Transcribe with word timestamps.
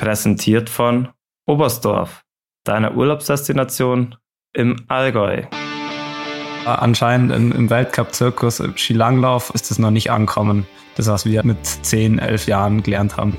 Präsentiert 0.00 0.70
von 0.70 1.08
Oberstdorf, 1.46 2.22
deiner 2.64 2.96
Urlaubsdestination 2.96 4.16
im 4.54 4.76
Allgäu. 4.88 5.42
Anscheinend 6.64 7.32
im, 7.32 7.52
im 7.52 7.68
Weltcup-Zirkus 7.68 8.60
im 8.60 8.78
Skilanglauf 8.78 9.50
ist 9.54 9.70
es 9.70 9.78
noch 9.78 9.90
nicht 9.90 10.10
ankommen, 10.10 10.66
das 10.96 11.06
was 11.08 11.26
wir 11.26 11.44
mit 11.44 11.66
10, 11.66 12.18
11 12.18 12.46
Jahren 12.46 12.82
gelernt 12.82 13.18
haben. 13.18 13.36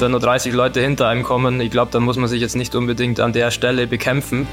Wenn 0.00 0.10
nur 0.10 0.18
30 0.18 0.52
Leute 0.52 0.80
hinter 0.80 1.06
einem 1.06 1.22
kommen, 1.22 1.60
ich 1.60 1.70
glaube, 1.70 1.92
dann 1.92 2.02
muss 2.02 2.16
man 2.16 2.28
sich 2.28 2.40
jetzt 2.40 2.56
nicht 2.56 2.74
unbedingt 2.74 3.20
an 3.20 3.32
der 3.32 3.52
Stelle 3.52 3.86
bekämpfen. 3.86 4.48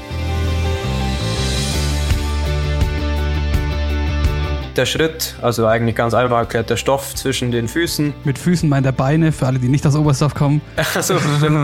Der 4.76 4.86
Schritt, 4.86 5.34
also 5.42 5.66
eigentlich 5.66 5.96
ganz 5.96 6.14
einfach 6.14 6.38
erklärt, 6.38 6.70
der 6.70 6.76
Stoff 6.76 7.14
zwischen 7.14 7.50
den 7.50 7.68
Füßen. 7.68 8.14
Mit 8.24 8.38
Füßen 8.38 8.68
meint 8.68 8.86
er 8.86 8.92
Beine, 8.92 9.32
für 9.32 9.46
alle, 9.46 9.58
die 9.58 9.68
nicht 9.68 9.86
aus 9.86 9.96
Oberstdorf 9.96 10.34
kommen. 10.34 10.60
Achso, 10.76 11.14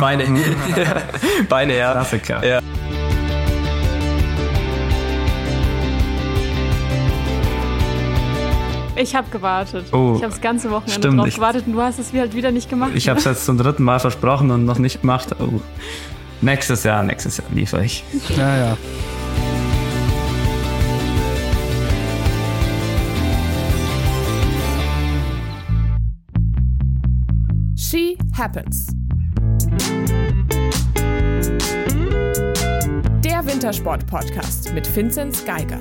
Beine. 0.01 0.25
Beine, 1.49 1.77
ja. 1.77 1.93
Klassiker. 1.93 2.45
Ja. 2.45 2.61
Ich 8.95 9.17
habe 9.17 9.29
gewartet. 9.31 9.87
Oh, 9.93 10.15
ich 10.17 10.23
habe 10.23 10.33
das 10.33 10.41
ganze 10.41 10.71
Wochenende 10.71 10.93
stimmt, 10.93 11.19
drauf 11.19 11.35
gewartet 11.35 11.67
und 11.67 11.73
du 11.73 11.81
hast 11.81 11.99
es 11.99 12.13
halt 12.13 12.35
wieder 12.35 12.53
nicht 12.53 12.71
gemacht. 12.71 12.93
Ich 12.95 13.09
habe 13.09 13.19
es 13.19 13.25
jetzt 13.25 13.45
zum 13.45 13.59
dritten 13.59 13.83
Mal 13.83 13.99
versprochen 13.99 14.51
und 14.51 14.65
noch 14.65 14.79
nicht 14.79 15.01
gemacht. 15.01 15.35
Oh. 15.41 15.61
Nächstes 16.41 16.85
Jahr, 16.85 17.03
nächstes 17.03 17.39
Jahr 17.39 17.47
liefere 17.53 17.85
ich. 17.85 18.05
Ja, 18.37 18.57
ja. 18.57 18.77
Happens. 28.43 28.89
Der 33.23 33.47
Wintersport-Podcast 33.47 34.75
mit 34.75 34.97
Vinzenz 34.97 35.45
Geiger. 35.45 35.79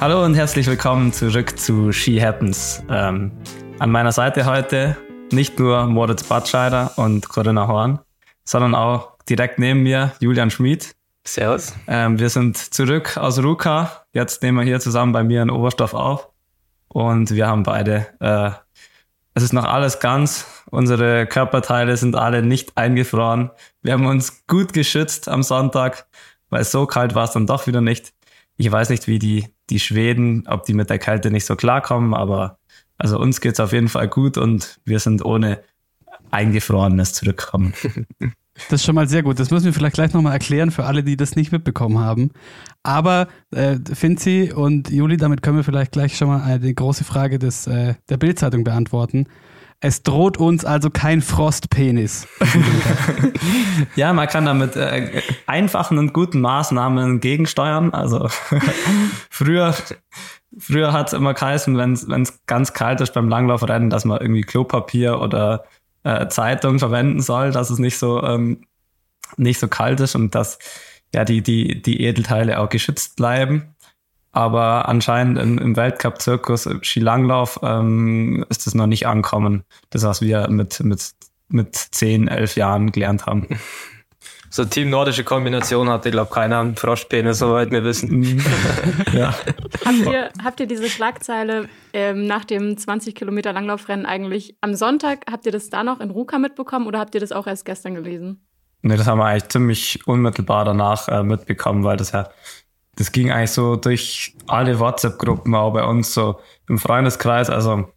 Hallo 0.00 0.24
und 0.24 0.34
herzlich 0.34 0.66
willkommen 0.66 1.12
zurück 1.12 1.56
zu 1.56 1.92
She 1.92 2.20
Happens. 2.20 2.82
Ähm, 2.90 3.30
an 3.78 3.92
meiner 3.92 4.10
Seite 4.10 4.44
heute 4.44 4.96
nicht 5.30 5.60
nur 5.60 5.86
Moritz 5.86 6.24
Batscheider 6.24 6.94
und 6.96 7.28
Corinna 7.28 7.68
Horn, 7.68 8.00
sondern 8.44 8.74
auch 8.74 9.18
direkt 9.28 9.60
neben 9.60 9.84
mir 9.84 10.10
Julian 10.18 10.50
Schmid. 10.50 10.96
Servus. 11.24 11.74
Ähm, 11.86 12.18
wir 12.18 12.28
sind 12.28 12.56
zurück 12.56 13.16
aus 13.16 13.42
Ruka. 13.42 14.04
Jetzt 14.12 14.42
nehmen 14.42 14.58
wir 14.58 14.64
hier 14.64 14.80
zusammen 14.80 15.12
bei 15.12 15.22
mir 15.22 15.42
in 15.42 15.50
Oberstdorf 15.50 15.94
auf. 15.94 16.28
Und 16.88 17.30
wir 17.30 17.46
haben 17.46 17.62
beide, 17.62 18.06
äh, 18.20 18.50
es 19.34 19.42
ist 19.42 19.52
noch 19.52 19.64
alles 19.64 20.00
ganz. 20.00 20.46
Unsere 20.70 21.26
Körperteile 21.26 21.96
sind 21.96 22.16
alle 22.16 22.42
nicht 22.42 22.76
eingefroren. 22.76 23.50
Wir 23.82 23.94
haben 23.94 24.06
uns 24.06 24.46
gut 24.46 24.72
geschützt 24.72 25.28
am 25.28 25.42
Sonntag, 25.42 26.06
weil 26.50 26.64
so 26.64 26.86
kalt 26.86 27.14
war 27.14 27.24
es 27.24 27.30
dann 27.30 27.46
doch 27.46 27.66
wieder 27.66 27.80
nicht. 27.80 28.12
Ich 28.56 28.70
weiß 28.70 28.90
nicht, 28.90 29.06
wie 29.06 29.18
die, 29.18 29.46
die 29.70 29.80
Schweden, 29.80 30.46
ob 30.48 30.64
die 30.64 30.74
mit 30.74 30.90
der 30.90 30.98
Kälte 30.98 31.30
nicht 31.30 31.46
so 31.46 31.56
klarkommen, 31.56 32.14
aber 32.14 32.58
also 32.98 33.18
uns 33.18 33.40
geht's 33.40 33.60
auf 33.60 33.72
jeden 33.72 33.88
Fall 33.88 34.08
gut 34.08 34.36
und 34.36 34.80
wir 34.84 34.98
sind 34.98 35.24
ohne 35.24 35.62
Eingefrorenes 36.30 37.14
zurückgekommen. 37.14 37.74
Das 38.54 38.80
ist 38.80 38.84
schon 38.84 38.94
mal 38.94 39.08
sehr 39.08 39.22
gut. 39.22 39.40
Das 39.40 39.50
müssen 39.50 39.64
wir 39.64 39.72
vielleicht 39.72 39.94
gleich 39.94 40.12
nochmal 40.12 40.34
erklären 40.34 40.70
für 40.70 40.84
alle, 40.84 41.02
die 41.02 41.16
das 41.16 41.36
nicht 41.36 41.52
mitbekommen 41.52 41.98
haben. 41.98 42.30
Aber 42.82 43.28
äh, 43.50 43.76
Finzi 43.92 44.52
und 44.54 44.90
Juli, 44.90 45.16
damit 45.16 45.42
können 45.42 45.56
wir 45.56 45.64
vielleicht 45.64 45.92
gleich 45.92 46.16
schon 46.16 46.28
mal 46.28 46.42
eine 46.42 46.74
große 46.74 47.04
Frage 47.04 47.38
des, 47.38 47.66
äh, 47.66 47.94
der 48.08 48.16
Bildzeitung 48.18 48.64
beantworten. 48.64 49.26
Es 49.84 50.04
droht 50.04 50.36
uns 50.36 50.64
also 50.64 50.90
kein 50.90 51.22
Frostpenis. 51.22 52.28
Ja, 53.96 54.12
man 54.12 54.28
kann 54.28 54.44
damit 54.44 54.76
äh, 54.76 55.22
einfachen 55.46 55.98
und 55.98 56.12
guten 56.12 56.40
Maßnahmen 56.40 57.20
gegensteuern. 57.20 57.92
Also 57.92 58.28
früher, 59.30 59.74
früher 60.58 60.92
hat 60.92 61.08
es 61.08 61.12
immer 61.14 61.34
geheißen, 61.34 61.76
wenn 61.76 61.92
es 62.22 62.46
ganz 62.46 62.72
kalt 62.72 63.00
ist 63.00 63.14
beim 63.14 63.28
Langlaufrennen, 63.28 63.90
dass 63.90 64.04
man 64.04 64.20
irgendwie 64.20 64.42
Klopapier 64.42 65.20
oder 65.20 65.64
äh, 66.04 66.28
Zeitung 66.28 66.78
verwenden 66.78 67.20
soll, 67.20 67.52
dass 67.52 67.70
es 67.70 67.78
nicht 67.78 67.98
so 67.98 68.22
ähm, 68.22 68.64
nicht 69.36 69.58
so 69.58 69.68
kalt 69.68 70.00
ist 70.00 70.14
und 70.14 70.34
dass 70.34 70.58
ja 71.14 71.24
die 71.24 71.42
die 71.42 71.82
die 71.82 72.02
Edelteile 72.02 72.60
auch 72.60 72.68
geschützt 72.68 73.16
bleiben. 73.16 73.74
Aber 74.34 74.88
anscheinend 74.88 75.38
im, 75.38 75.58
im 75.58 75.76
Weltcup-Zirkus 75.76 76.64
im 76.64 76.82
Skilanglauf 76.82 77.60
ähm, 77.62 78.46
ist 78.48 78.66
es 78.66 78.74
noch 78.74 78.86
nicht 78.86 79.06
ankommen, 79.06 79.64
das 79.90 80.04
was 80.04 80.22
wir 80.22 80.48
mit 80.48 80.80
mit 80.80 81.12
mit 81.48 81.76
10, 81.76 82.28
11 82.28 82.56
Jahren 82.56 82.92
gelernt 82.92 83.26
haben. 83.26 83.46
So 84.54 84.66
Team 84.66 84.90
nordische 84.90 85.24
Kombination 85.24 85.88
hatte, 85.88 86.10
glaube 86.10 86.30
keiner 86.30 86.60
einen 86.60 86.76
Froschpenis, 86.76 87.38
soweit 87.38 87.70
wir 87.70 87.84
wissen. 87.84 88.38
ja. 89.14 89.34
habt, 89.82 89.98
ihr, 90.04 90.28
habt 90.44 90.60
ihr 90.60 90.66
diese 90.66 90.90
Schlagzeile 90.90 91.70
ähm, 91.94 92.26
nach 92.26 92.44
dem 92.44 92.76
20 92.76 93.14
Kilometer 93.14 93.54
Langlaufrennen 93.54 94.04
eigentlich 94.04 94.54
am 94.60 94.74
Sonntag, 94.74 95.24
habt 95.30 95.46
ihr 95.46 95.52
das 95.52 95.70
da 95.70 95.82
noch 95.82 96.00
in 96.00 96.10
Ruka 96.10 96.38
mitbekommen 96.38 96.86
oder 96.86 96.98
habt 96.98 97.14
ihr 97.14 97.20
das 97.22 97.32
auch 97.32 97.46
erst 97.46 97.64
gestern 97.64 97.94
gelesen? 97.94 98.46
Nee, 98.82 98.98
das 98.98 99.06
haben 99.06 99.20
wir 99.20 99.24
eigentlich 99.24 99.48
ziemlich 99.48 100.06
unmittelbar 100.06 100.66
danach 100.66 101.08
äh, 101.08 101.22
mitbekommen, 101.22 101.82
weil 101.82 101.96
das 101.96 102.12
ja, 102.12 102.28
das 102.96 103.10
ging 103.10 103.32
eigentlich 103.32 103.52
so 103.52 103.76
durch 103.76 104.36
alle 104.48 104.78
WhatsApp-Gruppen 104.78 105.54
auch 105.54 105.72
bei 105.72 105.84
uns 105.84 106.12
so 106.12 106.38
im 106.68 106.76
Freundeskreis. 106.76 107.48
Also 107.48 107.90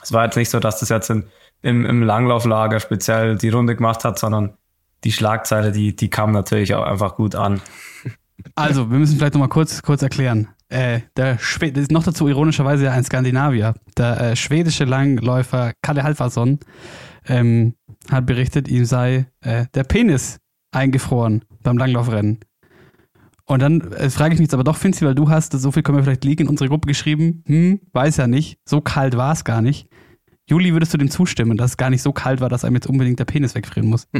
es 0.00 0.12
war 0.12 0.26
jetzt 0.26 0.36
nicht 0.36 0.50
so, 0.50 0.60
dass 0.60 0.78
das 0.78 0.90
jetzt 0.90 1.10
in, 1.10 1.28
im, 1.62 1.84
im 1.84 2.04
Langlauflager 2.04 2.78
speziell 2.78 3.36
die 3.36 3.48
Runde 3.48 3.74
gemacht 3.74 4.04
hat, 4.04 4.20
sondern 4.20 4.56
die 5.04 5.12
Schlagzeile, 5.12 5.72
die, 5.72 5.94
die 5.94 6.10
kam 6.10 6.32
natürlich 6.32 6.74
auch 6.74 6.84
einfach 6.84 7.16
gut 7.16 7.34
an. 7.34 7.60
Also, 8.54 8.90
wir 8.90 8.98
müssen 8.98 9.16
vielleicht 9.16 9.34
nochmal 9.34 9.48
kurz, 9.48 9.82
kurz 9.82 10.02
erklären. 10.02 10.48
Äh, 10.68 11.00
der 11.16 11.38
Schwede, 11.38 11.74
das 11.74 11.84
ist 11.84 11.92
noch 11.92 12.04
dazu 12.04 12.28
ironischerweise 12.28 12.84
ja 12.84 12.92
ein 12.92 13.04
Skandinavier. 13.04 13.74
Der 13.96 14.20
äh, 14.20 14.36
schwedische 14.36 14.84
Langläufer 14.84 15.72
Kalle 15.82 16.02
Halfarsson 16.02 16.58
ähm, 17.26 17.74
hat 18.10 18.26
berichtet, 18.26 18.68
ihm 18.68 18.84
sei 18.84 19.26
äh, 19.40 19.66
der 19.74 19.84
Penis 19.84 20.38
eingefroren 20.70 21.44
beim 21.62 21.78
Langlaufrennen. 21.78 22.40
Und 23.46 23.62
dann 23.62 23.80
äh, 23.92 24.10
frage 24.10 24.34
ich 24.34 24.40
mich 24.40 24.46
jetzt 24.46 24.54
aber 24.54 24.64
doch, 24.64 24.76
Finzi, 24.76 25.06
weil 25.06 25.14
du 25.14 25.30
hast, 25.30 25.52
so 25.52 25.72
viel 25.72 25.82
können 25.82 25.96
wir 25.96 26.04
vielleicht 26.04 26.24
liegen, 26.24 26.42
in 26.42 26.48
unsere 26.48 26.68
Gruppe 26.68 26.86
geschrieben, 26.86 27.42
hm, 27.46 27.80
weiß 27.92 28.18
ja 28.18 28.26
nicht, 28.26 28.58
so 28.66 28.82
kalt 28.82 29.16
war 29.16 29.32
es 29.32 29.44
gar 29.44 29.62
nicht. 29.62 29.88
Juli, 30.48 30.72
würdest 30.72 30.94
du 30.94 30.98
dem 30.98 31.10
zustimmen, 31.10 31.58
dass 31.58 31.72
es 31.72 31.76
gar 31.76 31.90
nicht 31.90 32.02
so 32.02 32.12
kalt 32.12 32.40
war, 32.40 32.48
dass 32.48 32.64
einem 32.64 32.76
jetzt 32.76 32.86
unbedingt 32.86 33.18
der 33.18 33.26
Penis 33.26 33.54
wegfrieren 33.54 33.88
muss? 33.88 34.08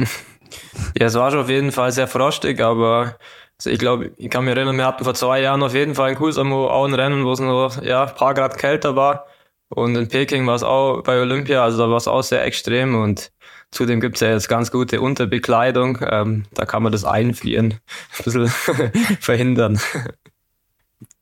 Ja, 0.97 1.05
es 1.05 1.13
war 1.13 1.29
schon 1.29 1.41
auf 1.41 1.49
jeden 1.49 1.71
Fall 1.71 1.91
sehr 1.91 2.07
frostig, 2.07 2.59
aber 2.59 3.17
also 3.59 3.69
ich 3.69 3.77
glaube, 3.77 4.11
ich 4.17 4.31
kann 4.31 4.45
mich 4.45 4.55
erinnern, 4.55 4.77
wir 4.77 4.85
hatten 4.87 5.03
vor 5.03 5.13
zwei 5.13 5.41
Jahren 5.41 5.61
auf 5.61 5.75
jeden 5.75 5.93
Fall 5.93 6.09
in 6.09 6.15
Kusamo 6.15 6.67
auch 6.67 6.85
ein 6.85 6.95
Rennen, 6.95 7.23
wo 7.23 7.33
es 7.33 7.39
nur 7.39 7.71
ja, 7.83 8.05
ein 8.05 8.15
paar 8.15 8.33
Grad 8.33 8.57
kälter 8.57 8.95
war. 8.95 9.27
Und 9.69 9.95
in 9.95 10.07
Peking 10.07 10.47
war 10.47 10.55
es 10.55 10.63
auch 10.63 11.03
bei 11.03 11.21
Olympia, 11.21 11.63
also 11.63 11.77
da 11.77 11.89
war 11.89 11.97
es 11.97 12.07
auch 12.07 12.23
sehr 12.23 12.43
extrem 12.45 12.95
und 12.95 13.31
zudem 13.69 13.99
gibt 13.99 14.15
es 14.15 14.21
ja 14.21 14.29
jetzt 14.29 14.49
ganz 14.49 14.71
gute 14.71 15.01
Unterbekleidung. 15.01 15.99
Ähm, 16.01 16.45
da 16.55 16.65
kann 16.65 16.81
man 16.81 16.91
das 16.91 17.05
Einfrieren 17.05 17.73
ein 18.17 18.23
bisschen 18.23 18.47
verhindern. 19.19 19.79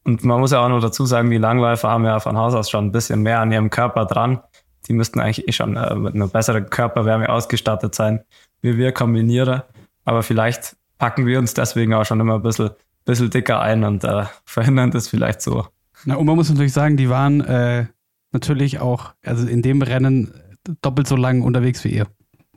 Und 0.06 0.24
man 0.24 0.40
muss 0.40 0.52
ja 0.52 0.64
auch 0.64 0.70
noch 0.70 0.80
dazu 0.80 1.06
sagen, 1.06 1.30
die 1.30 1.38
Langläufer 1.38 1.90
haben 1.90 2.06
ja 2.06 2.22
von 2.22 2.38
Haus 2.38 2.54
aus 2.54 2.70
schon 2.70 2.86
ein 2.86 2.92
bisschen 2.94 3.24
mehr 3.24 3.42
an 3.42 3.52
ihrem 3.52 3.70
Körper 3.70 4.06
dran. 4.06 4.42
Die 4.88 4.94
müssten 4.94 5.20
eigentlich 5.20 5.48
eh 5.48 5.52
schon 5.52 5.76
äh, 5.76 5.96
mit 5.96 6.16
einer 6.16 6.28
besseren 6.28 6.70
Körperwärme 6.70 7.30
ausgestattet 7.30 7.96
sein, 7.96 8.24
wie 8.62 8.78
wir 8.78 8.92
Kombinierer. 8.92 9.68
Aber 10.06 10.24
vielleicht 10.24 10.76
packen 10.98 11.26
wir 11.26 11.40
uns 11.40 11.54
deswegen 11.54 11.94
auch 11.94 12.06
schon 12.06 12.20
immer 12.20 12.36
ein 12.36 12.42
bisschen, 12.42 12.72
bisschen 13.06 13.30
dicker 13.30 13.60
ein 13.62 13.84
und 13.84 14.04
äh, 14.04 14.26
verhindern 14.46 14.92
das 14.92 15.08
vielleicht 15.08 15.42
so. 15.42 15.68
Na, 16.06 16.16
und 16.16 16.26
man 16.26 16.36
muss 16.36 16.50
natürlich 16.50 16.74
sagen, 16.74 16.98
die 16.98 17.10
waren 17.10 17.42
äh, 17.42 17.88
natürlich 18.32 18.80
auch, 18.80 19.14
also 19.26 19.48
in 19.48 19.62
dem 19.62 19.82
Rennen 19.82 20.34
doppelt 20.82 21.08
so 21.08 21.16
lang 21.16 21.42
unterwegs 21.42 21.84
wie 21.84 21.90
ihr. 21.90 22.08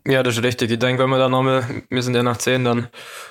Ja, 0.07 0.23
das 0.23 0.39
ist 0.39 0.43
richtig. 0.43 0.71
Ich 0.71 0.79
denke, 0.79 1.03
wenn 1.03 1.11
wir 1.11 1.19
dann 1.19 1.31
nochmal, 1.31 1.65
wir 1.89 2.03
sind 2.03 2.15
ja 2.15 2.23
nach 2.23 2.39
10 2.39 2.65
dann, 2.65 2.89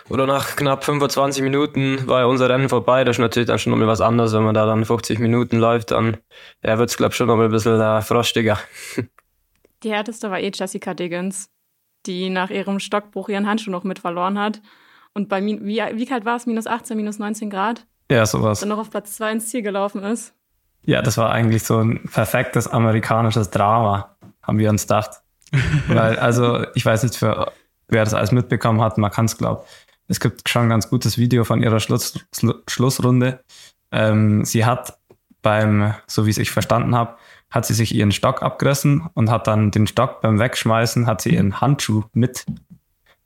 oder 0.09 0.27
nach 0.27 0.55
knapp 0.55 0.83
25 0.83 1.41
Minuten 1.41 2.07
war 2.07 2.19
ja 2.19 2.25
unser 2.25 2.49
Rennen 2.49 2.69
vorbei. 2.69 3.03
Das 3.03 3.15
ist 3.15 3.21
natürlich 3.21 3.47
dann 3.47 3.57
schon 3.57 3.71
nochmal 3.71 3.87
was 3.87 4.01
anderes, 4.01 4.33
wenn 4.33 4.43
man 4.43 4.53
da 4.53 4.65
dann 4.65 4.85
50 4.85 5.19
Minuten 5.19 5.57
läuft, 5.57 5.91
dann 5.91 6.17
ja, 6.63 6.77
wird 6.77 6.89
es, 6.89 6.97
glaube 6.97 7.11
ich, 7.11 7.17
schon 7.17 7.27
nochmal 7.27 7.45
ein 7.45 7.51
bisschen 7.51 7.79
äh, 7.79 8.01
frostiger. 8.01 8.59
Die 9.83 9.91
härteste 9.91 10.29
war 10.29 10.39
eh 10.39 10.51
Jessica 10.53 10.93
Diggins, 10.93 11.49
die 12.05 12.29
nach 12.29 12.49
ihrem 12.49 12.79
Stockbruch 12.79 13.29
ihren 13.29 13.47
Handschuh 13.47 13.71
noch 13.71 13.83
mit 13.83 13.99
verloren 13.99 14.37
hat. 14.37 14.61
Und 15.13 15.29
bei 15.29 15.41
min 15.41 15.65
wie, 15.65 15.81
wie 15.93 16.05
kalt 16.05 16.25
war 16.25 16.35
es? 16.35 16.45
Minus 16.45 16.67
18, 16.67 16.97
minus 16.97 17.17
19 17.17 17.49
Grad? 17.49 17.87
Ja, 18.11 18.25
sowas. 18.25 18.59
Dann 18.59 18.69
noch 18.69 18.77
auf 18.77 18.89
Platz 18.89 19.15
2 19.15 19.31
ins 19.31 19.47
Ziel 19.49 19.61
gelaufen 19.61 20.03
ist. 20.03 20.33
Ja, 20.83 21.01
das 21.01 21.17
war 21.17 21.31
eigentlich 21.31 21.63
so 21.63 21.79
ein 21.79 22.03
perfektes 22.11 22.67
amerikanisches 22.67 23.49
Drama, 23.49 24.15
haben 24.41 24.57
wir 24.59 24.69
uns 24.69 24.83
gedacht. 24.83 25.21
Weil, 25.87 26.17
also, 26.19 26.65
ich 26.75 26.85
weiß 26.85 27.03
nicht, 27.03 27.15
für 27.15 27.51
wer 27.87 28.03
das 28.03 28.13
alles 28.13 28.31
mitbekommen 28.31 28.81
hat, 28.81 28.97
man 28.97 29.11
kann 29.11 29.25
es, 29.25 29.37
glaube 29.37 29.65
es 30.09 30.19
gibt 30.19 30.49
schon 30.49 30.63
ein 30.63 30.69
ganz 30.69 30.89
gutes 30.89 31.17
Video 31.17 31.45
von 31.45 31.61
ihrer 31.61 31.79
Schluss, 31.79 32.19
Schlussrunde. 32.67 33.43
Ähm, 33.91 34.43
sie 34.43 34.65
hat 34.65 34.97
beim, 35.41 35.93
so 36.07 36.25
wie 36.25 36.31
ich 36.31 36.37
es 36.37 36.49
verstanden 36.49 36.95
habe, 36.95 37.15
hat 37.49 37.65
sie 37.65 37.73
sich 37.73 37.95
ihren 37.95 38.11
Stock 38.11 38.43
abgerissen 38.43 39.07
und 39.13 39.29
hat 39.29 39.47
dann 39.47 39.71
den 39.71 39.87
Stock 39.87 40.21
beim 40.21 40.39
Wegschmeißen, 40.39 41.07
hat 41.07 41.21
sie 41.21 41.35
ihren 41.35 41.61
Handschuh 41.61 42.03
mit 42.13 42.45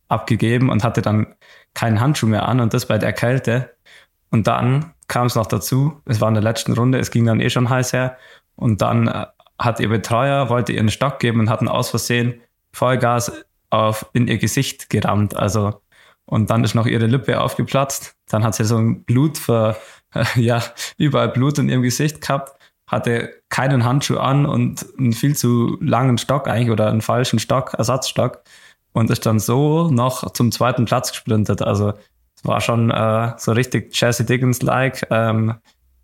abgegeben 0.10 0.70
und 0.70 0.84
hatte 0.84 1.02
dann 1.02 1.36
keinen 1.74 2.00
Handschuh 2.00 2.28
mehr 2.28 2.48
an 2.48 2.60
und 2.60 2.74
das 2.74 2.86
bei 2.86 2.98
der 2.98 3.14
Kälte. 3.14 3.74
Und 4.30 4.48
dann 4.48 4.94
kam 5.08 5.28
es 5.28 5.36
noch 5.36 5.48
dazu, 5.48 6.02
es 6.06 6.22
war 6.22 6.28
in 6.28 6.36
der 6.36 6.44
letzten 6.44 6.74
Runde, 6.74 7.00
es 7.00 7.12
ging 7.12 7.26
dann 7.26 7.40
eh 7.40 7.50
schon 7.50 7.70
heiß 7.70 7.94
her 7.94 8.18
und 8.56 8.82
dann 8.82 9.08
äh, 9.08 9.26
hat 9.60 9.80
ihr 9.80 9.90
Betreuer, 9.90 10.50
wollte 10.50 10.74
ihren 10.74 10.90
Stock 10.90 11.20
geben 11.20 11.40
und 11.40 11.50
hat 11.50 11.60
einen 11.60 11.70
aus 11.70 11.90
Versehen 11.90 12.42
Vollgas 12.72 13.32
auf, 13.70 14.10
in 14.14 14.28
ihr 14.28 14.38
Gesicht 14.38 14.90
gerammt. 14.90 15.36
Also, 15.36 15.82
und 16.26 16.50
dann 16.50 16.64
ist 16.64 16.76
noch 16.76 16.86
ihre 16.86 17.06
Lippe 17.06 17.40
aufgeplatzt. 17.40 18.16
Dann 18.28 18.44
hat 18.44 18.56
sie 18.56 18.66
so 18.66 18.78
ein 18.78 19.04
Blut 19.04 19.38
für, 19.38 19.76
ja, 20.36 20.62
überall 20.98 21.30
Blut 21.30 21.60
in 21.60 21.70
ihrem 21.70 21.82
Gesicht 21.82 22.22
gehabt, 22.22 22.60
hatte 22.88 23.34
keinen 23.50 23.86
Handschuh 23.86 24.18
an 24.18 24.46
und 24.46 24.86
einen 24.98 25.14
viel 25.14 25.36
zu 25.36 25.78
langen 25.82 26.18
Stock 26.18 26.48
eigentlich 26.48 26.70
oder 26.70 26.90
einen 26.90 27.02
falschen 27.02 27.40
Stock, 27.40 27.74
Ersatzstock 27.74 28.44
und 28.94 29.10
ist 29.10 29.26
dann 29.26 29.40
so 29.40 29.90
noch 29.90 30.32
zum 30.34 30.52
zweiten 30.52 30.86
Platz 30.86 31.12
gesprintet. 31.12 31.62
Also 31.62 31.94
es 32.36 32.46
war 32.46 32.62
schon 32.62 32.92
äh, 32.92 33.34
so 33.38 33.52
richtig 33.52 34.00
Jesse 34.00 34.26
Dickens-like. 34.26 35.08
Ähm, 35.10 35.56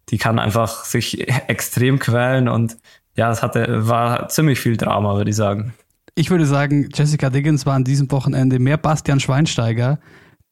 die 0.09 0.17
kann 0.17 0.39
einfach 0.39 0.85
sich 0.85 1.27
extrem 1.47 1.99
quälen 1.99 2.47
und 2.49 2.77
ja, 3.19 3.29
es 3.31 3.43
hatte, 3.43 3.85
war 3.85 4.29
ziemlich 4.29 4.61
viel 4.61 4.77
Drama, 4.77 5.15
würde 5.15 5.29
ich 5.29 5.35
sagen. 5.35 5.73
Ich 6.15 6.31
würde 6.31 6.45
sagen, 6.45 6.87
Jessica 6.93 7.29
Dickens 7.29 7.65
war 7.65 7.73
an 7.73 7.83
diesem 7.83 8.09
Wochenende 8.11 8.59
mehr 8.59 8.77
Bastian 8.77 9.19
Schweinsteiger, 9.19 9.99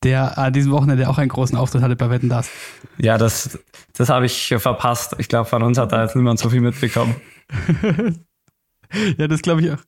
der 0.03 0.37
an 0.37 0.51
diesem 0.51 0.73
Wochenende 0.73 1.07
auch 1.07 1.17
einen 1.17 1.29
großen 1.29 1.57
Auftritt 1.57 1.81
hatte 1.81 1.95
bei 1.95 2.09
Wetten 2.09 2.27
Das. 2.27 2.49
Ja, 2.97 3.17
das, 3.17 3.57
das 3.93 4.09
habe 4.09 4.25
ich 4.25 4.53
verpasst. 4.57 5.15
Ich 5.17 5.29
glaube, 5.29 5.49
von 5.49 5.63
uns 5.63 5.77
hat 5.77 5.93
da 5.93 6.03
jetzt 6.03 6.17
niemand 6.17 6.39
so 6.39 6.49
viel 6.49 6.59
mitbekommen. 6.59 7.15
ja, 9.17 9.27
das 9.29 9.41
glaube 9.41 9.61
ich 9.61 9.71
auch. 9.71 9.81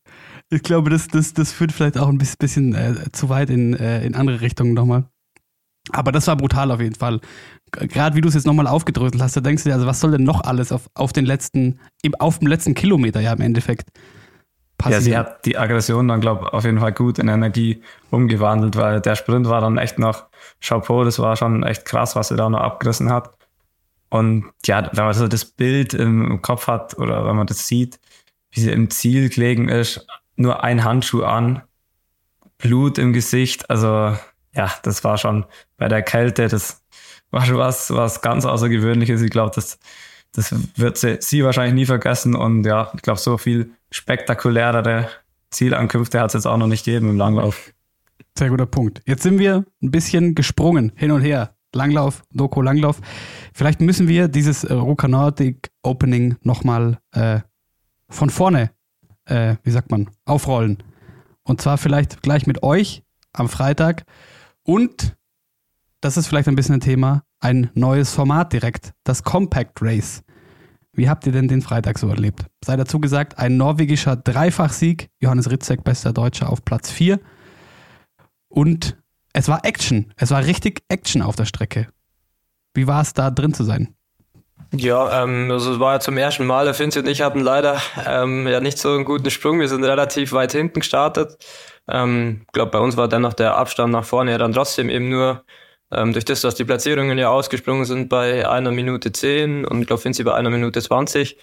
Ich 0.50 0.64
glaube, 0.64 0.90
das, 0.90 1.10
das, 1.10 1.34
das 1.34 1.52
führt 1.52 1.74
vielleicht 1.74 1.98
auch 1.98 2.08
ein 2.08 2.18
bisschen 2.18 2.74
äh, 2.76 3.12
zu 3.12 3.28
weit 3.28 3.50
in, 3.50 3.74
äh, 3.74 4.06
in 4.06 4.16
andere 4.16 4.40
Richtungen 4.40 4.74
nochmal. 4.74 5.04
Aber 5.92 6.14
das 6.14 6.28
war 6.28 6.38
brutal 6.38 6.72
auf 6.72 6.80
jeden 6.80 6.96
Fall. 6.96 7.20
Gerade 7.72 8.16
wie 8.16 8.22
du 8.22 8.28
es 8.28 8.34
jetzt 8.34 8.46
nochmal 8.46 8.68
aufgedröselt 8.68 9.22
hast, 9.22 9.36
da 9.36 9.42
denkst 9.42 9.64
du 9.64 9.70
dir, 9.70 9.76
also 9.76 9.88
was 9.88 10.00
soll 10.00 10.12
denn 10.12 10.24
noch 10.24 10.44
alles 10.44 10.72
auf, 10.72 10.90
auf 10.94 11.14
den 11.14 11.26
letzten, 11.26 11.80
auf 12.20 12.40
dem 12.40 12.48
letzten 12.48 12.74
Kilometer 12.74 13.20
ja 13.20 13.34
im 13.34 13.42
Endeffekt 13.42 13.90
passieren? 14.78 15.04
Ja, 15.04 15.06
sie 15.06 15.18
hat 15.18 15.46
die 15.46 15.58
Aggression 15.58 16.08
dann, 16.08 16.22
glaube 16.22 16.46
ich, 16.46 16.54
auf 16.54 16.64
jeden 16.64 16.80
Fall 16.80 16.94
gut 16.94 17.20
in 17.20 17.28
Energie 17.28 17.82
umgewandelt, 18.12 18.76
weil 18.76 19.02
der 19.02 19.16
Sprint 19.16 19.48
war 19.48 19.62
dann 19.62 19.78
echt 19.78 20.00
noch 20.00 20.26
Chapeau, 20.62 21.04
das 21.04 21.20
war 21.20 21.36
schon 21.36 21.64
echt 21.64 21.86
krass, 21.86 22.16
was 22.16 22.30
sie 22.30 22.36
da 22.36 22.50
noch 22.50 22.62
abgerissen 22.62 23.12
hat. 23.12 23.32
Und 24.10 24.46
ja, 24.66 24.90
wenn 24.94 25.06
man 25.06 25.14
so 25.14 25.28
das 25.28 25.46
Bild 25.46 25.94
im 25.94 26.42
Kopf 26.42 26.68
hat 26.68 26.98
oder 26.98 27.26
wenn 27.26 27.36
man 27.36 27.48
das 27.48 27.68
sieht, 27.68 28.00
wie 28.52 28.62
sie 28.62 28.72
im 28.72 28.90
Ziel 28.90 29.30
gelegen 29.30 29.70
ist, 29.70 30.08
nur 30.36 30.64
ein 30.64 30.84
Handschuh 30.84 31.24
an, 31.24 31.62
Blut 32.58 32.98
im 32.98 33.14
Gesicht. 33.14 33.70
Also 33.70 34.16
ja, 34.54 34.72
das 34.84 35.04
war 35.04 35.18
schon 35.18 35.46
bei 35.78 35.88
der 35.88 36.02
Kälte, 36.02 36.48
das 36.48 36.79
war 37.32 37.46
schon 37.46 37.58
was, 37.58 37.92
was 37.92 38.22
ganz 38.22 38.46
Außergewöhnliches. 38.46 39.22
Ich 39.22 39.32
glaube, 39.32 39.52
das, 39.56 39.80
das 40.32 40.54
wird 40.76 40.98
sie, 40.98 41.18
sie 41.20 41.44
wahrscheinlich 41.44 41.76
nie 41.76 41.86
vergessen. 41.86 42.36
Und 42.36 42.66
ja, 42.66 42.92
ich 42.96 43.02
glaube, 43.02 43.20
so 43.20 43.38
viel 43.38 43.72
spektakulärere 43.92 45.10
Zielankünfte 45.52 46.20
hat 46.20 46.28
es 46.28 46.34
jetzt 46.34 46.46
auch 46.46 46.58
noch 46.58 46.68
nicht 46.68 46.86
gegeben 46.86 47.10
im 47.10 47.18
Langlauf. 47.18 47.74
Sehr 48.38 48.50
guter 48.50 48.66
Punkt. 48.66 49.02
Jetzt 49.06 49.24
sind 49.24 49.40
wir 49.40 49.66
ein 49.82 49.92
bisschen 49.92 50.36
gesprungen 50.36 50.92
hin 50.96 51.12
und 51.12 51.22
her. 51.22 51.56
Langlauf, 51.74 52.24
Doku, 52.32 52.62
Langlauf. 52.62 53.00
Vielleicht 53.54 53.82
müssen 53.82 54.08
wir 54.08 54.28
dieses 54.28 54.64
äh, 54.64 54.74
Ruka 54.74 55.08
Nordic 55.08 55.70
Opening 55.84 56.38
nochmal 56.44 57.00
äh, 57.12 57.40
von 58.10 58.30
vorne 58.30 58.72
äh, 59.30 59.56
wie 59.64 59.72
sagt 59.72 59.92
man, 59.92 60.10
aufrollen. 60.26 60.84
Und 61.44 61.62
zwar 61.62 61.78
vielleicht 61.78 62.22
gleich 62.22 62.48
mit 62.48 62.64
euch 62.64 63.04
am 63.34 63.48
Freitag. 63.48 64.04
Und, 64.64 65.16
das 66.02 66.18
ist 66.18 66.28
vielleicht 66.28 66.48
ein 66.48 66.56
bisschen 66.56 66.76
ein 66.76 66.82
Thema, 66.82 67.24
ein 67.40 67.70
neues 67.74 68.14
Format 68.14 68.54
direkt, 68.54 68.94
das 69.04 69.24
Compact 69.24 69.82
Race. 69.82 70.24
Wie 70.94 71.10
habt 71.10 71.26
ihr 71.26 71.32
denn 71.32 71.48
den 71.48 71.62
Freitag 71.62 71.98
so 71.98 72.10
erlebt? 72.10 72.46
Sei 72.64 72.76
dazu 72.76 73.00
gesagt, 73.00 73.38
ein 73.38 73.58
norwegischer 73.58 74.16
Dreifachsieg, 74.16 75.10
Johannes 75.20 75.50
Ritzek, 75.50 75.84
bester 75.84 76.14
Deutscher, 76.14 76.50
auf 76.50 76.66
Platz 76.66 76.92
4. 76.92 77.20
Und 78.50 78.98
es 79.34 79.48
war 79.48 79.64
Action. 79.64 80.12
Es 80.18 80.32
war 80.32 80.44
richtig 80.44 80.84
Action 80.90 81.22
auf 81.22 81.36
der 81.36 81.46
Strecke. 81.46 81.88
Wie 82.74 82.88
war 82.88 83.02
es 83.02 83.14
da 83.14 83.30
drin 83.32 83.54
zu 83.54 83.64
sein? 83.64 83.96
Ja, 84.74 85.24
ähm, 85.24 85.50
also 85.52 85.74
es 85.74 85.80
war 85.80 85.94
ja 85.94 86.00
zum 86.00 86.18
ersten 86.18 86.46
Mal. 86.46 86.66
Der 86.66 86.74
Finzi 86.74 87.00
und 87.00 87.08
ich 87.08 87.22
hatten 87.22 87.40
leider 87.40 87.82
ähm, 88.06 88.48
ja 88.48 88.60
nicht 88.60 88.78
so 88.78 88.94
einen 88.94 89.06
guten 89.06 89.30
Sprung. 89.30 89.60
Wir 89.60 89.68
sind 89.68 89.84
relativ 89.84 90.32
weit 90.34 90.52
hinten 90.52 90.82
gestartet. 90.82 91.38
Ähm, 91.88 92.42
ich 92.46 92.52
glaube, 92.52 92.72
bei 92.72 92.80
uns 92.80 92.98
war 92.98 93.08
dennoch 93.08 93.34
der 93.34 93.56
Abstand 93.56 93.94
nach 93.94 94.06
vorne 94.06 94.32
ja 94.32 94.38
dann 94.38 94.54
trotzdem 94.54 94.90
eben 94.90 95.10
nur 95.10 95.44
ähm, 95.92 96.14
durch 96.14 96.26
das, 96.26 96.42
dass 96.42 96.56
die 96.56 96.66
Platzierungen 96.66 97.18
ja 97.18 97.30
ausgesprungen 97.30 97.86
sind 97.86 98.10
bei 98.10 98.48
einer 98.48 98.72
Minute 98.72 99.12
zehn 99.12 99.66
und 99.66 99.82
ich 99.82 99.88
glaube 99.88 100.02
Finzi 100.02 100.24
bei 100.24 100.34
einer 100.34 100.50
Minute 100.50 100.82
zwanzig. 100.82 101.38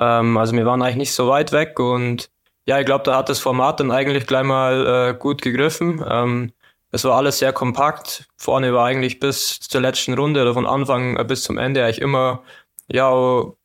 Ähm, 0.00 0.36
also 0.36 0.54
wir 0.54 0.66
waren 0.66 0.82
eigentlich 0.82 0.96
nicht 0.96 1.12
so 1.14 1.28
weit 1.28 1.52
weg 1.52 1.78
und 1.78 2.30
ja, 2.64 2.78
ich 2.78 2.86
glaube, 2.86 3.04
da 3.04 3.16
hat 3.16 3.28
das 3.28 3.40
Format 3.40 3.80
dann 3.80 3.90
eigentlich 3.90 4.26
gleich 4.26 4.44
mal 4.44 5.10
äh, 5.10 5.18
gut 5.18 5.42
gegriffen. 5.42 6.04
Ähm, 6.08 6.52
es 6.92 7.04
war 7.04 7.16
alles 7.16 7.38
sehr 7.38 7.52
kompakt. 7.52 8.28
Vorne 8.36 8.72
war 8.72 8.86
eigentlich 8.86 9.18
bis 9.18 9.58
zur 9.58 9.80
letzten 9.80 10.14
Runde 10.14 10.42
oder 10.42 10.54
von 10.54 10.66
Anfang 10.66 11.26
bis 11.26 11.42
zum 11.42 11.58
Ende 11.58 11.82
eigentlich 11.82 12.00
immer 12.00 12.42
ja, 12.86 13.12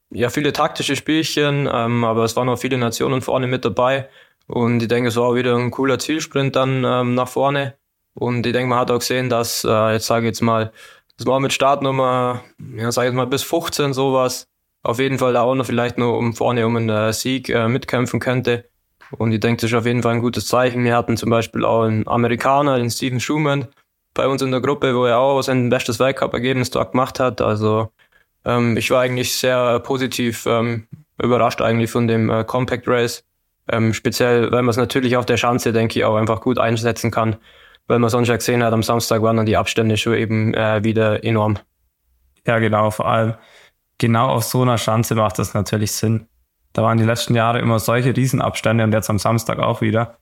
ja, 0.09 0.29
viele 0.29 0.51
taktische 0.51 0.95
Spielchen, 0.95 1.69
ähm, 1.71 2.03
aber 2.05 2.23
es 2.23 2.35
waren 2.35 2.49
auch 2.49 2.57
viele 2.57 2.77
Nationen 2.77 3.21
vorne 3.21 3.45
mit 3.45 3.65
dabei. 3.65 4.09
Und 4.47 4.81
ich 4.81 4.87
denke, 4.87 5.09
es 5.09 5.15
war 5.17 5.25
auch 5.25 5.35
wieder 5.35 5.55
ein 5.55 5.71
cooler 5.71 5.99
Zielsprint 5.99 6.55
dann 6.55 6.83
ähm, 6.83 7.13
nach 7.13 7.27
vorne. 7.27 7.75
Und 8.19 8.47
ich 8.47 8.53
denke, 8.53 8.69
man 8.69 8.79
hat 8.79 8.89
auch 8.89 8.97
gesehen, 8.97 9.29
dass, 9.29 9.63
äh, 9.63 9.93
jetzt 9.93 10.07
sage 10.07 10.25
ich 10.25 10.29
jetzt 10.29 10.41
mal, 10.41 10.71
das 11.17 11.27
war 11.27 11.39
mit 11.39 11.53
Startnummer, 11.53 12.41
ja, 12.75 12.91
sage 12.91 13.07
ich 13.07 13.11
jetzt 13.11 13.17
mal 13.17 13.27
bis 13.27 13.43
15 13.43 13.93
sowas, 13.93 14.47
auf 14.81 14.97
jeden 14.97 15.19
Fall 15.19 15.33
da 15.33 15.43
auch 15.43 15.53
noch 15.53 15.67
vielleicht 15.67 15.99
nur 15.99 16.17
um 16.17 16.33
vorne 16.33 16.65
um 16.65 16.77
einen 16.77 16.89
äh, 16.89 17.13
Sieg 17.13 17.49
äh, 17.49 17.67
mitkämpfen 17.67 18.19
könnte. 18.19 18.65
Und 19.11 19.31
ich 19.33 19.39
denke, 19.39 19.61
das 19.61 19.71
ist 19.71 19.77
auf 19.77 19.85
jeden 19.85 20.01
Fall 20.01 20.15
ein 20.15 20.21
gutes 20.21 20.47
Zeichen. 20.47 20.83
Wir 20.83 20.95
hatten 20.95 21.15
zum 21.15 21.29
Beispiel 21.29 21.63
auch 21.63 21.83
einen 21.83 22.07
Amerikaner, 22.07 22.77
den 22.77 22.89
Steven 22.89 23.19
Schumann, 23.19 23.67
bei 24.15 24.27
uns 24.27 24.41
in 24.41 24.49
der 24.49 24.61
Gruppe, 24.61 24.95
wo 24.95 25.05
er 25.05 25.19
auch 25.19 25.41
sein 25.43 25.69
bestes 25.69 25.99
Weltcup-Ergebnis 25.99 26.71
dort 26.71 26.93
gemacht 26.93 27.19
hat. 27.19 27.39
Also 27.39 27.91
ähm, 28.45 28.77
ich 28.77 28.89
war 28.89 29.01
eigentlich 29.01 29.35
sehr 29.37 29.79
positiv 29.81 30.47
ähm, 30.47 30.87
überrascht 31.21 31.61
eigentlich 31.61 31.91
von 31.91 32.07
dem 32.07 32.31
äh, 32.31 32.43
Compact 32.43 32.87
Race. 32.87 33.23
Ähm, 33.69 33.93
speziell, 33.93 34.51
weil 34.51 34.63
man 34.63 34.69
es 34.69 34.77
natürlich 34.77 35.17
auf 35.17 35.25
der 35.27 35.37
Schanze, 35.37 35.71
denke 35.71 35.99
ich, 35.99 36.05
auch 36.05 36.15
einfach 36.15 36.41
gut 36.41 36.57
einsetzen 36.57 37.11
kann. 37.11 37.35
Weil 37.87 37.99
man 37.99 38.09
sonst 38.09 38.27
ja 38.27 38.35
gesehen 38.35 38.63
hat, 38.63 38.73
am 38.73 38.83
Samstag 38.83 39.21
waren 39.21 39.37
dann 39.37 39.45
die 39.45 39.57
Abstände 39.57 39.97
schon 39.97 40.15
eben 40.15 40.53
äh, 40.53 40.83
wieder 40.83 41.23
enorm. 41.23 41.57
Ja, 42.45 42.59
genau, 42.59 42.91
vor 42.91 43.07
allem 43.07 43.35
genau 43.97 44.27
auf 44.27 44.43
so 44.43 44.61
einer 44.61 44.77
Schanze 44.77 45.15
macht 45.15 45.39
das 45.39 45.53
natürlich 45.53 45.91
Sinn. 45.91 46.27
Da 46.73 46.83
waren 46.83 46.97
die 46.97 47.03
letzten 47.03 47.35
Jahre 47.35 47.59
immer 47.59 47.79
solche 47.79 48.15
Riesenabstände 48.15 48.83
und 48.83 48.93
jetzt 48.93 49.09
am 49.09 49.19
Samstag 49.19 49.59
auch 49.59 49.81
wieder. 49.81 50.17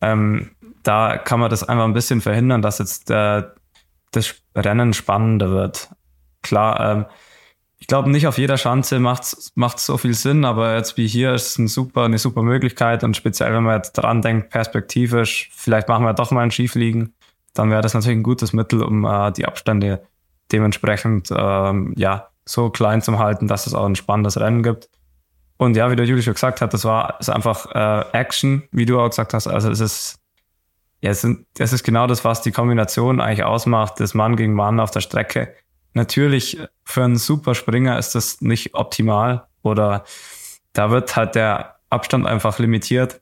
Ähm, 0.00 0.50
da 0.82 1.18
kann 1.18 1.40
man 1.40 1.50
das 1.50 1.68
einfach 1.68 1.84
ein 1.84 1.92
bisschen 1.92 2.20
verhindern, 2.20 2.62
dass 2.62 2.78
jetzt 2.78 3.10
äh, 3.10 3.42
das 4.12 4.34
Rennen 4.54 4.92
spannender 4.92 5.50
wird. 5.50 5.90
Klar, 6.42 6.80
ähm, 6.80 7.06
ich 7.78 7.86
glaube 7.86 8.10
nicht 8.10 8.26
auf 8.26 8.38
jeder 8.38 8.56
Schanze 8.56 8.98
macht 8.98 9.22
es 9.22 9.86
so 9.86 9.98
viel 9.98 10.14
Sinn, 10.14 10.44
aber 10.44 10.76
jetzt 10.76 10.96
wie 10.96 11.06
hier 11.06 11.34
ist 11.34 11.50
es 11.50 11.58
ein 11.58 11.68
super, 11.68 12.04
eine 12.04 12.18
super 12.18 12.42
Möglichkeit 12.42 13.04
und 13.04 13.16
speziell 13.16 13.52
wenn 13.54 13.62
man 13.62 13.76
jetzt 13.76 13.92
dran 13.92 14.20
denkt, 14.20 14.50
perspektivisch, 14.50 15.50
vielleicht 15.52 15.88
machen 15.88 16.04
wir 16.04 16.12
doch 16.12 16.30
mal 16.32 16.42
ein 16.42 16.50
Schiefliegen, 16.50 17.14
dann 17.54 17.70
wäre 17.70 17.82
das 17.82 17.94
natürlich 17.94 18.18
ein 18.18 18.24
gutes 18.24 18.52
Mittel, 18.52 18.82
um 18.82 19.04
äh, 19.04 19.32
die 19.32 19.46
Abstände 19.46 20.02
dementsprechend 20.50 21.30
ähm, 21.34 21.94
ja 21.96 22.28
so 22.44 22.70
klein 22.70 23.00
zu 23.00 23.18
halten, 23.18 23.46
dass 23.46 23.66
es 23.66 23.74
auch 23.74 23.86
ein 23.86 23.96
spannendes 23.96 24.40
Rennen 24.40 24.62
gibt. 24.62 24.88
Und 25.56 25.76
ja, 25.76 25.90
wie 25.90 25.96
der 25.96 26.06
Juli 26.06 26.22
schon 26.22 26.34
gesagt 26.34 26.60
hat, 26.60 26.72
das 26.72 26.84
war 26.84 27.20
ist 27.20 27.28
einfach 27.28 27.66
äh, 27.74 28.16
Action, 28.16 28.62
wie 28.72 28.86
du 28.86 28.98
auch 28.98 29.08
gesagt 29.08 29.34
hast. 29.34 29.46
Also 29.46 29.70
es 29.70 29.80
ist 29.80 30.18
ja, 31.00 31.10
es, 31.10 31.20
sind, 31.20 31.46
es 31.58 31.72
ist 31.72 31.84
genau 31.84 32.08
das, 32.08 32.24
was 32.24 32.42
die 32.42 32.50
Kombination 32.50 33.20
eigentlich 33.20 33.44
ausmacht, 33.44 34.00
das 34.00 34.14
Mann 34.14 34.34
gegen 34.34 34.54
Mann 34.54 34.80
auf 34.80 34.90
der 34.90 35.00
Strecke 35.00 35.54
Natürlich, 35.98 36.56
für 36.84 37.02
einen 37.02 37.16
Superspringer 37.16 37.98
ist 37.98 38.14
das 38.14 38.40
nicht 38.40 38.74
optimal 38.74 39.48
oder 39.62 40.04
da 40.72 40.92
wird 40.92 41.16
halt 41.16 41.34
der 41.34 41.80
Abstand 41.90 42.24
einfach 42.24 42.60
limitiert. 42.60 43.20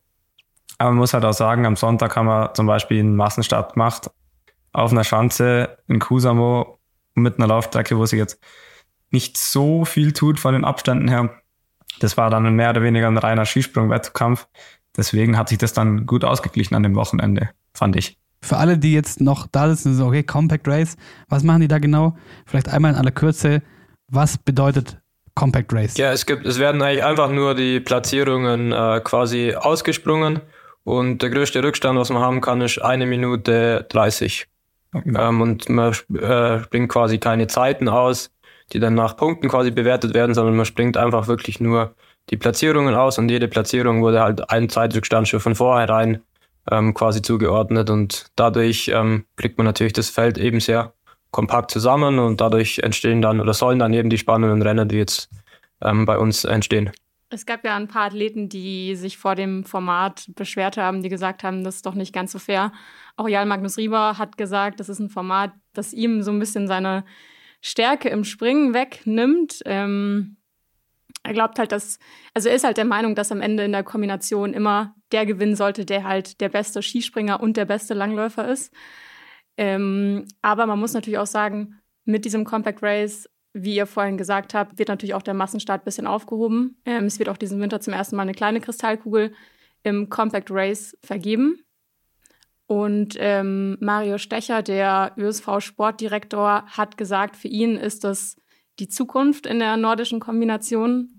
Aber 0.76 0.90
man 0.90 0.98
muss 0.98 1.14
halt 1.14 1.24
auch 1.24 1.32
sagen, 1.32 1.64
am 1.64 1.76
Sonntag 1.76 2.14
haben 2.16 2.26
wir 2.26 2.52
zum 2.52 2.66
Beispiel 2.66 2.98
einen 3.00 3.16
Massenstart 3.16 3.72
gemacht 3.72 4.10
auf 4.74 4.92
einer 4.92 5.04
Schanze 5.04 5.78
in 5.88 6.00
Kusamo 6.00 6.78
mit 7.14 7.38
einer 7.38 7.46
Laufstrecke, 7.46 7.96
wo 7.96 8.04
sich 8.04 8.18
jetzt 8.18 8.44
nicht 9.10 9.38
so 9.38 9.86
viel 9.86 10.12
tut 10.12 10.38
von 10.38 10.52
den 10.52 10.66
Abständen 10.66 11.08
her. 11.08 11.30
Das 12.00 12.18
war 12.18 12.28
dann 12.28 12.54
mehr 12.56 12.68
oder 12.68 12.82
weniger 12.82 13.06
ein 13.06 13.16
reiner 13.16 13.46
Skisprung-Wettkampf. 13.46 14.48
Deswegen 14.94 15.38
hat 15.38 15.48
sich 15.48 15.56
das 15.56 15.72
dann 15.72 16.04
gut 16.04 16.24
ausgeglichen 16.24 16.74
an 16.74 16.82
dem 16.82 16.94
Wochenende, 16.94 17.48
fand 17.72 17.96
ich. 17.96 18.18
Für 18.46 18.56
alle, 18.56 18.78
die 18.78 18.92
jetzt 18.92 19.20
noch 19.20 19.46
da 19.46 19.68
sitzen, 19.68 19.94
so, 19.94 20.06
okay, 20.06 20.22
Compact 20.22 20.66
Race, 20.68 20.96
was 21.28 21.42
machen 21.42 21.60
die 21.60 21.68
da 21.68 21.78
genau? 21.78 22.16
Vielleicht 22.46 22.68
einmal 22.68 22.92
in 22.92 22.98
aller 22.98 23.10
Kürze, 23.10 23.62
was 24.08 24.38
bedeutet 24.38 24.98
Compact 25.34 25.72
Race? 25.72 25.96
Ja, 25.96 26.12
es 26.12 26.26
gibt, 26.26 26.46
es 26.46 26.58
werden 26.58 26.80
eigentlich 26.80 27.04
einfach 27.04 27.30
nur 27.30 27.54
die 27.54 27.80
Platzierungen 27.80 28.72
äh, 28.72 29.00
quasi 29.04 29.54
ausgesprungen 29.54 30.40
und 30.84 31.20
der 31.22 31.30
größte 31.30 31.62
Rückstand, 31.62 31.98
was 31.98 32.10
man 32.10 32.22
haben 32.22 32.40
kann, 32.40 32.60
ist 32.60 32.78
eine 32.78 33.06
Minute 33.06 33.86
30. 33.88 34.46
Ähm, 34.94 35.40
und 35.40 35.68
man 35.68 35.92
äh, 36.14 36.62
springt 36.62 36.88
quasi 36.88 37.18
keine 37.18 37.48
Zeiten 37.48 37.88
aus, 37.88 38.30
die 38.72 38.78
dann 38.78 38.94
nach 38.94 39.16
Punkten 39.16 39.48
quasi 39.48 39.70
bewertet 39.70 40.14
werden, 40.14 40.34
sondern 40.34 40.56
man 40.56 40.64
springt 40.64 40.96
einfach 40.96 41.28
wirklich 41.28 41.60
nur 41.60 41.94
die 42.30 42.36
Platzierungen 42.36 42.94
aus 42.94 43.18
und 43.18 43.28
jede 43.28 43.48
Platzierung 43.48 44.02
wurde 44.02 44.20
halt 44.20 44.50
ein 44.50 44.68
Zeitrückstand 44.68 45.28
schon 45.28 45.40
von 45.40 45.54
vornherein 45.54 46.22
ähm, 46.70 46.94
quasi 46.94 47.22
zugeordnet 47.22 47.90
und 47.90 48.26
dadurch 48.36 48.88
ähm, 48.94 49.24
kriegt 49.36 49.58
man 49.58 49.64
natürlich 49.64 49.92
das 49.92 50.10
Feld 50.10 50.38
eben 50.38 50.60
sehr 50.60 50.92
kompakt 51.30 51.70
zusammen 51.70 52.18
und 52.18 52.40
dadurch 52.40 52.78
entstehen 52.78 53.20
dann 53.22 53.40
oder 53.40 53.54
sollen 53.54 53.78
dann 53.78 53.92
eben 53.92 54.10
die 54.10 54.18
spannenden 54.18 54.62
Rennen, 54.62 54.88
die 54.88 54.96
jetzt 54.96 55.28
ähm, 55.82 56.06
bei 56.06 56.18
uns 56.18 56.44
entstehen. 56.44 56.90
Es 57.28 57.44
gab 57.44 57.64
ja 57.64 57.76
ein 57.76 57.88
paar 57.88 58.06
Athleten, 58.06 58.48
die 58.48 58.94
sich 58.94 59.18
vor 59.18 59.34
dem 59.34 59.64
Format 59.64 60.30
beschwert 60.36 60.76
haben, 60.76 61.02
die 61.02 61.08
gesagt 61.08 61.42
haben, 61.42 61.64
das 61.64 61.76
ist 61.76 61.86
doch 61.86 61.94
nicht 61.94 62.12
ganz 62.12 62.30
so 62.32 62.38
fair. 62.38 62.72
Auch 63.16 63.28
Jan 63.28 63.48
Magnus 63.48 63.76
Rieber 63.76 64.16
hat 64.16 64.38
gesagt, 64.38 64.78
das 64.78 64.88
ist 64.88 65.00
ein 65.00 65.10
Format, 65.10 65.52
das 65.72 65.92
ihm 65.92 66.22
so 66.22 66.30
ein 66.30 66.38
bisschen 66.38 66.68
seine 66.68 67.04
Stärke 67.60 68.08
im 68.10 68.22
Springen 68.22 68.74
wegnimmt. 68.74 69.60
Ähm, 69.66 70.35
er 71.26 71.32
glaubt 71.32 71.58
halt, 71.58 71.72
dass, 71.72 71.98
also 72.34 72.48
er 72.48 72.54
ist 72.54 72.64
halt 72.64 72.76
der 72.76 72.84
Meinung, 72.84 73.14
dass 73.14 73.32
am 73.32 73.40
Ende 73.40 73.64
in 73.64 73.72
der 73.72 73.82
Kombination 73.82 74.54
immer 74.54 74.94
der 75.12 75.26
gewinnen 75.26 75.56
sollte, 75.56 75.84
der 75.84 76.04
halt 76.04 76.40
der 76.40 76.48
beste 76.48 76.82
Skispringer 76.82 77.40
und 77.40 77.56
der 77.56 77.64
beste 77.64 77.94
Langläufer 77.94 78.48
ist. 78.48 78.72
Ähm, 79.56 80.26
aber 80.42 80.66
man 80.66 80.78
muss 80.78 80.94
natürlich 80.94 81.18
auch 81.18 81.26
sagen, 81.26 81.80
mit 82.04 82.24
diesem 82.24 82.44
Compact 82.44 82.82
Race 82.82 83.28
wie 83.58 83.74
ihr 83.74 83.86
vorhin 83.86 84.18
gesagt 84.18 84.52
habt, 84.52 84.78
wird 84.78 84.90
natürlich 84.90 85.14
auch 85.14 85.22
der 85.22 85.34
Massenstart 85.34 85.80
ein 85.80 85.84
bisschen 85.84 86.06
aufgehoben. 86.06 86.76
Ähm, 86.84 87.04
es 87.04 87.18
wird 87.18 87.30
auch 87.30 87.38
diesen 87.38 87.60
Winter 87.60 87.80
zum 87.80 87.94
ersten 87.94 88.14
Mal 88.14 88.22
eine 88.22 88.34
kleine 88.34 88.60
Kristallkugel 88.60 89.32
im 89.82 90.10
Compact 90.10 90.50
Race 90.50 90.96
vergeben. 91.02 91.60
Und 92.66 93.16
ähm, 93.18 93.78
Mario 93.80 94.18
Stecher, 94.18 94.62
der 94.62 95.12
ÖSV-Sportdirektor, 95.16 96.66
hat 96.66 96.98
gesagt, 96.98 97.36
für 97.36 97.48
ihn 97.48 97.76
ist 97.76 98.04
das 98.04 98.36
die 98.78 98.88
Zukunft 98.88 99.46
in 99.46 99.58
der 99.58 99.76
nordischen 99.78 100.20
Kombination. 100.20 101.15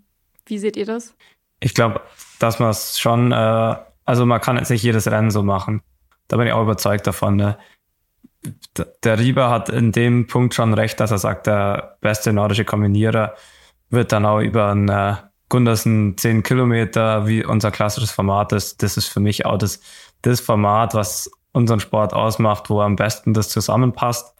Wie 0.48 0.58
seht 0.58 0.78
ihr 0.78 0.86
das? 0.86 1.16
Ich 1.60 1.74
glaube, 1.74 2.02
dass 2.40 2.60
man 2.60 2.70
es 2.70 3.00
schon, 3.00 3.32
äh, 3.32 3.76
also 4.06 4.26
man 4.26 4.42
kann 4.42 4.58
jetzt 4.58 4.70
nicht 4.70 4.84
jedes 4.84 5.10
Rennen 5.10 5.32
so 5.32 5.44
machen. 5.44 5.82
Da 6.28 6.38
bin 6.38 6.48
ich 6.48 6.54
auch 6.54 6.64
überzeugt 6.64 7.08
davon. 7.08 7.36
Ne? 7.36 7.58
der 9.04 9.20
Rieber 9.20 9.50
hat 9.50 9.70
in 9.70 9.92
dem 9.92 10.28
Punkt 10.28 10.54
schon 10.54 10.74
recht, 10.74 11.00
dass 11.00 11.12
er 11.12 11.18
sagt, 11.18 11.48
der 11.48 11.98
beste 12.02 12.34
nordische 12.34 12.66
Kombinierer 12.66 13.36
wird 13.90 14.12
dann 14.12 14.26
auch 14.26 14.40
über 14.40 14.70
einen 14.70 14.90
äh, 14.90 15.16
Gundersen 15.50 16.18
10 16.18 16.44
Kilometer, 16.44 17.28
wie 17.28 17.44
unser 17.46 17.72
klassisches 17.72 18.12
Format 18.12 18.52
ist. 18.52 18.84
Das 18.84 18.98
ist 18.98 19.08
für 19.08 19.20
mich 19.20 19.46
auch 19.46 19.58
das, 19.58 19.80
das 20.22 20.42
Format, 20.42 20.94
was 20.94 21.32
unseren 21.54 21.80
Sport 21.80 22.14
ausmacht, 22.14 22.70
wo 22.70 22.82
am 22.82 22.96
besten 22.96 23.34
das 23.34 23.50
zusammenpasst. 23.50 24.34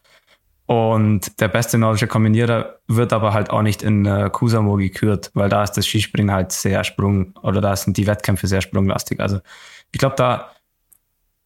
Und 0.68 1.40
der 1.40 1.48
beste 1.48 1.78
nordische 1.78 2.08
Kombinierer 2.08 2.76
wird 2.88 3.14
aber 3.14 3.34
halt 3.34 3.50
auch 3.50 3.62
nicht 3.62 3.84
in 3.84 4.06
äh, 4.06 4.30
Kusamo 4.30 4.76
gekürt, 4.76 5.32
weil 5.34 5.48
da 5.48 5.64
ist 5.64 5.72
das 5.72 5.88
Skispringen 5.88 6.34
halt 6.34 6.52
sehr 6.52 6.84
sprung 6.84 7.34
oder 7.42 7.62
da 7.62 7.74
sind 7.76 7.96
die 7.96 8.06
Wettkämpfe 8.06 8.48
sehr 8.48 8.62
sprunglastig. 8.62 9.22
Also 9.22 9.40
ich 9.94 10.00
glaube, 10.00 10.16
da 10.18 10.52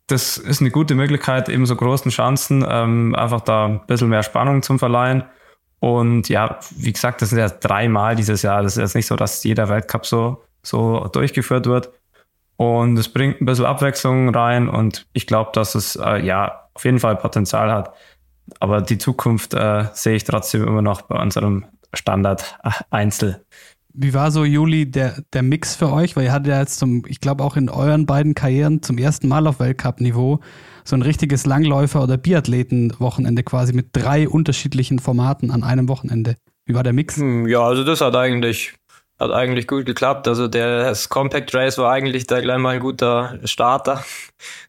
das 0.08 0.38
ist 0.38 0.60
eine 0.60 0.72
gute 0.72 0.96
Möglichkeit, 0.96 1.48
eben 1.50 1.66
so 1.66 1.76
großen 1.76 2.12
Chancen 2.12 2.66
ähm, 2.68 3.16
einfach 3.16 3.42
da 3.42 3.66
ein 3.68 3.82
bisschen 3.88 4.10
mehr 4.10 4.24
Spannung 4.24 4.62
zum 4.62 4.78
Verleihen. 4.78 5.24
Und 5.80 6.28
ja, 6.28 6.60
wie 6.72 6.92
gesagt, 6.92 7.22
das 7.22 7.30
sind 7.30 7.40
ja 7.40 7.48
dreimal 7.48 8.16
dieses 8.16 8.42
Jahr. 8.42 8.62
Das 8.62 8.74
ist 8.74 8.82
jetzt 8.82 8.96
nicht 8.96 9.08
so, 9.08 9.16
dass 9.16 9.44
jeder 9.44 9.70
Weltcup 9.70 10.06
so, 10.06 10.44
so 10.64 11.08
durchgeführt 11.12 11.66
wird. 11.66 11.92
Und 12.58 12.98
es 12.98 13.10
bringt 13.10 13.42
ein 13.42 13.46
bisschen 13.46 13.66
Abwechslung 13.66 14.30
rein 14.30 14.70
und 14.70 15.08
ich 15.14 15.26
glaube, 15.26 15.52
dass 15.54 15.74
es 15.74 15.96
äh, 15.96 16.24
ja 16.24 16.70
auf 16.74 16.86
jeden 16.86 17.00
Fall 17.00 17.16
Potenzial 17.16 17.72
hat. 17.72 17.94
Aber 18.60 18.82
die 18.82 18.98
Zukunft 18.98 19.54
äh, 19.54 19.86
sehe 19.94 20.16
ich 20.16 20.24
trotzdem 20.24 20.68
immer 20.68 20.82
noch 20.82 21.04
bei 21.04 21.20
unserem 21.22 21.66
Standard 21.94 22.58
Einzel. 22.90 23.44
Wie 23.94 24.14
war 24.14 24.32
so, 24.32 24.46
Juli, 24.46 24.90
der, 24.90 25.22
der 25.34 25.42
Mix 25.42 25.76
für 25.76 25.92
euch? 25.92 26.16
Weil 26.16 26.26
ihr 26.26 26.32
hattet 26.32 26.48
ja 26.48 26.60
jetzt 26.60 26.80
zum, 26.80 27.04
ich 27.08 27.20
glaube 27.20 27.44
auch 27.44 27.58
in 27.58 27.70
euren 27.70 28.06
beiden 28.06 28.36
Karrieren 28.36 28.82
zum 28.82 28.98
ersten 28.98 29.28
Mal 29.28 29.48
auf 29.48 29.60
Weltcup-Niveau 29.60 30.40
so 30.86 30.96
ein 30.96 31.02
richtiges 31.02 31.46
Langläufer- 31.46 32.02
oder 32.02 32.18
Biathleten-Wochenende 32.18 33.44
quasi 33.44 33.74
mit 33.74 33.90
drei 33.94 34.28
unterschiedlichen 34.30 35.00
Formaten 35.00 35.52
an 35.52 35.64
einem 35.64 35.90
Wochenende. 35.90 36.36
Wie 36.66 36.74
war 36.74 36.84
der 36.84 36.94
Mix? 36.94 37.18
Hm, 37.18 37.48
ja, 37.48 37.62
also 37.62 37.84
das 37.84 38.02
hat 38.02 38.16
eigentlich, 38.16 38.74
hat 39.20 39.32
eigentlich 39.32 39.68
gut 39.68 39.86
geklappt. 39.86 40.28
Also 40.28 40.48
der, 40.48 40.86
das 40.86 41.10
Compact 41.10 41.54
Race 41.54 41.78
war 41.78 41.92
eigentlich 41.92 42.28
da 42.28 42.40
gleich 42.40 42.60
mal 42.60 42.76
ein 42.76 42.80
guter 42.80 43.40
Starter. 43.44 44.04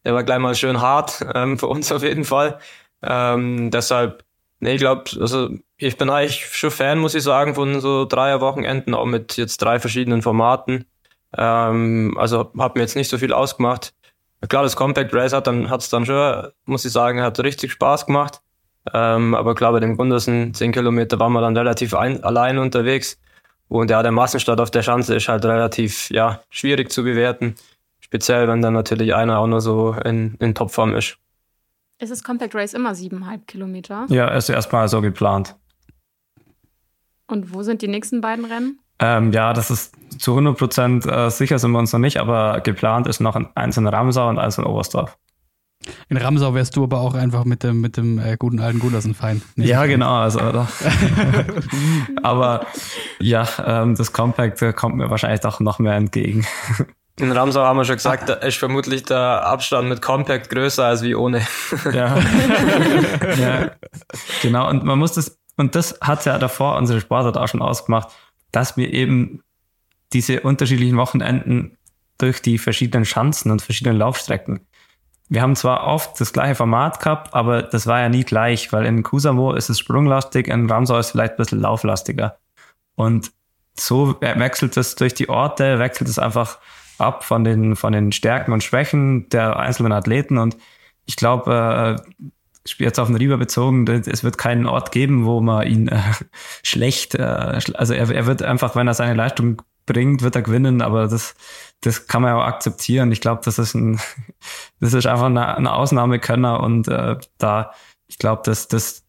Der 0.04 0.14
war 0.14 0.24
gleich 0.24 0.40
mal 0.40 0.54
schön 0.54 0.80
hart, 0.80 1.24
ähm, 1.34 1.58
für 1.58 1.68
uns 1.68 1.92
auf 1.92 2.02
jeden 2.02 2.24
Fall. 2.24 2.58
Ähm, 3.02 3.70
deshalb 3.70 4.24
Nee, 4.62 4.74
ich 4.74 4.80
glaube, 4.80 5.02
also 5.20 5.50
ich 5.76 5.96
bin 5.96 6.08
eigentlich 6.08 6.46
schon 6.56 6.70
Fan, 6.70 7.00
muss 7.00 7.16
ich 7.16 7.24
sagen, 7.24 7.56
von 7.56 7.80
so 7.80 8.04
Dreier-Wochenenden, 8.04 8.94
auch 8.94 9.06
mit 9.06 9.36
jetzt 9.36 9.56
drei 9.58 9.80
verschiedenen 9.80 10.22
Formaten. 10.22 10.84
Ähm, 11.36 12.16
also 12.16 12.52
hat 12.56 12.76
mir 12.76 12.82
jetzt 12.82 12.94
nicht 12.94 13.08
so 13.08 13.18
viel 13.18 13.32
ausgemacht. 13.32 13.92
Klar, 14.48 14.62
das 14.62 14.76
Compact 14.76 15.12
Race 15.12 15.32
hat 15.32 15.48
dann 15.48 15.68
hat's 15.68 15.90
dann 15.90 16.06
schon, 16.06 16.46
muss 16.64 16.84
ich 16.84 16.92
sagen, 16.92 17.20
hat 17.22 17.40
richtig 17.40 17.72
Spaß 17.72 18.06
gemacht. 18.06 18.40
Ähm, 18.94 19.34
aber 19.34 19.56
klar, 19.56 19.72
bei 19.72 19.80
dem 19.80 19.96
Gundersen 19.96 20.54
10 20.54 20.70
Kilometer 20.70 21.18
waren 21.18 21.32
wir 21.32 21.40
dann 21.40 21.56
relativ 21.56 21.94
ein, 21.94 22.22
allein 22.22 22.58
unterwegs. 22.58 23.20
Und 23.66 23.90
ja, 23.90 24.00
der 24.04 24.12
Massenstart 24.12 24.60
auf 24.60 24.70
der 24.70 24.84
Schanze 24.84 25.16
ist 25.16 25.28
halt 25.28 25.44
relativ 25.44 26.08
ja, 26.10 26.40
schwierig 26.50 26.92
zu 26.92 27.02
bewerten. 27.02 27.56
Speziell, 27.98 28.46
wenn 28.46 28.62
dann 28.62 28.74
natürlich 28.74 29.12
einer 29.12 29.40
auch 29.40 29.48
nur 29.48 29.60
so 29.60 29.96
in, 30.04 30.36
in 30.38 30.54
Topform 30.54 30.94
ist. 30.94 31.18
Ist 32.02 32.10
das 32.10 32.24
Compact 32.24 32.52
Race 32.56 32.74
immer 32.74 32.96
siebeneinhalb 32.96 33.46
Kilometer? 33.46 34.06
Ja, 34.08 34.26
ist 34.26 34.48
erstmal 34.48 34.88
so 34.88 35.00
geplant. 35.00 35.54
Und 37.28 37.54
wo 37.54 37.62
sind 37.62 37.80
die 37.80 37.86
nächsten 37.86 38.20
beiden 38.20 38.44
Rennen? 38.44 38.80
Ähm, 38.98 39.30
ja, 39.30 39.52
das 39.52 39.70
ist 39.70 39.94
zu 40.18 40.32
100 40.32 40.58
Prozent 40.58 41.06
äh, 41.06 41.30
sicher 41.30 41.60
sind 41.60 41.70
wir 41.70 41.78
uns 41.78 41.92
noch 41.92 42.00
nicht, 42.00 42.16
aber 42.16 42.60
geplant 42.60 43.06
ist 43.06 43.20
noch 43.20 43.40
eins 43.54 43.76
in 43.76 43.86
Ramsau 43.86 44.28
und 44.28 44.40
eins 44.40 44.58
in 44.58 44.64
Oberstdorf. 44.64 45.16
In 46.08 46.16
Ramsau 46.16 46.54
wärst 46.54 46.74
du 46.74 46.82
aber 46.82 47.00
auch 47.00 47.14
einfach 47.14 47.44
mit 47.44 47.62
dem, 47.62 47.80
mit 47.80 47.96
dem 47.96 48.18
äh, 48.18 48.36
guten 48.36 48.58
alten 48.58 48.80
Gundersen 48.80 49.14
fein. 49.14 49.40
Ja, 49.54 49.86
genau. 49.86 50.22
Also, 50.22 50.40
aber 52.24 52.66
ja, 53.20 53.46
ähm, 53.64 53.94
das 53.94 54.12
Compact 54.12 54.60
äh, 54.60 54.72
kommt 54.72 54.96
mir 54.96 55.08
wahrscheinlich 55.08 55.40
doch 55.40 55.60
noch 55.60 55.78
mehr 55.78 55.94
entgegen. 55.94 56.44
In 57.16 57.30
Ramsau 57.30 57.62
haben 57.62 57.76
wir 57.76 57.84
schon 57.84 57.96
gesagt, 57.96 58.28
da 58.28 58.34
ist 58.34 58.56
vermutlich 58.56 59.02
der 59.02 59.46
Abstand 59.46 59.88
mit 59.88 60.00
Compact 60.00 60.48
größer 60.48 60.86
als 60.86 61.02
wie 61.02 61.14
ohne. 61.14 61.46
Ja. 61.92 62.18
ja. 63.38 63.70
Genau. 64.40 64.68
Und 64.68 64.84
man 64.84 64.98
muss 64.98 65.12
das, 65.12 65.38
und 65.56 65.74
das 65.74 65.98
hat 66.00 66.24
ja 66.24 66.38
davor 66.38 66.76
unsere 66.76 67.00
Sportart 67.00 67.36
auch 67.36 67.48
schon 67.48 67.60
ausgemacht, 67.60 68.08
dass 68.50 68.76
wir 68.76 68.92
eben 68.92 69.42
diese 70.12 70.40
unterschiedlichen 70.40 70.96
Wochenenden 70.96 71.76
durch 72.18 72.40
die 72.40 72.58
verschiedenen 72.58 73.04
Schanzen 73.04 73.50
und 73.50 73.62
verschiedenen 73.62 73.98
Laufstrecken. 73.98 74.66
Wir 75.28 75.42
haben 75.42 75.56
zwar 75.56 75.86
oft 75.86 76.20
das 76.20 76.32
gleiche 76.32 76.54
Format 76.54 77.00
gehabt, 77.00 77.34
aber 77.34 77.62
das 77.62 77.86
war 77.86 78.00
ja 78.00 78.08
nie 78.08 78.24
gleich, 78.24 78.72
weil 78.72 78.84
in 78.84 79.02
Kusamo 79.02 79.52
ist 79.54 79.70
es 79.70 79.78
sprunglastig, 79.78 80.48
in 80.48 80.70
Ramsau 80.70 80.98
ist 80.98 81.06
es 81.06 81.12
vielleicht 81.12 81.32
ein 81.32 81.38
bisschen 81.38 81.60
lauflastiger. 81.60 82.38
Und 82.94 83.32
so 83.74 84.20
wechselt 84.20 84.76
es 84.76 84.94
durch 84.94 85.14
die 85.14 85.28
Orte, 85.28 85.78
wechselt 85.78 86.08
es 86.08 86.18
einfach 86.18 86.58
ab 87.02 87.24
von 87.24 87.44
den, 87.44 87.76
von 87.76 87.92
den 87.92 88.12
Stärken 88.12 88.52
und 88.52 88.62
Schwächen 88.62 89.28
der 89.28 89.58
einzelnen 89.58 89.92
Athleten. 89.92 90.38
Und 90.38 90.56
ich 91.04 91.16
glaube, 91.16 91.98
äh, 91.98 92.22
jetzt 92.78 92.98
auf 92.98 93.08
den 93.08 93.16
Rieber 93.16 93.38
bezogen, 93.38 93.86
es 93.88 94.24
wird 94.24 94.38
keinen 94.38 94.66
Ort 94.66 94.92
geben, 94.92 95.26
wo 95.26 95.40
man 95.40 95.66
ihn 95.66 95.88
äh, 95.88 96.00
schlecht, 96.62 97.14
äh, 97.14 97.22
also 97.74 97.94
er, 97.94 98.10
er 98.10 98.26
wird 98.26 98.42
einfach, 98.42 98.76
wenn 98.76 98.86
er 98.86 98.94
seine 98.94 99.14
Leistung 99.14 99.62
bringt, 99.86 100.22
wird 100.22 100.36
er 100.36 100.42
gewinnen, 100.42 100.80
aber 100.80 101.08
das, 101.08 101.34
das 101.80 102.06
kann 102.06 102.22
man 102.22 102.30
ja 102.30 102.38
auch 102.38 102.46
akzeptieren. 102.46 103.10
Ich 103.10 103.20
glaube, 103.20 103.42
das 103.44 103.58
ist 103.58 103.74
ein, 103.74 104.00
das 104.80 104.94
ist 104.94 105.06
einfach 105.06 105.26
eine, 105.26 105.56
eine 105.56 105.72
Ausnahmekönner 105.72 106.60
und 106.60 106.88
äh, 106.88 107.16
da, 107.38 107.72
ich 108.06 108.18
glaube, 108.18 108.42
das, 108.44 108.68
das 108.68 109.04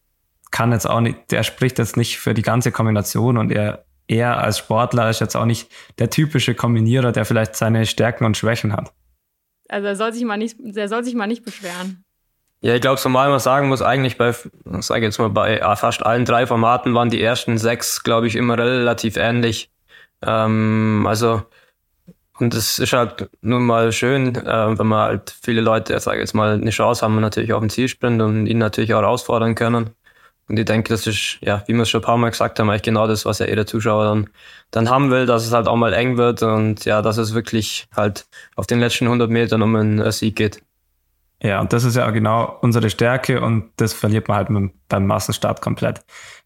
kann 0.51 0.71
jetzt 0.71 0.89
auch 0.89 1.01
nicht, 1.01 1.31
der 1.31 1.43
spricht 1.43 1.79
jetzt 1.79 1.97
nicht 1.97 2.19
für 2.19 2.33
die 2.33 2.41
ganze 2.41 2.71
Kombination 2.71 3.37
und 3.37 3.51
er 3.51 3.85
er 4.07 4.37
als 4.37 4.57
Sportler 4.59 5.09
ist 5.09 5.21
jetzt 5.21 5.35
auch 5.35 5.45
nicht 5.45 5.69
der 5.99 6.09
typische 6.09 6.55
Kombinierer, 6.55 7.11
der 7.11 7.25
vielleicht 7.25 7.55
seine 7.55 7.85
Stärken 7.85 8.25
und 8.25 8.37
Schwächen 8.37 8.73
hat. 8.73 8.93
Also 9.69 9.87
er 9.87 9.95
soll 9.95 10.13
sich 10.13 10.23
mal 10.25 10.37
nicht, 10.37 10.57
er 10.75 10.87
soll 10.87 11.03
sich 11.03 11.15
mal 11.15 11.27
nicht 11.27 11.45
beschweren. 11.45 12.03
Ja, 12.61 12.75
ich 12.75 12.81
glaube, 12.81 12.99
zumal 12.99 13.29
man 13.29 13.39
sagen 13.39 13.67
muss, 13.67 13.81
eigentlich 13.81 14.17
bei, 14.17 14.33
sage 14.79 15.05
jetzt 15.05 15.19
mal, 15.19 15.29
bei 15.29 15.59
fast 15.75 16.05
allen 16.05 16.25
drei 16.25 16.47
Formaten 16.47 16.93
waren 16.93 17.09
die 17.09 17.21
ersten 17.21 17.57
sechs, 17.57 18.03
glaube 18.03 18.27
ich, 18.27 18.35
immer 18.35 18.57
relativ 18.57 19.17
ähnlich. 19.17 19.69
Ähm, 20.21 21.05
also 21.07 21.43
Und 22.39 22.53
es 22.53 22.79
ist 22.79 22.93
halt 22.93 23.29
nun 23.41 23.65
mal 23.65 23.91
schön, 23.91 24.35
äh, 24.35 24.77
wenn 24.77 24.87
man 24.87 24.99
halt 24.99 25.35
viele 25.41 25.61
Leute, 25.61 25.99
sage 25.99 26.17
ich 26.17 26.21
jetzt 26.21 26.33
mal, 26.33 26.53
eine 26.53 26.71
Chance 26.71 27.03
haben, 27.03 27.19
natürlich 27.19 27.53
auf 27.53 27.61
den 27.61 27.69
Zielsprint 27.69 28.21
und 28.21 28.47
ihn 28.47 28.57
natürlich 28.57 28.93
auch 28.93 29.01
herausfordern 29.01 29.55
können. 29.55 29.91
Und 30.49 30.59
ich 30.59 30.65
denke, 30.65 30.89
das 30.89 31.07
ist, 31.07 31.37
ja, 31.41 31.63
wie 31.67 31.73
wir 31.73 31.83
es 31.83 31.89
schon 31.89 32.01
ein 32.01 32.05
paar 32.05 32.17
Mal 32.17 32.29
gesagt 32.29 32.59
haben, 32.59 32.69
eigentlich 32.69 32.81
genau 32.81 33.07
das, 33.07 33.25
was 33.25 33.39
ja 33.39 33.47
jeder 33.47 33.65
Zuschauer 33.65 34.03
dann, 34.05 34.29
dann 34.71 34.89
haben 34.89 35.09
will, 35.09 35.25
dass 35.25 35.45
es 35.45 35.53
halt 35.53 35.67
auch 35.67 35.75
mal 35.77 35.93
eng 35.93 36.17
wird 36.17 36.43
und 36.43 36.83
ja, 36.85 37.01
dass 37.01 37.17
es 37.17 37.33
wirklich 37.33 37.87
halt 37.95 38.25
auf 38.55 38.67
den 38.67 38.79
letzten 38.79 39.05
100 39.05 39.29
Metern 39.29 39.61
um 39.61 39.75
einen 39.75 40.11
Sieg 40.11 40.35
geht. 40.35 40.61
Ja, 41.41 41.59
und 41.59 41.73
das 41.73 41.83
ist 41.83 41.95
ja 41.95 42.09
genau 42.11 42.57
unsere 42.61 42.89
Stärke 42.89 43.41
und 43.41 43.71
das 43.77 43.93
verliert 43.93 44.27
man 44.27 44.37
halt 44.37 44.49
mit, 44.49 44.71
beim 44.89 45.05
Massenstart 45.05 45.61
komplett. 45.61 46.01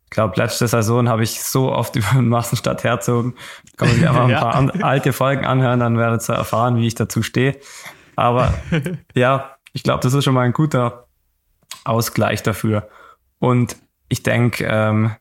Ich 0.05 0.11
glaube, 0.11 0.33
letzte 0.37 0.67
Saison 0.67 1.09
habe 1.09 1.23
ich 1.23 1.43
so 1.43 1.71
oft 1.71 1.95
über 1.95 2.09
den 2.13 2.29
Massenstart 2.29 2.83
herzogen. 2.83 3.35
Kann 3.77 3.89
man 3.89 3.97
sich 3.97 4.07
einfach 4.07 4.23
ein 4.25 4.29
ja. 4.29 4.41
paar 4.41 4.83
alte 4.83 5.13
Folgen 5.13 5.45
anhören, 5.45 5.79
dann 5.79 5.97
werdet 5.97 6.27
ihr 6.29 6.35
erfahren, 6.35 6.77
wie 6.77 6.87
ich 6.87 6.95
dazu 6.95 7.23
stehe. 7.23 7.57
Aber 8.15 8.53
ja, 9.15 9.57
ich 9.73 9.83
glaube, 9.83 10.01
das 10.01 10.13
ist 10.13 10.23
schon 10.23 10.33
mal 10.33 10.41
ein 10.41 10.53
guter 10.53 11.07
Ausgleich 11.83 12.43
dafür. 12.43 12.89
Und 13.39 13.77
ich 14.09 14.23
denke, 14.23 14.65
ähm, 14.65 15.11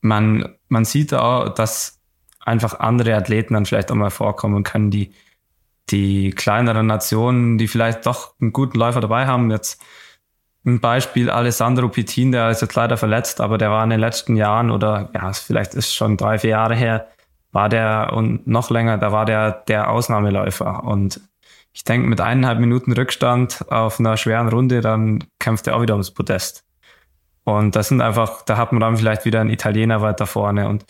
man, 0.00 0.54
man 0.68 0.84
sieht 0.84 1.14
auch, 1.14 1.48
dass 1.48 2.00
einfach 2.40 2.78
andere 2.80 3.14
Athleten 3.14 3.54
dann 3.54 3.66
vielleicht 3.66 3.90
auch 3.90 3.96
mal 3.96 4.10
vorkommen 4.10 4.62
können, 4.62 4.90
die, 4.90 5.12
die 5.90 6.30
kleineren 6.30 6.86
Nationen, 6.86 7.58
die 7.58 7.68
vielleicht 7.68 8.06
doch 8.06 8.34
einen 8.40 8.52
guten 8.52 8.78
Läufer 8.78 9.00
dabei 9.00 9.26
haben. 9.26 9.50
Jetzt 9.50 9.82
ein 10.66 10.80
Beispiel 10.80 11.30
Alessandro 11.30 11.88
Pitin, 11.88 12.32
der 12.32 12.50
ist 12.50 12.62
jetzt 12.62 12.74
leider 12.74 12.96
verletzt, 12.96 13.40
aber 13.40 13.58
der 13.58 13.70
war 13.70 13.84
in 13.84 13.90
den 13.90 14.00
letzten 14.00 14.36
Jahren 14.36 14.70
oder 14.70 15.10
ja, 15.14 15.32
vielleicht 15.32 15.74
ist 15.74 15.94
schon 15.94 16.16
drei, 16.16 16.38
vier 16.38 16.50
Jahre 16.50 16.74
her, 16.74 17.08
war 17.52 17.68
der 17.68 18.12
und 18.14 18.46
noch 18.46 18.70
länger, 18.70 18.98
da 18.98 19.12
war 19.12 19.24
der 19.26 19.52
der 19.52 19.90
Ausnahmeläufer. 19.90 20.84
Und 20.84 21.20
ich 21.72 21.84
denke, 21.84 22.08
mit 22.08 22.20
eineinhalb 22.20 22.60
Minuten 22.60 22.92
Rückstand 22.92 23.70
auf 23.70 24.00
einer 24.00 24.16
schweren 24.16 24.48
Runde, 24.48 24.80
dann 24.80 25.24
kämpft 25.38 25.66
er 25.66 25.76
auch 25.76 25.82
wieder 25.82 25.94
ums 25.94 26.10
Podest. 26.10 26.64
Und 27.44 27.76
das 27.76 27.88
sind 27.88 28.00
einfach, 28.00 28.42
da 28.42 28.56
hat 28.56 28.72
man 28.72 28.80
dann 28.80 28.96
vielleicht 28.96 29.24
wieder 29.24 29.40
einen 29.40 29.50
Italiener 29.50 30.00
weiter 30.00 30.26
vorne. 30.26 30.68
Und 30.68 30.84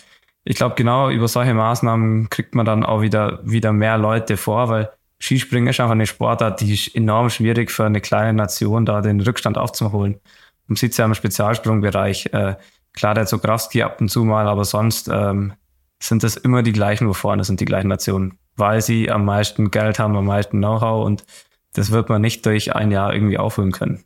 ich 0.44 0.56
glaube, 0.56 0.76
genau 0.76 1.10
über 1.10 1.28
solche 1.28 1.54
Maßnahmen 1.54 2.30
kriegt 2.30 2.54
man 2.54 2.64
dann 2.64 2.84
auch 2.84 3.00
wieder, 3.00 3.40
wieder 3.44 3.72
mehr 3.72 3.98
Leute 3.98 4.36
vor, 4.36 4.68
weil 4.68 4.90
Skispringen 5.20 5.68
ist 5.68 5.80
einfach 5.80 5.92
eine 5.92 6.06
Sportart, 6.06 6.60
die 6.60 6.74
ist 6.74 6.94
enorm 6.94 7.30
schwierig 7.30 7.70
für 7.70 7.84
eine 7.84 8.00
kleine 8.00 8.34
Nation, 8.34 8.84
da 8.84 9.00
den 9.00 9.20
Rückstand 9.20 9.58
aufzuholen. 9.58 10.20
Man 10.66 10.76
sieht 10.76 10.92
es 10.92 10.98
ja 10.98 11.04
im 11.04 11.14
Spezialsprungbereich. 11.14 12.26
Äh, 12.32 12.56
klar, 12.92 13.14
der 13.14 13.26
Zografski 13.26 13.82
ab 13.82 14.00
und 14.00 14.08
zu 14.08 14.24
mal, 14.24 14.46
aber 14.46 14.64
sonst 14.64 15.08
ähm, 15.08 15.54
sind 16.02 16.22
das 16.22 16.36
immer 16.36 16.62
die 16.62 16.72
gleichen, 16.72 17.08
wo 17.08 17.12
vorne 17.12 17.44
sind 17.44 17.60
die 17.60 17.64
gleichen 17.64 17.88
Nationen, 17.88 18.38
weil 18.56 18.82
sie 18.82 19.10
am 19.10 19.24
meisten 19.24 19.70
Geld 19.70 19.98
haben, 19.98 20.16
am 20.16 20.26
meisten 20.26 20.58
Know-how 20.58 21.04
und 21.04 21.24
das 21.72 21.90
wird 21.90 22.08
man 22.08 22.20
nicht 22.20 22.46
durch 22.46 22.74
ein 22.74 22.90
Jahr 22.90 23.12
irgendwie 23.12 23.38
aufholen 23.38 23.72
können. 23.72 24.04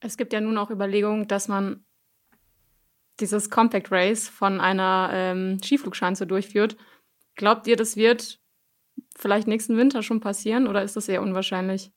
Es 0.00 0.16
gibt 0.16 0.32
ja 0.32 0.40
nun 0.40 0.56
auch 0.56 0.70
Überlegungen, 0.70 1.28
dass 1.28 1.48
man 1.48 1.84
dieses 3.20 3.50
Compact 3.50 3.90
Race 3.90 4.28
von 4.28 4.60
einer 4.60 5.10
ähm, 5.12 5.60
Skiflugschanze 5.62 6.26
durchführt. 6.26 6.76
Glaubt 7.36 7.66
ihr, 7.66 7.76
das 7.76 7.96
wird 7.96 8.38
vielleicht 9.16 9.46
nächsten 9.46 9.76
Winter 9.76 10.02
schon 10.02 10.20
passieren 10.20 10.66
oder 10.66 10.82
ist 10.82 10.96
das 10.96 11.08
eher 11.08 11.22
unwahrscheinlich? 11.22 11.90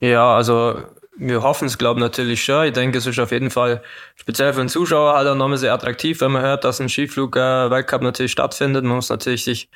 Ja, 0.00 0.34
also 0.34 0.82
wir 1.16 1.42
hoffen 1.42 1.66
es, 1.66 1.76
glaube 1.76 2.00
ich, 2.00 2.04
natürlich 2.04 2.42
schon. 2.42 2.66
Ich 2.66 2.72
denke, 2.72 2.98
es 2.98 3.06
ist 3.06 3.18
auf 3.18 3.30
jeden 3.30 3.50
Fall 3.50 3.82
speziell 4.16 4.52
für 4.52 4.60
den 4.60 4.68
Zuschauer 4.68 5.14
halt 5.14 5.28
auch 5.28 5.34
nochmal 5.34 5.58
sehr 5.58 5.74
attraktiv, 5.74 6.20
wenn 6.20 6.32
man 6.32 6.42
hört, 6.42 6.64
dass 6.64 6.80
ein 6.80 6.88
Skiflug-Weltcup 6.88 8.02
natürlich 8.02 8.32
stattfindet. 8.32 8.84
Man 8.84 8.96
muss 8.96 9.10
natürlich 9.10 9.44
sich 9.44 9.68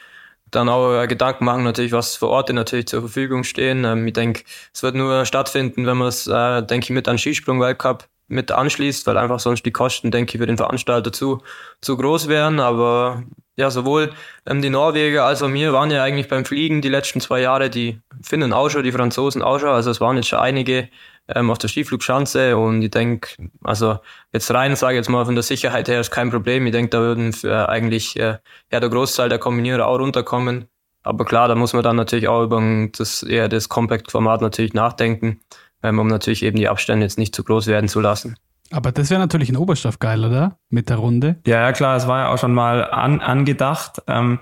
dann 0.50 0.69
auch 0.69 1.02
äh, 1.02 1.07
Gedanken 1.07 1.45
machen, 1.45 1.64
natürlich, 1.64 1.93
was 1.93 2.16
für 2.16 2.28
Orte 2.28 2.52
natürlich 2.52 2.87
zur 2.87 3.00
Verfügung 3.00 3.45
stehen. 3.45 3.85
Ähm, 3.85 4.07
ich 4.07 4.14
denke, 4.14 4.45
es 4.73 4.83
wird 4.83 4.95
nur 4.95 5.25
stattfinden, 5.26 5.87
wenn 5.87 5.97
man 5.97 6.09
es, 6.09 6.26
äh, 6.26 6.62
denke 6.62 6.85
ich, 6.85 6.90
mit 6.90 7.09
einem 7.09 7.19
Skisprung-Weltcup 7.19 8.09
mit 8.28 8.50
anschließt, 8.52 9.07
weil 9.07 9.19
einfach 9.19 9.40
sonst 9.40 9.64
die 9.66 9.73
Kosten, 9.73 10.11
denke 10.11 10.35
ich, 10.35 10.40
für 10.40 10.47
den 10.47 10.57
Veranstalter 10.57 11.12
zu, 11.12 11.43
zu 11.81 11.97
groß 11.97 12.28
wären. 12.28 12.61
Aber 12.61 13.23
ja, 13.57 13.71
sowohl 13.71 14.12
ähm, 14.47 14.62
die 14.62 14.71
Norweger 14.71 15.25
als 15.25 15.43
auch 15.43 15.52
wir 15.52 15.73
waren 15.73 15.91
ja 15.91 16.02
eigentlich 16.02 16.28
beim 16.28 16.45
Fliegen 16.45 16.80
die 16.80 16.89
letzten 16.89 17.21
zwei 17.21 17.41
Jahre, 17.41 17.71
die 17.71 18.00
Finnen 18.23 18.52
auch 18.52 18.69
schon, 18.69 18.82
die 18.82 18.93
Franzosen 18.93 19.43
auch 19.43 19.60
schon. 19.60 19.69
Also 19.69 19.91
es 19.91 20.00
waren 20.00 20.17
jetzt 20.17 20.28
schon 20.28 20.41
einige 20.41 20.89
ähm, 21.28 21.50
auf 21.50 21.58
der 21.58 21.69
Skiflugschanze 21.69 22.56
und 22.56 22.82
ich 22.82 22.91
denke, 22.91 23.30
also 23.63 23.99
jetzt 24.32 24.52
rein, 24.52 24.75
sage 24.76 24.95
ich 24.95 24.99
jetzt 24.99 25.08
mal, 25.08 25.25
von 25.25 25.34
der 25.34 25.45
Sicherheit 25.45 25.89
her 25.89 26.00
ist 26.00 26.10
kein 26.10 26.30
Problem. 26.30 26.67
Ich 26.67 26.73
denke, 26.73 26.91
da 26.91 26.99
würden 27.00 27.32
für 27.32 27.69
eigentlich 27.69 28.17
äh, 28.17 28.39
ja, 28.73 28.80
der 28.80 28.89
Großteil 28.89 29.28
der 29.28 29.39
Kombinierer 29.39 29.87
auch 29.87 29.99
runterkommen. 29.99 30.69
Aber 31.02 31.26
klar, 31.26 31.49
da 31.49 31.54
muss 31.54 31.75
man 31.75 31.82
dann 31.82 31.97
natürlich 31.97 32.28
auch 32.28 32.45
über 32.45 32.63
das 32.97 33.23
eher 33.23 33.49
das 33.49 33.69
Compact-Format 33.69 34.41
natürlich 34.41 34.73
nachdenken 34.73 35.41
ähm, 35.84 36.00
um 36.00 36.08
natürlich 36.08 36.42
eben 36.42 36.56
die 36.56 36.68
Abstände 36.68 37.04
jetzt 37.04 37.18
nicht 37.18 37.34
zu 37.34 37.44
groß 37.44 37.68
werden 37.68 37.88
zu 37.88 38.00
lassen. 38.00 38.36
Aber 38.70 38.90
das 38.90 39.10
wäre 39.10 39.20
natürlich 39.20 39.50
in 39.50 39.56
Oberstoff 39.56 40.00
geil, 40.00 40.25
oder? 40.25 40.58
Mit 40.70 40.88
der 40.88 40.97
Runde. 40.97 41.36
Ja, 41.47 41.60
ja 41.60 41.73
klar, 41.73 41.97
es 41.97 42.08
war 42.08 42.20
ja 42.20 42.28
auch 42.32 42.38
schon 42.38 42.54
mal 42.54 42.90
an, 42.90 43.20
angedacht. 43.20 44.02
Ähm, 44.08 44.40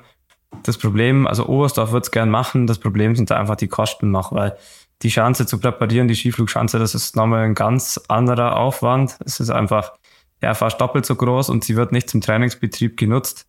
das 0.63 0.79
Problem, 0.79 1.27
also 1.27 1.47
Oberstdorf 1.47 1.93
wird 1.93 2.05
es 2.05 2.11
gern 2.11 2.31
machen, 2.31 2.67
das 2.67 2.79
Problem 2.79 3.17
sind 3.17 3.31
da 3.31 3.39
einfach 3.39 3.57
die 3.57 3.69
Kosten 3.69 4.11
noch, 4.11 4.33
weil 4.33 4.57
die 5.03 5.11
Schanze 5.11 5.47
zu 5.47 5.59
präparieren, 5.59 6.09
die 6.09 6.15
Skiflugschanze, 6.15 6.79
das 6.79 6.95
ist 6.95 7.17
nochmal 7.17 7.45
ein 7.45 7.55
ganz 7.55 8.01
anderer 8.09 8.57
Aufwand. 8.57 9.19
Es 9.25 9.41
ist 9.41 9.51
einfach 9.51 9.93
ja, 10.41 10.55
fast 10.55 10.81
doppelt 10.81 11.07
so 11.07 11.17
groß 11.17 11.51
und 11.51 11.65
sie 11.65 11.77
wird 11.77 11.93
nicht 11.93 12.09
zum 12.09 12.21
Trainingsbetrieb 12.21 12.97
genutzt. 12.97 13.47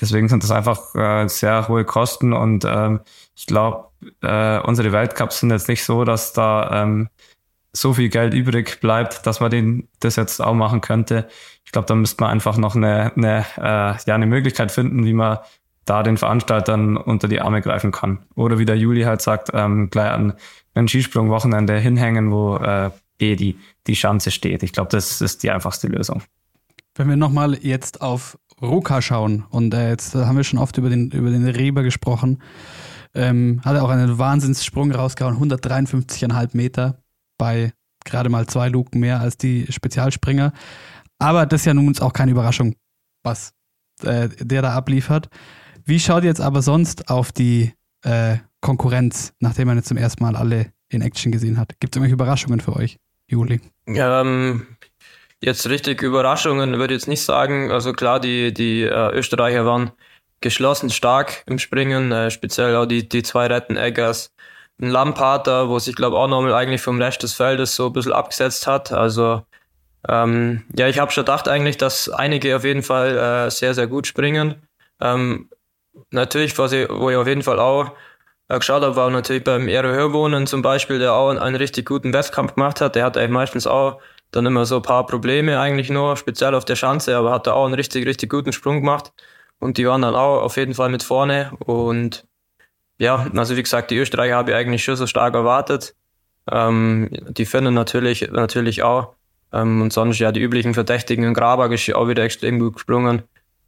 Deswegen 0.00 0.28
sind 0.28 0.42
das 0.42 0.50
einfach 0.50 0.94
äh, 0.94 1.28
sehr 1.28 1.68
hohe 1.68 1.84
Kosten 1.84 2.32
und 2.32 2.64
ähm, 2.64 3.00
ich 3.36 3.46
glaube, 3.46 3.88
äh, 4.22 4.58
unsere 4.60 4.92
Weltcups 4.92 5.40
sind 5.40 5.50
jetzt 5.50 5.68
nicht 5.68 5.84
so, 5.84 6.04
dass 6.04 6.32
da 6.32 6.82
ähm, 6.82 7.08
so 7.72 7.94
viel 7.94 8.08
Geld 8.08 8.34
übrig 8.34 8.80
bleibt, 8.80 9.26
dass 9.26 9.40
man 9.40 9.50
den, 9.50 9.88
das 10.00 10.16
jetzt 10.16 10.40
auch 10.40 10.54
machen 10.54 10.80
könnte. 10.80 11.28
Ich 11.64 11.72
glaube, 11.72 11.86
da 11.86 11.94
müsste 11.94 12.22
man 12.22 12.30
einfach 12.30 12.56
noch 12.56 12.76
eine, 12.76 13.12
eine, 13.16 13.44
äh, 13.56 13.96
ja, 14.06 14.14
eine 14.14 14.26
Möglichkeit 14.26 14.70
finden, 14.72 15.04
wie 15.04 15.12
man 15.12 15.38
da 15.84 16.02
den 16.02 16.16
Veranstaltern 16.16 16.96
unter 16.96 17.28
die 17.28 17.40
Arme 17.40 17.60
greifen 17.60 17.92
kann. 17.92 18.24
Oder 18.36 18.58
wie 18.58 18.64
der 18.64 18.76
Juli 18.76 19.02
halt 19.02 19.20
sagt, 19.20 19.50
ähm, 19.52 19.90
gleich 19.90 20.10
an 20.10 20.34
ein 20.74 20.88
Skisprungwochenende 20.88 21.78
hinhängen, 21.78 22.30
wo 22.30 22.56
äh, 22.56 22.90
eh 23.18 23.36
die, 23.36 23.58
die 23.86 23.96
Schanze 23.96 24.30
steht. 24.30 24.62
Ich 24.62 24.72
glaube, 24.72 24.90
das 24.90 25.20
ist 25.20 25.42
die 25.42 25.50
einfachste 25.50 25.88
Lösung. 25.88 26.22
Wenn 26.94 27.08
wir 27.08 27.16
nochmal 27.16 27.58
jetzt 27.60 28.02
auf 28.02 28.38
Ruka 28.64 29.02
schauen, 29.02 29.44
und 29.50 29.74
äh, 29.74 29.90
jetzt 29.90 30.14
haben 30.14 30.36
wir 30.36 30.44
schon 30.44 30.58
oft 30.58 30.76
über 30.78 30.90
den, 30.90 31.10
über 31.10 31.30
den 31.30 31.46
Reber 31.46 31.82
gesprochen, 31.82 32.42
ähm, 33.14 33.60
hat 33.64 33.76
er 33.76 33.84
auch 33.84 33.90
einen 33.90 34.18
Wahnsinnssprung 34.18 34.90
rausgehauen, 34.92 35.36
153,5 35.36 36.56
Meter 36.56 36.98
bei 37.38 37.72
gerade 38.04 38.28
mal 38.28 38.46
zwei 38.46 38.68
Luken 38.68 39.00
mehr 39.00 39.20
als 39.20 39.36
die 39.36 39.66
Spezialspringer. 39.70 40.52
Aber 41.18 41.46
das 41.46 41.62
ist 41.62 41.66
ja 41.66 41.74
nun 41.74 41.96
auch 42.00 42.12
keine 42.12 42.32
Überraschung, 42.32 42.74
was 43.22 43.52
äh, 44.02 44.28
der 44.38 44.62
da 44.62 44.74
abliefert. 44.74 45.28
Wie 45.84 46.00
schaut 46.00 46.22
ihr 46.22 46.28
jetzt 46.28 46.40
aber 46.40 46.62
sonst 46.62 47.08
auf 47.08 47.32
die 47.32 47.72
äh, 48.02 48.38
Konkurrenz, 48.60 49.32
nachdem 49.40 49.68
man 49.68 49.76
jetzt 49.76 49.88
zum 49.88 49.96
ersten 49.96 50.22
Mal 50.22 50.36
alle 50.36 50.72
in 50.88 51.02
Action 51.02 51.32
gesehen 51.32 51.58
hat? 51.58 51.80
Gibt 51.80 51.94
es 51.94 51.96
irgendwelche 51.96 52.14
Überraschungen 52.14 52.60
für 52.60 52.76
euch, 52.76 52.98
Juli? 53.26 53.60
Ähm, 53.86 54.66
jetzt 55.42 55.68
richtig 55.68 56.02
Überraschungen 56.02 56.78
würde 56.78 56.94
ich 56.94 57.00
jetzt 57.00 57.08
nicht 57.08 57.22
sagen. 57.22 57.70
Also 57.70 57.92
klar, 57.92 58.20
die, 58.20 58.52
die 58.52 58.82
äh, 58.82 59.10
Österreicher 59.12 59.64
waren 59.66 59.92
geschlossen 60.40 60.90
stark 60.90 61.42
im 61.46 61.58
Springen, 61.58 62.12
äh, 62.12 62.30
speziell 62.30 62.76
auch 62.76 62.86
die, 62.86 63.08
die 63.08 63.22
zwei 63.22 63.46
Retten 63.46 63.76
Eggers. 63.76 64.30
Ein 64.80 64.90
Lampater, 64.90 65.68
wo 65.68 65.78
sich, 65.78 65.94
glaube 65.94 66.16
auch 66.16 66.28
nochmal 66.28 66.54
eigentlich 66.54 66.82
vom 66.82 67.00
Rest 67.00 67.22
des 67.22 67.34
Feldes 67.34 67.76
so 67.76 67.86
ein 67.86 67.92
bisschen 67.92 68.12
abgesetzt 68.12 68.66
hat. 68.66 68.92
Also 68.92 69.42
ähm, 70.08 70.64
ja, 70.76 70.88
ich 70.88 70.98
habe 70.98 71.12
schon 71.12 71.24
gedacht 71.24 71.48
eigentlich, 71.48 71.78
dass 71.78 72.08
einige 72.08 72.56
auf 72.56 72.64
jeden 72.64 72.82
Fall 72.82 73.16
äh, 73.16 73.50
sehr, 73.50 73.74
sehr 73.74 73.86
gut 73.86 74.06
springen. 74.06 74.56
Ähm, 75.00 75.48
natürlich, 76.10 76.58
was 76.58 76.72
ich, 76.72 76.88
wo 76.90 77.10
ich 77.10 77.16
auf 77.16 77.26
jeden 77.26 77.42
Fall 77.42 77.58
auch 77.58 77.92
äh, 78.48 78.58
geschaut 78.58 78.82
habe, 78.82 78.96
war 78.96 79.10
natürlich 79.10 79.44
beim 79.44 79.68
Ero 79.68 79.88
Hörwohnen 79.88 80.46
zum 80.46 80.62
Beispiel, 80.62 80.98
der 80.98 81.14
auch 81.14 81.30
einen, 81.30 81.38
einen 81.38 81.56
richtig 81.56 81.86
guten 81.86 82.12
Wettkampf 82.12 82.54
gemacht 82.54 82.80
hat. 82.80 82.96
Der 82.96 83.04
hat 83.04 83.16
eigentlich 83.16 83.30
meistens 83.30 83.66
auch 83.66 84.00
dann 84.34 84.46
immer 84.46 84.64
so 84.66 84.76
ein 84.76 84.82
paar 84.82 85.06
Probleme 85.06 85.60
eigentlich 85.60 85.90
nur, 85.90 86.16
speziell 86.16 86.54
auf 86.54 86.64
der 86.64 86.76
Schanze, 86.76 87.16
aber 87.16 87.32
hat 87.32 87.46
da 87.46 87.52
auch 87.52 87.66
einen 87.66 87.74
richtig, 87.74 88.06
richtig 88.06 88.30
guten 88.30 88.52
Sprung 88.52 88.80
gemacht. 88.80 89.12
Und 89.58 89.78
die 89.78 89.86
waren 89.86 90.02
dann 90.02 90.14
auch 90.14 90.42
auf 90.42 90.56
jeden 90.56 90.74
Fall 90.74 90.88
mit 90.88 91.02
vorne. 91.02 91.52
Und 91.64 92.26
ja, 92.98 93.26
also 93.34 93.56
wie 93.56 93.62
gesagt, 93.62 93.90
die 93.90 93.96
Österreicher 93.96 94.36
habe 94.36 94.50
ich 94.50 94.56
eigentlich 94.56 94.84
schon 94.84 94.96
so 94.96 95.06
stark 95.06 95.34
erwartet. 95.34 95.94
Ähm, 96.50 97.08
die 97.28 97.46
Finnen 97.46 97.74
natürlich, 97.74 98.30
natürlich 98.30 98.82
auch. 98.82 99.14
Ähm, 99.52 99.82
und 99.82 99.92
sonst 99.92 100.18
ja 100.18 100.32
die 100.32 100.40
üblichen 100.40 100.74
Verdächtigen. 100.74 101.32
Graber 101.32 101.70
ist 101.70 101.94
auch 101.94 102.08
wieder 102.08 102.24
extrem 102.24 102.58
gut 102.58 102.74
gesprungen. 102.74 103.22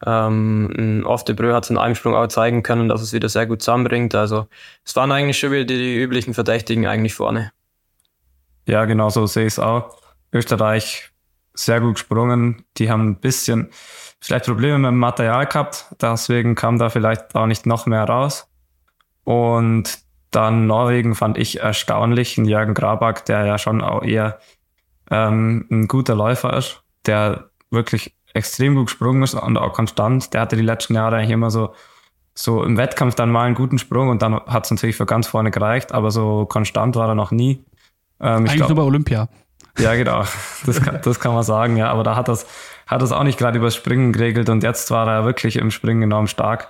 Ähm, 0.05 1.05
Oftebrö 1.07 1.55
hat 1.55 1.64
es 1.64 1.70
in 1.70 1.79
einem 1.79 1.94
Sprung 1.94 2.14
auch 2.14 2.26
zeigen 2.26 2.62
können, 2.62 2.88
dass 2.88 3.00
es 3.00 3.12
wieder 3.12 3.29
sehr 3.29 3.46
gut 3.46 3.62
zusammenbringt. 3.62 4.14
Also 4.14 4.46
es 4.85 4.94
waren 4.96 5.11
eigentlich 5.12 5.38
schon 5.38 5.52
wieder 5.52 5.64
die, 5.64 5.79
die 5.79 5.96
üblichen 5.96 6.35
Verdächtigen 6.35 6.87
eigentlich 6.87 7.14
vorne. 7.14 7.52
Ja, 8.66 8.85
genau 8.85 9.09
so 9.09 9.26
sehe 9.26 9.46
ich 9.46 9.55
es 9.55 9.59
auch. 9.59 9.96
Österreich 10.33 11.11
sehr 11.55 11.81
gut 11.81 11.95
gesprungen. 11.95 12.65
Die 12.77 12.91
haben 12.91 13.09
ein 13.09 13.21
bisschen 13.21 13.71
vielleicht 14.21 14.47
Probleme 14.47 14.79
mit 14.79 14.89
dem 14.89 14.99
Material 14.99 15.47
gehabt, 15.47 15.87
deswegen 16.01 16.55
kam 16.55 16.79
da 16.79 16.91
vielleicht 16.91 17.35
auch 17.35 17.47
nicht 17.47 17.67
noch 17.67 17.87
mehr 17.87 18.05
raus. 18.05 18.49
Und 19.25 19.99
dann 20.31 20.67
Norwegen 20.67 21.15
fand 21.15 21.39
ich 21.39 21.61
erstaunlich, 21.61 22.37
einen 22.37 22.47
Jürgen 22.47 22.75
Grabak, 22.75 23.25
der 23.25 23.47
ja 23.47 23.59
schon 23.59 23.81
auch 23.83 24.03
eher 24.03 24.39
ähm, 25.11 25.67
ein 25.71 25.89
guter 25.89 26.15
Läufer 26.15 26.57
ist, 26.57 26.83
der 27.07 27.51
wirklich 27.71 28.15
extrem 28.35 28.75
gut 28.75 28.87
gesprungen 28.87 29.23
ist 29.23 29.35
und 29.35 29.57
auch 29.57 29.73
konstant. 29.73 30.35
Der 30.35 30.43
hatte 30.43 30.57
die 30.57 30.62
letzten 30.62 30.95
Jahre 30.95 31.17
eigentlich 31.17 31.31
immer 31.31 31.51
so, 31.51 31.75
so 32.35 32.62
im 32.62 32.77
Wettkampf 32.77 33.15
dann 33.15 33.31
mal 33.31 33.45
einen 33.45 33.55
guten 33.55 33.79
Sprung 33.79 34.09
und 34.09 34.23
dann 34.23 34.35
hat 34.35 34.67
es 34.67 34.71
natürlich 34.71 34.97
für 34.97 35.07
ganz 35.07 35.27
vorne 35.27 35.51
gereicht, 35.51 35.93
aber 35.93 36.11
so 36.11 36.45
konstant 36.47 36.97
war 36.97 37.09
er 37.09 37.15
noch 37.15 37.31
nie. 37.31 37.65
Ähm, 38.21 38.39
eigentlich 38.39 38.57
glaub, 38.57 38.69
nur 38.71 38.77
bei 38.77 38.83
Olympia. 38.83 39.29
Ja, 39.79 39.95
genau. 39.95 40.25
Das 40.65 40.81
kann, 40.81 41.01
das 41.03 41.21
kann 41.21 41.35
man 41.35 41.43
sagen, 41.43 41.77
ja. 41.77 41.91
Aber 41.91 42.03
da 42.03 42.17
hat 42.17 42.29
das, 42.29 42.47
hat 42.87 43.03
das 43.03 43.12
auch 43.12 43.25
nicht 43.25 43.39
gerade 43.39 43.59
übers 43.59 43.75
Springen 43.75 44.12
geregelt 44.12 44.49
und 44.49 44.62
jetzt 44.62 44.91
war 44.91 45.07
er 45.09 45.25
wirklich 45.25 45.57
im 45.57 45.71
Springen 45.71 46.03
enorm 46.03 46.27
stark. 46.27 46.69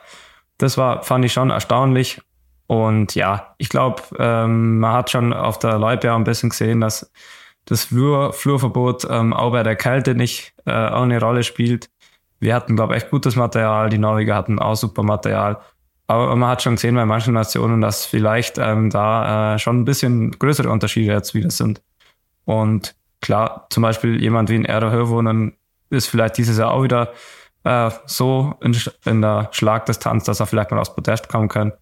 Das 0.59 0.77
war, 0.79 1.03
fand 1.03 1.25
ich 1.25 1.33
schon 1.33 1.51
erstaunlich. 1.51 2.21
Und 2.67 3.15
ja, 3.15 3.55
ich 3.59 3.69
glaube, 3.69 4.03
ähm, 4.19 4.81
man 4.81 4.93
hat 4.93 5.11
schon 5.11 5.33
auf 5.33 5.59
der 5.59 5.79
Loipe 5.79 6.13
ein 6.13 6.25
bisschen 6.25 6.51
gesehen, 6.51 6.81
dass 6.81 7.11
das 7.67 7.85
Flur, 7.85 8.33
Flurverbot 8.33 9.07
ähm, 9.09 9.33
auch 9.33 9.53
bei 9.53 9.63
der 9.63 9.77
Kälte 9.77 10.15
nicht 10.15 10.53
äh, 10.67 10.73
auch 10.73 11.03
eine 11.03 11.21
Rolle 11.21 11.43
spielt. 11.43 11.91
Wir 12.41 12.55
hatten, 12.55 12.77
glaube 12.77 12.95
ich, 12.97 13.03
echt 13.03 13.11
gutes 13.11 13.37
Material. 13.37 13.89
Die 13.89 13.99
Norweger 13.99 14.35
hatten 14.35 14.59
auch 14.59 14.75
super 14.75 15.03
Material. 15.03 15.59
Aber 16.07 16.35
man 16.37 16.51
hat 16.51 16.63
schon 16.63 16.77
gesehen 16.77 16.95
bei 16.95 17.05
manchen 17.05 17.35
Nationen, 17.35 17.81
dass 17.81 18.05
vielleicht 18.05 18.59
ähm, 18.59 18.91
da 18.91 19.55
äh, 19.55 19.59
schon 19.59 19.81
ein 19.81 19.85
bisschen 19.85 20.33
größere 20.33 20.71
Unterschiede 20.71 21.13
jetzt 21.13 21.35
wieder 21.35 21.51
sind. 21.51 21.83
Und 22.47 22.97
klar, 23.21 23.67
zum 23.69 23.83
Beispiel 23.83 24.21
jemand 24.21 24.49
wie 24.49 24.55
ein 24.55 24.65
Erdo 24.65 24.91
Hörwohnen 24.91 25.53
ist 25.91 26.07
vielleicht 26.07 26.39
dieses 26.39 26.57
Jahr 26.59 26.71
auch 26.71 26.83
wieder 26.83 27.13
äh, 27.65 27.91
so 28.07 28.55
in, 28.63 28.75
in 29.05 29.21
der 29.21 29.51
Schlagdistanz, 29.53 30.25
dass 30.25 30.41
er 30.41 30.47
vielleicht 30.47 30.71
mal 30.71 30.81
aufs 30.81 30.95
Podest 30.95 31.29
kommen 31.29 31.49
kann 31.49 31.73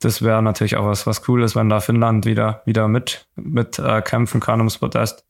das 0.00 0.22
wäre 0.22 0.42
natürlich 0.42 0.76
auch 0.76 0.86
was, 0.86 1.06
was 1.06 1.28
cool 1.28 1.42
ist, 1.42 1.54
wenn 1.54 1.68
da 1.68 1.80
Finnland 1.80 2.24
wieder, 2.24 2.62
wieder 2.64 2.88
mit, 2.88 3.26
mit 3.36 3.78
äh, 3.78 4.00
kämpfen 4.02 4.40
kann 4.40 4.60
ums 4.60 4.78
Podest. 4.78 5.24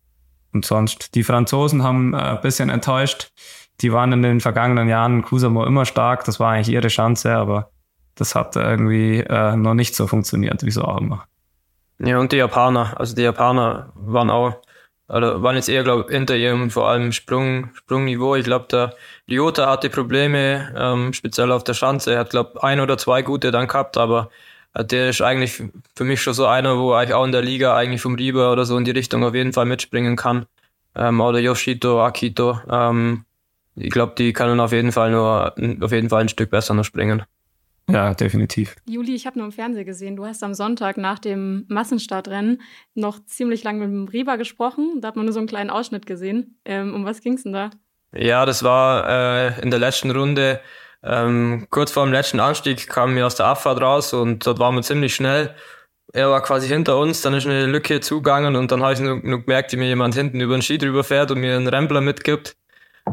Und 0.52 0.64
sonst, 0.64 1.14
die 1.14 1.24
Franzosen 1.24 1.83
haben 1.83 2.14
äh, 2.14 2.18
ein 2.18 2.40
bisschen 2.40 2.70
enttäuscht. 2.70 3.33
Die 3.80 3.92
waren 3.92 4.12
in 4.12 4.22
den 4.22 4.40
vergangenen 4.40 4.88
Jahren 4.88 5.22
Kusamo 5.22 5.64
immer 5.64 5.85
stark. 5.87 6.24
Das 6.24 6.38
war 6.38 6.52
eigentlich 6.52 6.74
ihre 6.74 6.88
Chance, 6.88 7.35
aber 7.35 7.70
das 8.14 8.35
hat 8.35 8.56
irgendwie 8.56 9.20
äh, 9.20 9.56
noch 9.56 9.74
nicht 9.74 9.96
so 9.96 10.06
funktioniert, 10.06 10.64
wie 10.64 10.70
so 10.70 10.85
auch 10.85 11.00
immer. 11.00 11.24
Ja, 12.03 12.19
und 12.19 12.33
die 12.33 12.37
Japaner, 12.37 12.99
also 12.99 13.15
die 13.15 13.23
Japaner 13.23 13.93
waren 13.95 14.31
auch, 14.31 14.55
oder 15.09 15.43
waren 15.43 15.57
jetzt 15.57 15.69
eher, 15.69 15.83
glaube 15.85 16.05
ich, 16.09 16.15
hinter 16.15 16.35
ihrem 16.37 16.71
vor 16.71 16.89
allem 16.89 17.13
Sprung, 17.13 17.71
Sprungniveau. 17.75 18.37
Ich 18.37 18.45
glaube, 18.45 18.67
der 18.71 18.95
Lyota 19.27 19.69
hatte 19.71 19.91
Probleme, 19.91 20.73
ähm, 20.77 21.13
speziell 21.13 21.53
auf 21.53 21.65
der 21.65 21.75
Schanze. 21.75 22.15
Er 22.15 22.21
hat, 22.21 22.31
glaube 22.31 22.63
ein 22.63 22.81
oder 22.81 22.97
zwei 22.97 23.23
gute 23.23 23.51
dann 23.51 23.69
gehabt, 23.69 23.99
aber 23.99 24.31
äh, 24.75 24.85
der 24.85 25.11
ist 25.11 25.21
eigentlich 25.21 25.63
für 25.95 26.05
mich 26.05 26.23
schon 26.23 26.33
so 26.35 26.47
einer, 26.47 26.79
wo 26.79 26.99
ich 27.01 27.13
auch 27.13 27.25
in 27.25 27.33
der 27.33 27.43
Liga 27.43 27.77
eigentlich 27.77 28.01
vom 28.01 28.15
Rieber 28.15 28.53
oder 28.53 28.65
so 28.65 28.79
in 28.79 28.85
die 28.85 28.93
Richtung 28.93 29.23
auf 29.25 29.35
jeden 29.35 29.53
Fall 29.53 29.67
mitspringen 29.67 30.17
kann. 30.17 30.47
Ähm, 30.95 31.21
oder 31.21 31.39
Yoshito, 31.41 32.03
Akito. 32.05 32.61
Ähm, 32.71 33.25
ich 33.77 33.91
glaube, 33.91 34.15
die 34.17 34.33
können 34.33 34.61
auf 34.61 34.73
jeden 34.73 34.93
Fall 34.93 35.11
nur 35.11 35.55
auf 35.83 35.93
jeden 35.93 36.09
Fall 36.09 36.23
ein 36.23 36.29
Stück 36.29 36.51
besser 36.51 36.75
noch 36.75 36.85
springen. 36.85 37.25
Ja, 37.92 38.14
definitiv. 38.14 38.76
Juli, 38.88 39.14
ich 39.14 39.26
habe 39.26 39.38
nur 39.38 39.46
im 39.46 39.53
Fernsehen 39.53 39.87
gesehen, 39.87 40.16
du 40.16 40.24
hast 40.24 40.42
am 40.42 40.55
Sonntag 40.55 40.96
nach 40.96 41.18
dem 41.18 41.64
Massenstartrennen 41.68 42.62
noch 42.94 43.24
ziemlich 43.26 43.64
lange 43.64 43.87
mit 43.87 43.88
dem 43.88 44.09
Rieber 44.09 44.38
gesprochen. 44.38 45.00
Da 45.00 45.09
hat 45.09 45.16
man 45.16 45.24
nur 45.24 45.33
so 45.33 45.40
einen 45.40 45.48
kleinen 45.48 45.70
Ausschnitt 45.70 46.07
gesehen. 46.07 46.59
Ähm, 46.64 46.94
um 46.94 47.05
was 47.05 47.20
ging 47.20 47.35
es 47.35 47.42
denn 47.42 47.53
da? 47.53 47.70
Ja, 48.12 48.44
das 48.46 48.62
war 48.62 49.09
äh, 49.09 49.62
in 49.62 49.70
der 49.70 49.79
letzten 49.79 50.11
Runde 50.11 50.61
ähm, 51.03 51.66
kurz 51.70 51.92
vor 51.92 52.05
dem 52.05 52.12
letzten 52.12 52.40
Anstieg 52.40 52.88
kamen 52.88 53.16
wir 53.16 53.26
aus 53.26 53.35
der 53.35 53.46
Abfahrt 53.46 53.81
raus 53.81 54.12
und 54.12 54.46
dort 54.46 54.59
waren 54.59 54.74
wir 54.74 54.83
ziemlich 54.83 55.14
schnell. 55.14 55.55
Er 56.12 56.29
war 56.29 56.42
quasi 56.42 56.68
hinter 56.68 56.98
uns, 56.98 57.22
dann 57.22 57.35
ist 57.35 57.46
eine 57.46 57.66
Lücke 57.66 58.00
zugegangen 58.00 58.57
und 58.57 58.70
dann 58.72 58.83
habe 58.83 58.94
ich 58.94 59.00
nur, 59.00 59.20
nur 59.22 59.42
gemerkt, 59.42 59.72
wie 59.72 59.76
mir 59.76 59.87
jemand 59.87 60.14
hinten 60.14 60.40
über 60.40 60.57
den 60.57 60.62
Ski 60.62 60.76
drüber 60.76 61.05
fährt 61.05 61.31
und 61.31 61.40
mir 61.40 61.57
einen 61.57 61.68
Rempler 61.68 62.00
mitgibt. 62.00 62.57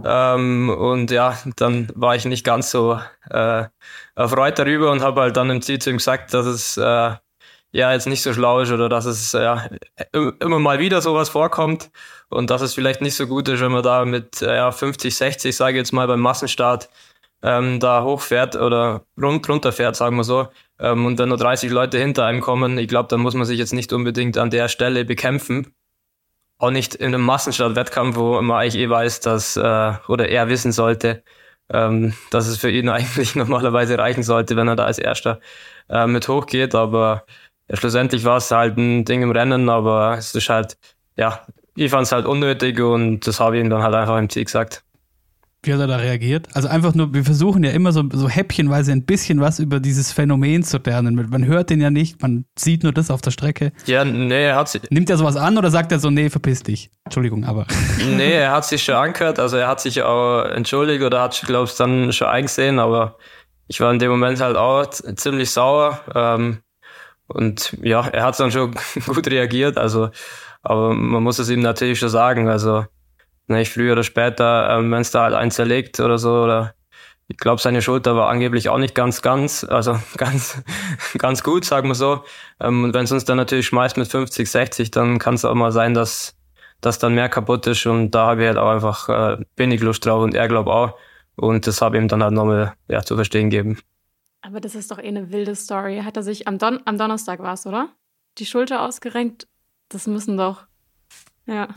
Ähm, 0.05 0.69
und 0.69 1.12
ja, 1.12 1.38
dann 1.55 1.89
war 1.95 2.15
ich 2.15 2.25
nicht 2.25 2.45
ganz 2.45 2.71
so 2.71 2.99
äh, 3.29 3.65
erfreut 4.15 4.60
darüber 4.60 4.91
und 4.91 5.01
habe 5.01 5.21
halt 5.21 5.38
dann 5.38 5.49
im 5.49 5.62
Ziel 5.62 5.79
zu 5.79 5.89
ihm 5.89 5.97
gesagt, 5.97 6.33
dass 6.33 6.45
es 6.45 6.77
äh, 6.77 7.15
ja 7.71 7.93
jetzt 7.93 8.07
nicht 8.07 8.23
so 8.23 8.33
schlau 8.33 8.60
ist 8.62 8.71
oder 8.71 8.89
dass 8.89 9.05
es 9.05 9.31
ja 9.33 9.67
immer 10.13 10.60
mal 10.60 10.79
wieder 10.79 11.01
sowas 11.01 11.29
vorkommt 11.29 11.91
und 12.29 12.49
dass 12.49 12.62
es 12.62 12.73
vielleicht 12.73 13.01
nicht 13.01 13.15
so 13.15 13.27
gut 13.27 13.47
ist, 13.49 13.62
wenn 13.62 13.71
man 13.71 13.83
da 13.83 14.05
mit 14.05 14.41
äh, 14.41 14.55
ja, 14.55 14.71
50, 14.71 15.15
60, 15.15 15.55
sage 15.55 15.73
ich 15.73 15.77
jetzt 15.79 15.93
mal 15.93 16.07
beim 16.07 16.21
Massenstart, 16.21 16.89
ähm, 17.43 17.79
da 17.79 18.03
hochfährt 18.03 18.55
oder 18.55 19.05
rund, 19.21 19.47
runterfährt, 19.47 19.95
sagen 19.95 20.17
wir 20.17 20.23
so, 20.23 20.47
ähm, 20.79 21.05
und 21.05 21.19
wenn 21.19 21.29
nur 21.29 21.38
30 21.38 21.71
Leute 21.71 21.97
hinter 21.99 22.25
einem 22.25 22.41
kommen, 22.41 22.77
ich 22.77 22.88
glaube, 22.88 23.10
dann 23.10 23.21
muss 23.21 23.36
man 23.36 23.45
sich 23.45 23.60
jetzt 23.60 23.73
nicht 23.73 23.93
unbedingt 23.93 24.38
an 24.38 24.49
der 24.49 24.67
Stelle 24.69 25.05
bekämpfen. 25.05 25.73
Auch 26.59 26.71
nicht 26.71 26.95
in 26.95 27.07
einem 27.07 27.21
Massenstartwettkampf, 27.21 28.15
wo 28.17 28.41
man 28.41 28.57
eigentlich 28.61 28.81
eh 28.81 28.89
weiß, 28.89 29.19
dass, 29.21 29.57
äh, 29.57 29.93
oder 30.07 30.29
er 30.29 30.49
wissen 30.49 30.71
sollte, 30.71 31.23
ähm, 31.69 32.13
dass 32.31 32.47
es 32.47 32.57
für 32.57 32.71
ihn 32.71 32.89
eigentlich 32.89 33.35
normalerweise 33.35 33.97
reichen 33.97 34.23
sollte, 34.23 34.55
wenn 34.55 34.67
er 34.67 34.75
da 34.75 34.85
als 34.85 34.99
Erster 34.99 35.39
äh, 35.89 36.07
mit 36.07 36.27
hochgeht. 36.27 36.75
Aber 36.75 37.25
ja, 37.69 37.77
schlussendlich 37.77 38.23
war 38.25 38.37
es 38.37 38.51
halt 38.51 38.77
ein 38.77 39.05
Ding 39.05 39.21
im 39.21 39.31
Rennen, 39.31 39.69
aber 39.69 40.15
es 40.17 40.33
ist 40.35 40.49
halt, 40.49 40.77
ja, 41.15 41.45
ich 41.75 41.91
fand 41.91 42.07
es 42.07 42.11
halt 42.11 42.25
unnötig 42.25 42.79
und 42.79 43.27
das 43.27 43.39
habe 43.39 43.57
ich 43.57 43.63
ihm 43.63 43.69
dann 43.69 43.83
halt 43.83 43.95
einfach 43.95 44.17
im 44.17 44.29
Ziel 44.29 44.45
gesagt. 44.45 44.83
Wie 45.67 45.73
hat 45.73 45.82
er 45.82 45.88
da 45.88 45.97
reagiert? 45.97 46.47
Also 46.53 46.69
einfach 46.69 46.95
nur, 46.95 47.13
wir 47.13 47.25
versuchen 47.25 47.62
ja 47.63 47.71
immer 47.71 47.91
so, 47.91 48.03
so 48.13 48.30
häppchenweise 48.30 48.93
ein 48.93 49.06
bisschen 49.06 49.41
was 49.41 49.60
über 49.60 49.82
dieses 49.82 50.13
Phänomen 50.13 50.63
zu 50.63 50.77
lernen. 50.77 51.27
Man 51.30 51.45
hört 51.45 51.69
den 51.69 51.82
ja 51.82 51.89
nicht, 51.89 52.21
man 52.21 52.45
sieht 52.58 52.84
nur 52.84 52.93
das 52.93 53.12
auf 53.12 53.19
der 53.19 53.32
Strecke. 53.32 53.73
Ja, 53.86 54.06
nee, 54.06 54.45
er 54.45 54.56
hat 54.56 54.69
sich. 54.69 54.84
Nimmt 54.89 55.10
er 55.10 55.17
sowas 55.17 55.36
an 55.36 55.58
oder 55.58 55.69
sagt 55.69 55.91
er 55.91 55.99
so, 55.99 56.10
nee, 56.10 56.30
verpiss 56.30 56.63
dich? 56.63 56.89
Entschuldigung, 57.03 57.43
aber. 57.43 57.67
Nee, 58.15 58.32
er 58.32 58.51
hat 58.51 58.65
sich 58.65 58.84
schon 58.84 58.95
angehört, 58.95 59.39
also 59.39 59.58
er 59.58 59.67
hat 59.67 59.82
sich 59.82 60.01
auch 60.01 60.43
entschuldigt 60.45 61.03
oder 61.03 61.21
hat, 61.21 61.43
glaube 61.45 61.65
ich, 61.65 61.75
dann 61.75 62.13
schon 62.13 62.27
eingesehen, 62.27 62.80
aber 62.80 63.17
ich 63.67 63.82
war 63.82 63.91
in 63.91 63.99
dem 63.99 64.10
Moment 64.10 64.39
halt 64.39 64.56
auch 64.56 64.86
ziemlich 64.89 65.51
sauer. 65.51 65.99
Ähm, 66.15 66.60
und 67.27 67.77
ja, 67.82 68.08
er 68.08 68.23
hat 68.23 68.39
dann 68.39 68.51
schon 68.51 68.73
gut 69.06 69.27
reagiert, 69.27 69.77
also, 69.77 70.10
aber 70.62 70.93
man 70.93 71.21
muss 71.21 71.39
es 71.39 71.49
ihm 71.49 71.62
natürlich 71.62 71.99
schon 71.99 72.10
sagen, 72.10 72.47
also 72.47 72.86
ne, 73.47 73.62
ich 73.62 73.69
früher 73.69 73.93
oder 73.93 74.03
später, 74.03 74.77
ähm, 74.77 74.91
wenn 74.91 75.01
es 75.01 75.12
da 75.12 75.23
halt 75.23 75.33
eins 75.33 75.55
zerlegt 75.55 75.99
oder 75.99 76.17
so, 76.17 76.43
oder 76.43 76.73
ich 77.29 77.38
glaube, 77.38 77.62
seine 77.62 77.81
Schulter 77.81 78.15
war 78.15 78.29
angeblich 78.29 78.69
auch 78.69 78.77
nicht 78.77 78.95
ganz, 78.95 79.21
ganz, 79.21 79.65
also 79.65 79.99
ganz, 80.17 80.63
ganz 81.17 81.43
gut, 81.43 81.65
sagen 81.65 81.89
wir 81.89 81.95
so. 81.95 82.23
Ähm, 82.60 82.86
und 82.86 82.93
wenn 82.93 83.03
es 83.03 83.12
uns 83.12 83.25
dann 83.25 83.38
natürlich 83.38 83.67
schmeißt 83.67 83.97
mit 83.97 84.07
50, 84.07 84.49
60, 84.49 84.91
dann 84.91 85.19
kann 85.19 85.36
es 85.36 85.43
auch 85.43 85.53
mal 85.53 85.71
sein, 85.71 85.93
dass, 85.93 86.36
dass 86.79 86.99
dann 86.99 87.15
mehr 87.15 87.29
kaputt 87.29 87.67
ist. 87.67 87.86
Und 87.86 88.12
da 88.12 88.27
habe 88.27 88.43
ich 88.43 88.47
halt 88.47 88.57
auch 88.57 88.69
einfach 88.69 89.10
äh, 89.10 89.43
wenig 89.57 89.81
Lust 89.81 90.05
drauf 90.05 90.23
und 90.23 90.36
er 90.36 90.47
glaubt 90.47 90.69
auch. 90.69 90.97
Und 91.36 91.67
das 91.67 91.81
habe 91.81 91.97
ich 91.97 92.01
ihm 92.01 92.07
dann 92.07 92.23
halt 92.23 92.33
nochmal 92.33 92.73
ja, 92.88 93.03
zu 93.03 93.15
verstehen 93.15 93.49
gegeben. 93.49 93.77
Aber 94.41 94.62
das 94.62 94.75
ist 94.75 94.91
doch 94.91 94.97
eh 94.97 95.07
eine 95.07 95.31
wilde 95.31 95.55
Story. 95.55 96.01
Hat 96.03 96.15
er 96.15 96.23
sich 96.23 96.47
am, 96.47 96.57
Don 96.57 96.79
am 96.86 96.97
Donnerstag 96.97 97.39
war 97.39 97.53
es, 97.53 97.65
oder? 97.65 97.89
Die 98.38 98.45
Schulter 98.45 98.83
ausgerenkt? 98.83 99.47
Das 99.89 100.07
müssen 100.07 100.38
doch. 100.38 100.65
Ja. 101.45 101.67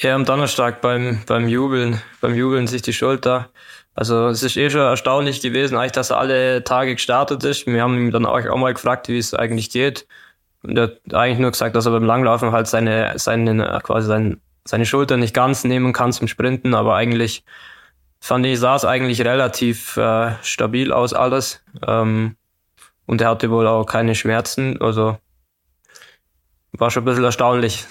Ja, 0.00 0.14
am 0.14 0.24
Donnerstag 0.24 0.80
beim, 0.80 1.22
beim 1.26 1.48
Jubeln, 1.48 2.00
beim 2.20 2.32
Jubeln 2.32 2.68
sich 2.68 2.82
die 2.82 2.92
Schulter. 2.92 3.50
Also 3.96 4.28
es 4.28 4.44
ist 4.44 4.56
eh 4.56 4.70
schon 4.70 4.82
erstaunlich 4.82 5.40
gewesen, 5.40 5.76
eigentlich, 5.76 5.90
dass 5.90 6.10
er 6.10 6.18
alle 6.18 6.62
Tage 6.62 6.94
gestartet 6.94 7.42
ist. 7.42 7.66
Wir 7.66 7.82
haben 7.82 7.98
ihn 7.98 8.12
dann 8.12 8.24
auch, 8.24 8.46
auch 8.46 8.56
mal 8.56 8.72
gefragt, 8.72 9.08
wie 9.08 9.18
es 9.18 9.34
eigentlich 9.34 9.70
geht. 9.70 10.06
Und 10.62 10.78
er 10.78 10.84
hat 10.84 11.14
eigentlich 11.14 11.40
nur 11.40 11.50
gesagt, 11.50 11.74
dass 11.74 11.86
er 11.86 11.90
beim 11.90 12.04
Langlaufen 12.04 12.52
halt 12.52 12.68
seine, 12.68 13.18
seine, 13.18 13.80
quasi 13.82 14.06
seine, 14.06 14.38
seine 14.64 14.86
Schulter 14.86 15.16
nicht 15.16 15.34
ganz 15.34 15.64
nehmen 15.64 15.92
kann 15.92 16.12
zum 16.12 16.28
Sprinten, 16.28 16.74
aber 16.74 16.94
eigentlich 16.94 17.44
fand 18.20 18.46
ich, 18.46 18.60
sah 18.60 18.76
es 18.76 18.84
eigentlich 18.84 19.22
relativ 19.22 19.96
äh, 19.96 20.30
stabil 20.42 20.92
aus 20.92 21.12
alles. 21.12 21.64
Ähm, 21.84 22.36
und 23.06 23.20
er 23.20 23.30
hatte 23.30 23.50
wohl 23.50 23.66
auch 23.66 23.84
keine 23.84 24.14
Schmerzen. 24.14 24.80
Also 24.80 25.18
war 26.70 26.92
schon 26.92 27.02
ein 27.02 27.06
bisschen 27.06 27.24
erstaunlich. 27.24 27.84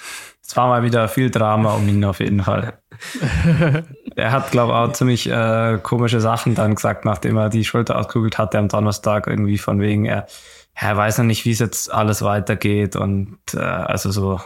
Es 0.47 0.55
war 0.55 0.67
mal 0.69 0.81
wieder 0.83 1.09
viel 1.09 1.29
Drama 1.29 1.73
um 1.73 1.87
ihn 1.89 2.05
auf 2.05 2.21
jeden 2.21 2.41
Fall. 2.41 2.79
er 4.15 4.31
hat, 4.31 4.51
glaube 4.51 4.71
ich, 4.71 4.77
auch 4.77 4.93
ziemlich 4.93 5.29
äh, 5.29 5.77
komische 5.83 6.21
Sachen 6.21 6.55
dann 6.55 6.75
gesagt, 6.75 7.03
nachdem 7.03 7.35
er 7.35 7.49
die 7.49 7.65
Schulter 7.65 7.97
ausgekugelt 7.97 8.37
hatte 8.37 8.57
am 8.57 8.69
Donnerstag, 8.69 9.27
irgendwie 9.27 9.57
von 9.57 9.81
wegen, 9.81 10.05
er, 10.05 10.25
er 10.73 10.95
weiß 10.95 11.17
noch 11.17 11.25
nicht, 11.25 11.43
wie 11.43 11.51
es 11.51 11.59
jetzt 11.59 11.93
alles 11.93 12.21
weitergeht 12.21 12.95
und 12.95 13.37
äh, 13.53 13.59
also 13.59 14.09
so 14.09 14.39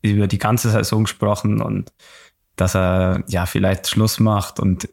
über 0.00 0.26
die 0.26 0.38
ganze 0.38 0.70
Saison 0.70 1.04
gesprochen 1.04 1.60
und 1.60 1.92
dass 2.56 2.74
er 2.74 3.22
ja 3.26 3.44
vielleicht 3.44 3.88
Schluss 3.88 4.18
macht 4.18 4.58
und 4.58 4.88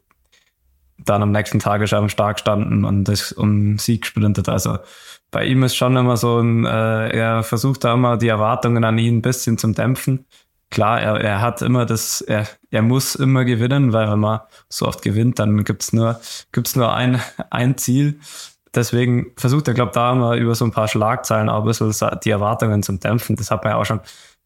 dann 0.98 1.22
am 1.22 1.32
nächsten 1.32 1.58
Tag 1.58 1.80
ist 1.80 1.92
er 1.92 1.98
am 1.98 2.10
Start 2.10 2.36
gestanden 2.36 2.84
und 2.84 3.08
ist 3.08 3.32
um 3.32 3.78
Sieg 3.78 4.02
gesprintet. 4.02 4.50
Also 4.50 4.78
bei 5.34 5.44
ihm 5.46 5.64
ist 5.64 5.74
schon 5.74 5.96
immer 5.96 6.16
so 6.16 6.38
ein, 6.38 6.64
äh, 6.64 7.08
er 7.08 7.42
versucht 7.42 7.82
da 7.82 7.94
immer 7.94 8.16
die 8.16 8.28
Erwartungen 8.28 8.84
an 8.84 8.96
ihn 8.98 9.16
ein 9.16 9.22
bisschen 9.22 9.58
zum 9.58 9.74
Dämpfen. 9.74 10.26
Klar, 10.70 11.00
er, 11.02 11.20
er 11.20 11.40
hat 11.40 11.60
immer 11.60 11.86
das, 11.86 12.20
er, 12.20 12.46
er 12.70 12.82
muss 12.82 13.16
immer 13.16 13.44
gewinnen, 13.44 13.92
weil 13.92 14.08
wenn 14.08 14.20
man 14.20 14.40
so 14.68 14.86
oft 14.86 15.02
gewinnt, 15.02 15.40
dann 15.40 15.64
gibt's 15.64 15.92
nur, 15.92 16.20
gibt's 16.52 16.76
nur 16.76 16.94
ein, 16.94 17.20
ein 17.50 17.76
Ziel. 17.76 18.20
deswegen 18.76 19.32
versucht 19.36 19.66
er, 19.66 19.74
glaube 19.74 19.90
ich, 19.90 19.94
da 19.94 20.12
immer 20.12 20.36
über 20.36 20.54
so 20.54 20.64
ein 20.64 20.70
paar 20.70 20.86
Schlagzeilen 20.86 21.48
auch 21.48 21.62
ein 21.62 21.66
bisschen 21.66 21.92
die 22.24 22.30
Erwartungen 22.30 22.84
zu 22.84 22.92
dämpfen. 22.92 23.34
Das 23.34 23.50
hat 23.50 23.64
man 23.64 23.72
ja 23.72 23.78
auch 23.78 23.84
schon 23.84 24.00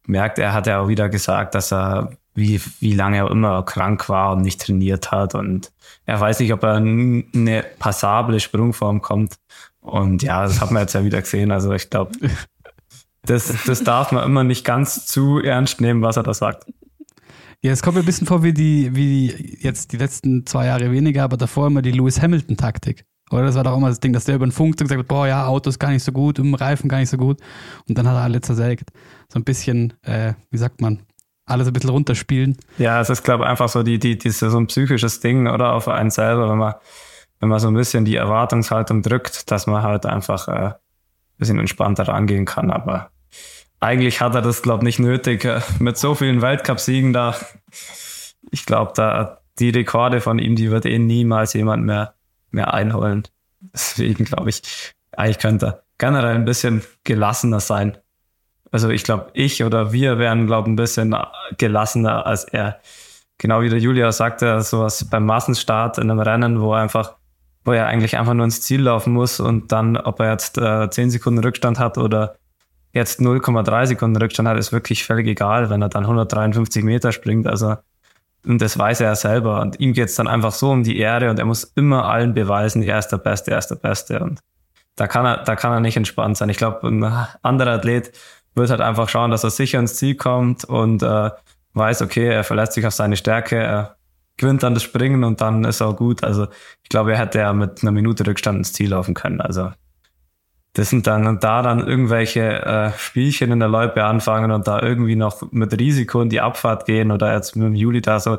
gemerkt. 0.05 0.39
Er 0.39 0.55
hat 0.55 0.67
ja 0.67 0.81
auch 0.81 0.89
wieder 0.89 1.11
gesagt, 1.11 1.55
dass 1.55 1.71
er 1.71 2.13
wie, 2.35 2.63
wie 2.81 2.95
lange 2.95 3.19
er 3.19 3.31
immer 3.31 3.63
krank 3.63 4.09
war 4.09 4.33
und 4.33 4.41
nicht 4.41 4.63
trainiert 4.63 5.13
hat. 5.13 5.35
Und 5.35 5.71
er 6.07 6.19
weiß 6.19 6.41
nicht, 6.41 6.53
ob 6.55 6.63
er 6.63 6.79
in 6.79 7.29
eine 7.35 7.63
passable 7.79 8.41
Sprungform 8.41 9.03
kommt. 9.03 9.35
Und 9.89 10.23
ja, 10.23 10.43
das 10.43 10.61
hat 10.61 10.71
man 10.71 10.83
jetzt 10.83 10.95
ja 10.95 11.05
wieder 11.05 11.21
gesehen. 11.21 11.51
Also 11.51 11.73
ich 11.73 11.91
glaube, 11.91 12.13
das, 13.23 13.53
das 13.67 13.85
darf 13.85 14.13
man 14.13 14.25
immer 14.25 14.45
nicht 14.45 14.65
ganz 14.65 15.07
zu 15.07 15.39
ernst 15.39 15.81
nehmen, 15.81 16.03
was 16.03 16.17
er 16.17 16.23
da 16.23 16.35
sagt. 16.35 16.67
Ja, 17.61 17.73
es 17.73 17.83
kommt 17.83 17.97
mir 17.97 18.03
ein 18.03 18.07
bisschen 18.07 18.27
vor 18.27 18.43
wie 18.43 18.53
die, 18.53 18.95
wie 18.95 19.07
die, 19.07 19.59
jetzt 19.61 19.93
die 19.93 19.97
letzten 19.97 20.47
zwei 20.47 20.67
Jahre 20.67 20.93
weniger, 20.93 21.25
aber 21.25 21.37
davor 21.37 21.67
immer 21.67 21.83
die 21.83 21.91
Lewis 21.91 22.23
Hamilton-Taktik. 22.23 23.05
Oder 23.31 23.45
das 23.45 23.57
war 23.57 23.65
doch 23.65 23.77
immer 23.77 23.89
das 23.89 24.01
Ding, 24.01 24.13
dass 24.13 24.25
der 24.25 24.37
über 24.37 24.47
den 24.47 24.53
Funk 24.53 24.77
gesagt 24.79 24.99
hat, 24.99 25.09
boah, 25.09 25.27
ja, 25.27 25.47
Auto 25.47 25.69
ist 25.69 25.79
gar 25.79 25.91
nicht 25.91 26.05
so 26.05 26.13
gut, 26.13 26.39
im 26.39 26.55
Reifen 26.55 26.89
gar 26.89 26.99
nicht 26.99 27.11
so 27.11 27.19
gut. 27.19 27.41
Und 27.89 27.99
dann 27.99 28.07
hat 28.09 28.15
er 28.15 28.23
alle 28.23 28.41
zersägt. 28.41 28.91
So 29.31 29.39
ein 29.39 29.45
bisschen, 29.45 29.93
äh, 30.03 30.35
wie 30.51 30.57
sagt 30.57 30.81
man, 30.81 31.03
alles 31.45 31.67
ein 31.67 31.73
bisschen 31.73 31.91
runterspielen. 31.91 32.57
Ja, 32.79 33.01
es 33.01 33.11
ist, 33.11 33.23
glaube 33.25 33.45
ich, 33.45 33.51
einfach 33.51 33.69
so 33.69 33.83
die, 33.83 33.99
die, 33.99 34.17
die, 34.17 34.31
so 34.31 34.57
ein 34.57 34.67
psychisches 34.67 35.21
Ding, 35.21 35.47
oder 35.47 35.73
auf 35.73 35.89
einen 35.89 36.11
selber, 36.11 36.49
wenn 36.49 36.59
man, 36.59 36.75
wenn 37.41 37.49
man 37.49 37.59
so 37.59 37.69
ein 37.69 37.75
bisschen 37.75 38.05
die 38.05 38.17
Erwartungshaltung 38.17 39.03
drückt, 39.03 39.51
dass 39.51 39.67
man 39.67 39.83
halt 39.83 40.07
einfach 40.07 40.49
äh, 40.49 40.53
ein 40.53 40.75
bisschen 41.39 41.59
entspannter 41.59 42.09
rangehen 42.09 42.45
kann. 42.45 42.71
Aber 42.71 43.11
eigentlich 43.81 44.21
hat 44.21 44.35
er 44.35 44.43
das, 44.43 44.63
glaube 44.63 44.83
ich, 44.83 44.99
nicht 44.99 44.99
nötig. 44.99 45.45
Äh, 45.45 45.61
mit 45.79 45.97
so 45.97 46.15
vielen 46.15 46.43
Weltcupsiegen 46.43 47.13
da, 47.13 47.35
ich 48.51 48.67
glaube, 48.67 48.93
da 48.95 49.41
die 49.59 49.71
Rekorde 49.71 50.21
von 50.21 50.39
ihm, 50.39 50.57
die 50.57 50.71
wird 50.71 50.87
eh 50.87 50.99
niemals 50.99 51.53
jemand 51.53 51.85
mehr, 51.85 52.15
mehr 52.51 52.75
einholen. 52.75 53.25
Deswegen 53.61 54.25
glaube 54.25 54.51
ich, 54.51 54.63
eigentlich 55.13 55.39
könnte 55.39 55.67
er 55.67 55.83
generell 55.99 56.37
ein 56.37 56.45
bisschen 56.45 56.83
gelassener 57.03 57.61
sein 57.61 57.99
also 58.71 58.91
ich 58.91 59.05
glaube, 59.05 59.31
ich 59.33 59.65
oder 59.65 59.93
wir 59.93 60.19
wären, 60.19 60.47
glaube 60.47 60.69
ich, 60.69 60.73
ein 60.73 60.77
bisschen 60.77 61.17
gelassener 61.57 62.27
als 62.27 62.45
er. 62.45 62.81
Genau 63.39 63.61
wie 63.61 63.69
der 63.69 63.79
Julia 63.79 64.11
sagte, 64.13 64.61
sowas 64.63 65.09
beim 65.09 65.25
Massenstart 65.25 65.99
in 65.99 66.11
einem 66.11 66.21
Rennen, 66.21 66.61
wo 66.61 66.73
einfach, 66.73 67.17
wo 67.69 67.73
er 67.73 67.87
eigentlich 67.87 68.17
einfach 68.17 68.33
nur 68.33 68.47
ins 68.47 68.63
Ziel 68.63 68.81
laufen 68.81 69.13
muss 69.13 69.41
und 69.41 69.73
dann, 69.73 69.99
ob 69.99 70.21
er 70.21 70.31
jetzt 70.31 70.57
äh, 70.57 70.89
10 70.89 71.11
Sekunden 71.11 71.45
Rückstand 71.45 71.79
hat 71.79 71.99
oder 71.99 72.37
jetzt 72.95 73.21
0,3 73.21 73.85
Sekunden 73.85 74.17
Rückstand 74.17 74.49
hat, 74.49 74.57
ist 74.57 74.73
wirklich 74.73 75.05
völlig 75.05 75.27
egal, 75.27 75.69
wenn 75.69 75.83
er 75.83 75.91
dann 75.91 76.05
153 76.05 76.83
Meter 76.83 77.13
springt. 77.13 77.47
Also, 77.47 77.77
und 78.47 78.63
das 78.63 78.79
weiß 78.79 79.03
er 79.03 79.15
selber. 79.17 79.61
Und 79.61 79.79
ihm 79.81 79.93
geht 79.93 80.09
es 80.09 80.15
dann 80.15 80.29
einfach 80.29 80.53
so 80.53 80.71
um 80.71 80.83
die 80.83 80.99
Ehre 80.99 81.29
und 81.29 81.39
er 81.39 81.45
muss 81.45 81.65
immer 81.77 82.07
allen 82.07 82.33
beweisen, 82.33 82.83
er 82.83 83.01
ist 83.01 83.09
der 83.09 83.19
Beste, 83.19 83.51
er 83.51 83.59
ist 83.59 83.67
der 83.67 83.77
Beste. 83.77 84.21
Und 84.21 84.41
da 84.97 85.07
kann 85.07 85.27
er, 85.27 85.45
da 85.45 85.55
kann 85.55 85.71
er 85.71 85.81
nicht 85.81 85.99
entspannt 85.99 86.39
sein. 86.39 86.49
Ich 86.49 86.57
glaube, 86.57 86.89
ein 86.89 87.05
anderer 87.43 87.73
Athlet 87.73 88.13
wird 88.55 88.71
halt 88.71 88.81
einfach 88.81 89.11
schauen, 89.11 89.31
dass 89.31 89.45
er 89.45 89.51
sicher 89.51 89.79
ins 89.79 89.95
Ziel 89.97 90.15
kommt 90.15 90.65
und 90.65 91.03
äh, 91.03 91.31
weiß, 91.75 92.01
okay, 92.01 92.29
er 92.29 92.45
verlässt 92.45 92.73
sich 92.73 92.87
auf 92.87 92.95
seine 92.95 93.19
Stärke, 93.19 93.57
er 93.57 93.98
gewinnt 94.39 94.63
dann 94.63 94.75
das 94.75 94.83
Springen 94.83 95.25
und 95.25 95.41
dann 95.41 95.65
ist 95.65 95.83
auch 95.83 95.97
gut. 95.97 96.25
Also 96.25 96.49
ich 96.83 96.89
glaube, 96.89 97.13
er 97.13 97.19
hätte 97.19 97.39
ja 97.41 97.53
mit 97.53 97.83
einer 97.83 97.93
Minute 97.93 98.27
Rückstand 98.27 98.59
ins 98.59 98.73
Ziel 98.73 98.91
laufen 98.91 99.15
können. 99.15 99.41
Also 99.41 99.73
das 100.73 100.91
sind 100.91 101.07
dann 101.07 101.41
da 101.41 101.63
dann 101.63 101.87
irgendwelche 101.87 102.65
äh, 102.65 102.93
Spielchen 102.97 103.53
in 103.53 103.59
der 103.59 103.69
Loipe 103.69 104.05
anfangen 104.05 104.53
und 104.53 104.69
da 104.69 104.81
irgendwie 104.81 105.17
noch 105.17 105.51
mit 105.51 105.79
Risiko 105.79 106.23
in 106.23 106.29
die 106.31 106.41
Abfahrt 106.41 106.87
gehen 106.87 107.11
oder 107.11 107.35
jetzt 107.35 107.57
mit 107.57 107.67
dem 107.67 107.75
Juli 107.75 108.01
da 108.01 108.21
so 108.21 108.39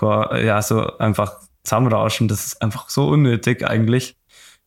ja 0.00 0.62
so 0.62 0.96
einfach 0.98 1.40
zusammenrauschen. 1.64 2.28
Das 2.28 2.46
ist 2.46 2.62
einfach 2.62 2.88
so 2.88 3.08
unnötig 3.08 3.66
eigentlich. 3.66 4.16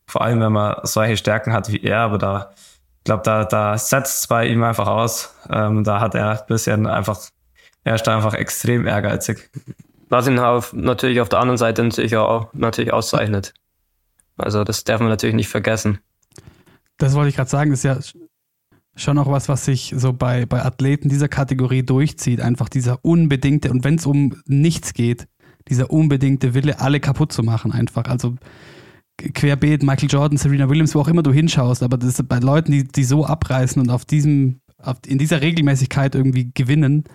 Vor 0.06 0.22
allem, 0.22 0.42
wenn 0.42 0.52
man 0.52 0.76
solche 0.84 1.18
Stärken 1.18 1.54
hat 1.54 1.72
wie 1.72 1.82
er, 1.82 2.00
aber 2.00 2.18
da 2.18 2.52
ich 3.04 3.06
glaube, 3.06 3.24
da, 3.24 3.44
da 3.44 3.78
setzt 3.78 4.20
es 4.20 4.28
bei 4.28 4.48
ihm 4.48 4.64
einfach 4.64 4.88
aus. 4.88 5.36
Ähm, 5.50 5.84
da 5.84 6.00
hat 6.00 6.16
er 6.16 6.40
ein 6.40 6.48
bisschen 6.48 6.88
einfach, 6.88 7.20
er 7.84 7.96
ist 7.96 8.08
einfach 8.08 8.34
extrem 8.34 8.88
ehrgeizig. 8.88 9.50
Was 10.14 10.28
ihn 10.28 10.38
auf, 10.38 10.74
natürlich 10.74 11.22
auf 11.22 11.30
der 11.30 11.40
anderen 11.40 11.58
Seite 11.58 11.84
natürlich 11.84 12.16
auch 12.18 12.54
natürlich 12.54 12.94
auszeichnet. 12.94 13.56
Also 14.38 14.64
das 14.64 14.84
darf 14.84 15.00
man 15.00 15.10
natürlich 15.10 15.36
nicht 15.36 15.48
vergessen. 15.48 15.98
Das 17.00 17.16
wollte 17.16 17.30
ich 17.30 17.36
gerade 17.36 17.50
sagen, 17.50 17.72
ist 17.72 17.82
ja 17.82 17.98
schon 18.96 19.18
auch 19.18 19.26
was, 19.26 19.50
was 19.50 19.66
sich 19.66 19.92
so 19.98 20.14
bei, 20.14 20.46
bei 20.46 20.64
Athleten 20.64 21.10
dieser 21.10 21.30
Kategorie 21.30 21.82
durchzieht. 21.82 22.42
Einfach 22.42 22.70
dieser 22.70 23.04
unbedingte, 23.04 23.72
und 23.72 23.84
wenn 23.84 23.96
es 23.96 24.06
um 24.06 24.36
nichts 24.46 24.94
geht, 24.94 25.28
dieser 25.68 25.90
unbedingte 25.90 26.54
Wille, 26.54 26.80
alle 26.80 27.00
kaputt 27.00 27.32
zu 27.32 27.42
machen, 27.42 27.72
einfach. 27.72 28.04
Also 28.04 28.36
querbeet, 29.18 29.82
Michael 29.82 30.10
Jordan, 30.12 30.38
Serena 30.38 30.70
Williams, 30.70 30.94
wo 30.94 31.00
auch 31.00 31.08
immer 31.08 31.24
du 31.24 31.34
hinschaust, 31.34 31.82
aber 31.82 31.98
das 31.98 32.22
bei 32.22 32.38
Leuten, 32.38 32.72
die, 32.72 32.84
die 32.84 33.04
so 33.04 33.26
abreißen 33.26 33.82
und 33.82 33.90
auf 33.90 34.06
diesem, 34.06 34.60
auf, 34.78 34.98
in 35.08 35.18
dieser 35.18 35.42
Regelmäßigkeit 35.42 36.14
irgendwie 36.14 36.52
gewinnen, 36.54 37.06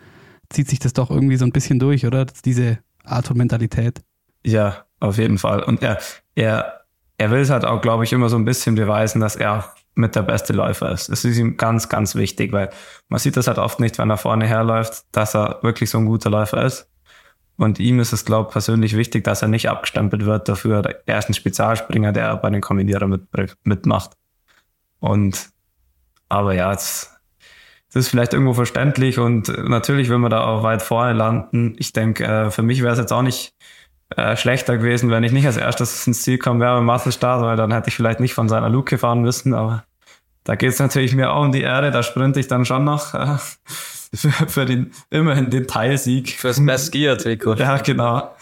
zieht 0.50 0.68
sich 0.68 0.80
das 0.80 0.94
doch 0.94 1.12
irgendwie 1.12 1.36
so 1.36 1.44
ein 1.44 1.52
bisschen 1.52 1.78
durch, 1.78 2.04
oder? 2.04 2.26
Diese 2.44 2.78
Art 3.10 3.26
von 3.26 3.36
Mentalität. 3.36 4.02
Ja, 4.44 4.84
auf 5.00 5.18
jeden 5.18 5.38
Fall. 5.38 5.62
Und 5.62 5.82
er, 5.82 5.98
er, 6.34 6.84
er 7.18 7.30
will 7.30 7.40
es 7.40 7.50
halt 7.50 7.64
auch, 7.64 7.80
glaube 7.80 8.04
ich, 8.04 8.12
immer 8.12 8.28
so 8.28 8.36
ein 8.36 8.44
bisschen 8.44 8.74
beweisen, 8.74 9.20
dass 9.20 9.36
er 9.36 9.72
mit 9.94 10.14
der 10.14 10.22
beste 10.22 10.52
Läufer 10.52 10.92
ist. 10.92 11.08
Das 11.10 11.24
ist 11.24 11.38
ihm 11.38 11.56
ganz, 11.56 11.88
ganz 11.88 12.14
wichtig, 12.14 12.52
weil 12.52 12.70
man 13.08 13.18
sieht 13.18 13.36
das 13.36 13.48
halt 13.48 13.58
oft 13.58 13.80
nicht, 13.80 13.98
wenn 13.98 14.10
er 14.10 14.16
vorne 14.16 14.46
herläuft, 14.46 15.04
dass 15.12 15.34
er 15.34 15.58
wirklich 15.62 15.90
so 15.90 15.98
ein 15.98 16.06
guter 16.06 16.30
Läufer 16.30 16.64
ist. 16.64 16.88
Und 17.56 17.80
ihm 17.80 17.98
ist 17.98 18.12
es, 18.12 18.24
glaube 18.24 18.48
ich, 18.48 18.52
persönlich 18.52 18.96
wichtig, 18.96 19.24
dass 19.24 19.42
er 19.42 19.48
nicht 19.48 19.68
abgestempelt 19.68 20.24
wird 20.24 20.48
dafür. 20.48 20.82
Er 21.06 21.18
ist 21.18 21.28
ein 21.28 21.34
Spezialspringer, 21.34 22.12
der 22.12 22.36
bei 22.36 22.50
den 22.50 22.60
Kombinierern 22.60 23.10
mit, 23.10 23.22
mitmacht. 23.64 24.12
Und, 25.00 25.50
aber 26.28 26.54
ja, 26.54 26.72
es, 26.72 27.17
das 27.92 28.04
ist 28.04 28.08
vielleicht 28.08 28.34
irgendwo 28.34 28.54
verständlich 28.54 29.18
und 29.18 29.48
natürlich 29.68 30.08
will 30.08 30.18
man 30.18 30.30
da 30.30 30.44
auch 30.44 30.62
weit 30.62 30.82
vorne 30.82 31.14
landen. 31.14 31.74
Ich 31.78 31.92
denke, 31.92 32.24
äh, 32.24 32.50
für 32.50 32.62
mich 32.62 32.82
wäre 32.82 32.92
es 32.92 32.98
jetzt 32.98 33.12
auch 33.12 33.22
nicht 33.22 33.54
äh, 34.16 34.36
schlechter 34.36 34.76
gewesen, 34.76 35.10
wenn 35.10 35.24
ich 35.24 35.32
nicht 35.32 35.46
als 35.46 35.56
erstes 35.56 36.06
ins 36.06 36.22
Ziel 36.22 36.38
kommen 36.38 36.60
wäre 36.60 36.76
beim 36.76 36.84
Massenstart, 36.84 37.42
weil 37.42 37.56
dann 37.56 37.72
hätte 37.72 37.88
ich 37.88 37.96
vielleicht 37.96 38.20
nicht 38.20 38.34
von 38.34 38.48
seiner 38.48 38.68
Luke 38.68 38.98
fahren 38.98 39.22
müssen, 39.22 39.54
aber 39.54 39.84
da 40.44 40.54
geht 40.54 40.70
es 40.70 40.78
natürlich 40.78 41.14
mir 41.14 41.32
auch 41.32 41.42
um 41.42 41.52
die 41.52 41.62
Erde, 41.62 41.90
da 41.90 42.02
sprinte 42.02 42.40
ich 42.40 42.48
dann 42.48 42.64
schon 42.64 42.84
noch. 42.84 43.14
Äh, 43.14 43.36
für, 44.14 44.30
für 44.30 44.64
den, 44.64 44.92
immerhin 45.10 45.50
den 45.50 45.66
Teilsieg. 45.66 46.30
Fürs 46.30 46.64
Best 46.64 46.92
Gear 46.92 47.18
Trikot. 47.18 47.54
Ja, 47.54 47.76
genau. 47.78 48.34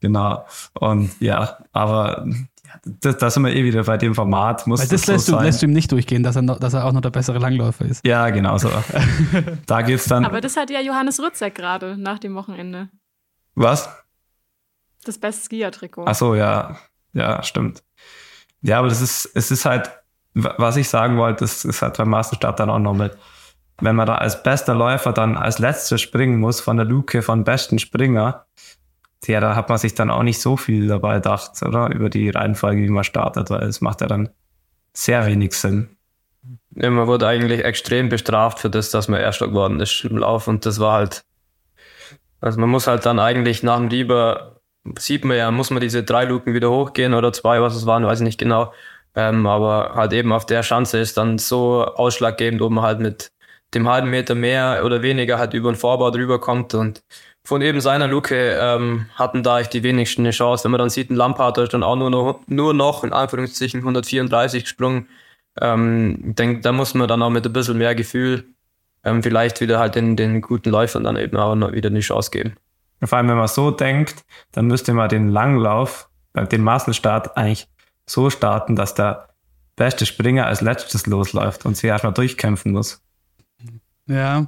Genau. 0.00 0.44
Und 0.74 1.10
ja, 1.20 1.58
aber 1.72 2.26
das, 2.84 3.16
da 3.18 3.30
sind 3.30 3.44
wir 3.44 3.54
eh 3.54 3.64
wieder 3.64 3.84
bei 3.84 3.96
dem 3.96 4.14
Format. 4.14 4.66
Muss 4.66 4.80
Weil 4.80 4.88
das, 4.88 5.02
das 5.02 5.06
lässt, 5.08 5.26
so 5.26 5.36
du, 5.36 5.42
lässt 5.42 5.62
du 5.62 5.66
ihm 5.66 5.72
nicht 5.72 5.90
durchgehen, 5.90 6.22
dass 6.22 6.36
er, 6.36 6.42
noch, 6.42 6.58
dass 6.58 6.74
er 6.74 6.84
auch 6.84 6.92
noch 6.92 7.00
der 7.00 7.10
bessere 7.10 7.38
Langläufer 7.38 7.84
ist. 7.84 8.06
Ja, 8.06 8.30
genau 8.30 8.58
so. 8.58 8.70
da 9.66 9.82
geht's 9.82 10.06
dann. 10.06 10.24
Aber 10.24 10.40
das 10.40 10.56
hat 10.56 10.70
ja 10.70 10.80
Johannes 10.80 11.20
Rützek 11.20 11.54
gerade 11.54 11.96
nach 11.96 12.18
dem 12.18 12.34
Wochenende. 12.34 12.88
Was? 13.54 13.88
Das 15.04 15.18
Best 15.18 15.44
Skier 15.44 15.70
Trikot. 15.70 16.04
Ach 16.06 16.14
so, 16.14 16.34
ja. 16.34 16.76
Ja, 17.12 17.42
stimmt. 17.42 17.82
Ja, 18.62 18.78
aber 18.78 18.88
das 18.88 19.00
ist, 19.00 19.30
es 19.34 19.50
ist 19.50 19.64
halt, 19.64 19.90
was 20.34 20.76
ich 20.76 20.88
sagen 20.88 21.16
wollte, 21.16 21.40
das 21.40 21.64
ist 21.64 21.82
halt 21.82 21.96
beim 21.96 22.08
Masterstart 22.08 22.58
dann 22.58 22.70
auch 22.70 22.78
noch 22.78 22.94
mit 22.94 23.16
wenn 23.80 23.96
man 23.96 24.06
da 24.06 24.16
als 24.16 24.42
bester 24.42 24.74
Läufer 24.74 25.12
dann 25.12 25.36
als 25.36 25.58
letzter 25.58 25.98
springen 25.98 26.38
muss 26.38 26.60
von 26.60 26.76
der 26.76 26.86
Luke 26.86 27.22
von 27.22 27.44
besten 27.44 27.78
Springer, 27.78 28.46
ja, 29.28 29.40
da 29.40 29.56
hat 29.56 29.68
man 29.68 29.78
sich 29.78 29.94
dann 29.94 30.10
auch 30.10 30.22
nicht 30.22 30.40
so 30.40 30.56
viel 30.56 30.88
dabei 30.88 31.16
gedacht, 31.16 31.52
oder? 31.62 31.90
Über 31.90 32.10
die 32.10 32.30
Reihenfolge, 32.30 32.82
wie 32.82 32.88
man 32.88 33.04
startet, 33.04 33.50
weil 33.50 33.62
es 33.64 33.80
macht 33.80 34.00
ja 34.00 34.06
dann 34.06 34.30
sehr 34.92 35.26
wenig 35.26 35.54
Sinn. 35.54 35.96
Ja, 36.76 36.90
man 36.90 37.06
wurde 37.06 37.26
eigentlich 37.26 37.64
extrem 37.64 38.08
bestraft 38.08 38.58
für 38.58 38.70
das, 38.70 38.90
dass 38.90 39.08
man 39.08 39.20
Erster 39.20 39.48
geworden 39.48 39.80
ist 39.80 40.04
im 40.04 40.18
Lauf 40.18 40.48
und 40.48 40.66
das 40.66 40.80
war 40.80 40.94
halt, 40.94 41.24
also 42.40 42.60
man 42.60 42.68
muss 42.68 42.86
halt 42.86 43.06
dann 43.06 43.18
eigentlich 43.18 43.62
nach 43.62 43.78
dem 43.78 43.88
Lieber, 43.88 44.60
sieht 44.98 45.24
man 45.24 45.36
ja, 45.36 45.50
muss 45.50 45.70
man 45.70 45.80
diese 45.80 46.02
drei 46.02 46.24
Luken 46.24 46.52
wieder 46.52 46.70
hochgehen 46.70 47.14
oder 47.14 47.32
zwei, 47.32 47.62
was 47.62 47.74
es 47.76 47.86
waren, 47.86 48.04
weiß 48.04 48.20
ich 48.20 48.24
nicht 48.24 48.38
genau, 48.38 48.72
ähm, 49.14 49.46
aber 49.46 49.94
halt 49.94 50.12
eben 50.12 50.32
auf 50.32 50.46
der 50.46 50.62
Schanze 50.62 50.98
ist 50.98 51.16
dann 51.16 51.38
so 51.38 51.84
ausschlaggebend, 51.84 52.60
ob 52.60 52.72
man 52.72 52.84
halt 52.84 53.00
mit 53.00 53.30
dem 53.72 53.88
halben 53.88 54.10
Meter 54.10 54.34
mehr 54.34 54.82
oder 54.84 55.02
weniger 55.02 55.38
halt 55.38 55.54
über 55.54 55.72
den 55.72 55.76
Vorbau 55.76 56.10
drüber 56.10 56.40
kommt 56.40 56.74
und 56.74 57.02
von 57.44 57.60
eben 57.60 57.80
seiner 57.80 58.08
Luke 58.08 58.34
ähm, 58.34 59.06
hatten 59.14 59.42
da 59.42 59.60
ich 59.60 59.68
die 59.68 59.82
wenigsten 59.82 60.22
eine 60.22 60.30
Chance. 60.30 60.64
Wenn 60.64 60.70
man 60.70 60.78
dann 60.78 60.90
sieht, 60.90 61.10
ein 61.10 61.16
Lampard 61.16 61.58
ist 61.58 61.74
dann 61.74 61.82
auch 61.82 61.96
nur 61.96 62.10
noch, 62.10 62.40
nur 62.46 62.72
noch 62.72 63.04
in 63.04 63.12
Anführungszeichen 63.12 63.80
134 63.80 64.64
gesprungen. 64.64 65.08
Ähm, 65.60 66.24
ich 66.28 66.34
denke, 66.36 66.60
da 66.62 66.72
muss 66.72 66.94
man 66.94 67.06
dann 67.06 67.22
auch 67.22 67.30
mit 67.30 67.46
ein 67.46 67.52
bisschen 67.52 67.78
mehr 67.78 67.94
Gefühl 67.94 68.46
ähm, 69.04 69.22
vielleicht 69.22 69.60
wieder 69.60 69.78
halt 69.78 69.94
den, 69.94 70.16
den 70.16 70.40
guten 70.40 70.70
Läufern 70.70 71.04
dann 71.04 71.16
eben 71.16 71.36
auch 71.36 71.54
noch 71.54 71.72
wieder 71.72 71.90
eine 71.90 72.00
Chance 72.00 72.30
geben. 72.30 72.54
Vor 73.02 73.18
allem, 73.18 73.28
wenn 73.28 73.36
man 73.36 73.48
so 73.48 73.70
denkt, 73.70 74.24
dann 74.52 74.66
müsste 74.66 74.94
man 74.94 75.10
den 75.10 75.28
Langlauf, 75.28 76.08
äh, 76.32 76.46
den 76.46 76.62
Massenstart 76.62 77.36
eigentlich 77.36 77.68
so 78.06 78.30
starten, 78.30 78.76
dass 78.76 78.94
der 78.94 79.28
beste 79.76 80.06
Springer 80.06 80.46
als 80.46 80.62
letztes 80.62 81.06
losläuft 81.06 81.66
und 81.66 81.76
sich 81.76 81.84
erstmal 81.84 82.14
durchkämpfen 82.14 82.72
muss. 82.72 83.02
Ja, 84.06 84.46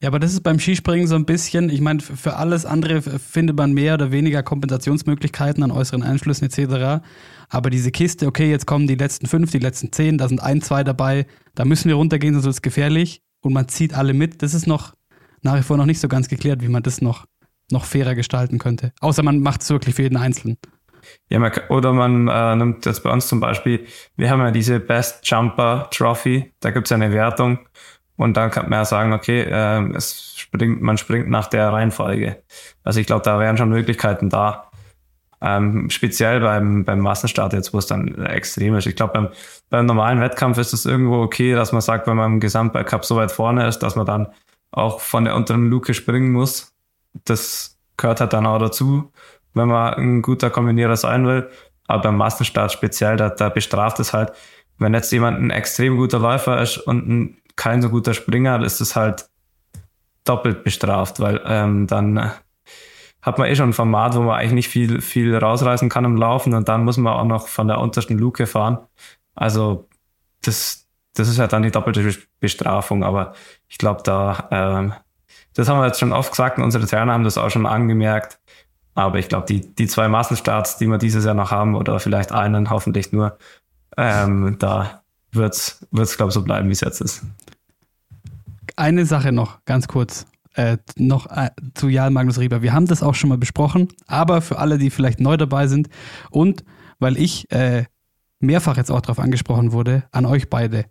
Ja, 0.00 0.08
aber 0.08 0.18
das 0.18 0.32
ist 0.32 0.42
beim 0.42 0.58
Skispringen 0.58 1.06
so 1.06 1.14
ein 1.14 1.24
bisschen, 1.24 1.70
ich 1.70 1.80
meine, 1.80 2.00
für 2.00 2.36
alles 2.36 2.64
andere 2.66 3.02
findet 3.02 3.56
man 3.56 3.72
mehr 3.72 3.94
oder 3.94 4.12
weniger 4.12 4.42
Kompensationsmöglichkeiten 4.42 5.62
an 5.62 5.70
äußeren 5.70 6.02
Einflüssen 6.02 6.48
etc. 6.48 7.04
Aber 7.48 7.70
diese 7.70 7.90
Kiste, 7.90 8.26
okay, 8.26 8.50
jetzt 8.50 8.66
kommen 8.66 8.86
die 8.86 8.94
letzten 8.94 9.26
fünf, 9.26 9.50
die 9.50 9.58
letzten 9.58 9.92
zehn, 9.92 10.18
da 10.18 10.28
sind 10.28 10.40
ein, 10.40 10.62
zwei 10.62 10.84
dabei, 10.84 11.26
da 11.54 11.64
müssen 11.64 11.88
wir 11.88 11.94
runtergehen, 11.94 12.34
sonst 12.34 12.46
ist 12.46 12.54
es 12.56 12.62
gefährlich 12.62 13.22
und 13.40 13.52
man 13.52 13.68
zieht 13.68 13.94
alle 13.94 14.14
mit. 14.14 14.42
Das 14.42 14.54
ist 14.54 14.66
noch 14.66 14.94
nach 15.42 15.56
wie 15.56 15.62
vor 15.62 15.76
noch 15.76 15.86
nicht 15.86 16.00
so 16.00 16.08
ganz 16.08 16.28
geklärt, 16.28 16.62
wie 16.62 16.68
man 16.68 16.82
das 16.82 17.00
noch, 17.00 17.26
noch 17.70 17.84
fairer 17.84 18.14
gestalten 18.14 18.58
könnte. 18.58 18.92
Außer 19.00 19.22
man 19.22 19.40
macht 19.40 19.62
es 19.62 19.70
wirklich 19.70 19.94
für 19.94 20.02
jeden 20.02 20.16
Einzelnen. 20.16 20.58
Ja, 21.28 21.38
man, 21.38 21.52
oder 21.68 21.92
man 21.92 22.28
äh, 22.28 22.56
nimmt 22.56 22.84
das 22.84 23.02
bei 23.02 23.10
uns 23.10 23.28
zum 23.28 23.40
Beispiel, 23.40 23.86
wir 24.16 24.28
haben 24.30 24.40
ja 24.40 24.50
diese 24.50 24.80
Best 24.80 25.20
Jumper 25.28 25.88
Trophy, 25.92 26.52
da 26.60 26.70
gibt 26.72 26.86
es 26.86 26.92
eine 26.92 27.12
Wertung 27.12 27.60
und 28.16 28.36
dann 28.36 28.50
kann 28.50 28.68
man 28.68 28.80
ja 28.80 28.84
sagen, 28.84 29.12
okay, 29.12 29.42
äh, 29.42 29.92
es 29.94 30.34
springt, 30.36 30.80
man 30.80 30.98
springt 30.98 31.28
nach 31.28 31.48
der 31.48 31.72
Reihenfolge. 31.72 32.42
Also 32.82 33.00
ich 33.00 33.06
glaube, 33.06 33.22
da 33.22 33.38
wären 33.38 33.56
schon 33.56 33.68
Möglichkeiten 33.68 34.30
da. 34.30 34.70
Ähm, 35.42 35.90
speziell 35.90 36.40
beim, 36.40 36.84
beim 36.84 37.00
Massenstart 37.00 37.52
jetzt, 37.52 37.74
wo 37.74 37.78
es 37.78 37.86
dann 37.86 38.24
extrem 38.24 38.74
ist. 38.74 38.86
Ich 38.86 38.96
glaube, 38.96 39.12
beim, 39.12 39.28
beim 39.68 39.86
normalen 39.86 40.20
Wettkampf 40.20 40.56
ist 40.56 40.72
es 40.72 40.86
irgendwo 40.86 41.22
okay, 41.22 41.54
dass 41.54 41.72
man 41.72 41.82
sagt, 41.82 42.06
wenn 42.06 42.16
man 42.16 42.34
im 42.34 42.40
Gesamtbelcup 42.40 43.04
so 43.04 43.16
weit 43.16 43.32
vorne 43.32 43.66
ist, 43.66 43.80
dass 43.80 43.96
man 43.96 44.06
dann 44.06 44.28
auch 44.70 45.00
von 45.00 45.24
der 45.24 45.36
unteren 45.36 45.68
Luke 45.68 45.92
springen 45.92 46.32
muss. 46.32 46.72
Das 47.24 47.78
gehört 47.98 48.20
halt 48.20 48.32
dann 48.32 48.46
auch 48.46 48.58
dazu, 48.58 49.12
wenn 49.52 49.68
man 49.68 49.94
ein 49.94 50.22
guter 50.22 50.48
Kombinierer 50.48 50.96
sein 50.96 51.26
will. 51.26 51.50
Aber 51.86 52.04
beim 52.04 52.16
Massenstart 52.16 52.72
speziell, 52.72 53.16
da, 53.16 53.28
da 53.28 53.50
bestraft 53.50 54.00
es 54.00 54.12
halt, 54.12 54.32
wenn 54.78 54.94
jetzt 54.94 55.12
jemand 55.12 55.40
ein 55.40 55.50
extrem 55.50 55.96
guter 55.96 56.18
Läufer 56.18 56.60
ist 56.60 56.78
und 56.78 57.08
ein 57.08 57.36
kein 57.56 57.82
so 57.82 57.88
guter 57.88 58.14
Springer, 58.14 58.62
ist 58.62 58.80
es 58.80 58.96
halt 58.96 59.28
doppelt 60.24 60.64
bestraft, 60.64 61.20
weil 61.20 61.40
ähm, 61.46 61.86
dann 61.86 62.16
äh, 62.16 62.28
hat 63.22 63.38
man 63.38 63.48
eh 63.48 63.56
schon 63.56 63.70
ein 63.70 63.74
Format, 63.74 64.14
wo 64.14 64.20
man 64.20 64.38
eigentlich 64.38 64.52
nicht 64.52 64.68
viel, 64.68 65.00
viel 65.00 65.36
rausreißen 65.36 65.88
kann 65.88 66.04
im 66.04 66.16
Laufen 66.16 66.54
und 66.54 66.68
dann 66.68 66.84
muss 66.84 66.96
man 66.96 67.12
auch 67.12 67.24
noch 67.24 67.48
von 67.48 67.68
der 67.68 67.78
untersten 67.78 68.18
Luke 68.18 68.46
fahren. 68.46 68.78
Also 69.34 69.88
das, 70.42 70.86
das 71.14 71.28
ist 71.28 71.38
ja 71.38 71.46
dann 71.46 71.62
die 71.62 71.70
doppelte 71.70 72.14
Bestrafung, 72.40 73.02
aber 73.04 73.34
ich 73.68 73.78
glaube, 73.78 74.02
da, 74.04 74.48
ähm, 74.50 74.92
das 75.54 75.68
haben 75.68 75.80
wir 75.80 75.86
jetzt 75.86 75.98
schon 75.98 76.12
oft 76.12 76.30
gesagt 76.30 76.58
und 76.58 76.64
unsere 76.64 76.86
Trainer 76.86 77.12
haben 77.12 77.24
das 77.24 77.38
auch 77.38 77.50
schon 77.50 77.66
angemerkt. 77.66 78.38
Aber 78.94 79.18
ich 79.18 79.28
glaube, 79.28 79.46
die, 79.46 79.74
die 79.74 79.86
zwei 79.86 80.08
Massenstarts, 80.08 80.78
die 80.78 80.86
wir 80.86 80.98
dieses 80.98 81.24
Jahr 81.24 81.34
noch 81.34 81.50
haben, 81.50 81.74
oder 81.74 82.00
vielleicht 82.00 82.32
einen, 82.32 82.70
hoffentlich 82.70 83.12
nur, 83.12 83.36
ähm, 83.96 84.56
da 84.58 85.02
wird 85.32 85.54
es, 85.54 86.16
glaube 86.16 86.30
ich, 86.30 86.34
so 86.34 86.42
bleiben, 86.42 86.68
wie 86.68 86.72
es 86.72 86.80
jetzt 86.80 87.00
ist. 87.00 87.22
Eine 88.76 89.06
Sache 89.06 89.32
noch, 89.32 89.64
ganz 89.64 89.88
kurz. 89.88 90.26
Äh, 90.54 90.78
noch 90.96 91.26
äh, 91.30 91.50
zu 91.74 91.88
Jan 91.88 92.12
Magnus 92.12 92.38
Rieber. 92.38 92.62
Wir 92.62 92.72
haben 92.72 92.86
das 92.86 93.02
auch 93.02 93.14
schon 93.14 93.28
mal 93.28 93.38
besprochen, 93.38 93.88
aber 94.06 94.40
für 94.40 94.58
alle, 94.58 94.78
die 94.78 94.90
vielleicht 94.90 95.20
neu 95.20 95.36
dabei 95.36 95.66
sind 95.66 95.88
und 96.30 96.64
weil 96.98 97.18
ich 97.18 97.50
äh, 97.50 97.84
mehrfach 98.40 98.76
jetzt 98.76 98.90
auch 98.90 99.00
darauf 99.00 99.18
angesprochen 99.18 99.72
wurde, 99.72 100.04
an 100.12 100.24
euch 100.24 100.48
beide. 100.48 100.86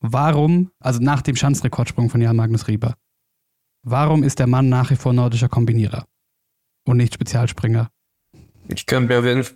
Warum, 0.00 0.70
also 0.78 1.00
nach 1.00 1.22
dem 1.22 1.34
Schanzrekordsprung 1.34 2.10
von 2.10 2.20
Jan 2.20 2.36
Magnus 2.36 2.68
Rieber, 2.68 2.94
warum 3.82 4.22
ist 4.22 4.38
der 4.38 4.46
Mann 4.46 4.68
nach 4.68 4.90
wie 4.90 4.96
vor 4.96 5.12
nordischer 5.12 5.48
Kombinierer 5.48 6.06
und 6.84 6.98
nicht 6.98 7.14
Spezialspringer? 7.14 7.88
Ich 8.68 8.86
könnte 8.86 9.12
mir 9.12 9.18
auf 9.18 9.24
jeden, 9.24 9.46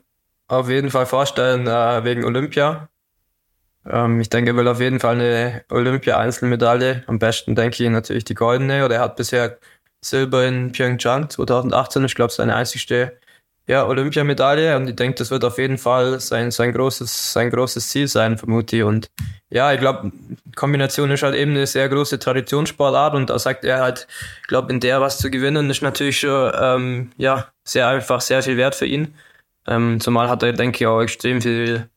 auf 0.49 0.69
jeden 0.69 0.91
Fall 0.91 1.07
vorstellen, 1.07 1.69
äh, 1.69 2.05
wegen 2.05 2.25
Olympia, 2.25 2.89
ähm, 3.89 4.21
ich 4.21 4.31
denke, 4.31 4.53
er 4.53 4.57
will 4.57 4.69
auf 4.69 4.81
jeden 4.81 5.01
Fall 5.01 5.15
eine 5.17 5.65
Olympia-Einzelmedaille. 5.71 7.05
Am 7.07 7.19
besten 7.19 7.55
denke 7.55 7.83
ich 7.83 7.91
natürlich 7.91 8.25
die 8.25 8.35
goldene. 8.35 8.85
Oder 8.85 8.97
er 8.97 9.01
hat 9.03 9.17
bisher 9.17 9.59
Silber 10.05 10.47
in 10.47 10.73
Pyeongchang 10.73 11.31
2018. 11.31 12.05
Ich 12.05 12.15
glaube, 12.15 12.33
seine 12.33 12.55
einzigste 12.55 13.19
ja, 13.67 13.87
Olympiamedaille. 13.87 14.77
Und 14.77 14.89
ich 14.89 14.97
denke, 14.97 15.17
das 15.19 15.31
wird 15.31 15.45
auf 15.45 15.59
jeden 15.59 15.79
Fall 15.79 16.21
sein, 16.21 16.51
sein, 16.51 16.73
großes, 16.73 17.33
sein 17.33 17.51
großes 17.51 17.89
Ziel 17.91 18.09
sein, 18.09 18.39
vermute 18.39 18.77
ich. 18.77 18.83
Und 18.83 19.11
ja, 19.51 19.73
ich 19.73 19.81
glaube, 19.81 20.13
Kombination 20.57 21.11
ist 21.11 21.23
halt 21.23 21.35
eben 21.35 21.53
eine 21.53 21.67
sehr 21.67 21.89
große 21.89 22.19
Traditionssportart. 22.19 23.15
Und 23.15 23.31
da 23.31 23.39
sagt 23.39 23.65
er 23.65 23.81
halt, 23.81 24.07
ich 24.43 24.49
glaube, 24.49 24.73
in 24.73 24.81
der 24.81 25.01
was 25.01 25.19
zu 25.19 25.31
gewinnen, 25.31 25.71
ist 25.71 25.83
natürlich 25.83 26.21
schon 26.21 26.53
ähm, 26.61 27.13
ja, 27.17 27.49
sehr 27.65 27.89
einfach, 27.89 28.21
sehr 28.21 28.43
viel 28.43 28.57
wert 28.57 28.75
für 28.75 28.87
ihn. 28.87 29.15
Ähm, 29.67 30.01
zumal 30.01 30.29
hat 30.29 30.43
er, 30.43 30.53
denke 30.53 30.79
ich, 30.79 30.87
auch 30.87 31.01
extrem 31.01 31.41
viel 31.41 31.89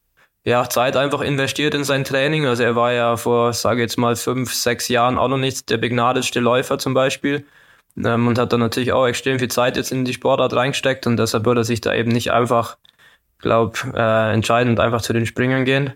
ja, 0.45 0.69
Zeit 0.69 0.95
einfach 0.95 1.21
investiert 1.21 1.73
in 1.73 1.83
sein 1.83 2.03
Training. 2.03 2.45
Also 2.45 2.63
er 2.63 2.75
war 2.75 2.93
ja 2.93 3.17
vor, 3.17 3.51
sage 3.53 3.81
jetzt 3.81 3.97
mal, 3.97 4.15
fünf, 4.15 4.53
sechs 4.53 4.87
Jahren 4.87 5.17
auch 5.17 5.27
noch 5.27 5.37
nicht 5.39 5.69
der 5.71 5.77
begnadetste 5.77 6.39
Läufer 6.39 6.77
zum 6.77 6.93
Beispiel. 6.93 7.45
Ähm, 7.97 8.27
und 8.27 8.37
hat 8.37 8.53
dann 8.53 8.59
natürlich 8.59 8.93
auch 8.93 9.07
extrem 9.07 9.39
viel 9.39 9.47
Zeit 9.49 9.77
jetzt 9.77 9.91
in 9.91 10.05
die 10.05 10.13
Sportart 10.13 10.53
reingesteckt 10.53 11.07
und 11.07 11.17
deshalb 11.17 11.45
würde 11.45 11.61
er 11.61 11.63
sich 11.65 11.81
da 11.81 11.93
eben 11.93 12.11
nicht 12.11 12.31
einfach, 12.31 12.77
glaube 13.39 13.77
äh, 13.95 14.33
entscheiden 14.33 14.71
und 14.71 14.79
einfach 14.79 15.01
zu 15.01 15.13
den 15.13 15.25
Springern 15.25 15.65
gehen. 15.65 15.93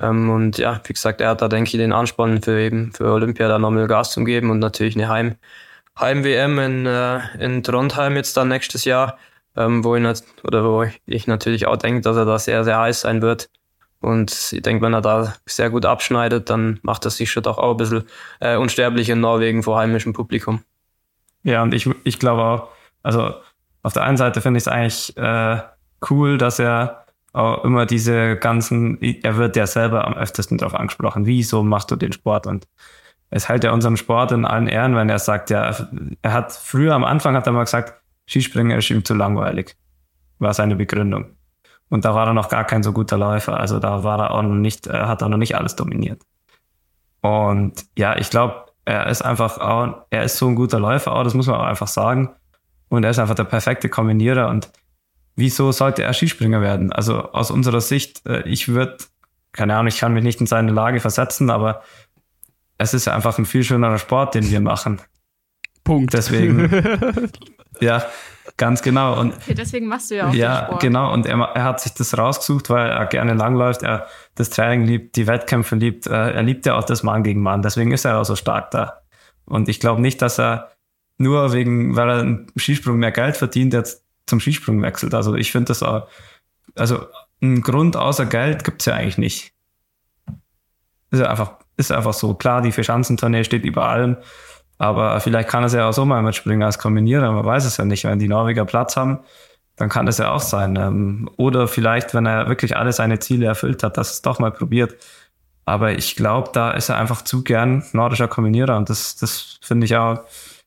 Ähm, 0.00 0.30
und 0.30 0.58
ja, 0.58 0.80
wie 0.84 0.92
gesagt, 0.92 1.20
er 1.20 1.30
hat 1.30 1.42
da, 1.42 1.48
denke 1.48 1.68
ich, 1.68 1.76
den 1.76 1.92
Ansporn 1.92 2.42
für 2.42 2.60
eben 2.60 2.92
für 2.92 3.12
Olympia 3.12 3.48
da 3.48 3.58
nochmal 3.58 3.88
Gas 3.88 4.12
zu 4.12 4.24
geben 4.24 4.50
und 4.50 4.58
natürlich 4.60 4.96
eine 4.96 5.08
Heim, 5.08 5.36
Heim-WM 5.98 6.58
in, 6.58 6.86
äh, 6.86 7.20
in 7.38 7.62
Trondheim 7.62 8.16
jetzt 8.16 8.36
dann 8.36 8.48
nächstes 8.48 8.84
Jahr, 8.84 9.18
ähm, 9.56 9.84
wo, 9.84 9.96
ich, 9.96 10.04
oder 10.44 10.64
wo 10.64 10.86
ich 11.06 11.26
natürlich 11.26 11.66
auch 11.66 11.76
denke, 11.76 12.00
dass 12.02 12.16
er 12.16 12.24
da 12.24 12.38
sehr, 12.38 12.64
sehr 12.64 12.78
heiß 12.78 13.02
sein 13.02 13.22
wird. 13.22 13.50
Und 14.02 14.52
ich 14.52 14.62
denke, 14.62 14.84
wenn 14.84 14.94
er 14.94 15.00
da 15.00 15.34
sehr 15.46 15.70
gut 15.70 15.86
abschneidet, 15.86 16.50
dann 16.50 16.78
macht 16.82 17.04
er 17.04 17.10
sich 17.10 17.30
schon 17.30 17.42
doch 17.42 17.58
auch 17.58 17.72
ein 17.72 17.76
bisschen 17.76 18.04
äh, 18.40 18.56
unsterblich 18.56 19.08
in 19.08 19.20
Norwegen 19.20 19.62
vor 19.62 19.78
heimischem 19.78 20.12
Publikum. 20.12 20.62
Ja, 21.44 21.62
und 21.62 21.74
ich, 21.74 21.88
ich 22.04 22.18
glaube 22.18 22.42
auch, 22.42 22.68
also 23.02 23.34
auf 23.82 23.92
der 23.92 24.04
einen 24.04 24.16
Seite 24.16 24.40
finde 24.40 24.58
ich 24.58 24.64
es 24.64 24.68
eigentlich 24.68 25.16
äh, 25.16 25.60
cool, 26.10 26.38
dass 26.38 26.58
er 26.58 27.04
auch 27.32 27.64
immer 27.64 27.86
diese 27.86 28.36
ganzen, 28.36 29.00
er 29.00 29.36
wird 29.36 29.56
ja 29.56 29.66
selber 29.66 30.06
am 30.06 30.14
öftesten 30.14 30.58
darauf 30.58 30.74
angesprochen, 30.74 31.26
wieso 31.26 31.62
machst 31.62 31.90
du 31.90 31.96
den 31.96 32.12
Sport? 32.12 32.46
Und 32.46 32.68
es 33.30 33.48
hält 33.48 33.64
ja 33.64 33.72
unseren 33.72 33.96
Sport 33.96 34.32
in 34.32 34.44
allen 34.44 34.68
Ehren, 34.68 34.94
wenn 34.94 35.08
er 35.08 35.18
sagt, 35.18 35.50
ja, 35.50 35.74
er 36.20 36.32
hat 36.32 36.52
früher 36.52 36.94
am 36.94 37.04
Anfang 37.04 37.34
hat 37.34 37.46
er 37.46 37.52
mal 37.52 37.64
gesagt, 37.64 37.94
Skispringen 38.28 38.78
ist 38.78 38.90
ihm 38.90 39.04
zu 39.04 39.14
langweilig, 39.14 39.76
war 40.38 40.52
seine 40.52 40.76
Begründung. 40.76 41.36
Und 41.92 42.06
da 42.06 42.14
war 42.14 42.26
er 42.26 42.32
noch 42.32 42.48
gar 42.48 42.64
kein 42.64 42.82
so 42.82 42.94
guter 42.94 43.18
Läufer. 43.18 43.60
Also 43.60 43.78
da 43.78 44.02
war 44.02 44.18
er 44.18 44.30
auch 44.30 44.40
noch 44.40 44.54
nicht, 44.54 44.86
er 44.86 45.08
hat 45.08 45.20
er 45.20 45.28
noch 45.28 45.36
nicht 45.36 45.56
alles 45.56 45.76
dominiert. 45.76 46.22
Und 47.20 47.84
ja, 47.98 48.16
ich 48.16 48.30
glaube, 48.30 48.64
er 48.86 49.08
ist 49.08 49.20
einfach 49.20 49.58
auch, 49.58 50.06
er 50.08 50.22
ist 50.22 50.38
so 50.38 50.48
ein 50.48 50.54
guter 50.54 50.80
Läufer, 50.80 51.12
auch 51.12 51.22
das 51.22 51.34
muss 51.34 51.48
man 51.48 51.56
auch 51.56 51.66
einfach 51.66 51.88
sagen. 51.88 52.30
Und 52.88 53.04
er 53.04 53.10
ist 53.10 53.18
einfach 53.18 53.34
der 53.34 53.44
perfekte 53.44 53.90
Kombinierer. 53.90 54.48
Und 54.48 54.72
wieso 55.36 55.70
sollte 55.70 56.02
er 56.02 56.14
Skispringer 56.14 56.62
werden? 56.62 56.94
Also 56.94 57.30
aus 57.32 57.50
unserer 57.50 57.82
Sicht, 57.82 58.24
äh, 58.24 58.40
ich 58.48 58.68
würde, 58.68 58.96
keine 59.52 59.74
Ahnung, 59.74 59.88
ich 59.88 59.98
kann 59.98 60.14
mich 60.14 60.24
nicht 60.24 60.40
in 60.40 60.46
seine 60.46 60.72
Lage 60.72 60.98
versetzen, 60.98 61.50
aber 61.50 61.82
es 62.78 62.94
ist 62.94 63.06
einfach 63.06 63.36
ein 63.36 63.44
viel 63.44 63.64
schönerer 63.64 63.98
Sport, 63.98 64.34
den 64.34 64.48
wir 64.48 64.62
machen. 64.62 65.02
Punkt. 65.84 66.14
Deswegen, 66.14 66.70
ja, 67.80 68.02
Ganz 68.56 68.82
genau. 68.82 69.18
Und 69.18 69.34
okay, 69.34 69.54
deswegen 69.54 69.86
machst 69.86 70.10
du 70.10 70.16
ja 70.16 70.28
auch 70.28 70.34
Ja, 70.34 70.64
Sport. 70.66 70.82
genau. 70.82 71.12
Und 71.12 71.26
er, 71.26 71.38
er, 71.38 71.64
hat 71.64 71.80
sich 71.80 71.94
das 71.94 72.16
rausgesucht, 72.16 72.70
weil 72.70 72.90
er 72.90 73.06
gerne 73.06 73.34
langläuft, 73.34 73.82
er 73.82 74.06
das 74.34 74.50
Training 74.50 74.86
liebt, 74.86 75.16
die 75.16 75.26
Wettkämpfe 75.26 75.74
liebt. 75.76 76.06
Äh, 76.06 76.32
er 76.32 76.42
liebt 76.42 76.66
ja 76.66 76.76
auch 76.76 76.84
das 76.84 77.02
Mann 77.02 77.22
gegen 77.22 77.40
Mann. 77.40 77.62
Deswegen 77.62 77.92
ist 77.92 78.04
er 78.04 78.18
auch 78.18 78.24
so 78.24 78.36
stark 78.36 78.70
da. 78.70 79.02
Und 79.46 79.68
ich 79.68 79.80
glaube 79.80 80.00
nicht, 80.00 80.22
dass 80.22 80.38
er 80.38 80.72
nur 81.18 81.52
wegen, 81.52 81.96
weil 81.96 82.10
er 82.10 82.20
im 82.20 82.46
Skisprung 82.56 82.98
mehr 82.98 83.12
Geld 83.12 83.36
verdient, 83.36 83.72
jetzt 83.72 84.04
zum 84.26 84.40
Skisprung 84.40 84.82
wechselt. 84.82 85.14
Also 85.14 85.34
ich 85.34 85.52
finde 85.52 85.66
das 85.66 85.82
auch, 85.82 86.08
also 86.74 87.06
einen 87.40 87.62
Grund 87.62 87.96
außer 87.96 88.26
Geld 88.26 88.64
gibt's 88.64 88.84
ja 88.84 88.94
eigentlich 88.94 89.18
nicht. 89.18 89.52
Ist 91.10 91.20
ja 91.20 91.28
einfach, 91.30 91.54
ist 91.76 91.92
einfach 91.92 92.14
so. 92.14 92.34
Klar, 92.34 92.62
die 92.62 92.72
Verschanzentournee 92.72 93.44
steht 93.44 93.64
über 93.64 93.88
allem. 93.88 94.16
Aber 94.82 95.20
vielleicht 95.20 95.48
kann 95.48 95.62
es 95.62 95.74
ja 95.74 95.88
auch 95.88 95.92
so 95.92 96.04
mal 96.04 96.22
mitspringen 96.22 96.64
als 96.64 96.76
Kombinierer, 96.76 97.30
man 97.30 97.44
weiß 97.44 97.66
es 97.66 97.76
ja 97.76 97.84
nicht. 97.84 98.02
Wenn 98.02 98.18
die 98.18 98.26
Norweger 98.26 98.64
Platz 98.64 98.96
haben, 98.96 99.20
dann 99.76 99.88
kann 99.88 100.06
das 100.06 100.18
ja 100.18 100.32
auch 100.32 100.40
sein. 100.40 100.74
Ähm, 100.74 101.30
oder 101.36 101.68
vielleicht, 101.68 102.14
wenn 102.14 102.26
er 102.26 102.48
wirklich 102.48 102.76
alle 102.76 102.92
seine 102.92 103.20
Ziele 103.20 103.46
erfüllt 103.46 103.84
hat, 103.84 103.96
dass 103.96 104.10
es 104.10 104.22
doch 104.22 104.40
mal 104.40 104.50
probiert. 104.50 104.96
Aber 105.66 105.92
ich 105.92 106.16
glaube, 106.16 106.50
da 106.52 106.72
ist 106.72 106.88
er 106.88 106.98
einfach 106.98 107.22
zu 107.22 107.44
gern 107.44 107.84
nordischer 107.92 108.26
Kombinierer 108.26 108.76
und 108.76 108.90
das, 108.90 109.14
das 109.14 109.60
finde 109.62 109.84
ich 109.84 109.94
auch, 109.94 110.24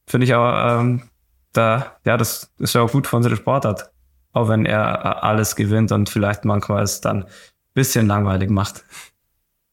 finde 0.08 0.28
ich 0.28 0.34
auch, 0.34 0.80
ähm, 0.80 1.10
da, 1.52 1.98
ja, 2.06 2.16
das 2.16 2.50
ist 2.58 2.74
ja 2.74 2.84
auch 2.84 2.92
gut 2.94 3.08
für 3.08 3.18
unsere 3.18 3.36
Sportart. 3.36 3.92
Auch 4.32 4.48
wenn 4.48 4.66
er 4.66 5.26
alles 5.26 5.58
gewinnt 5.58 5.92
und 5.92 6.08
vielleicht 6.08 6.46
manchmal 6.46 6.84
es 6.84 7.02
dann 7.02 7.24
ein 7.24 7.30
bisschen 7.74 8.08
langweilig 8.08 8.50
macht. 8.50 8.86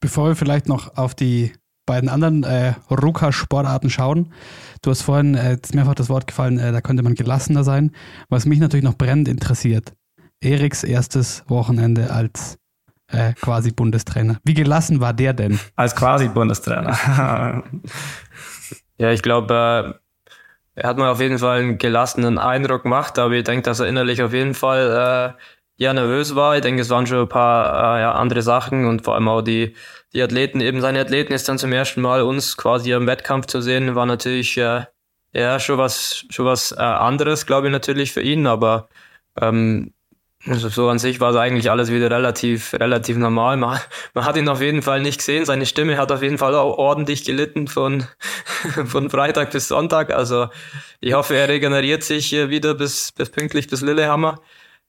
Bevor 0.01 0.27
wir 0.27 0.35
vielleicht 0.35 0.67
noch 0.67 0.97
auf 0.97 1.15
die 1.15 1.53
beiden 1.87 2.09
anderen 2.09 2.45
äh, 2.45 2.75
Ruka-Sportarten 2.91 3.91
schauen. 3.91 4.33
Du 4.83 4.91
hast 4.91 5.03
vorhin 5.03 5.35
äh, 5.35 5.59
mehrfach 5.75 5.95
das 5.95 6.09
Wort 6.09 6.27
gefallen, 6.27 6.59
äh, 6.59 6.73
da 6.73 6.81
könnte 6.81 7.03
man 7.03 7.15
gelassener 7.15 7.65
sein. 7.65 7.93
Was 8.29 8.47
mich 8.47 8.59
natürlich 8.59 8.85
noch 8.85 8.97
brennend 8.97 9.29
interessiert, 9.29 9.93
Eriks 10.41 10.85
erstes 10.85 11.45
Wochenende 11.49 12.11
als 12.13 12.59
äh, 13.09 13.35
quasi 13.35 13.71
Bundestrainer. 13.71 14.39
Wie 14.45 14.55
gelassen 14.55 15.01
war 15.01 15.13
der 15.13 15.33
denn? 15.33 15.59
Als 15.77 15.95
quasi 15.95 16.29
Bundestrainer. 16.29 17.63
Ja, 18.99 19.11
ich 19.11 19.23
glaube, 19.23 19.99
äh, 20.75 20.81
er 20.81 20.89
hat 20.89 20.97
mir 20.97 21.11
auf 21.11 21.21
jeden 21.21 21.39
Fall 21.39 21.59
einen 21.59 21.79
gelassenen 21.79 22.39
Eindruck 22.39 22.85
gemacht, 22.85 23.19
aber 23.19 23.35
ich 23.35 23.43
denke, 23.43 23.63
dass 23.63 23.81
er 23.81 23.89
innerlich 23.89 24.23
auf 24.23 24.33
jeden 24.33 24.55
Fall 24.55 25.35
äh, 25.37 25.43
ja 25.83 25.93
nervös 25.93 26.37
war. 26.37 26.55
Ich 26.55 26.63
denke, 26.63 26.83
es 26.83 26.91
waren 26.91 27.07
schon 27.09 27.23
ein 27.23 27.29
paar 27.29 27.97
äh, 27.97 28.03
ja, 28.03 28.13
andere 28.13 28.43
Sachen 28.43 28.87
und 28.87 29.03
vor 29.03 29.15
allem 29.15 29.27
auch 29.27 29.43
die, 29.43 29.75
die 30.15 30.23
Athleten, 30.23 30.61
eben 30.61 30.81
seine 30.81 31.01
Athleten 31.01 31.33
ist 31.33 31.49
dann 31.49 31.59
zum 31.59 31.73
ersten 31.73 32.01
Mal 32.01 32.23
uns 32.23 32.57
quasi 32.57 32.93
im 32.93 33.07
Wettkampf 33.07 33.47
zu 33.47 33.61
sehen, 33.61 33.95
war 33.95 34.07
natürlich 34.07 34.57
äh, 34.59 34.85
ja 35.33 35.61
schon 35.61 35.79
was, 35.79 36.25
schon 36.31 36.47
was 36.47 36.73
äh, 36.73 36.77
anderes, 36.81 37.47
glaube 37.47 37.69
ich, 37.69 37.73
natürlich 37.73 38.13
für 38.13 38.23
ihn, 38.23 38.47
aber 38.47 38.89
ähm, 39.41 39.93
also 40.47 40.69
so 40.69 40.89
an 40.89 40.99
sich 40.99 41.21
war 41.21 41.31
es 41.31 41.37
eigentlich 41.37 41.71
alles 41.71 41.91
wieder 41.93 42.11
relativ, 42.11 42.75
relativ 42.75 43.17
normal. 43.17 43.57
Man, 43.57 43.79
man 44.15 44.25
hat 44.25 44.37
ihn 44.37 44.49
auf 44.49 44.61
jeden 44.61 44.83
Fall 44.83 45.01
nicht 45.01 45.19
gesehen. 45.19 45.45
Seine 45.45 45.67
Stimme 45.67 45.97
hat 45.99 46.11
auf 46.11 46.23
jeden 46.23 46.39
Fall 46.39 46.55
auch 46.55 46.79
ordentlich 46.79 47.25
gelitten 47.25 47.69
von, 47.69 48.05
von 48.87 49.09
Freitag 49.09 49.53
bis 49.53 49.69
Sonntag. 49.69 50.11
Also 50.13 50.49
ich 51.01 51.13
hoffe, 51.15 51.37
er 51.37 51.49
regeneriert 51.49 52.03
sich 52.03 52.33
wieder 52.33 52.75
bis, 52.75 53.13
bis 53.13 53.31
pünktlich 53.31 53.69
bis 53.69 53.83
Lillehammer. 53.83 54.41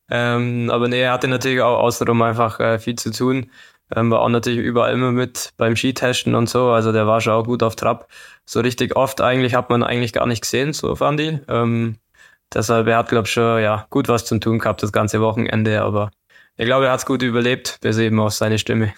Ähm, 0.10 0.70
aber 0.72 0.88
nee, 0.88 1.02
er 1.02 1.14
hatte 1.14 1.28
natürlich 1.28 1.62
auch 1.62 1.80
außenrum 1.80 2.22
einfach 2.24 2.60
äh, 2.60 2.80
viel 2.80 2.96
zu 2.96 3.12
tun. 3.12 3.52
Ähm, 3.96 4.12
war 4.12 4.22
auch 4.22 4.30
natürlich 4.30 4.60
überall 4.60 4.94
immer 4.94 5.12
mit 5.12 5.54
beim 5.58 5.76
Skitesten 5.76 6.36
und 6.36 6.50
so. 6.50 6.70
Also 6.70 6.92
der 6.92 7.08
war 7.08 7.22
schon 7.22 7.34
auch 7.34 7.46
gut 7.46 7.64
auf 7.64 7.76
Trab. 7.76 8.08
So 8.46 8.60
richtig 8.60 8.96
oft 8.96 9.22
eigentlich 9.22 9.56
hat 9.56 9.70
man 9.70 9.84
eigentlich 9.84 10.14
gar 10.14 10.28
nicht 10.28 10.42
gesehen, 10.42 10.74
so 10.74 10.96
fand 10.96 11.20
ich. 11.20 11.40
Ähm, 11.48 11.98
Deshalb, 12.54 12.88
er 12.88 12.98
hat, 12.98 13.10
glaube 13.10 13.28
ich, 13.28 13.34
schon 13.34 13.62
ja, 13.62 13.86
gut 13.90 14.08
was 14.08 14.26
zu 14.26 14.38
tun 14.40 14.60
gehabt 14.60 14.84
das 14.84 14.92
ganze 14.92 15.22
Wochenende, 15.22 15.82
aber 15.82 16.12
ich 16.56 16.66
glaube, 16.66 16.86
er 16.86 16.92
hat 16.92 17.00
es 17.00 17.06
gut 17.06 17.24
überlebt, 17.24 17.80
bis 17.82 17.98
eben 17.98 18.20
auch 18.20 18.30
seine 18.30 18.60
Stimme. 18.60 18.94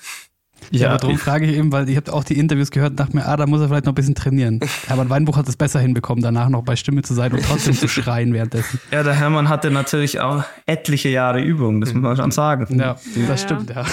Ja, 0.72 0.90
aber 0.90 0.98
darum 0.98 1.18
frage 1.18 1.46
ich 1.46 1.56
eben, 1.58 1.72
weil 1.72 1.88
ich 1.90 1.96
habe 1.96 2.12
auch 2.12 2.24
die 2.24 2.40
Interviews 2.40 2.72
gehört 2.72 2.92
und 2.92 3.00
dachte 3.00 3.16
mir, 3.16 3.26
ah, 3.26 3.38
da 3.38 3.46
muss 3.46 3.62
er 3.62 3.68
vielleicht 3.68 3.86
noch 3.86 3.92
ein 3.92 3.96
bisschen 3.96 4.16
trainieren. 4.16 4.62
Aber 4.90 5.08
Weinbuch 5.10 5.38
hat 5.38 5.48
es 5.48 5.58
besser 5.58 5.80
hinbekommen, 5.80 6.24
danach 6.24 6.50
noch 6.50 6.64
bei 6.64 6.76
Stimme 6.76 7.04
zu 7.04 7.14
sein 7.14 7.34
und 7.34 7.46
trotzdem 7.46 7.76
zu 7.76 7.88
schreien 7.90 8.34
währenddessen. 8.34 8.80
Ja, 8.90 9.04
der 9.04 9.14
Hermann 9.14 9.48
hatte 9.48 9.70
natürlich 9.70 10.22
auch 10.22 10.44
etliche 10.66 11.10
Jahre 11.10 11.42
Übung, 11.42 11.82
das 11.82 11.94
muss 11.94 12.02
man 12.02 12.18
schon 12.18 12.32
sagen. 12.32 12.80
Ja, 12.80 12.96
das 13.28 13.44
stimmt, 13.44 13.70
ja. 13.70 13.86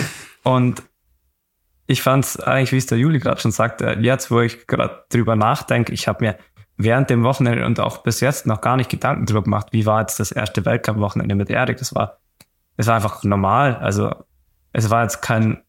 Und 0.44 0.82
ich 1.86 2.02
fand 2.02 2.24
es 2.24 2.40
eigentlich, 2.40 2.72
wie 2.72 2.76
es 2.76 2.86
der 2.86 2.98
Juli 2.98 3.18
gerade 3.18 3.40
schon 3.40 3.50
sagte, 3.50 3.98
jetzt, 4.00 4.30
wo 4.30 4.40
ich 4.40 4.66
gerade 4.66 5.04
drüber 5.08 5.36
nachdenke, 5.36 5.92
ich 5.92 6.08
habe 6.08 6.24
mir 6.24 6.38
während 6.76 7.10
dem 7.10 7.22
Wochenende 7.22 7.66
und 7.66 7.80
auch 7.80 7.98
bis 7.98 8.20
jetzt 8.20 8.46
noch 8.46 8.60
gar 8.60 8.76
nicht 8.76 8.90
Gedanken 8.90 9.26
drüber 9.26 9.42
gemacht, 9.42 9.68
wie 9.72 9.86
war 9.86 10.00
jetzt 10.00 10.18
das 10.20 10.32
erste 10.32 10.64
Weltcup-Wochenende 10.64 11.34
mit 11.34 11.50
Erik. 11.50 11.78
Das 11.78 11.94
war, 11.94 12.18
es 12.76 12.86
war 12.86 12.96
einfach 12.96 13.22
normal. 13.24 13.76
Also 13.76 14.14
es 14.72 14.90
war 14.90 15.02
jetzt 15.02 15.22
kein, 15.22 15.62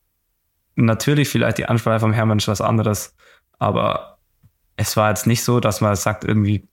natürlich 0.75 1.29
vielleicht 1.29 1.57
die 1.57 1.65
Ansprache 1.65 1.99
vom 1.99 2.13
Hermann 2.13 2.37
ist 2.37 2.47
was 2.47 2.61
anderes, 2.61 3.15
aber 3.59 4.17
es 4.75 4.97
war 4.97 5.09
jetzt 5.09 5.27
nicht 5.27 5.43
so, 5.43 5.59
dass 5.59 5.81
man 5.81 5.95
sagt, 5.95 6.23
irgendwie, 6.23 6.67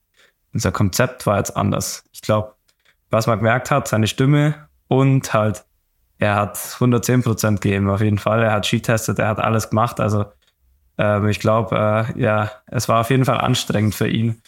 unser 0.53 0.71
Konzept 0.71 1.25
war 1.27 1.37
jetzt 1.37 1.55
anders. 1.55 2.03
Ich 2.11 2.21
glaube, 2.21 2.55
was 3.09 3.27
man 3.27 3.37
gemerkt 3.37 3.71
hat, 3.71 3.87
seine 3.87 4.07
Stimme 4.07 4.67
und 4.87 5.33
halt, 5.33 5.65
er 6.21 6.35
hat 6.35 6.59
110 6.75 7.23
Prozent 7.23 7.61
gegeben, 7.61 7.89
auf 7.89 7.99
jeden 7.99 8.19
Fall. 8.19 8.43
Er 8.43 8.51
hat 8.51 8.67
Skitestet, 8.67 9.17
er 9.17 9.27
hat 9.27 9.39
alles 9.39 9.71
gemacht. 9.71 9.99
Also 9.99 10.25
ähm, 10.99 11.27
ich 11.27 11.39
glaube, 11.39 11.75
äh, 12.15 12.21
ja, 12.21 12.51
es 12.67 12.87
war 12.87 13.01
auf 13.01 13.09
jeden 13.09 13.25
Fall 13.25 13.39
anstrengend 13.39 13.95
für 13.95 14.07
ihn. 14.07 14.39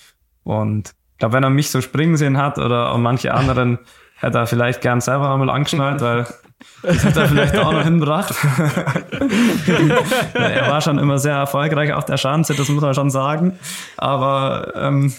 Und 0.44 0.90
ich 1.14 1.18
glaube, 1.18 1.34
wenn 1.34 1.44
er 1.44 1.50
mich 1.50 1.72
so 1.72 1.82
springen 1.82 2.16
sehen 2.16 2.38
hat 2.38 2.60
oder 2.60 2.96
manche 3.00 3.34
anderen, 3.34 3.80
hätte 4.18 4.38
er 4.38 4.46
vielleicht 4.46 4.82
gern 4.82 5.02
selber 5.02 5.34
einmal 5.34 5.50
angeschnallt, 5.50 6.02
weil 6.02 6.28
das 6.84 7.04
hätte 7.04 7.22
er 7.22 7.28
vielleicht 7.28 7.58
auch 7.58 7.74
noch 7.74 7.84
hinbracht. 7.84 8.36
er 10.36 10.70
war 10.70 10.80
schon 10.80 11.00
immer 11.00 11.18
sehr 11.18 11.34
erfolgreich 11.34 11.92
auf 11.92 12.06
der 12.06 12.18
Schanze, 12.18 12.54
das 12.54 12.70
muss 12.70 12.84
man 12.84 12.94
schon 12.94 13.10
sagen. 13.10 13.58
Aber 13.98 14.74
ähm, 14.76 15.12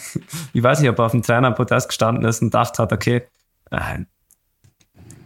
ich 0.52 0.62
weiß 0.62 0.78
nicht, 0.78 0.88
ob 0.88 1.00
er 1.00 1.06
auf 1.06 1.12
dem 1.12 1.22
Trainerprotest 1.22 1.88
gestanden 1.88 2.24
ist 2.24 2.42
und 2.42 2.54
dachte 2.54 2.80
hat, 2.80 2.92
okay, 2.92 3.24
äh, 3.72 4.04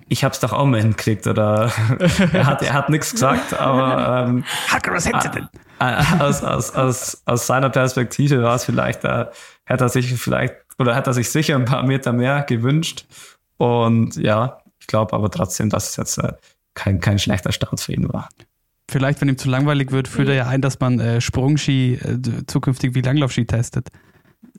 ich 0.08 0.24
hab's 0.24 0.40
doch 0.40 0.52
auch 0.52 0.66
mal 0.66 0.80
hingekriegt 0.80 1.26
oder 1.26 1.72
er 2.32 2.46
hat, 2.46 2.62
er 2.62 2.72
hat 2.74 2.88
nichts 2.88 3.12
gesagt, 3.12 3.54
aber 3.54 4.26
ähm, 4.26 4.44
was 4.90 5.06
hätte 5.06 5.30
denn? 5.30 5.48
aus, 6.20 6.42
aus, 6.42 6.74
aus, 6.74 7.22
aus 7.24 7.46
seiner 7.46 7.70
Perspektive 7.70 8.42
war 8.42 8.56
es 8.56 8.64
vielleicht, 8.64 9.04
äh, 9.04 9.26
hätte 9.64 9.84
er 9.84 9.88
sich 9.88 10.12
vielleicht 10.14 10.54
oder 10.78 10.94
hätte 10.94 11.10
er 11.10 11.14
sich 11.14 11.30
sicher 11.30 11.54
ein 11.54 11.64
paar 11.64 11.84
Meter 11.84 12.12
mehr 12.12 12.42
gewünscht. 12.42 13.06
Und 13.56 14.16
ja, 14.16 14.60
ich 14.80 14.86
glaube 14.86 15.12
aber 15.12 15.30
trotzdem, 15.30 15.70
dass 15.70 15.90
es 15.90 15.96
jetzt 15.96 16.18
äh, 16.18 16.32
kein, 16.74 17.00
kein 17.00 17.18
schlechter 17.18 17.52
Start 17.52 17.80
für 17.80 17.92
ihn 17.92 18.12
war. 18.12 18.28
Vielleicht, 18.90 19.20
wenn 19.20 19.28
ihm 19.28 19.36
zu 19.36 19.50
langweilig 19.50 19.90
wird, 19.92 20.08
führt 20.08 20.28
er 20.28 20.34
ja 20.34 20.46
ein, 20.46 20.62
dass 20.62 20.80
man 20.80 20.98
äh, 20.98 21.20
Sprungski 21.20 21.94
äh, 21.94 22.46
zukünftig 22.46 22.94
wie 22.94 23.02
Langlaufski 23.02 23.44
testet. 23.44 23.88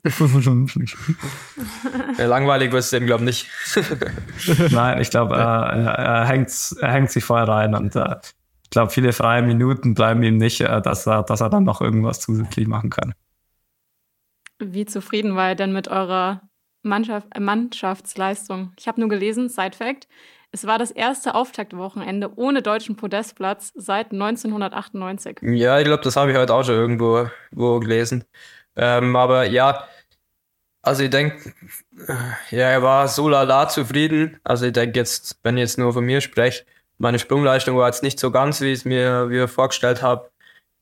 langweilig 2.18 2.72
wird 2.72 2.82
es 2.82 2.90
dem, 2.90 3.06
glaube 3.06 3.24
ich, 3.24 3.46
nicht. 3.74 4.70
Nein, 4.72 5.00
ich 5.00 5.10
glaube, 5.10 5.36
er, 5.36 5.96
er, 5.98 6.26
hängt, 6.26 6.50
er 6.80 6.92
hängt 6.92 7.10
sich 7.10 7.24
vorher 7.24 7.48
rein 7.48 7.74
und 7.74 7.96
äh, 7.96 8.16
ich 8.70 8.70
glaube, 8.70 8.92
viele 8.92 9.12
freie 9.12 9.42
Minuten 9.42 9.94
bleiben 9.94 10.22
ihm 10.22 10.36
nicht, 10.36 10.60
äh, 10.60 10.80
dass 10.80 11.06
er, 11.06 11.24
dass 11.24 11.40
er 11.40 11.50
dann 11.50 11.64
noch 11.64 11.80
irgendwas 11.80 12.20
zusätzlich 12.20 12.66
machen 12.66 12.90
kann. 12.90 13.14
Wie 14.58 14.86
zufrieden 14.86 15.36
war 15.36 15.48
er 15.48 15.54
denn 15.54 15.72
mit 15.72 15.88
eurer 15.88 16.42
Mannschaft, 16.82 17.28
äh, 17.34 17.40
Mannschaftsleistung? 17.40 18.72
Ich 18.78 18.88
habe 18.88 19.00
nur 19.00 19.08
gelesen, 19.08 19.48
Side 19.48 19.76
Fact, 19.76 20.08
es 20.52 20.66
war 20.66 20.78
das 20.78 20.90
erste 20.90 21.34
Auftaktwochenende 21.34 22.36
ohne 22.36 22.60
deutschen 22.60 22.96
Podestplatz 22.96 23.72
seit 23.74 24.12
1998. 24.12 25.38
Ja, 25.42 25.78
ich 25.78 25.84
glaube, 25.84 26.02
das 26.02 26.16
habe 26.16 26.32
ich 26.32 26.36
heute 26.36 26.54
auch 26.54 26.64
schon 26.64 26.74
irgendwo, 26.74 27.28
irgendwo 27.50 27.80
gelesen. 27.80 28.24
Ähm, 28.76 29.16
aber 29.16 29.44
ja, 29.46 29.86
also 30.82 31.02
ich 31.02 31.10
denke, 31.10 31.52
äh, 32.08 32.56
ja, 32.56 32.68
er 32.68 32.82
war 32.82 33.08
so 33.08 33.28
lala 33.28 33.68
zufrieden. 33.68 34.38
Also 34.44 34.66
ich 34.66 34.72
denke 34.72 34.98
jetzt, 34.98 35.38
wenn 35.42 35.56
ich 35.56 35.62
jetzt 35.62 35.78
nur 35.78 35.92
von 35.92 36.04
mir 36.04 36.20
spreche, 36.20 36.64
meine 36.98 37.18
Sprungleistung 37.18 37.76
war 37.76 37.86
jetzt 37.86 38.02
nicht 38.02 38.20
so 38.20 38.30
ganz, 38.30 38.60
wie 38.60 38.72
ich 38.72 38.80
es 38.80 38.84
mir, 38.84 39.26
mir 39.26 39.48
vorgestellt 39.48 40.02
habe. 40.02 40.30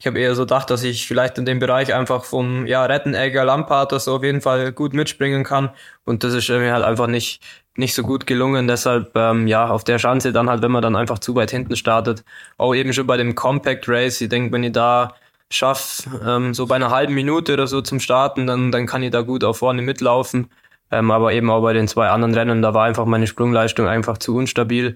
Ich 0.00 0.06
habe 0.06 0.20
eher 0.20 0.34
so 0.36 0.42
gedacht, 0.42 0.70
dass 0.70 0.84
ich 0.84 1.08
vielleicht 1.08 1.38
in 1.38 1.44
dem 1.44 1.58
Bereich 1.58 1.92
einfach 1.94 2.24
vom 2.24 2.66
ja, 2.66 2.84
Rettenegger, 2.84 3.44
Lampard 3.44 3.92
oder 3.92 4.00
so 4.00 4.16
auf 4.16 4.22
jeden 4.24 4.40
Fall 4.40 4.72
gut 4.72 4.94
mitspringen 4.94 5.42
kann. 5.44 5.70
Und 6.04 6.22
das 6.24 6.34
ist 6.34 6.48
mir 6.48 6.72
halt 6.72 6.84
einfach 6.84 7.08
nicht, 7.08 7.42
nicht 7.76 7.94
so 7.94 8.02
gut 8.04 8.26
gelungen. 8.26 8.68
Deshalb, 8.68 9.10
ähm, 9.16 9.48
ja, 9.48 9.68
auf 9.68 9.82
der 9.84 9.98
Schanze 9.98 10.32
dann 10.32 10.48
halt, 10.48 10.62
wenn 10.62 10.70
man 10.70 10.82
dann 10.82 10.94
einfach 10.96 11.18
zu 11.18 11.34
weit 11.34 11.50
hinten 11.50 11.74
startet. 11.76 12.24
Auch 12.58 12.74
eben 12.74 12.92
schon 12.92 13.08
bei 13.08 13.16
dem 13.16 13.34
Compact 13.34 13.88
Race. 13.88 14.20
Ich 14.20 14.28
denke, 14.28 14.52
wenn 14.52 14.62
ich 14.64 14.72
da 14.72 15.14
schaffe, 15.50 16.10
ähm, 16.26 16.54
so 16.54 16.66
bei 16.66 16.76
einer 16.76 16.90
halben 16.90 17.14
Minute 17.14 17.54
oder 17.54 17.66
so 17.66 17.80
zum 17.80 18.00
Starten, 18.00 18.46
dann, 18.46 18.72
dann 18.72 18.86
kann 18.86 19.02
ich 19.02 19.10
da 19.10 19.22
gut 19.22 19.44
auf 19.44 19.58
vorne 19.58 19.82
mitlaufen. 19.82 20.50
Ähm, 20.90 21.10
aber 21.10 21.32
eben 21.32 21.50
auch 21.50 21.62
bei 21.62 21.72
den 21.72 21.88
zwei 21.88 22.08
anderen 22.08 22.34
Rennen, 22.34 22.62
da 22.62 22.74
war 22.74 22.84
einfach 22.84 23.04
meine 23.04 23.26
Sprungleistung 23.26 23.86
einfach 23.86 24.18
zu 24.18 24.36
unstabil. 24.36 24.94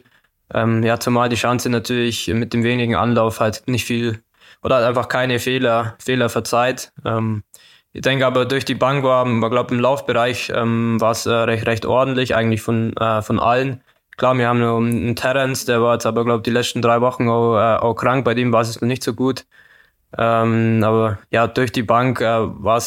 Ähm, 0.52 0.82
ja, 0.82 0.98
zumal 0.98 1.28
die 1.28 1.36
Chance 1.36 1.70
natürlich 1.70 2.28
mit 2.28 2.52
dem 2.52 2.64
wenigen 2.64 2.94
Anlauf 2.94 3.40
halt 3.40 3.64
nicht 3.66 3.84
viel 3.84 4.22
oder 4.62 4.76
halt 4.76 4.86
einfach 4.86 5.08
keine 5.08 5.38
Fehler, 5.38 5.96
Fehler 5.98 6.28
verzeiht. 6.28 6.92
Ähm, 7.04 7.42
ich 7.92 8.02
denke 8.02 8.26
aber 8.26 8.46
durch 8.46 8.64
die 8.64 8.74
Bank 8.74 9.04
war, 9.04 9.26
ich 9.26 9.50
glaube 9.50 9.74
im 9.74 9.80
Laufbereich 9.80 10.50
ähm, 10.54 11.00
war 11.00 11.12
es 11.12 11.26
äh, 11.26 11.30
recht, 11.30 11.66
recht 11.66 11.84
ordentlich, 11.84 12.34
eigentlich 12.34 12.62
von, 12.62 12.96
äh, 12.96 13.20
von 13.22 13.38
allen. 13.38 13.82
Klar, 14.16 14.36
wir 14.38 14.48
haben 14.48 14.60
nur 14.60 14.78
einen 14.78 15.16
Terence, 15.16 15.64
der 15.64 15.82
war 15.82 15.94
jetzt 15.94 16.06
aber, 16.06 16.24
glaube 16.24 16.42
die 16.42 16.50
letzten 16.50 16.82
drei 16.82 17.00
Wochen 17.00 17.28
auch, 17.28 17.56
äh, 17.58 17.78
auch 17.78 17.94
krank, 17.94 18.24
bei 18.24 18.34
dem 18.34 18.52
war 18.52 18.62
es 18.62 18.80
noch 18.80 18.88
nicht 18.88 19.02
so 19.02 19.14
gut. 19.14 19.44
Ähm, 20.18 20.82
aber 20.84 21.18
ja, 21.30 21.46
durch 21.46 21.72
die 21.72 21.82
Bank 21.82 22.20
äh, 22.20 22.24
war 22.24 22.80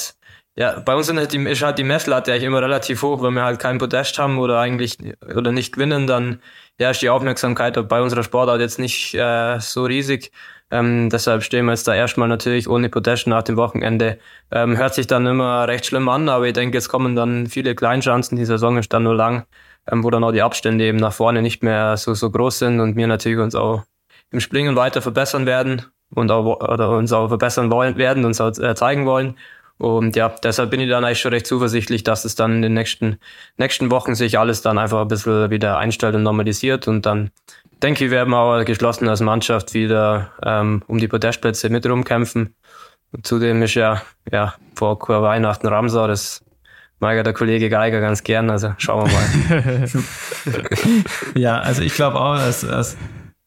ja, 0.57 0.79
bei 0.79 0.95
uns 0.95 1.07
sind 1.07 1.17
halt 1.17 1.33
die, 1.33 1.43
ist 1.49 1.61
halt 1.63 1.77
die 1.77 1.83
Messlatte 1.83 2.31
eigentlich 2.31 2.45
immer 2.45 2.61
relativ 2.61 3.01
hoch, 3.03 3.21
wenn 3.21 3.33
wir 3.33 3.43
halt 3.43 3.59
kein 3.59 3.77
Podest 3.77 4.17
haben 4.17 4.37
oder 4.39 4.59
eigentlich 4.59 4.97
oder 5.35 5.51
nicht 5.51 5.73
gewinnen, 5.73 6.07
dann 6.07 6.41
ja, 6.79 6.91
ist 6.91 7.01
die 7.01 7.09
Aufmerksamkeit 7.09 7.87
bei 7.89 8.01
unserer 8.01 8.23
Sportart 8.23 8.61
jetzt 8.61 8.79
nicht 8.79 9.13
äh, 9.15 9.59
so 9.59 9.83
riesig. 9.83 10.31
Ähm, 10.71 11.09
deshalb 11.09 11.43
stehen 11.43 11.65
wir 11.65 11.73
jetzt 11.73 11.87
da 11.87 11.93
erstmal 11.93 12.27
natürlich 12.29 12.69
ohne 12.69 12.89
Podest 12.89 13.27
nach 13.27 13.43
dem 13.43 13.57
Wochenende. 13.57 14.17
Ähm, 14.51 14.77
hört 14.77 14.93
sich 14.95 15.07
dann 15.07 15.27
immer 15.27 15.67
recht 15.67 15.85
schlimm 15.85 16.07
an, 16.09 16.29
aber 16.29 16.47
ich 16.47 16.53
denke, 16.53 16.77
es 16.77 16.89
kommen 16.89 17.15
dann 17.15 17.47
viele 17.47 17.75
Kleinchancen. 17.75 18.37
Die 18.37 18.45
Saison 18.45 18.77
ist 18.77 18.93
dann 18.93 19.03
nur 19.03 19.15
lang, 19.15 19.45
ähm, 19.91 20.03
wo 20.03 20.09
dann 20.09 20.23
auch 20.23 20.31
die 20.31 20.41
Abstände 20.41 20.85
eben 20.85 20.97
nach 20.97 21.13
vorne 21.13 21.41
nicht 21.41 21.63
mehr 21.63 21.97
so, 21.97 22.13
so 22.13 22.31
groß 22.31 22.59
sind 22.59 22.79
und 22.79 22.95
wir 22.95 23.07
natürlich 23.07 23.39
uns 23.39 23.55
auch 23.55 23.83
im 24.31 24.39
Springen 24.39 24.75
weiter 24.75 25.01
verbessern 25.01 25.45
werden 25.45 25.85
und 26.15 26.31
auch, 26.31 26.61
oder 26.61 26.89
uns 26.89 27.13
auch 27.13 27.27
verbessern 27.27 27.71
wollen, 27.71 27.97
werden, 27.97 28.25
uns 28.25 28.41
auch 28.41 28.57
äh, 28.57 28.73
zeigen 28.75 29.05
wollen. 29.05 29.35
Und 29.77 30.15
ja, 30.15 30.29
deshalb 30.41 30.71
bin 30.71 30.79
ich 30.79 30.89
dann 30.89 31.03
eigentlich 31.03 31.19
schon 31.19 31.33
recht 31.33 31.45
zuversichtlich, 31.45 32.03
dass 32.03 32.23
es 32.23 32.35
dann 32.35 32.53
in 32.55 32.61
den 32.61 32.73
nächsten, 32.73 33.17
nächsten 33.57 33.91
Wochen 33.91 34.15
sich 34.15 34.39
alles 34.39 34.61
dann 34.61 34.77
einfach 34.77 35.01
ein 35.01 35.07
bisschen 35.09 35.49
wieder 35.49 35.77
einstellt 35.77 36.15
und 36.15 36.23
normalisiert. 36.23 36.87
Und 36.87 37.05
dann 37.05 37.31
denke 37.83 38.05
ich, 38.05 38.11
werden 38.11 38.29
wir 38.29 38.39
auch 38.39 38.63
geschlossen 38.63 39.09
als 39.09 39.19
Mannschaft 39.19 39.73
wieder 39.73 40.31
ähm, 40.43 40.81
um 40.87 40.97
die 40.97 41.09
Podestplätze 41.09 41.69
mit 41.69 41.85
rumkämpfen. 41.85 42.55
Und 43.11 43.27
zudem 43.27 43.61
ist 43.63 43.75
ja, 43.75 44.01
ja 44.31 44.55
vor 44.75 44.97
Weihnachten 45.07 45.67
Ramsau, 45.67 46.07
das 46.07 46.45
mag 46.99 47.17
ja 47.17 47.23
der 47.23 47.33
Kollege 47.33 47.69
Geiger 47.69 47.99
ganz 47.99 48.23
gern, 48.23 48.49
also 48.49 48.73
schauen 48.77 49.09
wir 49.09 49.13
mal. 49.13 49.87
ja, 51.35 51.59
also 51.59 51.81
ich 51.81 51.93
glaube 51.93 52.19
auch, 52.19 52.37
dass, 52.37 52.61
dass 52.61 52.95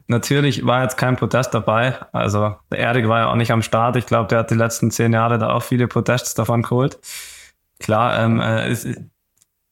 natürlich 0.08 0.66
war 0.66 0.82
jetzt 0.82 0.96
kein 0.96 1.16
Protest 1.16 1.54
dabei. 1.54 1.98
Also 2.12 2.56
der 2.70 2.78
Erik 2.78 3.08
war 3.08 3.20
ja 3.20 3.30
auch 3.30 3.36
nicht 3.36 3.52
am 3.52 3.62
Start. 3.62 3.96
Ich 3.96 4.06
glaube, 4.06 4.28
der 4.28 4.40
hat 4.40 4.50
die 4.50 4.54
letzten 4.54 4.90
zehn 4.90 5.12
Jahre 5.12 5.38
da 5.38 5.52
auch 5.52 5.62
viele 5.62 5.86
Protests 5.86 6.34
davon 6.34 6.62
geholt. 6.62 6.98
Klar, 7.78 8.18
ähm, 8.18 8.40
äh, 8.40 8.70
ist, 8.70 8.88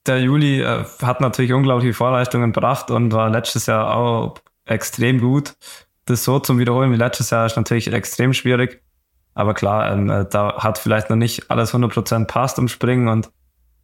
der 0.07 0.21
Juli 0.21 0.63
äh, 0.63 0.85
hat 1.03 1.21
natürlich 1.21 1.53
unglaubliche 1.53 1.95
Vorleistungen 1.95 2.53
gebracht 2.53 2.91
und 2.91 3.13
war 3.13 3.29
letztes 3.31 3.67
Jahr 3.67 3.97
auch 3.97 4.37
extrem 4.65 5.21
gut. 5.21 5.55
Das 6.05 6.23
so 6.23 6.39
zum 6.39 6.59
Wiederholen 6.59 6.93
wie 6.93 6.97
letztes 6.97 7.31
Jahr 7.31 7.47
ist 7.47 7.57
natürlich 7.57 7.93
extrem 7.93 8.33
schwierig. 8.33 8.83
Aber 9.35 9.55
klar, 9.55 9.91
ähm, 9.93 10.09
äh, 10.09 10.25
da 10.29 10.59
hat 10.59 10.79
vielleicht 10.79 11.11
noch 11.11 11.17
nicht 11.17 11.51
alles 11.51 11.75
100% 11.75 12.27
passt 12.27 12.59
im 12.59 12.69
Springen 12.69 13.09
und 13.09 13.31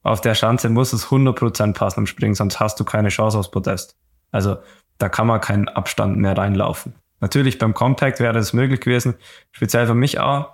auf 0.03 0.21
der 0.21 0.35
Schanze 0.35 0.69
muss 0.69 0.93
es 0.93 1.07
100% 1.09 1.75
passen 1.75 2.01
im 2.01 2.07
Springen, 2.07 2.35
sonst 2.35 2.59
hast 2.59 2.79
du 2.81 2.85
keine 2.85 3.09
Chance 3.09 3.39
aufs 3.39 3.51
Podest. 3.51 3.97
Also 4.33 4.57
da 5.03 5.09
kann 5.09 5.27
man 5.27 5.41
keinen 5.41 5.69
Abstand 5.69 6.17
mehr 6.17 6.39
reinlaufen. 6.39 6.95
Natürlich 7.19 7.59
beim 7.59 7.75
Compact 7.75 8.21
wäre 8.21 8.33
das 8.33 8.53
möglich 8.53 8.81
gewesen, 8.81 9.15
speziell 9.51 9.87
für 9.89 9.97
mich 9.97 10.21
auch. 10.21 10.51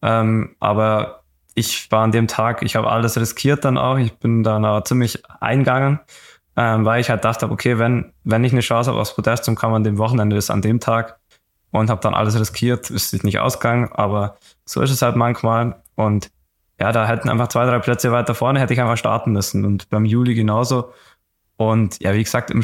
Ähm, 0.00 0.56
aber 0.58 1.22
ich 1.54 1.90
war 1.92 2.04
an 2.04 2.10
dem 2.10 2.26
Tag, 2.26 2.62
ich 2.62 2.76
habe 2.76 2.90
alles 2.90 3.20
riskiert 3.20 3.64
dann 3.66 3.76
auch. 3.76 3.98
Ich 3.98 4.16
bin 4.16 4.42
dann 4.42 4.64
auch 4.64 4.82
ziemlich 4.84 5.22
eingegangen, 5.40 6.00
ähm, 6.56 6.86
weil 6.86 7.02
ich 7.02 7.10
halt 7.10 7.26
dachte, 7.26 7.50
okay, 7.50 7.78
wenn, 7.78 8.14
wenn 8.24 8.42
ich 8.42 8.52
eine 8.52 8.62
Chance 8.62 8.90
habe 8.90 9.00
aufs 9.00 9.14
Podest, 9.14 9.46
dann 9.46 9.54
kann 9.54 9.70
man 9.70 9.84
dem 9.84 9.98
Wochenende 9.98 10.34
das 10.34 10.48
an 10.48 10.62
dem 10.62 10.80
Tag 10.80 11.18
und 11.70 11.90
habe 11.90 12.00
dann 12.00 12.14
alles 12.14 12.40
riskiert, 12.40 12.88
ist 12.88 13.10
sich 13.10 13.22
nicht 13.22 13.38
ausgegangen, 13.38 13.90
aber 13.92 14.38
so 14.64 14.80
ist 14.80 14.90
es 14.90 15.02
halt 15.02 15.16
manchmal 15.16 15.82
und 15.94 16.30
ja, 16.80 16.90
da 16.92 17.06
hätten 17.06 17.28
einfach 17.28 17.48
zwei, 17.48 17.66
drei 17.66 17.78
Plätze 17.80 18.12
weiter 18.12 18.34
vorne, 18.34 18.60
hätte 18.60 18.72
ich 18.72 18.80
einfach 18.80 18.96
starten 18.96 19.32
müssen 19.32 19.66
und 19.66 19.90
beim 19.90 20.06
Juli 20.06 20.34
genauso 20.34 20.94
und 21.56 22.02
ja, 22.02 22.14
wie 22.14 22.24
gesagt, 22.24 22.50
im, 22.50 22.62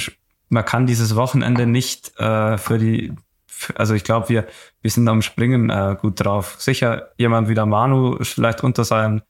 man 0.49 0.65
kann 0.65 0.87
dieses 0.87 1.17
Wochenende 1.17 1.67
nicht 1.67 2.19
äh, 2.19 2.59
für 2.59 2.79
die, 2.79 3.13
für, 3.47 3.79
also 3.79 3.95
ich 3.95 4.05
glaube, 4.05 4.29
wir, 4.29 4.47
wir 4.81 4.91
sind 4.91 5.09
am 5.09 5.23
Springen 5.23 5.71
äh, 5.71 5.97
gut 6.01 6.25
drauf. 6.25 6.57
Sicher, 6.59 7.11
jemand 7.19 7.49
wie 7.49 7.55
der 7.55 7.67
Manu 7.67 8.15
ist 8.15 8.35
vielleicht 8.35 8.63
unter 8.63 8.85
seinen 8.85 9.23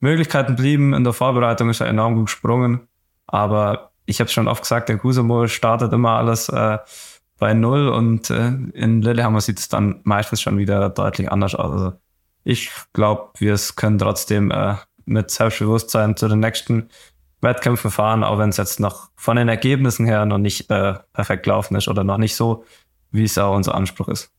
Möglichkeiten 0.00 0.56
blieben. 0.56 0.94
In 0.94 1.04
der 1.04 1.12
Vorbereitung 1.12 1.70
ist 1.70 1.80
er 1.80 1.86
enorm 1.86 2.16
gut 2.16 2.26
gesprungen. 2.26 2.88
Aber 3.26 3.90
ich 4.06 4.20
habe 4.20 4.30
schon 4.30 4.48
oft 4.48 4.62
gesagt, 4.62 4.88
der 4.88 4.98
Kusamo 4.98 5.46
startet 5.46 5.92
immer 5.92 6.12
alles 6.12 6.48
äh, 6.48 6.78
bei 7.38 7.54
Null 7.54 7.88
und 7.88 8.30
äh, 8.30 8.48
in 8.72 9.02
Lillehammer 9.02 9.40
sieht 9.40 9.58
es 9.58 9.68
dann 9.68 10.00
meistens 10.04 10.40
schon 10.40 10.58
wieder 10.58 10.88
deutlich 10.90 11.30
anders 11.30 11.54
aus. 11.54 11.72
Also 11.72 11.92
ich 12.44 12.70
glaube, 12.92 13.30
wir 13.38 13.58
können 13.74 13.98
trotzdem 13.98 14.50
äh, 14.50 14.76
mit 15.04 15.30
Selbstbewusstsein 15.30 16.16
zu 16.16 16.28
den 16.28 16.40
nächsten 16.40 16.88
Wettkämpfen 17.40 17.90
fahren, 17.90 18.24
auch 18.24 18.38
wenn 18.38 18.48
es 18.48 18.56
jetzt 18.56 18.80
noch 18.80 19.10
von 19.16 19.36
den 19.36 19.48
Ergebnissen 19.48 20.06
her 20.06 20.24
noch 20.24 20.38
nicht 20.38 20.70
äh, 20.70 20.94
perfekt 21.12 21.44
gelaufen 21.44 21.76
ist 21.76 21.88
oder 21.88 22.04
noch 22.04 22.18
nicht 22.18 22.34
so, 22.34 22.64
wie 23.10 23.24
es 23.24 23.38
auch 23.38 23.54
unser 23.54 23.74
Anspruch 23.74 24.08
ist. 24.08 24.30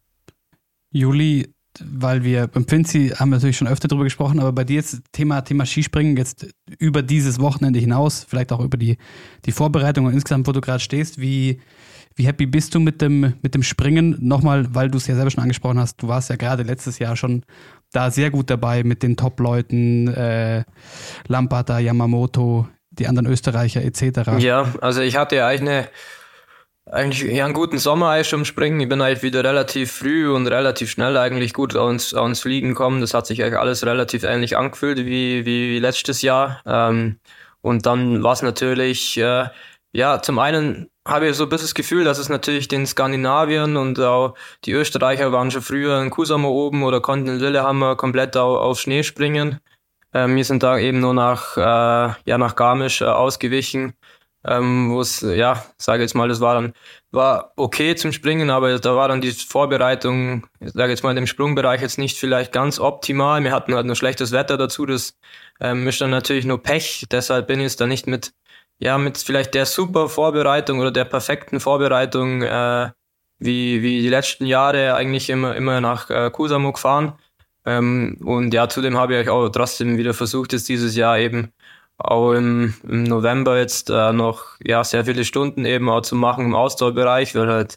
Juli, 0.91 1.53
weil 1.79 2.23
wir 2.23 2.47
beim 2.47 2.67
Finzi 2.67 3.09
haben 3.09 3.29
wir 3.29 3.35
natürlich 3.35 3.57
schon 3.57 3.67
öfter 3.67 3.87
darüber 3.87 4.05
gesprochen, 4.05 4.39
aber 4.39 4.51
bei 4.51 4.63
dir 4.63 4.77
jetzt 4.77 5.01
Thema, 5.11 5.41
Thema 5.41 5.65
Skispringen 5.65 6.17
jetzt 6.17 6.47
über 6.79 7.01
dieses 7.01 7.39
Wochenende 7.39 7.79
hinaus, 7.79 8.25
vielleicht 8.27 8.51
auch 8.51 8.59
über 8.59 8.77
die, 8.77 8.97
die 9.45 9.51
Vorbereitung 9.51 10.05
und 10.05 10.13
insgesamt, 10.13 10.47
wo 10.47 10.51
du 10.51 10.61
gerade 10.61 10.79
stehst, 10.79 11.19
wie, 11.19 11.59
wie 12.15 12.25
happy 12.25 12.45
bist 12.45 12.73
du 12.73 12.79
mit 12.79 13.01
dem, 13.01 13.33
mit 13.41 13.53
dem 13.53 13.63
Springen? 13.63 14.17
Nochmal, 14.19 14.73
weil 14.73 14.89
du 14.89 14.97
es 14.97 15.07
ja 15.07 15.15
selber 15.15 15.29
schon 15.29 15.43
angesprochen 15.43 15.79
hast, 15.79 16.01
du 16.01 16.07
warst 16.07 16.29
ja 16.29 16.35
gerade 16.35 16.63
letztes 16.63 16.99
Jahr 16.99 17.15
schon 17.15 17.43
da 17.91 18.11
sehr 18.11 18.31
gut 18.31 18.49
dabei 18.49 18.83
mit 18.83 19.03
den 19.03 19.15
Top-Leuten, 19.15 20.07
äh, 20.07 20.63
Lampata, 21.27 21.79
Yamamoto, 21.79 22.67
die 22.99 23.07
anderen 23.07 23.27
Österreicher 23.27 23.81
etc. 23.81 24.31
Ja, 24.39 24.73
also 24.81 25.01
ich 25.01 25.17
hatte 25.17 25.35
ja 25.35 25.47
eigentlich 25.47 25.69
eine 25.69 25.89
eigentlich 26.91 27.31
ja, 27.31 27.45
einen 27.45 27.53
guten 27.53 27.79
Sommer 27.79 28.09
eigentlich 28.09 28.29
schon 28.29 28.45
springen. 28.45 28.79
Ich 28.79 28.89
bin 28.89 29.01
halt 29.01 29.23
wieder 29.23 29.43
relativ 29.43 29.91
früh 29.91 30.31
und 30.31 30.47
relativ 30.47 30.89
schnell 30.89 31.17
eigentlich 31.17 31.53
gut 31.53 31.75
ans, 31.75 32.13
ans 32.13 32.39
Fliegen 32.39 32.75
kommen. 32.75 33.01
Das 33.01 33.13
hat 33.13 33.27
sich 33.27 33.43
eigentlich 33.43 33.59
alles 33.59 33.85
relativ 33.85 34.23
ähnlich 34.23 34.57
angefühlt 34.57 34.97
wie, 34.99 35.45
wie, 35.45 35.69
wie 35.69 35.79
letztes 35.79 36.21
Jahr. 36.21 36.61
Ähm, 36.65 37.19
und 37.61 37.85
dann 37.85 38.23
war 38.23 38.33
es 38.33 38.41
natürlich, 38.41 39.17
äh, 39.17 39.47
ja, 39.91 40.21
zum 40.21 40.39
einen 40.39 40.89
habe 41.05 41.27
ich 41.27 41.35
so 41.35 41.43
ein 41.43 41.49
bisschen 41.49 41.67
das 41.67 41.73
Gefühl, 41.73 42.03
dass 42.03 42.19
es 42.19 42.29
natürlich 42.29 42.67
den 42.67 42.85
Skandinaviern 42.85 43.77
und 43.77 43.99
auch 43.99 44.35
die 44.65 44.73
Österreicher 44.73 45.31
waren 45.31 45.51
schon 45.51 45.61
früher 45.61 46.01
in 46.01 46.09
Kusama 46.09 46.47
oben 46.47 46.83
oder 46.83 47.01
konnten 47.01 47.29
in 47.29 47.39
Lillehammer 47.39 47.95
komplett 47.95 48.35
auf 48.37 48.79
Schnee 48.79 49.03
springen. 49.03 49.59
Ähm, 50.17 50.35
wir 50.35 50.45
sind 50.45 50.63
da 50.63 50.79
eben 50.79 50.99
nur 50.99 51.13
nach, 51.13 51.57
äh, 51.57 51.61
ja, 52.25 52.37
nach 52.39 52.55
Garmisch 52.55 53.01
äh, 53.01 53.05
ausgewichen, 53.05 53.93
ähm, 54.43 54.91
wo 54.91 55.01
es, 55.01 55.21
ja, 55.21 55.63
sage 55.77 56.01
jetzt 56.01 56.15
mal, 56.15 56.27
das 56.27 56.41
war 56.41 56.55
dann, 56.55 56.73
war 57.11 57.53
okay 57.55 57.95
zum 57.95 58.11
Springen, 58.11 58.49
aber 58.49 58.79
da 58.79 58.95
war 58.95 59.09
dann 59.09 59.21
die 59.21 59.31
Vorbereitung, 59.31 60.47
sage 60.59 60.91
jetzt 60.91 61.03
mal, 61.03 61.15
im 61.15 61.27
Sprungbereich 61.27 61.81
jetzt 61.81 61.99
nicht 61.99 62.17
vielleicht 62.17 62.51
ganz 62.51 62.79
optimal. 62.79 63.43
Wir 63.43 63.51
hatten 63.51 63.75
halt 63.75 63.85
nur 63.85 63.95
schlechtes 63.95 64.31
Wetter 64.31 64.57
dazu, 64.57 64.87
das 64.87 65.15
ähm, 65.59 65.87
ist 65.87 66.01
dann 66.01 66.09
natürlich 66.09 66.45
nur 66.45 66.63
Pech, 66.63 67.05
deshalb 67.11 67.45
bin 67.47 67.59
ich 67.59 67.65
jetzt 67.65 67.81
da 67.81 67.85
nicht 67.85 68.07
mit, 68.07 68.33
ja, 68.79 68.97
mit 68.97 69.19
vielleicht 69.19 69.53
der 69.53 69.67
super 69.67 70.09
Vorbereitung 70.09 70.79
oder 70.79 70.91
der 70.91 71.05
perfekten 71.05 71.59
Vorbereitung, 71.59 72.41
äh, 72.41 72.89
wie, 73.39 73.83
wie 73.83 74.01
die 74.01 74.09
letzten 74.09 74.47
Jahre 74.47 74.95
eigentlich 74.95 75.29
immer, 75.29 75.55
immer 75.55 75.79
nach 75.79 76.09
äh, 76.09 76.31
Kusamo 76.31 76.73
gefahren. 76.73 77.19
Ähm, 77.67 78.17
und 78.23 78.53
ja, 78.53 78.69
zudem 78.69 78.97
habe 78.97 79.21
ich 79.21 79.29
auch 79.29 79.49
trotzdem 79.49 79.97
wieder 79.97 80.13
versucht, 80.13 80.53
jetzt 80.53 80.69
dieses 80.69 80.95
Jahr 80.95 81.19
eben 81.19 81.51
auch 81.97 82.33
im, 82.33 82.73
im 82.83 83.03
November 83.03 83.57
jetzt 83.59 83.89
äh, 83.89 84.13
noch 84.13 84.45
ja 84.63 84.83
sehr 84.83 85.05
viele 85.05 85.25
Stunden 85.25 85.65
eben 85.65 85.89
auch 85.89 86.01
zu 86.01 86.15
machen 86.15 86.45
im 86.45 86.55
Ausdauerbereich, 86.55 87.35
weil 87.35 87.47
halt 87.47 87.75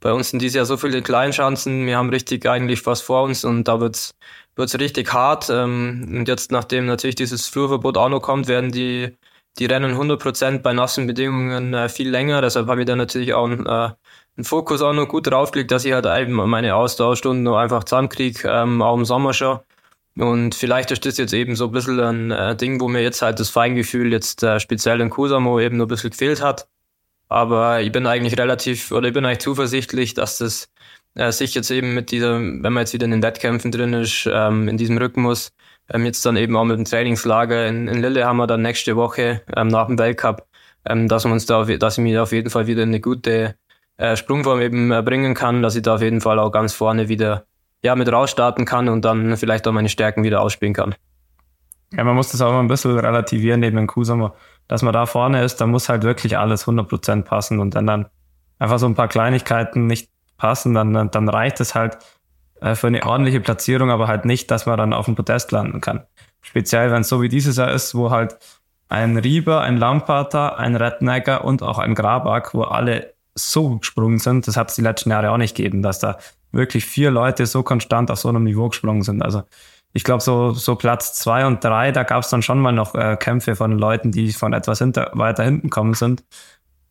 bei 0.00 0.12
uns 0.12 0.30
sind 0.30 0.40
dieses 0.42 0.56
Jahr 0.56 0.64
so 0.66 0.76
viele 0.78 1.02
Kleinschanzen, 1.02 1.86
wir 1.86 1.96
haben 1.98 2.10
richtig 2.10 2.46
eigentlich 2.46 2.86
was 2.86 3.02
vor 3.02 3.24
uns 3.24 3.44
und 3.44 3.64
da 3.64 3.80
wird's 3.80 4.12
wird's 4.56 4.78
richtig 4.78 5.12
hart. 5.12 5.50
Ähm, 5.50 6.06
und 6.08 6.28
jetzt, 6.28 6.52
nachdem 6.52 6.86
natürlich 6.86 7.16
dieses 7.16 7.46
Flurverbot 7.48 7.96
auch 7.96 8.08
noch 8.08 8.20
kommt, 8.20 8.48
werden 8.48 8.72
die 8.72 9.16
die 9.58 9.66
Rennen 9.66 9.94
100% 9.96 10.60
bei 10.60 10.72
nassen 10.72 11.06
Bedingungen 11.06 11.74
äh, 11.74 11.88
viel 11.88 12.10
länger. 12.10 12.40
Deshalb 12.42 12.68
habe 12.68 12.80
ich 12.82 12.86
da 12.86 12.96
natürlich 12.96 13.34
auch 13.34 13.48
äh, 13.48 13.90
einen 14.38 14.44
Fokus 14.44 14.82
auch 14.82 14.92
noch 14.92 15.08
gut 15.08 15.26
draufgelegt, 15.26 15.72
dass 15.72 15.84
ich 15.84 15.92
halt 15.92 16.06
eben 16.06 16.32
meine 16.32 16.76
Ausdauerstunden 16.76 17.42
noch 17.42 17.56
einfach 17.56 17.82
zusammenkriege, 17.84 18.48
ähm, 18.48 18.80
auch 18.82 18.96
im 18.96 19.04
Sommer 19.04 19.34
schon. 19.34 19.58
Und 20.16 20.54
vielleicht 20.54 20.92
ist 20.92 21.04
das 21.04 21.18
jetzt 21.18 21.32
eben 21.32 21.56
so 21.56 21.66
ein 21.66 21.72
bisschen 21.72 22.00
ein 22.00 22.30
äh, 22.30 22.56
Ding, 22.56 22.80
wo 22.80 22.88
mir 22.88 23.02
jetzt 23.02 23.20
halt 23.20 23.40
das 23.40 23.50
Feingefühl 23.50 24.12
jetzt 24.12 24.42
äh, 24.44 24.60
speziell 24.60 25.00
in 25.00 25.10
Kusamo 25.10 25.58
eben 25.60 25.76
noch 25.76 25.86
ein 25.86 25.88
bisschen 25.88 26.10
gefehlt 26.10 26.40
hat. 26.40 26.68
Aber 27.28 27.80
ich 27.82 27.92
bin 27.92 28.06
eigentlich 28.06 28.38
relativ, 28.38 28.92
oder 28.92 29.08
ich 29.08 29.14
bin 29.14 29.24
eigentlich 29.24 29.40
zuversichtlich, 29.40 30.14
dass 30.14 30.38
das 30.38 30.70
äh, 31.14 31.32
sich 31.32 31.54
jetzt 31.54 31.70
eben 31.70 31.94
mit 31.94 32.12
dieser, 32.12 32.38
wenn 32.38 32.72
man 32.72 32.78
jetzt 32.78 32.94
wieder 32.94 33.06
in 33.06 33.10
den 33.10 33.22
Wettkämpfen 33.22 33.72
drin 33.72 33.92
ist, 33.92 34.28
ähm, 34.32 34.68
in 34.68 34.76
diesem 34.76 34.98
Rhythmus, 34.98 35.52
ähm, 35.92 36.04
jetzt 36.04 36.24
dann 36.24 36.36
eben 36.36 36.56
auch 36.56 36.64
mit 36.64 36.78
dem 36.78 36.84
Trainingslager 36.84 37.66
in, 37.66 37.88
in 37.88 38.00
Lillehammer 38.00 38.46
dann 38.46 38.62
nächste 38.62 38.96
Woche 38.96 39.42
ähm, 39.56 39.68
nach 39.68 39.88
dem 39.88 39.98
Weltcup, 39.98 40.46
ähm, 40.86 41.08
dass 41.08 41.24
wir 41.24 41.32
uns 41.32 41.46
da, 41.46 41.64
dass 41.64 41.98
ich 41.98 42.04
mir 42.04 42.22
auf 42.22 42.32
jeden 42.32 42.50
Fall 42.50 42.66
wieder 42.68 42.82
eine 42.82 43.00
gute 43.00 43.56
äh, 43.98 44.16
Sprungform 44.16 44.60
eben 44.60 44.90
äh, 44.90 45.02
bringen 45.02 45.34
kann, 45.34 45.62
dass 45.62 45.76
ich 45.76 45.82
da 45.82 45.96
auf 45.96 46.02
jeden 46.02 46.20
Fall 46.20 46.38
auch 46.38 46.50
ganz 46.50 46.72
vorne 46.72 47.08
wieder 47.08 47.44
ja, 47.82 47.94
mit 47.94 48.10
rausstarten 48.10 48.64
kann 48.64 48.88
und 48.88 49.04
dann 49.04 49.36
vielleicht 49.36 49.68
auch 49.68 49.72
meine 49.72 49.88
Stärken 49.88 50.24
wieder 50.24 50.40
ausspielen 50.40 50.74
kann. 50.74 50.94
Ja, 51.92 52.04
man 52.04 52.16
muss 52.16 52.30
das 52.30 52.40
auch 52.40 52.52
mal 52.52 52.60
ein 52.60 52.68
bisschen 52.68 52.98
relativieren 52.98 53.60
neben 53.60 53.76
dem 53.76 53.86
Kusama. 53.86 54.34
Dass 54.66 54.82
man 54.82 54.92
da 54.92 55.06
vorne 55.06 55.42
ist, 55.42 55.60
da 55.60 55.66
muss 55.66 55.88
halt 55.88 56.02
wirklich 56.02 56.36
alles 56.36 56.66
100% 56.66 57.22
passen 57.22 57.58
und 57.60 57.74
wenn 57.74 57.86
dann 57.86 58.06
einfach 58.58 58.78
so 58.78 58.86
ein 58.86 58.94
paar 58.94 59.08
Kleinigkeiten 59.08 59.86
nicht 59.86 60.10
passen, 60.36 60.74
dann, 60.74 61.10
dann 61.10 61.28
reicht 61.28 61.60
es 61.60 61.74
halt 61.74 61.98
äh, 62.60 62.74
für 62.74 62.88
eine 62.88 63.04
ordentliche 63.04 63.40
Platzierung, 63.40 63.90
aber 63.90 64.08
halt 64.08 64.24
nicht, 64.24 64.50
dass 64.50 64.66
man 64.66 64.78
dann 64.78 64.92
auf 64.92 65.06
dem 65.06 65.14
Podest 65.14 65.52
landen 65.52 65.80
kann. 65.80 66.04
Speziell, 66.40 66.90
wenn 66.90 67.00
es 67.00 67.08
so 67.08 67.22
wie 67.22 67.28
dieses 67.28 67.56
Jahr 67.56 67.70
ist, 67.70 67.94
wo 67.94 68.10
halt 68.10 68.38
ein 68.88 69.16
Rieber, 69.16 69.60
ein 69.60 69.76
Lamparter, 69.76 70.58
ein 70.58 70.76
Rednecker 70.76 71.44
und 71.44 71.62
auch 71.62 71.78
ein 71.78 71.94
Grabak, 71.94 72.54
wo 72.54 72.62
alle 72.62 73.14
so 73.38 73.78
gesprungen 73.78 74.18
sind, 74.18 74.46
das 74.46 74.56
hat 74.56 74.70
es 74.70 74.76
die 74.76 74.82
letzten 74.82 75.10
Jahre 75.10 75.30
auch 75.30 75.36
nicht 75.36 75.56
gegeben, 75.56 75.82
dass 75.82 75.98
da 75.98 76.18
wirklich 76.52 76.84
vier 76.84 77.10
Leute 77.10 77.46
so 77.46 77.62
konstant 77.62 78.10
auf 78.10 78.18
so 78.18 78.28
einem 78.28 78.44
Niveau 78.44 78.68
gesprungen 78.68 79.02
sind. 79.02 79.22
Also 79.22 79.42
ich 79.92 80.04
glaube, 80.04 80.22
so, 80.22 80.52
so 80.52 80.76
Platz 80.76 81.14
zwei 81.14 81.46
und 81.46 81.64
drei, 81.64 81.92
da 81.92 82.02
gab 82.02 82.22
es 82.22 82.30
dann 82.30 82.42
schon 82.42 82.60
mal 82.60 82.72
noch 82.72 82.94
äh, 82.94 83.16
Kämpfe 83.16 83.56
von 83.56 83.72
Leuten, 83.78 84.12
die 84.12 84.32
von 84.32 84.52
etwas 84.52 84.78
hinter, 84.78 85.10
weiter 85.14 85.44
hinten 85.44 85.70
kommen 85.70 85.94
sind. 85.94 86.24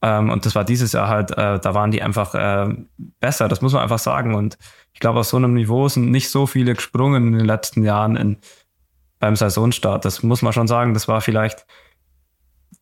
Ähm, 0.02 0.30
und 0.30 0.46
das 0.46 0.56
war 0.56 0.64
dieses 0.64 0.92
Jahr 0.92 1.08
halt, 1.08 1.32
äh, 1.32 1.60
da 1.60 1.74
waren 1.74 1.92
die 1.92 2.02
einfach 2.02 2.36
äh, 2.36 2.76
besser, 3.20 3.48
das 3.48 3.62
muss 3.62 3.74
man 3.74 3.84
einfach 3.84 4.00
sagen. 4.00 4.36
Und 4.36 4.58
ich 4.94 5.00
glaube, 5.00 5.20
auf 5.20 5.28
so 5.28 5.38
einem 5.38 5.54
Niveau 5.54 5.88
sind 5.88 6.12
nicht 6.12 6.30
so 6.30 6.48
viele 6.48 6.74
gesprungen 6.74 7.28
in 7.28 7.38
den 7.40 7.46
letzten 7.46 7.84
Jahren 7.84 8.16
in, 8.16 8.38
beim 9.20 9.36
Saisonstart. 9.36 10.06
Das 10.06 10.24
muss 10.24 10.42
man 10.42 10.54
schon 10.54 10.68
sagen, 10.68 10.94
das 10.94 11.08
war 11.08 11.22
vielleicht, 11.22 11.66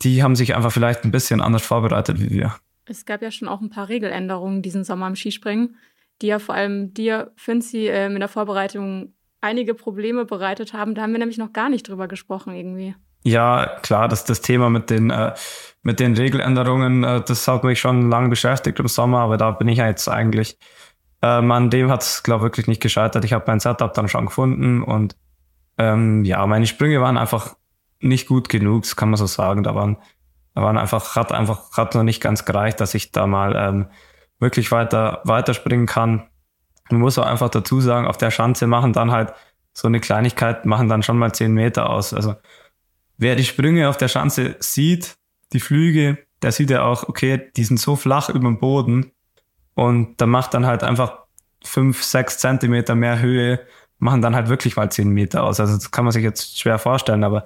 die 0.02 0.24
haben 0.24 0.36
sich 0.36 0.56
einfach 0.56 0.72
vielleicht 0.72 1.04
ein 1.04 1.12
bisschen 1.12 1.42
anders 1.42 1.64
vorbereitet 1.64 2.20
wie 2.20 2.32
wir. 2.32 2.56
Es 2.88 3.06
gab 3.06 3.22
ja 3.22 3.32
schon 3.32 3.48
auch 3.48 3.62
ein 3.62 3.70
paar 3.70 3.90
Regeländerungen 3.90 4.62
diesen 4.62 4.84
Sommer 4.84 5.08
im 5.08 5.16
Skispringen, 5.16 5.76
die 6.22 6.28
ja 6.28 6.40
vor 6.40 6.56
allem 6.56 6.94
dir, 6.94 7.32
Finzi, 7.36 7.88
äh, 7.88 8.06
in 8.08 8.20
der 8.20 8.28
Vorbereitung 8.28 9.14
einige 9.42 9.74
Probleme 9.74 10.26
bereitet 10.26 10.74
haben. 10.74 10.96
Da 10.96 11.04
haben 11.04 11.12
wir 11.12 11.20
nämlich 11.20 11.38
noch 11.38 11.54
gar 11.54 11.70
nicht 11.70 11.88
drüber 11.88 12.08
gesprochen 12.08 12.56
irgendwie. 12.56 12.96
Ja, 13.24 13.80
klar, 13.82 14.08
das, 14.08 14.24
das 14.26 14.42
Thema 14.42 14.70
mit 14.70 14.90
den, 14.90 15.10
äh, 15.10 15.34
mit 15.82 16.00
den 16.00 16.16
Regeländerungen, 16.16 17.04
äh, 17.04 17.22
das 17.26 17.48
hat 17.48 17.64
mich 17.64 17.80
schon 17.80 18.10
lange 18.10 18.30
beschäftigt 18.30 18.80
im 18.80 18.88
Sommer, 18.88 19.20
aber 19.20 19.38
da 19.38 19.52
bin 19.52 19.68
ich 19.68 19.80
ja 19.80 19.88
jetzt 19.88 20.08
eigentlich, 20.08 20.60
ähm, 21.24 21.52
an 21.52 21.72
dem 21.72 21.90
hat 21.90 22.04
es, 22.04 22.22
glaube 22.22 22.42
ich, 22.42 22.52
wirklich 22.52 22.68
nicht 22.68 22.82
gescheitert. 22.82 23.26
Ich 23.26 23.34
habe 23.34 23.46
mein 23.48 23.60
Setup 23.60 23.94
dann 23.94 24.08
schon 24.08 24.28
gefunden 24.28 24.84
und 24.84 25.16
ähm, 25.80 26.24
ja, 26.24 26.46
meine 26.46 26.68
Sprünge 26.68 27.02
waren 27.02 27.18
einfach 27.18 27.56
nicht 28.00 28.28
gut 28.28 28.48
genug, 28.48 28.84
das 28.84 28.96
kann 28.96 29.10
man 29.10 29.18
so 29.18 29.26
sagen. 29.26 29.64
Da 29.64 29.74
waren, 29.74 29.98
da 30.56 30.62
waren 30.62 30.78
einfach, 30.78 31.16
hat 31.16 31.32
einfach, 31.32 31.74
hat 31.74 31.94
noch 31.96 32.04
nicht 32.04 32.22
ganz 32.22 32.46
gereicht, 32.46 32.80
dass 32.80 32.94
ich 32.94 33.12
da 33.12 33.28
mal 33.28 33.56
ähm, 33.56 33.88
wirklich 34.40 34.72
weiter, 34.72 35.22
weiterspringen 35.26 35.86
kann. 35.86 36.28
Man 36.90 37.02
muss 37.02 37.20
auch 37.20 37.26
einfach 37.26 37.50
dazu 37.50 37.82
sagen, 37.82 38.08
auf 38.08 38.18
der 38.18 38.32
Schanze 38.32 38.66
machen 38.66 38.94
dann 38.94 39.12
halt 39.12 39.34
so 39.74 39.88
eine 39.88 40.00
Kleinigkeit, 40.00 40.66
machen 40.66 40.88
dann 40.88 41.04
schon 41.04 41.18
mal 41.18 41.34
zehn 41.34 41.54
Meter 41.54 41.90
aus. 41.90 42.14
Also 42.14 42.36
wer 43.18 43.36
die 43.36 43.44
Sprünge 43.44 43.90
auf 43.90 43.98
der 43.98 44.08
Schanze 44.08 44.56
sieht, 44.60 45.18
die 45.52 45.60
Flüge, 45.60 46.18
der 46.42 46.54
sieht 46.54 46.70
ja 46.70 46.84
auch, 46.84 47.10
okay, 47.10 47.52
die 47.58 47.64
sind 47.66 47.80
so 47.80 47.98
flach 47.98 48.30
über 48.30 48.48
dem 48.48 48.60
Boden 48.60 49.12
und 49.74 50.22
da 50.22 50.26
macht 50.26 50.54
dann 50.54 50.66
halt 50.66 50.84
einfach 50.84 51.20
fünf, 51.64 52.02
sechs 52.02 52.38
Zentimeter 52.38 52.96
mehr 52.96 53.20
Höhe, 53.20 53.60
machen 53.98 54.22
dann 54.22 54.36
halt 54.36 54.48
wirklich 54.48 54.78
mal 54.78 54.90
zehn 54.90 55.10
Meter 55.10 55.44
aus. 55.44 55.60
Also 55.60 55.76
das 55.76 55.92
kann 55.92 56.06
man 56.06 56.12
sich 56.14 56.24
jetzt 56.24 56.60
schwer 56.60 56.80
vorstellen, 56.80 57.26
aber 57.26 57.46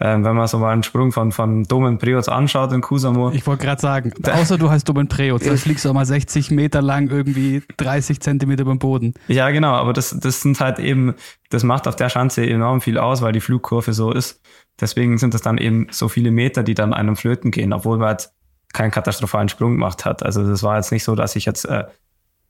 ähm, 0.00 0.24
wenn 0.24 0.36
man 0.36 0.46
so 0.46 0.58
mal 0.58 0.72
einen 0.72 0.84
Sprung 0.84 1.10
von, 1.10 1.32
von 1.32 1.64
Domen 1.64 1.98
Preots 1.98 2.28
anschaut 2.28 2.72
in 2.72 2.80
Kusamo. 2.80 3.30
Ich 3.32 3.46
wollte 3.46 3.64
gerade 3.64 3.80
sagen, 3.80 4.12
außer 4.22 4.56
du 4.56 4.70
heißt 4.70 4.88
Domen 4.88 5.08
Preots, 5.08 5.44
dann 5.44 5.56
fliegst 5.56 5.84
du 5.84 5.90
auch 5.90 5.94
mal 5.94 6.06
60 6.06 6.52
Meter 6.52 6.80
lang 6.82 7.10
irgendwie 7.10 7.62
30 7.76 8.20
Zentimeter 8.20 8.64
beim 8.64 8.78
Boden. 8.78 9.14
Ja, 9.26 9.50
genau, 9.50 9.74
aber 9.74 9.92
das, 9.92 10.16
das 10.18 10.40
sind 10.40 10.60
halt 10.60 10.78
eben, 10.78 11.14
das 11.50 11.64
macht 11.64 11.88
auf 11.88 11.96
der 11.96 12.10
Schanze 12.10 12.48
enorm 12.48 12.80
viel 12.80 12.96
aus, 12.96 13.22
weil 13.22 13.32
die 13.32 13.40
Flugkurve 13.40 13.92
so 13.92 14.12
ist. 14.12 14.40
Deswegen 14.80 15.18
sind 15.18 15.34
das 15.34 15.42
dann 15.42 15.58
eben 15.58 15.88
so 15.90 16.08
viele 16.08 16.30
Meter, 16.30 16.62
die 16.62 16.74
dann 16.74 16.94
einem 16.94 17.16
flöten 17.16 17.50
gehen, 17.50 17.72
obwohl 17.72 17.98
man 17.98 18.10
jetzt 18.10 18.32
keinen 18.72 18.92
katastrophalen 18.92 19.48
Sprung 19.48 19.72
gemacht 19.72 20.04
hat. 20.04 20.22
Also 20.22 20.46
das 20.48 20.62
war 20.62 20.76
jetzt 20.76 20.92
nicht 20.92 21.02
so, 21.02 21.16
dass 21.16 21.34
ich 21.34 21.44
jetzt 21.44 21.64
äh, 21.64 21.84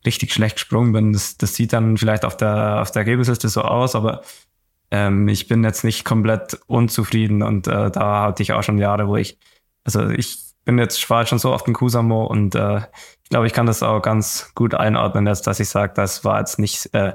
richtig 0.05 0.33
schlecht 0.35 0.57
gesprungen 0.57 0.93
bin. 0.93 1.13
Das, 1.15 1.39
das 1.39 1.55
sieht 1.55 1.73
dann 1.73 1.97
vielleicht 1.97 2.27
auf 2.27 2.37
der, 2.37 2.83
auf 2.83 2.91
der 2.91 3.01
Ergebnisliste 3.01 3.49
so 3.49 3.63
aus, 3.63 3.95
aber 3.95 4.23
ähm, 4.91 5.29
ich 5.29 5.49
bin 5.49 5.65
jetzt 5.65 5.85
nicht 5.85 6.05
komplett 6.05 6.59
unzufrieden 6.67 7.43
und 7.43 7.67
äh, 7.67 7.91
da 7.91 8.23
hatte 8.23 8.43
ich 8.43 8.53
auch 8.53 8.63
schon 8.63 8.79
Jahre, 8.79 9.09
wo 9.09 9.17
ich, 9.17 9.39
also 9.85 10.09
ich 10.09 10.39
bin 10.65 10.79
jetzt 10.79 11.09
war 11.09 11.27
schon 11.27 11.39
so 11.39 11.53
oft 11.53 11.67
in 11.67 11.75
Kusamo 11.75 12.25
und 12.25 12.55
äh, 12.55 12.79
ich 13.23 13.31
glaube, 13.31 13.47
ich 13.47 13.53
kann 13.53 13.67
das 13.67 13.83
auch 13.83 14.01
ganz 14.01 14.53
gut 14.55 14.75
einordnen, 14.75 15.27
jetzt, 15.27 15.47
dass 15.47 15.61
ich 15.61 15.69
sage, 15.69 15.93
das 15.95 16.25
war 16.25 16.39
jetzt 16.39 16.59
nicht 16.59 16.95
äh, 16.95 17.15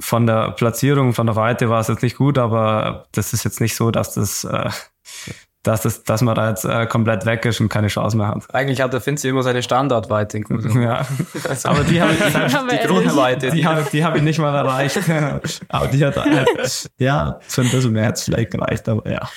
von 0.00 0.26
der 0.26 0.52
Platzierung, 0.52 1.12
von 1.12 1.26
der 1.26 1.36
Weite 1.36 1.70
war 1.70 1.80
es 1.80 1.88
jetzt 1.88 2.02
nicht 2.02 2.16
gut, 2.16 2.38
aber 2.38 3.06
das 3.12 3.32
ist 3.32 3.44
jetzt 3.44 3.60
nicht 3.60 3.76
so, 3.76 3.90
dass 3.90 4.14
das 4.14 4.44
äh, 4.44 4.70
dass, 5.62 5.82
das, 5.82 6.02
dass 6.02 6.22
man 6.22 6.34
da 6.34 6.50
jetzt 6.50 6.64
äh, 6.64 6.86
komplett 6.86 7.24
weg 7.24 7.44
ist 7.44 7.60
und 7.60 7.68
keine 7.68 7.86
Chance 7.86 8.16
mehr 8.16 8.28
hat. 8.28 8.52
Eigentlich 8.52 8.80
hat 8.80 8.92
der 8.92 9.00
Finzi 9.00 9.28
immer 9.28 9.42
seine 9.42 9.62
Standardweite 9.62 10.38
in 10.38 10.44
Kusamo. 10.44 10.80
Ja, 10.80 11.06
Also, 11.48 11.68
aber 11.68 11.84
die 11.84 12.02
habe 12.02 12.12
ich, 12.12 12.18
die 12.18 12.86
Grundweite. 12.86 13.50
die 13.50 13.64
habe 13.66 13.86
die 13.92 14.04
hab 14.04 14.16
ich 14.16 14.22
nicht 14.22 14.38
mal 14.38 14.54
erreicht. 14.54 14.98
aber 15.68 15.86
die 15.86 16.04
hat 16.04 16.16
halt, 16.16 16.90
ja, 16.98 17.38
für 17.42 17.62
ein 17.62 17.70
bisschen 17.70 17.92
mehr 17.92 18.06
hat's 18.06 18.24
vielleicht 18.24 18.50
gereicht, 18.50 18.88
aber 18.88 19.08
ja. 19.10 19.28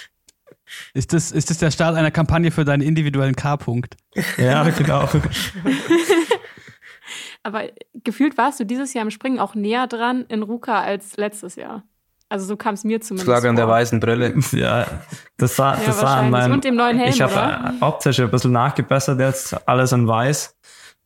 Ist 0.93 1.13
das, 1.13 1.31
ist 1.31 1.51
das 1.51 1.59
der 1.59 1.69
Start 1.69 1.95
einer 1.95 2.09
Kampagne 2.11 2.49
für 2.49 2.65
deinen 2.65 2.81
individuellen 2.81 3.35
K-Punkt? 3.35 3.95
Ja, 4.37 4.67
genau. 4.69 5.07
Aber 7.43 7.63
gefühlt 8.03 8.37
warst 8.39 8.59
du 8.59 8.65
dieses 8.65 8.95
Jahr 8.95 9.03
im 9.03 9.11
Springen 9.11 9.39
auch 9.39 9.53
näher 9.53 9.85
dran 9.85 10.25
in 10.27 10.41
Ruka 10.41 10.81
als 10.81 11.17
letztes 11.17 11.55
Jahr. 11.55 11.83
Also 12.27 12.45
so 12.45 12.57
kam 12.57 12.73
es 12.73 12.83
mir 12.83 12.99
zumindest 13.01 13.27
lag 13.27 13.43
an 13.47 13.55
der 13.55 13.65
vor. 13.65 13.75
weißen 13.75 13.99
Brille. 13.99 14.33
Ja, 14.51 14.87
das 15.37 15.57
war, 15.59 15.77
Ja, 15.79 15.85
das 15.85 16.01
war 16.01 16.17
an 16.17 16.31
meinem, 16.31 16.53
Und 16.53 16.63
dem 16.63 16.75
neuen 16.75 16.97
Helm, 16.97 17.09
ich 17.09 17.21
habe 17.21 17.33
äh, 17.79 17.83
optisch 17.83 18.19
ein 18.19 18.31
bisschen 18.31 18.51
nachgebessert 18.51 19.19
jetzt, 19.19 19.67
alles 19.67 19.91
in 19.91 20.07
weiß. 20.07 20.55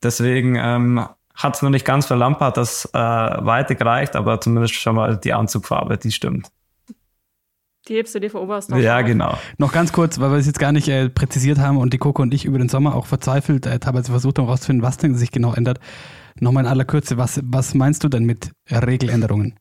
Deswegen 0.01 0.55
ähm, 0.55 1.05
hat 1.35 1.55
es 1.55 1.61
noch 1.61 1.69
nicht 1.69 1.85
ganz 1.85 2.05
für 2.07 2.15
Lampard 2.15 2.55
das 2.57 2.85
äh, 2.93 2.97
Weite 2.97 3.75
gereicht, 3.75 4.15
aber 4.15 4.39
zumindest 4.39 4.75
schon 4.75 4.95
mal 4.95 5.17
die 5.17 5.33
Anzugfarbe, 5.33 5.97
die 5.97 6.11
stimmt. 6.11 6.47
Die 7.87 7.95
hebst 7.95 8.13
du 8.15 8.19
dir 8.19 8.29
für 8.29 8.39
Oberstdorf 8.41 8.79
Ja, 8.81 8.99
auf. 8.99 9.05
genau. 9.05 9.37
Noch 9.57 9.71
ganz 9.71 9.91
kurz, 9.91 10.19
weil 10.19 10.31
wir 10.31 10.37
es 10.37 10.45
jetzt 10.45 10.59
gar 10.59 10.71
nicht 10.71 10.87
äh, 10.87 11.09
präzisiert 11.09 11.57
haben 11.59 11.77
und 11.77 11.91
die 11.91 11.97
Coco 11.97 12.21
und 12.21 12.33
ich 12.33 12.45
über 12.45 12.59
den 12.59 12.69
Sommer 12.69 12.93
auch 12.95 13.07
verzweifelt 13.07 13.65
äh, 13.65 13.79
teilweise 13.79 14.11
versucht 14.11 14.37
haben 14.37 14.45
herauszufinden, 14.45 14.83
was 14.85 14.97
denn 14.97 15.15
sich 15.15 15.31
genau 15.31 15.53
ändert. 15.53 15.79
Nochmal 16.39 16.63
in 16.65 16.69
aller 16.69 16.85
Kürze, 16.85 17.17
was, 17.17 17.41
was 17.43 17.73
meinst 17.73 18.03
du 18.03 18.09
denn 18.09 18.25
mit 18.25 18.51
Regeländerungen? 18.71 19.57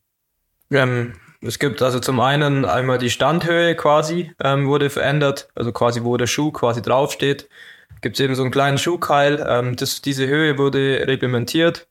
Ähm, 0.71 1.13
es 1.41 1.59
gibt 1.59 1.81
also 1.81 1.99
zum 1.99 2.19
einen 2.19 2.65
einmal 2.65 2.97
die 2.97 3.09
Standhöhe 3.09 3.75
quasi 3.75 4.31
ähm, 4.43 4.67
wurde 4.67 4.89
verändert, 4.89 5.49
also 5.55 5.71
quasi 5.71 6.03
wo 6.03 6.17
der 6.17 6.27
Schuh 6.27 6.51
quasi 6.51 6.81
draufsteht. 6.81 7.49
Gibt 8.01 8.17
es 8.17 8.23
eben 8.23 8.35
so 8.35 8.43
einen 8.43 8.51
kleinen 8.51 8.77
Schuhkeil. 8.77 9.45
Ähm, 9.47 9.75
das, 9.75 10.01
diese 10.01 10.27
Höhe 10.27 10.57
wurde 10.57 11.05
reglementiert 11.07 11.87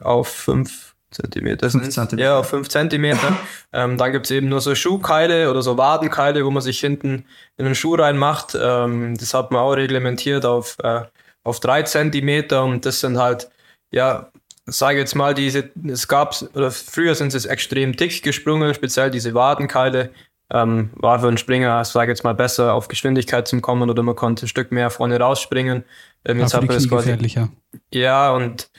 auf 0.00 0.28
5 0.28 0.94
Zentimeter. 1.10 1.70
Fünf? 1.70 1.88
Zentimeter. 1.90 2.28
Ja, 2.28 2.38
auf 2.38 2.48
5 2.48 2.68
Zentimeter. 2.68 3.36
ähm, 3.72 3.96
dann 3.96 4.12
gibt 4.12 4.26
es 4.26 4.30
eben 4.30 4.48
nur 4.48 4.60
so 4.60 4.74
Schuhkeile 4.74 5.50
oder 5.50 5.62
so 5.62 5.76
Wadenkeile, 5.76 6.44
wo 6.44 6.50
man 6.50 6.62
sich 6.62 6.80
hinten 6.80 7.24
in 7.56 7.64
den 7.64 7.74
Schuh 7.74 7.94
reinmacht. 7.94 8.56
Ähm, 8.60 9.16
das 9.16 9.34
hat 9.34 9.50
man 9.50 9.60
auch 9.60 9.72
reglementiert 9.72 10.44
auf, 10.44 10.76
äh, 10.82 11.02
auf 11.42 11.60
3 11.60 11.82
Zentimeter 11.82 12.64
und 12.64 12.86
das 12.86 13.00
sind 13.00 13.18
halt, 13.18 13.50
ja, 13.90 14.29
sage 14.70 14.98
jetzt 14.98 15.14
mal, 15.14 15.34
diese, 15.34 15.70
es 15.86 16.08
gab, 16.08 16.34
oder 16.54 16.70
früher 16.70 17.14
sind 17.14 17.32
sie 17.32 17.48
extrem 17.48 17.96
dick 17.96 18.22
gesprungen, 18.22 18.72
speziell 18.74 19.10
diese 19.10 19.34
Wadenkeile, 19.34 20.10
ähm, 20.52 20.90
war 20.94 21.20
für 21.20 21.28
einen 21.28 21.38
Springer, 21.38 21.84
sage 21.84 22.10
jetzt 22.10 22.24
mal, 22.24 22.34
besser 22.34 22.74
auf 22.74 22.88
Geschwindigkeit 22.88 23.46
zu 23.46 23.60
kommen 23.60 23.88
oder 23.88 24.02
man 24.02 24.16
konnte 24.16 24.46
ein 24.46 24.48
Stück 24.48 24.72
mehr 24.72 24.90
vorne 24.90 25.18
rausspringen. 25.18 25.84
Ähm, 26.24 26.38
War 26.38 26.44
jetzt 26.44 26.54
hat 26.54 26.62
man 26.62 26.74
das 26.74 26.88
quasi, 26.88 27.10
gefährlicher. 27.10 27.48
ja, 27.92 28.32
und 28.32 28.70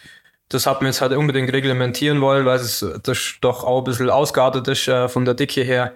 das 0.49 0.67
hat 0.67 0.81
man 0.81 0.87
jetzt 0.87 1.01
halt 1.01 1.13
unbedingt 1.13 1.51
reglementieren 1.53 2.19
wollen, 2.19 2.45
weil 2.45 2.57
es 2.57 2.85
das 3.03 3.35
doch 3.39 3.63
auch 3.63 3.79
ein 3.79 3.83
bisschen 3.85 4.09
ausgeartet 4.09 4.67
ist 4.67 4.87
äh, 4.87 5.07
von 5.07 5.23
der 5.23 5.33
Dicke 5.33 5.61
her. 5.61 5.93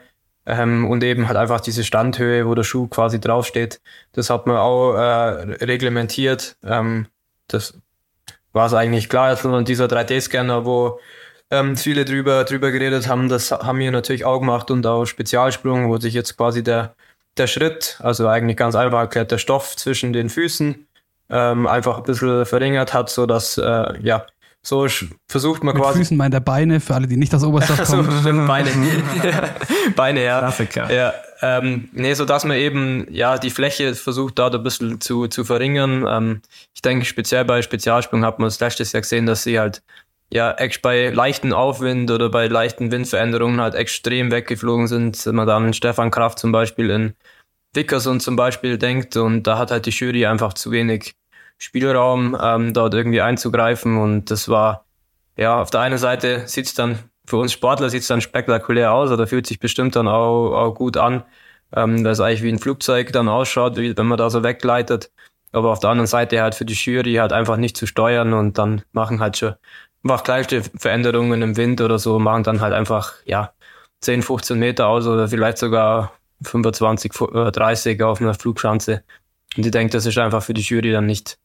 Ähm, 0.47 0.89
und 0.89 1.03
eben 1.03 1.27
halt 1.27 1.37
einfach 1.37 1.59
diese 1.59 1.83
Standhöhe, 1.83 2.45
wo 2.45 2.53
der 2.53 2.63
Schuh 2.63 2.87
quasi 2.87 3.19
draufsteht, 3.19 3.81
das 4.13 4.29
hat 4.29 4.45
man 4.45 4.57
auch 4.57 4.93
äh, 4.93 5.65
reglementiert. 5.65 6.55
Ähm, 6.63 7.07
das 7.47 7.79
war 8.55 8.67
es 8.67 8.73
eigentlich 8.73 9.09
klar. 9.09 9.31
Jetzt 9.31 9.43
nur 9.43 9.61
dieser 9.63 9.85
3D-Scanner, 9.85 10.65
wo 10.65 10.99
ähm, 11.51 11.75
viele 11.77 12.05
drüber, 12.05 12.45
drüber 12.45 12.71
geredet 12.71 13.07
haben, 13.07 13.29
das 13.29 13.51
haben 13.51 13.79
wir 13.79 13.91
natürlich 13.91 14.25
auch 14.25 14.39
gemacht 14.39 14.71
und 14.71 14.87
auch 14.87 15.05
Spezialsprung, 15.05 15.89
wo 15.89 15.97
sich 15.97 16.13
jetzt 16.13 16.37
quasi 16.37 16.63
der, 16.63 16.95
der 17.37 17.47
Schritt, 17.47 17.99
also 18.01 18.27
eigentlich 18.27 18.57
ganz 18.57 18.75
einfach 18.75 18.99
erklärt, 18.99 19.31
der 19.31 19.37
Stoff 19.37 19.75
zwischen 19.75 20.13
den 20.13 20.29
Füßen 20.29 20.87
ähm, 21.29 21.67
einfach 21.67 21.97
ein 21.97 22.03
bisschen 22.03 22.45
verringert 22.45 22.93
hat, 22.93 23.09
so 23.09 23.25
dass 23.25 23.57
äh, 23.57 23.99
ja, 24.01 24.25
so 24.65 24.87
versucht 25.29 25.63
man 25.63 25.75
Mit 25.75 25.83
quasi 25.83 25.99
Füßen 25.99 26.17
meint 26.17 26.33
er 26.33 26.39
Beine, 26.39 26.79
für 26.79 26.95
alle, 26.95 27.05
die 27.07 27.17
nicht 27.17 27.33
aus 27.35 27.43
Oberstdorf 27.43 27.85
so, 27.85 27.97
kommen. 27.97 28.19
stimmt, 28.19 28.47
Beine. 28.47 28.69
Beine, 29.95 30.23
ja. 30.23 30.39
Klassiker. 30.39 30.91
Ja, 30.91 31.13
ähm, 31.41 31.89
nee, 31.91 32.13
so 32.15 32.25
dass 32.25 32.45
man 32.45 32.57
eben, 32.57 33.05
ja, 33.11 33.37
die 33.37 33.49
Fläche 33.51 33.93
versucht 33.95 34.39
da 34.39 34.47
ein 34.49 34.63
bisschen 34.63 34.99
zu, 35.01 35.27
zu 35.27 35.43
verringern. 35.43 36.05
Ähm, 36.09 36.41
ich 36.73 36.81
denke, 36.81 37.05
speziell 37.05 37.45
bei 37.45 37.61
Spezialsprung 37.61 38.25
hat 38.25 38.39
man 38.39 38.47
das 38.47 38.59
letztes 38.59 38.91
Jahr 38.91 39.01
gesehen, 39.01 39.25
dass 39.27 39.43
sie 39.43 39.59
halt, 39.59 39.83
ja, 40.33 40.51
ex- 40.53 40.79
bei 40.81 41.09
leichten 41.09 41.53
Aufwind 41.53 42.09
oder 42.09 42.29
bei 42.29 42.47
leichten 42.47 42.91
Windveränderungen 42.91 43.61
halt 43.61 43.75
extrem 43.75 44.31
weggeflogen 44.31 44.87
sind. 44.87 45.23
Wenn 45.25 45.35
man 45.35 45.45
dann 45.47 45.65
an 45.65 45.73
Stefan 45.73 46.09
Kraft 46.09 46.39
zum 46.39 46.51
Beispiel 46.51 46.89
in 46.89 47.13
Dickerson 47.75 48.19
zum 48.19 48.35
Beispiel 48.35 48.77
denkt 48.77 49.15
und 49.17 49.43
da 49.43 49.57
hat 49.57 49.69
halt 49.69 49.85
die 49.85 49.91
Jury 49.91 50.25
einfach 50.25 50.53
zu 50.53 50.71
wenig 50.71 51.13
Spielraum, 51.65 52.37
ähm, 52.41 52.73
dort 52.73 52.93
irgendwie 52.93 53.21
einzugreifen 53.21 53.97
und 53.97 54.29
das 54.31 54.49
war, 54.49 54.85
ja, 55.37 55.59
auf 55.61 55.71
der 55.71 55.81
einen 55.81 55.97
Seite 55.97 56.47
sieht's 56.47 56.73
dann 56.75 56.99
für 57.27 57.37
uns 57.37 57.53
Sportler 57.53 57.89
sieht's 57.89 58.07
dann 58.07 58.21
spektakulär 58.21 58.93
aus 58.93 59.09
oder 59.11 59.25
fühlt 59.27 59.47
sich 59.47 59.59
bestimmt 59.59 59.95
dann 59.95 60.07
auch, 60.07 60.51
auch 60.53 60.75
gut 60.75 60.95
an, 60.97 61.23
ähm, 61.75 62.03
dass 62.03 62.19
es 62.19 62.21
eigentlich 62.23 62.43
wie 62.43 62.51
ein 62.51 62.59
Flugzeug 62.59 63.11
dann 63.13 63.27
ausschaut, 63.27 63.77
wie, 63.77 63.97
wenn 63.97 64.05
man 64.05 64.17
da 64.17 64.29
so 64.29 64.43
wegleitet. 64.43 65.11
Aber 65.51 65.71
auf 65.71 65.79
der 65.79 65.89
anderen 65.89 66.07
Seite 66.07 66.41
halt 66.41 66.53
für 66.55 66.65
die 66.65 66.73
Jury 66.73 67.15
halt 67.15 67.33
einfach 67.33 67.57
nicht 67.57 67.77
zu 67.77 67.87
steuern 67.87 68.33
und 68.33 68.57
dann 68.57 68.83
machen 68.91 69.19
halt 69.21 69.37
schon 69.37 69.55
einfach 70.03 70.23
kleinste 70.23 70.61
Veränderungen 70.77 71.41
im 71.41 71.57
Wind 71.57 71.81
oder 71.81 71.97
so, 71.97 72.19
machen 72.19 72.43
dann 72.43 72.61
halt 72.61 72.73
einfach, 72.73 73.13
ja, 73.25 73.53
10, 74.01 74.21
15 74.21 74.59
Meter 74.59 74.87
aus 74.87 75.07
oder 75.07 75.27
vielleicht 75.27 75.57
sogar 75.57 76.13
25, 76.43 77.13
fu- 77.13 77.31
äh, 77.31 77.51
30 77.51 78.03
auf 78.03 78.21
einer 78.21 78.35
Flugschanze. 78.35 79.03
Und 79.57 79.65
ich 79.65 79.71
denke, 79.71 79.93
das 79.93 80.05
ist 80.05 80.17
einfach 80.19 80.43
für 80.43 80.53
die 80.53 80.61
Jury 80.61 80.91
dann 80.91 81.05
nicht, 81.07 81.39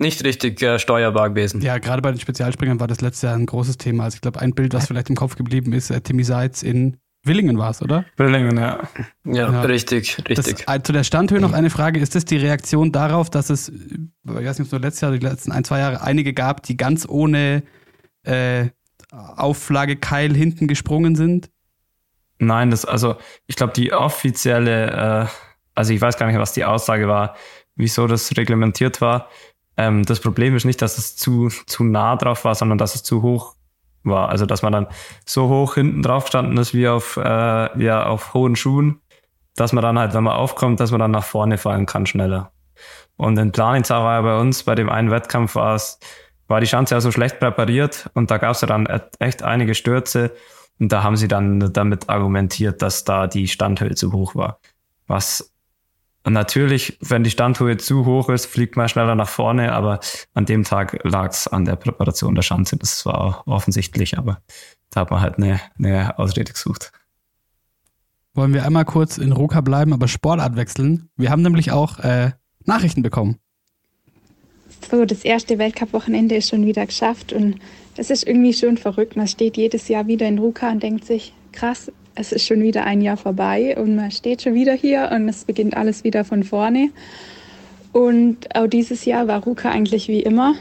nicht 0.00 0.24
richtig 0.24 0.60
äh, 0.62 0.78
steuerbar 0.78 1.30
gewesen. 1.30 1.60
Ja, 1.60 1.78
gerade 1.78 2.02
bei 2.02 2.10
den 2.10 2.20
Spezialspringern 2.20 2.80
war 2.80 2.88
das 2.88 3.00
letztes 3.00 3.22
Jahr 3.22 3.34
ein 3.34 3.46
großes 3.46 3.76
Thema. 3.78 4.04
Also 4.04 4.16
ich 4.16 4.20
glaube, 4.20 4.40
ein 4.40 4.54
Bild, 4.54 4.74
was 4.74 4.86
vielleicht 4.86 5.10
im 5.10 5.16
Kopf 5.16 5.36
geblieben 5.36 5.72
ist, 5.72 5.90
äh, 5.90 6.00
Timmy 6.00 6.24
Seitz 6.24 6.62
in 6.62 6.96
Willingen 7.22 7.58
war 7.58 7.70
es, 7.70 7.82
oder? 7.82 8.06
Billingen, 8.16 8.56
ja. 8.56 8.78
Ja, 9.24 9.52
Ja. 9.52 9.60
richtig, 9.62 10.16
richtig. 10.26 10.64
Das, 10.64 10.74
äh, 10.76 10.82
zu 10.82 10.92
der 10.92 11.04
Standhöhe 11.04 11.38
noch 11.38 11.52
eine 11.52 11.68
Frage. 11.68 12.00
Ist 12.00 12.14
das 12.14 12.24
die 12.24 12.38
Reaktion 12.38 12.92
darauf, 12.92 13.28
dass 13.28 13.50
es, 13.50 13.68
äh, 13.68 13.72
ich 13.72 13.86
weiß 14.24 14.58
nicht, 14.58 14.60
ob 14.60 14.66
es 14.66 14.72
nur 14.72 14.80
letztes 14.80 15.02
Jahr, 15.02 15.12
die 15.12 15.18
letzten 15.18 15.52
ein, 15.52 15.64
zwei 15.64 15.80
Jahre 15.80 16.00
einige 16.00 16.32
gab, 16.32 16.62
die 16.62 16.78
ganz 16.78 17.06
ohne 17.06 17.62
äh, 18.22 18.68
Auflage 19.12 19.96
Keil 19.96 20.34
hinten 20.34 20.66
gesprungen 20.66 21.14
sind? 21.14 21.50
Nein, 22.38 22.70
das, 22.70 22.86
also 22.86 23.16
ich 23.46 23.56
glaube, 23.56 23.74
die 23.74 23.92
offizielle, 23.92 25.26
äh, 25.26 25.26
also 25.74 25.92
ich 25.92 26.00
weiß 26.00 26.16
gar 26.16 26.26
nicht, 26.26 26.38
was 26.38 26.54
die 26.54 26.64
Aussage 26.64 27.06
war, 27.06 27.36
wieso 27.76 28.06
das 28.06 28.34
reglementiert 28.36 29.02
war. 29.02 29.28
Ähm, 29.76 30.04
das 30.04 30.20
Problem 30.20 30.56
ist 30.56 30.64
nicht, 30.64 30.82
dass 30.82 30.98
es 30.98 31.16
zu, 31.16 31.48
zu 31.48 31.84
nah 31.84 32.16
drauf 32.16 32.44
war, 32.44 32.54
sondern 32.54 32.78
dass 32.78 32.94
es 32.94 33.02
zu 33.02 33.22
hoch 33.22 33.54
war. 34.02 34.28
Also 34.28 34.46
dass 34.46 34.62
man 34.62 34.72
dann 34.72 34.86
so 35.26 35.48
hoch 35.48 35.74
hinten 35.74 36.02
drauf 36.02 36.26
standen 36.26 36.56
ist 36.56 36.74
wie 36.74 36.88
auf, 36.88 37.16
äh, 37.16 37.82
ja, 37.82 38.06
auf 38.06 38.34
hohen 38.34 38.56
Schuhen, 38.56 39.00
dass 39.56 39.72
man 39.72 39.82
dann 39.82 39.98
halt, 39.98 40.14
wenn 40.14 40.24
man 40.24 40.34
aufkommt, 40.34 40.80
dass 40.80 40.90
man 40.90 41.00
dann 41.00 41.10
nach 41.10 41.24
vorne 41.24 41.58
fallen 41.58 41.86
kann 41.86 42.06
schneller. 42.06 42.52
Und 43.16 43.38
in 43.38 43.52
Planitza 43.52 44.02
war 44.02 44.14
ja 44.14 44.22
bei 44.22 44.40
uns, 44.40 44.62
bei 44.62 44.74
dem 44.74 44.88
einen 44.88 45.10
Wettkampf 45.10 45.54
war 45.54 45.74
es, 45.74 45.98
war 46.48 46.60
die 46.60 46.66
Schanze 46.66 46.94
ja 46.94 47.00
so 47.00 47.12
schlecht 47.12 47.38
präpariert 47.38 48.10
und 48.14 48.30
da 48.30 48.38
gab 48.38 48.52
es 48.52 48.62
ja 48.62 48.66
dann 48.66 48.86
echt 49.18 49.42
einige 49.42 49.74
Stürze 49.74 50.34
und 50.78 50.90
da 50.90 51.02
haben 51.02 51.16
sie 51.16 51.28
dann 51.28 51.72
damit 51.72 52.08
argumentiert, 52.08 52.80
dass 52.80 53.04
da 53.04 53.26
die 53.26 53.46
Standhöhe 53.46 53.94
zu 53.94 54.12
hoch 54.12 54.34
war. 54.34 54.58
Was 55.06 55.52
natürlich, 56.28 56.98
wenn 57.00 57.24
die 57.24 57.30
Standhöhe 57.30 57.76
zu 57.78 58.04
hoch 58.04 58.28
ist, 58.28 58.46
fliegt 58.46 58.76
man 58.76 58.88
schneller 58.88 59.14
nach 59.14 59.28
vorne, 59.28 59.72
aber 59.72 60.00
an 60.34 60.44
dem 60.44 60.64
Tag 60.64 61.00
lag 61.02 61.30
es 61.30 61.48
an 61.48 61.64
der 61.64 61.76
Präparation 61.76 62.34
der 62.34 62.42
Schanze. 62.42 62.76
Das 62.76 63.06
war 63.06 63.42
offensichtlich, 63.46 64.18
aber 64.18 64.42
da 64.90 65.00
hat 65.00 65.10
man 65.10 65.20
halt 65.20 65.38
eine, 65.38 65.60
eine 65.78 66.18
Ausrede 66.18 66.52
gesucht. 66.52 66.92
Wollen 68.34 68.54
wir 68.54 68.64
einmal 68.64 68.84
kurz 68.84 69.18
in 69.18 69.32
Ruka 69.32 69.60
bleiben, 69.60 69.92
aber 69.92 70.08
Sportart 70.08 70.56
wechseln? 70.56 71.08
Wir 71.16 71.30
haben 71.30 71.42
nämlich 71.42 71.72
auch 71.72 71.98
äh, 71.98 72.32
Nachrichten 72.64 73.02
bekommen. 73.02 73.38
So, 74.90 75.04
das 75.04 75.24
erste 75.24 75.58
Weltcup-Wochenende 75.58 76.36
ist 76.36 76.48
schon 76.48 76.66
wieder 76.66 76.86
geschafft 76.86 77.32
und 77.32 77.56
es 77.96 78.10
ist 78.10 78.26
irgendwie 78.26 78.54
schon 78.54 78.76
verrückt. 78.76 79.16
Man 79.16 79.26
steht 79.26 79.56
jedes 79.56 79.88
Jahr 79.88 80.06
wieder 80.06 80.26
in 80.26 80.38
Ruka 80.38 80.70
und 80.70 80.82
denkt 80.82 81.04
sich, 81.04 81.32
krass, 81.52 81.92
es 82.20 82.32
ist 82.32 82.46
schon 82.46 82.62
wieder 82.62 82.84
ein 82.84 83.00
Jahr 83.00 83.16
vorbei 83.16 83.76
und 83.78 83.96
man 83.96 84.10
steht 84.10 84.42
schon 84.42 84.54
wieder 84.54 84.74
hier 84.74 85.10
und 85.12 85.28
es 85.28 85.44
beginnt 85.44 85.76
alles 85.76 86.04
wieder 86.04 86.24
von 86.24 86.44
vorne. 86.44 86.90
Und 87.92 88.54
auch 88.54 88.66
dieses 88.66 89.04
Jahr 89.04 89.26
war 89.26 89.42
Ruka 89.42 89.70
eigentlich 89.70 90.06
wie 90.08 90.20
immer. 90.20 90.54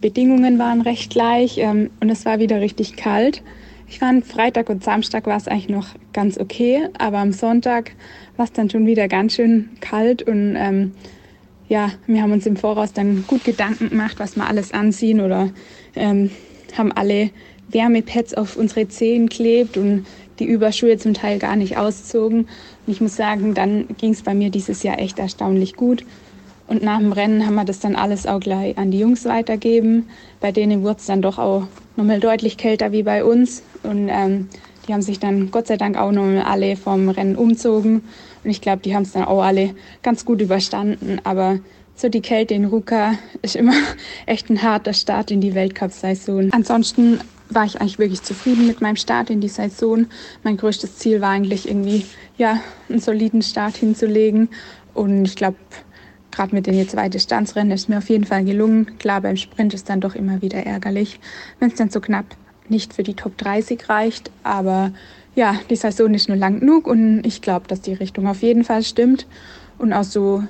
Bedingungen 0.00 0.58
waren 0.58 0.82
recht 0.82 1.10
gleich 1.10 1.56
ähm, 1.58 1.90
und 2.00 2.10
es 2.10 2.26
war 2.26 2.40
wieder 2.40 2.60
richtig 2.60 2.96
kalt. 2.96 3.42
Ich 3.88 4.00
fand, 4.00 4.26
Freitag 4.26 4.68
und 4.68 4.82
Samstag 4.82 5.26
war 5.26 5.36
es 5.36 5.46
eigentlich 5.46 5.68
noch 5.68 5.86
ganz 6.12 6.36
okay, 6.36 6.88
aber 6.98 7.18
am 7.18 7.32
Sonntag 7.32 7.92
war 8.36 8.44
es 8.44 8.52
dann 8.52 8.68
schon 8.68 8.86
wieder 8.86 9.08
ganz 9.08 9.34
schön 9.34 9.70
kalt 9.80 10.22
und 10.22 10.56
ähm, 10.56 10.92
ja, 11.68 11.92
wir 12.06 12.22
haben 12.22 12.32
uns 12.32 12.44
im 12.44 12.56
Voraus 12.56 12.92
dann 12.92 13.24
gut 13.26 13.44
Gedanken 13.44 13.90
gemacht, 13.90 14.16
was 14.18 14.36
wir 14.36 14.46
alles 14.46 14.72
anziehen 14.72 15.20
oder 15.20 15.50
ähm, 15.94 16.30
haben 16.76 16.92
alle 16.92 17.30
Wärmepads 17.68 18.34
auf 18.34 18.56
unsere 18.56 18.88
Zehen 18.88 19.28
klebt 19.28 19.76
und 19.76 20.06
die 20.38 20.46
Überschuhe 20.46 20.96
zum 20.98 21.14
Teil 21.14 21.38
gar 21.38 21.56
nicht 21.56 21.76
auszogen. 21.76 22.40
Und 22.40 22.92
ich 22.92 23.00
muss 23.00 23.16
sagen, 23.16 23.54
dann 23.54 23.86
ging 23.98 24.12
es 24.12 24.22
bei 24.22 24.34
mir 24.34 24.50
dieses 24.50 24.82
Jahr 24.82 24.98
echt 24.98 25.18
erstaunlich 25.18 25.74
gut. 25.74 26.04
Und 26.66 26.82
nach 26.82 26.98
dem 26.98 27.12
Rennen 27.12 27.46
haben 27.46 27.54
wir 27.56 27.64
das 27.64 27.80
dann 27.80 27.94
alles 27.94 28.26
auch 28.26 28.40
gleich 28.40 28.78
an 28.78 28.90
die 28.90 28.98
Jungs 28.98 29.24
weitergeben. 29.26 30.08
Bei 30.40 30.50
denen 30.50 30.82
wurde 30.82 30.96
es 30.98 31.06
dann 31.06 31.20
doch 31.22 31.38
auch 31.38 31.66
nochmal 31.96 32.20
deutlich 32.20 32.56
kälter 32.56 32.92
wie 32.92 33.02
bei 33.02 33.24
uns. 33.24 33.62
Und 33.82 34.08
ähm, 34.08 34.48
die 34.88 34.94
haben 34.94 35.02
sich 35.02 35.18
dann 35.18 35.50
Gott 35.50 35.66
sei 35.66 35.76
Dank 35.76 35.96
auch 35.96 36.12
nochmal 36.12 36.42
alle 36.42 36.76
vom 36.76 37.08
Rennen 37.08 37.36
umzogen. 37.36 38.02
Und 38.42 38.50
ich 38.50 38.60
glaube, 38.60 38.82
die 38.82 38.94
haben 38.94 39.02
es 39.02 39.12
dann 39.12 39.24
auch 39.24 39.42
alle 39.42 39.74
ganz 40.02 40.24
gut 40.24 40.40
überstanden. 40.40 41.20
Aber 41.24 41.58
so 41.96 42.08
die 42.08 42.22
Kälte 42.22 42.54
in 42.54 42.64
Ruka 42.64 43.14
ist 43.42 43.56
immer 43.56 43.74
echt 44.26 44.50
ein 44.50 44.62
harter 44.62 44.94
Start 44.94 45.30
in 45.30 45.40
die 45.40 45.54
Weltcup-Saison. 45.54 46.50
Ansonsten 46.52 47.20
war 47.50 47.64
ich 47.64 47.80
eigentlich 47.80 47.98
wirklich 47.98 48.22
zufrieden 48.22 48.66
mit 48.66 48.80
meinem 48.80 48.96
Start 48.96 49.30
in 49.30 49.40
die 49.40 49.48
Saison. 49.48 50.06
Mein 50.42 50.56
größtes 50.56 50.96
Ziel 50.96 51.20
war 51.20 51.30
eigentlich 51.30 51.68
irgendwie, 51.68 52.06
ja, 52.36 52.60
einen 52.88 53.00
soliden 53.00 53.42
Start 53.42 53.76
hinzulegen. 53.76 54.48
Und 54.94 55.24
ich 55.24 55.36
glaube, 55.36 55.56
gerade 56.30 56.54
mit 56.54 56.66
den 56.66 56.74
jetzt 56.74 56.92
zwei 56.92 57.08
Distanzrennen 57.08 57.72
ist 57.72 57.88
mir 57.88 57.98
auf 57.98 58.08
jeden 58.08 58.24
Fall 58.24 58.44
gelungen. 58.44 58.98
Klar, 58.98 59.20
beim 59.20 59.36
Sprint 59.36 59.74
ist 59.74 59.88
dann 59.88 60.00
doch 60.00 60.14
immer 60.14 60.42
wieder 60.42 60.64
ärgerlich, 60.64 61.20
wenn 61.60 61.68
es 61.68 61.76
dann 61.76 61.90
so 61.90 62.00
knapp 62.00 62.26
nicht 62.68 62.94
für 62.94 63.02
die 63.02 63.14
Top 63.14 63.36
30 63.38 63.88
reicht. 63.88 64.30
Aber 64.42 64.92
ja, 65.34 65.56
die 65.70 65.76
Saison 65.76 66.14
ist 66.14 66.28
nur 66.28 66.38
lang 66.38 66.60
genug 66.60 66.86
und 66.86 67.24
ich 67.24 67.42
glaube, 67.42 67.68
dass 67.68 67.80
die 67.80 67.94
Richtung 67.94 68.26
auf 68.26 68.42
jeden 68.42 68.64
Fall 68.64 68.82
stimmt. 68.82 69.26
Und 69.78 69.92
auch 69.92 70.04
so 70.04 70.44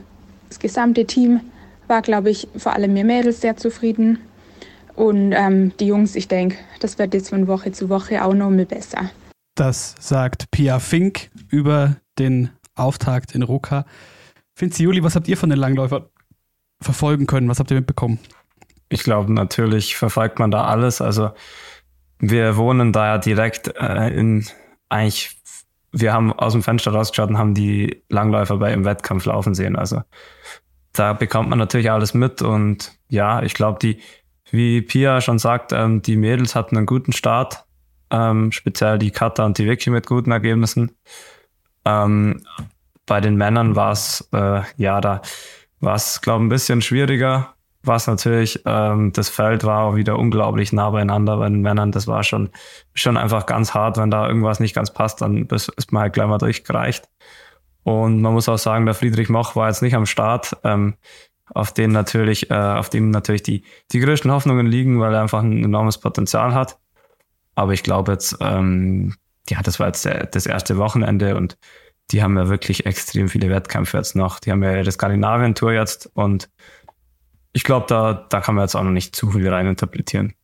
das 0.48 0.58
gesamte 0.58 1.06
Team 1.06 1.40
war, 1.86 2.02
glaube 2.02 2.30
ich, 2.30 2.48
vor 2.56 2.72
allem 2.72 2.92
mir 2.92 3.04
Mädels 3.04 3.40
sehr 3.40 3.56
zufrieden. 3.56 4.18
Und 4.94 5.32
ähm, 5.32 5.72
die 5.78 5.86
Jungs, 5.86 6.14
ich 6.14 6.28
denke, 6.28 6.56
das 6.80 6.98
wird 6.98 7.14
jetzt 7.14 7.30
von 7.30 7.46
Woche 7.46 7.72
zu 7.72 7.88
Woche 7.88 8.24
auch 8.24 8.34
noch 8.34 8.50
mal 8.50 8.66
besser. 8.66 9.10
Das 9.54 9.94
sagt 9.98 10.50
Pia 10.50 10.78
Fink 10.78 11.30
über 11.48 11.96
den 12.18 12.50
Auftakt 12.74 13.34
in 13.34 13.42
Ruka. 13.42 13.86
Finzi 14.54 14.84
Juli, 14.84 15.02
was 15.02 15.16
habt 15.16 15.28
ihr 15.28 15.36
von 15.36 15.50
den 15.50 15.58
Langläufern 15.58 16.06
verfolgen 16.80 17.26
können? 17.26 17.48
Was 17.48 17.58
habt 17.58 17.70
ihr 17.70 17.76
mitbekommen? 17.76 18.18
Ich 18.88 19.02
glaube, 19.02 19.32
natürlich 19.32 19.96
verfolgt 19.96 20.38
man 20.38 20.50
da 20.50 20.64
alles. 20.64 21.00
Also 21.00 21.30
wir 22.18 22.56
wohnen 22.56 22.92
da 22.92 23.06
ja 23.06 23.18
direkt 23.18 23.68
äh, 23.76 24.08
in 24.08 24.46
eigentlich, 24.88 25.36
wir 25.90 26.12
haben 26.12 26.32
aus 26.32 26.52
dem 26.52 26.62
Fenster 26.62 26.92
rausgeschaut 26.92 27.30
und 27.30 27.38
haben 27.38 27.54
die 27.54 28.02
Langläufer 28.08 28.58
bei 28.58 28.72
im 28.72 28.84
Wettkampf 28.84 29.24
laufen 29.24 29.54
sehen. 29.54 29.76
Also 29.76 30.02
da 30.92 31.12
bekommt 31.12 31.48
man 31.48 31.58
natürlich 31.58 31.90
alles 31.90 32.14
mit 32.14 32.42
und 32.42 32.92
ja, 33.08 33.42
ich 33.42 33.54
glaube, 33.54 33.78
die 33.80 34.00
wie 34.50 34.82
Pia 34.82 35.20
schon 35.20 35.38
sagt, 35.38 35.72
ähm, 35.72 36.02
die 36.02 36.16
Mädels 36.16 36.54
hatten 36.54 36.76
einen 36.76 36.86
guten 36.86 37.12
Start, 37.12 37.64
ähm, 38.10 38.52
speziell 38.52 38.98
die 38.98 39.10
Kata 39.10 39.44
und 39.44 39.58
die 39.58 39.66
Vicky 39.66 39.90
mit 39.90 40.06
guten 40.06 40.30
Ergebnissen. 40.30 40.92
Ähm, 41.84 42.42
bei 43.06 43.20
den 43.20 43.36
Männern 43.36 43.76
war 43.76 43.92
es, 43.92 44.28
äh, 44.32 44.62
ja, 44.76 45.00
da 45.00 45.22
war 45.80 45.94
es, 45.94 46.20
glaube 46.20 46.42
ich, 46.42 46.46
ein 46.46 46.50
bisschen 46.50 46.82
schwieriger, 46.82 47.54
was 47.82 48.06
natürlich, 48.06 48.62
ähm, 48.64 49.12
das 49.12 49.28
Feld 49.28 49.64
war 49.64 49.82
auch 49.82 49.96
wieder 49.96 50.18
unglaublich 50.18 50.72
nah 50.72 50.90
beieinander 50.90 51.36
bei 51.36 51.48
den 51.48 51.60
Männern. 51.60 51.92
Das 51.92 52.06
war 52.06 52.22
schon, 52.22 52.50
schon 52.94 53.16
einfach 53.16 53.46
ganz 53.46 53.74
hart, 53.74 53.98
wenn 53.98 54.10
da 54.10 54.26
irgendwas 54.26 54.60
nicht 54.60 54.74
ganz 54.74 54.92
passt, 54.92 55.20
dann 55.20 55.46
ist 55.46 55.92
man 55.92 56.02
halt 56.02 56.14
gleich 56.14 56.26
mal 56.26 56.38
durchgereicht. 56.38 57.08
Und 57.82 58.22
man 58.22 58.32
muss 58.32 58.48
auch 58.48 58.58
sagen, 58.58 58.86
der 58.86 58.94
Friedrich 58.94 59.28
Moch 59.28 59.56
war 59.56 59.68
jetzt 59.68 59.82
nicht 59.82 59.94
am 59.94 60.06
Start. 60.06 60.56
Ähm, 60.64 60.94
auf 61.52 61.72
den 61.72 61.92
natürlich, 61.92 62.50
äh, 62.50 62.54
auf 62.54 62.90
dem 62.90 63.10
natürlich 63.10 63.42
die, 63.42 63.64
die 63.92 64.00
größten 64.00 64.30
Hoffnungen 64.30 64.66
liegen, 64.66 65.00
weil 65.00 65.14
er 65.14 65.22
einfach 65.22 65.42
ein 65.42 65.64
enormes 65.64 65.98
Potenzial 65.98 66.54
hat. 66.54 66.78
Aber 67.54 67.72
ich 67.72 67.82
glaube 67.82 68.12
jetzt, 68.12 68.36
ähm, 68.40 69.14
ja, 69.48 69.60
das 69.62 69.78
war 69.78 69.88
jetzt 69.88 70.04
der, 70.04 70.26
das 70.26 70.46
erste 70.46 70.78
Wochenende 70.78 71.36
und 71.36 71.58
die 72.10 72.22
haben 72.22 72.36
ja 72.36 72.48
wirklich 72.48 72.86
extrem 72.86 73.28
viele 73.28 73.50
Wettkämpfe 73.50 73.96
jetzt 73.96 74.16
noch. 74.16 74.40
Die 74.40 74.50
haben 74.50 74.62
ja 74.62 74.76
ihre 74.76 74.90
Skandinavien-Tour 74.90 75.72
jetzt 75.72 76.10
und 76.14 76.50
ich 77.52 77.62
glaube, 77.62 77.86
da, 77.88 78.26
da 78.28 78.40
kann 78.40 78.56
man 78.56 78.64
jetzt 78.64 78.74
auch 78.74 78.82
noch 78.82 78.90
nicht 78.90 79.14
zu 79.14 79.30
viel 79.30 79.48
reininterpretieren. 79.48 80.34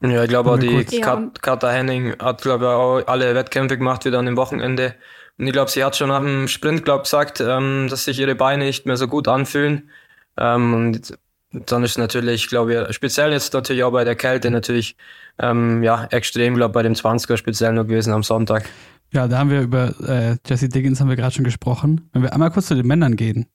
Ja, 0.00 0.22
ich 0.22 0.28
glaube 0.28 0.52
auch 0.52 0.58
die 0.58 0.84
Kat 1.00 1.42
Katha 1.42 1.70
Henning 1.70 2.16
hat, 2.20 2.42
glaube 2.42 2.66
ich, 2.66 2.70
auch 2.70 3.12
alle 3.12 3.34
Wettkämpfe 3.34 3.78
gemacht 3.78 4.04
wieder 4.04 4.18
an 4.18 4.26
dem 4.26 4.36
Wochenende. 4.36 4.94
Und 5.38 5.46
ich 5.46 5.52
glaube, 5.52 5.70
sie 5.70 5.84
hat 5.84 5.96
schon 5.96 6.08
nach 6.08 6.20
dem 6.20 6.48
Sprint, 6.48 6.84
glaube 6.84 7.04
gesagt, 7.04 7.40
ähm, 7.40 7.86
dass 7.88 8.04
sich 8.04 8.18
ihre 8.18 8.34
Beine 8.34 8.64
nicht 8.64 8.86
mehr 8.86 8.96
so 8.96 9.06
gut 9.06 9.28
anfühlen. 9.28 9.90
Ähm, 10.36 10.74
und 10.74 11.18
dann 11.50 11.84
ist 11.84 11.96
natürlich, 11.96 12.48
glaube 12.48 12.86
ich, 12.88 12.94
speziell 12.94 13.32
jetzt 13.32 13.54
natürlich 13.54 13.84
auch 13.84 13.92
bei 13.92 14.04
der 14.04 14.16
Kälte 14.16 14.50
natürlich, 14.50 14.96
ähm, 15.38 15.82
ja, 15.82 16.04
extrem, 16.10 16.54
glaube 16.54 16.72
bei 16.72 16.82
dem 16.82 16.94
20er 16.94 17.36
speziell 17.36 17.72
nur 17.72 17.84
gewesen 17.84 18.12
am 18.12 18.22
Sonntag. 18.22 18.68
Ja, 19.12 19.26
da 19.28 19.38
haben 19.38 19.50
wir 19.50 19.62
über 19.62 19.94
äh, 20.06 20.36
Jesse 20.46 20.68
Diggins 20.68 21.00
haben 21.00 21.08
wir 21.08 21.16
gerade 21.16 21.34
schon 21.34 21.44
gesprochen. 21.44 22.10
Wenn 22.12 22.22
wir 22.22 22.32
einmal 22.32 22.50
kurz 22.50 22.66
zu 22.66 22.74
den 22.74 22.86
Männern 22.86 23.16
gehen. 23.16 23.46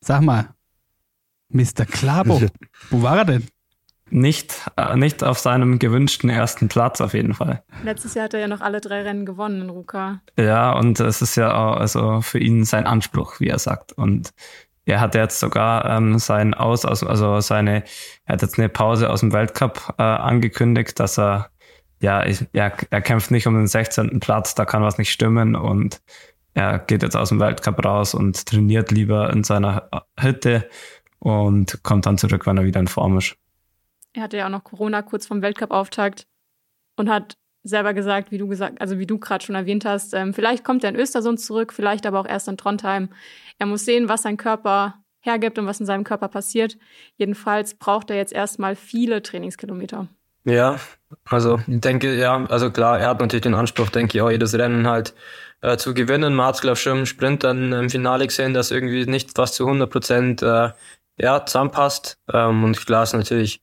Sag 0.00 0.20
mal, 0.20 0.50
Mr. 1.48 1.86
Klabo, 1.86 2.42
wo 2.90 3.02
war 3.02 3.18
er 3.18 3.24
denn? 3.24 3.46
Nicht, 4.10 4.70
äh, 4.76 4.96
nicht 4.96 5.24
auf 5.24 5.38
seinem 5.38 5.78
gewünschten 5.78 6.30
ersten 6.30 6.68
Platz 6.68 7.00
auf 7.00 7.14
jeden 7.14 7.34
Fall. 7.34 7.62
Letztes 7.82 8.14
Jahr 8.14 8.26
hat 8.26 8.34
er 8.34 8.40
ja 8.40 8.48
noch 8.48 8.60
alle 8.60 8.80
drei 8.80 9.02
Rennen 9.02 9.26
gewonnen 9.26 9.62
in 9.62 9.70
Ruka. 9.70 10.20
Ja, 10.38 10.72
und 10.72 11.00
es 11.00 11.22
ist 11.22 11.36
ja 11.36 11.54
auch 11.54 11.76
also 11.76 12.20
für 12.20 12.38
ihn 12.38 12.64
sein 12.64 12.86
Anspruch, 12.86 13.40
wie 13.40 13.48
er 13.48 13.58
sagt. 13.58 13.92
Und 13.92 14.32
er 14.86 15.00
hat 15.00 15.14
jetzt 15.14 15.40
sogar 15.40 15.86
ähm, 15.86 16.18
sein 16.18 16.54
Aus, 16.54 16.84
also 16.84 17.40
seine, 17.40 17.84
er 18.26 18.34
hat 18.34 18.42
jetzt 18.42 18.58
eine 18.58 18.68
Pause 18.68 19.10
aus 19.10 19.20
dem 19.20 19.32
Weltcup 19.32 19.94
äh, 19.98 20.02
angekündigt, 20.02 21.00
dass 21.00 21.18
er, 21.18 21.50
ja, 22.00 22.24
ich, 22.26 22.46
er, 22.52 22.72
er 22.90 23.00
kämpft 23.00 23.30
nicht 23.30 23.46
um 23.46 23.54
den 23.54 23.66
16. 23.66 24.20
Platz, 24.20 24.54
da 24.54 24.66
kann 24.66 24.82
was 24.82 24.98
nicht 24.98 25.10
stimmen 25.10 25.56
und 25.56 26.02
er 26.52 26.78
geht 26.78 27.02
jetzt 27.02 27.16
aus 27.16 27.30
dem 27.30 27.40
Weltcup 27.40 27.84
raus 27.84 28.14
und 28.14 28.46
trainiert 28.46 28.90
lieber 28.90 29.30
in 29.32 29.42
seiner 29.42 29.88
Hütte 30.18 30.68
und 31.18 31.82
kommt 31.82 32.06
dann 32.06 32.18
zurück, 32.18 32.46
wenn 32.46 32.58
er 32.58 32.64
wieder 32.64 32.80
in 32.80 32.86
Form 32.86 33.18
ist. 33.18 33.36
Er 34.14 34.22
hatte 34.22 34.36
ja 34.36 34.46
auch 34.46 34.50
noch 34.50 34.64
Corona 34.64 35.02
kurz 35.02 35.26
vom 35.26 35.42
Weltcup-Auftakt 35.42 36.26
und 36.96 37.10
hat 37.10 37.36
selber 37.64 37.94
gesagt, 37.94 38.30
wie 38.30 38.38
du 38.38 38.46
gesagt, 38.46 38.80
also 38.80 38.98
wie 38.98 39.06
du 39.06 39.18
gerade 39.18 39.44
schon 39.44 39.54
erwähnt 39.54 39.84
hast, 39.84 40.14
ähm, 40.14 40.32
vielleicht 40.32 40.64
kommt 40.64 40.84
er 40.84 40.90
in 40.90 40.96
Östersund 40.96 41.40
zurück, 41.40 41.72
vielleicht 41.72 42.06
aber 42.06 42.20
auch 42.20 42.26
erst 42.26 42.46
in 42.46 42.56
Trondheim. 42.56 43.08
Er 43.58 43.66
muss 43.66 43.84
sehen, 43.84 44.08
was 44.08 44.22
sein 44.22 44.36
Körper 44.36 45.02
hergibt 45.20 45.58
und 45.58 45.66
was 45.66 45.80
in 45.80 45.86
seinem 45.86 46.04
Körper 46.04 46.28
passiert. 46.28 46.76
Jedenfalls 47.16 47.74
braucht 47.74 48.10
er 48.10 48.16
jetzt 48.16 48.32
erstmal 48.32 48.76
viele 48.76 49.22
Trainingskilometer. 49.22 50.08
Ja, 50.44 50.78
also 51.24 51.58
ich 51.66 51.80
denke, 51.80 52.14
ja, 52.14 52.44
also 52.46 52.70
klar, 52.70 53.00
er 53.00 53.08
hat 53.08 53.20
natürlich 53.20 53.42
den 53.42 53.54
Anspruch, 53.54 53.88
denke 53.88 54.18
ich, 54.18 54.22
auch 54.22 54.30
jedes 54.30 54.56
Rennen 54.56 54.86
halt 54.86 55.14
äh, 55.62 55.78
zu 55.78 55.94
gewinnen. 55.94 56.34
Man 56.34 56.46
hat 56.46 56.60
glaube 56.60 56.74
ich, 56.74 56.82
schon 56.82 56.98
im 56.98 57.06
Sprint 57.06 57.44
dann 57.44 57.72
im 57.72 57.88
Finale 57.88 58.26
gesehen, 58.26 58.52
dass 58.52 58.70
irgendwie 58.70 59.06
nicht 59.06 59.34
fast 59.34 59.54
zu 59.54 59.64
100 59.64 59.90
Prozent 59.90 60.42
äh, 60.42 60.70
ja, 61.18 61.44
zusammenpasst. 61.44 62.18
Ähm, 62.32 62.64
und 62.64 62.86
klar 62.86 63.04
ist 63.04 63.12
natürlich, 63.14 63.60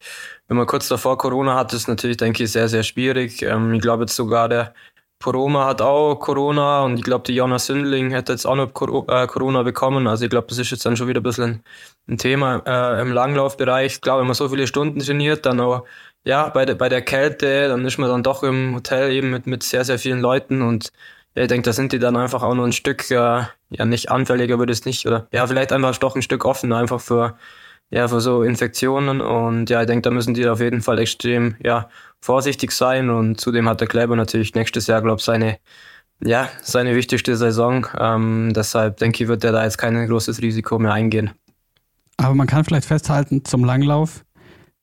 wenn 0.47 0.57
man 0.57 0.67
kurz 0.67 0.87
davor 0.87 1.17
Corona 1.17 1.55
hat, 1.55 1.73
ist 1.73 1.87
natürlich, 1.87 2.17
denke 2.17 2.43
ich, 2.43 2.51
sehr, 2.51 2.67
sehr 2.69 2.83
schwierig. 2.83 3.41
Ähm, 3.41 3.73
ich 3.73 3.81
glaube 3.81 4.03
jetzt 4.03 4.15
sogar 4.15 4.49
der 4.49 4.73
Poroma 5.21 5.65
hat 5.67 5.81
auch 5.81 6.15
Corona 6.15 6.83
und 6.83 6.97
ich 6.97 7.03
glaube, 7.03 7.23
die 7.25 7.35
Jonna 7.35 7.59
Sündling 7.59 8.11
hätte 8.11 8.33
jetzt 8.33 8.45
auch 8.45 8.55
noch 8.55 8.69
äh, 9.07 9.27
Corona 9.27 9.63
bekommen. 9.63 10.07
Also 10.07 10.25
ich 10.25 10.31
glaube, 10.31 10.47
das 10.49 10.57
ist 10.57 10.71
jetzt 10.71 10.85
dann 10.85 10.97
schon 10.97 11.07
wieder 11.07 11.21
ein 11.21 11.23
bisschen 11.23 11.63
ein 12.07 12.17
Thema 12.17 12.61
äh, 12.65 13.01
im 13.01 13.13
Langlaufbereich. 13.13 13.93
Ich 13.93 14.01
glaube, 14.01 14.21
wenn 14.21 14.27
man 14.27 14.33
so 14.35 14.49
viele 14.49 14.67
Stunden 14.67 14.99
trainiert, 14.99 15.45
dann 15.45 15.59
auch 15.61 15.85
ja, 16.23 16.49
bei 16.49 16.65
der, 16.65 16.75
bei 16.75 16.89
der 16.89 17.01
Kälte, 17.01 17.67
dann 17.67 17.85
ist 17.85 17.97
man 17.97 18.09
dann 18.09 18.23
doch 18.23 18.43
im 18.43 18.75
Hotel 18.75 19.11
eben 19.11 19.31
mit, 19.31 19.47
mit 19.47 19.63
sehr, 19.63 19.85
sehr 19.85 19.99
vielen 19.99 20.21
Leuten 20.21 20.61
und 20.61 20.91
ich 21.33 21.47
denke, 21.47 21.65
da 21.65 21.73
sind 21.73 21.93
die 21.93 21.99
dann 21.99 22.17
einfach 22.17 22.43
auch 22.43 22.53
noch 22.53 22.65
ein 22.65 22.73
Stück, 22.73 23.09
äh, 23.09 23.15
ja, 23.15 23.85
nicht 23.85 24.11
anfälliger 24.11 24.59
würde 24.59 24.73
es 24.73 24.85
nicht, 24.85 25.05
oder? 25.05 25.27
Ja, 25.31 25.47
vielleicht 25.47 25.71
einfach 25.71 25.97
doch 25.97 26.15
ein 26.15 26.21
Stück 26.21 26.45
offener, 26.45 26.77
einfach 26.77 26.99
für, 26.99 27.37
ja, 27.89 28.07
für 28.07 28.19
so 28.19 28.43
Infektionen. 28.43 29.21
Und 29.21 29.69
ja, 29.69 29.81
ich 29.81 29.87
denke, 29.87 30.01
da 30.01 30.11
müssen 30.11 30.33
die 30.33 30.47
auf 30.47 30.59
jeden 30.59 30.81
Fall 30.81 30.99
extrem, 30.99 31.55
ja, 31.63 31.89
vorsichtig 32.19 32.71
sein. 32.71 33.09
Und 33.09 33.39
zudem 33.39 33.69
hat 33.69 33.79
der 33.79 33.87
Kleber 33.87 34.15
natürlich 34.15 34.55
nächstes 34.55 34.87
Jahr, 34.87 35.01
glaube 35.01 35.19
ich, 35.19 35.25
seine, 35.25 35.57
ja, 36.23 36.49
seine 36.61 36.95
wichtigste 36.95 37.35
Saison, 37.35 37.87
ähm, 37.97 38.51
deshalb 38.53 38.97
denke 38.97 39.23
ich, 39.23 39.29
wird 39.29 39.43
er 39.43 39.53
da 39.53 39.63
jetzt 39.63 39.77
kein 39.77 40.07
großes 40.07 40.41
Risiko 40.41 40.79
mehr 40.79 40.93
eingehen. 40.93 41.31
Aber 42.17 42.35
man 42.35 42.45
kann 42.45 42.63
vielleicht 42.63 42.87
festhalten, 42.87 43.43
zum 43.45 43.63
Langlauf, 43.63 44.23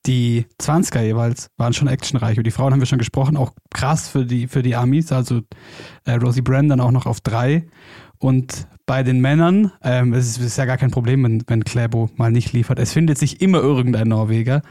die 0.09 0.47
20er 0.61 1.03
jeweils 1.03 1.51
waren 1.59 1.75
schon 1.75 1.87
actionreich. 1.87 2.33
Über 2.33 2.43
die 2.43 2.51
Frauen 2.51 2.73
haben 2.73 2.81
wir 2.81 2.87
schon 2.87 2.99
gesprochen, 2.99 3.37
auch 3.37 3.53
krass 3.73 4.09
für 4.09 4.25
die, 4.25 4.49
für 4.49 4.63
die 4.63 4.75
Amis. 4.75 5.13
Also 5.13 5.43
äh, 6.05 6.13
Rosie 6.13 6.41
Brandon 6.41 6.81
auch 6.81 6.91
noch 6.91 7.07
auf 7.07 7.21
drei. 7.21 7.69
Und 8.19 8.67
bei 8.87 9.03
den 9.03 9.21
Männern, 9.21 9.71
ähm, 9.83 10.15
es, 10.15 10.27
ist, 10.27 10.39
ist 10.39 10.57
ja 10.57 10.65
gar 10.65 10.79
kein 10.79 10.91
Problem, 10.91 11.23
wenn, 11.23 11.45
wenn 11.47 11.63
Kläbo 11.63 12.11
mal 12.17 12.33
nicht 12.33 12.53
liefert. 12.55 12.79
Es 12.79 12.93
findet 12.93 13.19
sich 13.19 13.43
immer 13.43 13.59
irgendein 13.59 14.09
Norweger. 14.09 14.63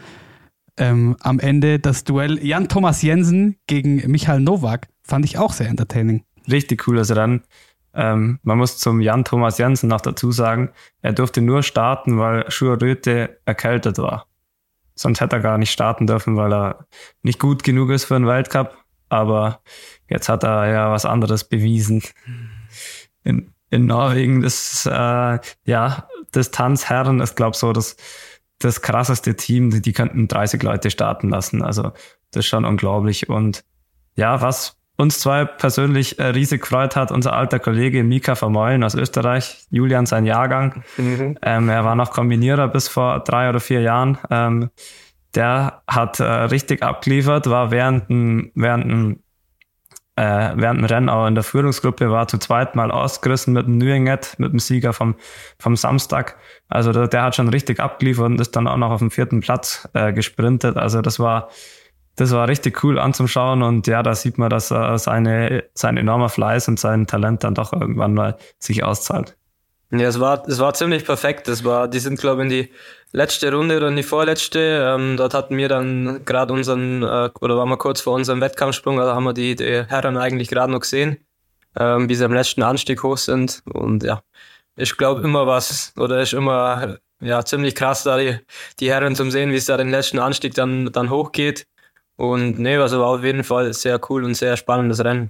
Ähm, 0.76 1.16
am 1.22 1.40
Ende 1.40 1.80
das 1.80 2.04
Duell 2.04 2.44
Jan 2.44 2.68
Thomas 2.68 3.02
Jensen 3.02 3.58
gegen 3.68 4.10
Michael 4.12 4.42
Nowak 4.42 4.88
fand 5.04 5.24
ich 5.24 5.38
auch 5.38 5.54
sehr 5.54 5.70
entertaining. 5.70 6.24
Richtig 6.50 6.88
cool, 6.88 6.98
also 6.98 7.14
dann 7.14 7.44
ähm, 7.94 8.40
man 8.44 8.60
muss 8.60 8.78
zum 8.78 9.02
Jan 9.02 9.24
Thomas 9.24 9.58
Jensen 9.58 9.90
noch 9.90 10.02
dazu 10.02 10.32
sagen, 10.32 10.70
er 11.02 11.14
durfte 11.14 11.42
nur 11.42 11.64
starten, 11.64 12.20
weil 12.20 12.50
Schur 12.52 12.80
Röte 12.80 13.40
erkältet 13.46 13.98
war. 13.98 14.27
Sonst 14.98 15.22
hätte 15.22 15.38
er 15.38 15.42
gar 15.42 15.58
nicht 15.58 15.72
starten 15.72 16.08
dürfen, 16.08 16.36
weil 16.36 16.52
er 16.52 16.88
nicht 17.22 17.40
gut 17.40 17.64
genug 17.64 17.92
ist 17.92 18.06
für 18.06 18.16
einen 18.16 18.28
Weltcup. 18.28 18.78
Aber 19.10 19.62
jetzt 20.10 20.28
hat 20.28 20.44
er 20.44 20.68
ja 20.68 20.92
was 20.92 21.06
anderes 21.06 21.44
bewiesen. 21.44 22.04
In, 23.24 23.54
in 23.70 23.86
Norwegen, 23.86 24.42
das, 24.42 24.86
äh, 24.86 25.40
ja, 25.66 26.08
Distanzherren 26.36 27.22
ist, 27.22 27.36
glaube 27.36 27.52
ich, 27.52 27.60
so 27.60 27.74
das, 27.74 27.96
das 28.60 28.82
krasseste 28.82 29.36
Team. 29.36 29.70
Die, 29.70 29.82
die 29.82 29.94
könnten 29.94 30.28
30 30.28 30.62
Leute 30.64 30.90
starten 30.90 31.30
lassen. 31.30 31.62
Also, 31.62 31.94
das 32.32 32.46
ist 32.46 32.48
schon 32.48 32.66
unglaublich. 32.66 33.30
Und 33.30 33.64
ja, 34.16 34.42
was 34.42 34.77
uns 34.98 35.20
zwei 35.20 35.46
persönlich 35.46 36.20
äh, 36.20 36.26
riesig 36.28 36.62
gefreut 36.62 36.96
hat, 36.96 37.12
unser 37.12 37.34
alter 37.34 37.60
Kollege 37.60 38.04
Mika 38.04 38.36
Vermeulen 38.36 38.84
aus 38.84 38.96
Österreich, 38.96 39.68
Julian 39.70 40.06
sein 40.06 40.26
Jahrgang. 40.26 40.84
Mhm. 40.98 41.38
Ähm, 41.42 41.70
er 41.70 41.86
war 41.86 41.96
noch 41.96 42.12
Kombinierer 42.12 42.68
bis 42.68 42.88
vor 42.88 43.20
drei 43.20 43.50
oder 43.50 43.60
vier 43.60 43.82
Jahren. 43.82 44.18
Ähm, 44.30 44.70
der 45.36 45.84
hat 45.88 46.20
äh, 46.20 46.24
richtig 46.24 46.82
abgeliefert, 46.82 47.48
war 47.48 47.70
während 47.70 48.10
dem, 48.10 48.52
während 48.56 48.86
dem 48.86 49.20
äh, 50.18 50.54
während 50.56 50.80
dem 50.80 50.86
Rennen 50.86 51.10
auch 51.10 51.28
in 51.28 51.36
der 51.36 51.44
Führungsgruppe, 51.44 52.10
war 52.10 52.28
zu 52.28 52.40
zweit 52.40 52.76
mal 52.76 52.90
ausgerissen 52.90 53.54
mit 53.54 53.68
dem 53.68 53.78
Nüinget, 53.78 54.34
mit 54.40 54.52
dem 54.52 54.58
Sieger 54.58 54.92
vom, 54.92 55.16
vom 55.60 55.76
Samstag. 55.76 56.38
Also 56.70 56.92
der, 56.92 57.08
der, 57.08 57.22
hat 57.22 57.36
schon 57.36 57.50
richtig 57.50 57.80
abgeliefert 57.80 58.26
und 58.26 58.42
ist 58.42 58.56
dann 58.56 58.68
auch 58.68 58.78
noch 58.78 58.90
auf 58.90 59.00
dem 59.00 59.12
vierten 59.12 59.42
Platz 59.42 59.88
äh, 59.94 60.12
gesprintet. 60.14 60.76
Also 60.76 61.02
das 61.02 61.20
war 61.20 61.50
das 62.18 62.32
war 62.32 62.48
richtig 62.48 62.84
cool 62.84 63.00
anzuschauen 63.00 63.62
und 63.62 63.86
ja, 63.88 64.04
da 64.04 64.16
sieht 64.16 64.38
man, 64.40 64.50
dass 64.50 64.72
er 64.72 64.98
seine, 64.98 65.64
sein 65.76 65.98
enormer 65.98 66.30
Fleiß 66.30 66.68
und 66.68 66.80
sein 66.80 67.06
Talent 67.06 67.44
dann 67.44 67.54
doch 67.54 67.72
irgendwann 67.74 68.16
mal 68.16 68.38
sich 68.60 68.84
auszahlt. 68.84 69.38
Ja, 69.92 70.08
es 70.08 70.20
war, 70.20 70.46
es 70.48 70.60
war 70.60 70.74
ziemlich 70.74 71.06
perfekt. 71.06 71.48
Das 71.48 71.64
war, 71.64 71.88
die 71.88 72.00
sind, 72.00 72.20
glaube 72.20 72.42
ich, 72.42 72.44
in 72.44 72.50
die 72.50 72.72
letzte 73.14 73.54
Runde 73.54 73.78
oder 73.78 73.88
in 73.88 73.96
die 73.96 74.04
vorletzte. 74.04 74.60
Ähm, 74.60 75.16
dort 75.16 75.34
hatten 75.36 75.56
wir 75.56 75.70
dann 75.70 76.26
gerade 76.26 76.54
unseren, 76.54 77.04
äh, 77.04 77.30
oder 77.40 77.56
waren 77.56 77.70
wir 77.70 77.78
kurz 77.78 78.02
vor 78.02 78.16
unserem 78.16 78.42
Wettkampfsprung, 78.42 79.00
also 79.00 79.14
haben 79.14 79.24
wir 79.24 79.34
die, 79.34 79.56
die 79.56 79.86
Herren 79.88 80.18
eigentlich 80.18 80.50
gerade 80.50 80.72
noch 80.72 80.82
gesehen, 80.82 81.18
ähm, 81.80 82.10
wie 82.10 82.16
sie 82.16 82.26
am 82.26 82.34
letzten 82.34 82.64
Anstieg 82.64 83.04
hoch 83.04 83.18
sind. 83.18 83.62
Und 83.72 84.04
ja, 84.04 84.24
ich 84.76 84.98
glaube 84.98 85.22
immer 85.22 85.46
was, 85.46 85.94
oder 85.98 86.20
ist 86.20 86.34
immer 86.34 86.98
ja 87.22 87.46
ziemlich 87.46 87.76
krass, 87.76 88.04
da 88.04 88.18
die, 88.18 88.40
die 88.80 88.90
Herren 88.90 89.16
zum 89.16 89.30
sehen, 89.32 89.52
wie 89.52 89.56
es 89.56 89.66
da 89.66 89.78
den 89.78 89.92
letzten 89.92 90.20
Anstieg 90.20 90.56
dann, 90.56 90.92
dann 90.92 91.12
hochgeht. 91.12 91.68
Und 92.18 92.60
nee, 92.60 92.76
also 92.76 93.00
war 93.00 93.08
auf 93.08 93.24
jeden 93.24 93.44
Fall 93.44 93.74
sehr 93.74 94.00
cool 94.10 94.24
und 94.24 94.34
sehr 94.34 94.58
spannendes 94.58 95.04
Rennen. 95.04 95.30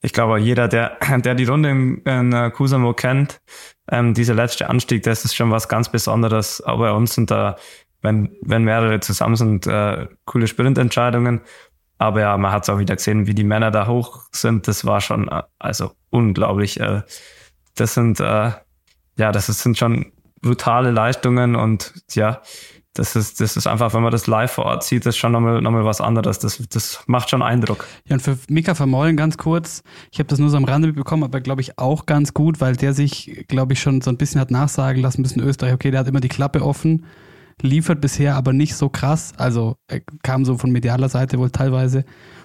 Ich 0.00 0.12
glaube, 0.12 0.38
jeder, 0.40 0.66
der, 0.66 0.98
der 1.18 1.34
die 1.34 1.44
Runde 1.44 1.70
in, 1.70 1.98
in 1.98 2.32
äh, 2.32 2.50
Kusamo 2.50 2.92
kennt, 2.92 3.40
ähm, 3.90 4.14
dieser 4.14 4.34
letzte 4.34 4.68
Anstieg, 4.68 5.04
das 5.04 5.24
ist 5.24 5.36
schon 5.36 5.50
was 5.50 5.68
ganz 5.68 5.88
Besonderes. 5.88 6.62
Auch 6.62 6.78
bei 6.78 6.90
uns 6.90 7.14
sind 7.14 7.30
da, 7.30 7.56
wenn, 8.00 8.34
wenn 8.42 8.64
mehrere 8.64 8.98
zusammen 9.00 9.36
sind, 9.36 9.66
äh, 9.66 10.08
coole 10.24 10.48
Sprintentscheidungen. 10.48 11.42
Aber 11.98 12.20
ja, 12.20 12.36
man 12.36 12.50
hat 12.50 12.64
es 12.64 12.70
auch 12.70 12.78
wieder 12.78 12.96
gesehen, 12.96 13.28
wie 13.28 13.34
die 13.34 13.44
Männer 13.44 13.70
da 13.70 13.86
hoch 13.86 14.22
sind. 14.32 14.66
Das 14.66 14.84
war 14.84 15.00
schon 15.00 15.28
äh, 15.28 15.42
also 15.60 15.92
unglaublich. 16.10 16.80
Äh, 16.80 17.02
das 17.76 17.94
sind 17.94 18.18
äh, 18.18 18.50
ja, 19.16 19.32
das 19.32 19.46
sind 19.46 19.78
schon 19.78 20.12
brutale 20.40 20.90
Leistungen 20.90 21.54
und 21.54 21.92
ja, 22.10 22.42
das 22.94 23.16
ist, 23.16 23.40
das 23.40 23.56
ist 23.56 23.66
einfach, 23.66 23.94
wenn 23.94 24.02
man 24.02 24.12
das 24.12 24.26
live 24.26 24.52
vor 24.52 24.66
Ort 24.66 24.84
sieht, 24.84 25.06
das 25.06 25.14
ist 25.14 25.18
schon 25.18 25.32
nochmal, 25.32 25.62
nochmal 25.62 25.84
was 25.84 26.00
anderes. 26.00 26.38
Das, 26.38 26.62
das 26.68 27.02
macht 27.06 27.30
schon 27.30 27.42
Eindruck. 27.42 27.86
Ja, 28.06 28.14
und 28.14 28.20
für 28.20 28.36
Mika 28.48 28.74
Vermeulen 28.74 29.16
ganz 29.16 29.38
kurz, 29.38 29.82
ich 30.10 30.18
habe 30.18 30.26
das 30.26 30.38
nur 30.38 30.50
so 30.50 30.58
am 30.58 30.64
Rande 30.64 30.88
mitbekommen, 30.88 31.24
aber 31.24 31.40
glaube 31.40 31.62
ich 31.62 31.78
auch 31.78 32.04
ganz 32.04 32.34
gut, 32.34 32.60
weil 32.60 32.76
der 32.76 32.92
sich, 32.92 33.46
glaube 33.48 33.72
ich, 33.72 33.80
schon 33.80 34.02
so 34.02 34.10
ein 34.10 34.18
bisschen 34.18 34.40
hat 34.40 34.50
nachsagen 34.50 35.00
lassen, 35.00 35.20
ein 35.20 35.22
bisschen 35.22 35.42
Österreich, 35.42 35.72
okay, 35.72 35.90
der 35.90 36.00
hat 36.00 36.08
immer 36.08 36.20
die 36.20 36.28
Klappe 36.28 36.62
offen, 36.62 37.06
liefert 37.62 38.02
bisher 38.02 38.36
aber 38.36 38.52
nicht 38.52 38.74
so 38.74 38.90
krass. 38.90 39.32
Also 39.38 39.76
er 39.88 40.00
kam 40.22 40.44
so 40.44 40.58
von 40.58 40.70
medialer 40.70 41.08
Seite 41.08 41.38
wohl 41.38 41.50
teilweise. 41.50 42.04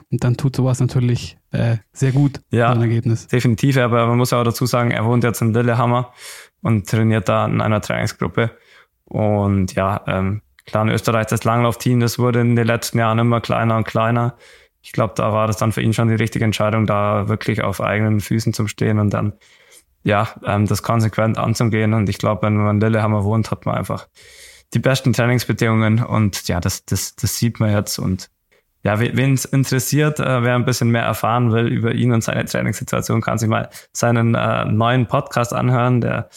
Und 0.09 0.23
dann 0.23 0.37
tut 0.37 0.55
sowas 0.55 0.79
natürlich 0.79 1.37
äh, 1.51 1.77
sehr 1.91 2.13
gut, 2.13 2.39
ja, 2.49 2.73
so 2.73 2.79
Ergebnis. 2.79 3.27
Definitiv, 3.27 3.75
aber 3.77 4.07
man 4.07 4.17
muss 4.17 4.31
auch 4.31 4.45
dazu 4.45 4.65
sagen, 4.65 4.91
er 4.91 5.03
wohnt 5.03 5.25
jetzt 5.25 5.41
in 5.41 5.53
Lillehammer 5.53 6.13
und 6.61 6.87
trainiert 6.87 7.27
da 7.27 7.45
in 7.45 7.59
einer 7.59 7.81
Trainingsgruppe. 7.81 8.51
Und 9.08 9.74
ja, 9.74 10.01
ähm, 10.08 10.41
klar, 10.66 10.84
in 10.84 10.89
Österreich 10.89 11.28
das 11.28 11.43
Langlaufteam, 11.43 11.99
das 11.99 12.20
wurde 12.20 12.41
in 12.41 12.55
den 12.55 12.68
letzten 12.68 12.99
Jahren 12.99 13.20
immer 13.20 13.41
kleiner 13.41 13.78
und 13.78 13.88
kleiner. 13.88 14.36
Ich 14.82 14.91
glaube, 14.91 15.14
da 15.16 15.34
war 15.34 15.47
das 15.47 15.58
dann 15.58 15.72
für 15.72 15.82
ihn 15.82 15.93
schon 15.93 16.10
die 16.10 16.16
richtige 16.16 16.45
Entscheidung, 16.45 16.86
da 16.86 17.28
wirklich 17.28 17.64
auf 17.64 17.82
eigenen 17.82 18.20
Füßen 18.20 18.53
zu 18.53 18.68
stehen 18.68 18.99
und 18.99 19.12
dann 19.14 19.34
ja, 20.03 20.30
ähm, 20.45 20.66
das 20.68 20.84
konsequent 20.84 21.38
anzugehen. 21.38 21.93
Und 21.93 22.08
ich 22.10 22.18
glaube, 22.18 22.43
wenn 22.43 22.55
man 22.55 22.78
in 22.78 22.82
Lillehammer 22.82 23.24
wohnt, 23.24 23.51
hat 23.51 23.66
man 23.66 23.76
einfach 23.76 24.08
die 24.74 24.80
besten 24.80 25.14
Trainingsbedingungen 25.14 26.03
und 26.03 26.47
ja, 26.47 26.60
das, 26.60 26.86
das, 26.86 27.16
das 27.16 27.38
sieht 27.38 27.60
man 27.60 27.72
jetzt. 27.72 27.99
Und 27.99 28.30
ja, 28.84 28.99
wen 28.99 29.34
es 29.34 29.45
interessiert, 29.45 30.20
äh, 30.20 30.43
wer 30.43 30.55
ein 30.55 30.66
bisschen 30.66 30.91
mehr 30.91 31.03
erfahren 31.03 31.51
will 31.51 31.68
über 31.68 31.93
ihn 31.93 32.14
und 32.14 32.24
seine 32.24 32.45
Trainingssituation, 32.45 33.22
kann 33.22 33.38
sich 33.38 33.49
mal 33.49 33.70
seinen 33.91 34.36
äh, 34.36 34.66
neuen 34.66 35.08
Podcast 35.08 35.53
anhören, 35.53 35.99
der 36.01 36.30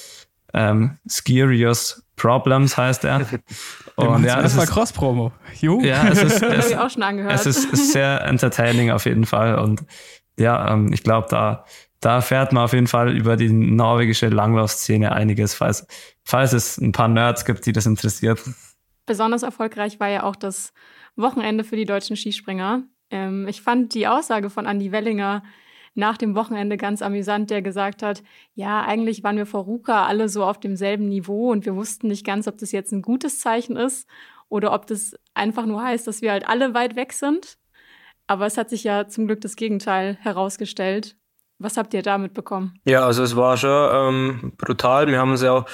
ähm, 0.52 0.98
Skirius 1.08 2.02
Problems 2.20 2.76
heißt 2.76 3.04
er. 3.04 3.26
Und 3.96 4.24
ja, 4.24 4.40
das 4.42 4.56
war 4.56 4.66
Cross-Promo. 4.66 5.32
Ja, 5.60 6.08
es 6.08 6.22
ist, 6.22 6.42
es, 6.42 6.74
auch 6.74 6.90
schon 6.90 7.02
angehört. 7.02 7.34
es 7.34 7.46
ist 7.46 7.92
sehr 7.92 8.22
entertaining 8.24 8.90
auf 8.90 9.06
jeden 9.06 9.26
Fall. 9.26 9.58
Und 9.58 9.82
ja, 10.38 10.72
ähm, 10.72 10.92
ich 10.92 11.02
glaube, 11.02 11.28
da, 11.30 11.64
da 12.00 12.16
erfährt 12.16 12.52
man 12.52 12.64
auf 12.64 12.72
jeden 12.72 12.86
Fall 12.86 13.16
über 13.16 13.36
die 13.36 13.50
norwegische 13.50 14.28
Langlaufszene 14.28 15.12
einiges, 15.12 15.54
falls, 15.54 15.86
falls 16.24 16.52
es 16.52 16.78
ein 16.78 16.92
paar 16.92 17.08
Nerds 17.08 17.44
gibt, 17.44 17.66
die 17.66 17.72
das 17.72 17.86
interessiert. 17.86 18.40
Besonders 19.06 19.42
erfolgreich 19.42 19.98
war 20.00 20.08
ja 20.08 20.22
auch 20.22 20.36
das 20.36 20.72
Wochenende 21.16 21.64
für 21.64 21.76
die 21.76 21.84
deutschen 21.84 22.16
Skispringer. 22.16 22.82
Ähm, 23.10 23.48
ich 23.48 23.62
fand 23.62 23.94
die 23.94 24.06
Aussage 24.06 24.50
von 24.50 24.66
Andy 24.66 24.92
Wellinger 24.92 25.42
nach 25.94 26.16
dem 26.16 26.34
Wochenende 26.34 26.76
ganz 26.76 27.02
amüsant, 27.02 27.50
der 27.50 27.62
gesagt 27.62 28.02
hat, 28.02 28.22
ja, 28.54 28.82
eigentlich 28.82 29.24
waren 29.24 29.36
wir 29.36 29.46
vor 29.46 29.64
Ruka 29.64 30.06
alle 30.06 30.28
so 30.28 30.44
auf 30.44 30.60
demselben 30.60 31.08
Niveau 31.08 31.50
und 31.50 31.66
wir 31.66 31.74
wussten 31.74 32.08
nicht 32.08 32.24
ganz, 32.24 32.46
ob 32.46 32.58
das 32.58 32.72
jetzt 32.72 32.92
ein 32.92 33.02
gutes 33.02 33.40
Zeichen 33.40 33.76
ist 33.76 34.08
oder 34.48 34.72
ob 34.72 34.86
das 34.86 35.14
einfach 35.34 35.66
nur 35.66 35.82
heißt, 35.82 36.06
dass 36.06 36.22
wir 36.22 36.32
halt 36.32 36.48
alle 36.48 36.74
weit 36.74 36.96
weg 36.96 37.12
sind. 37.12 37.56
Aber 38.26 38.46
es 38.46 38.56
hat 38.56 38.70
sich 38.70 38.84
ja 38.84 39.08
zum 39.08 39.26
Glück 39.26 39.40
das 39.40 39.56
Gegenteil 39.56 40.16
herausgestellt. 40.20 41.16
Was 41.58 41.76
habt 41.76 41.92
ihr 41.94 42.02
damit 42.02 42.32
bekommen? 42.32 42.74
Ja, 42.84 43.04
also 43.04 43.22
es 43.22 43.36
war 43.36 43.56
schon 43.56 43.90
ähm, 43.92 44.52
brutal. 44.56 45.08
Wir 45.08 45.18
haben 45.18 45.32
uns 45.32 45.42
ja 45.42 45.52
auch 45.52 45.66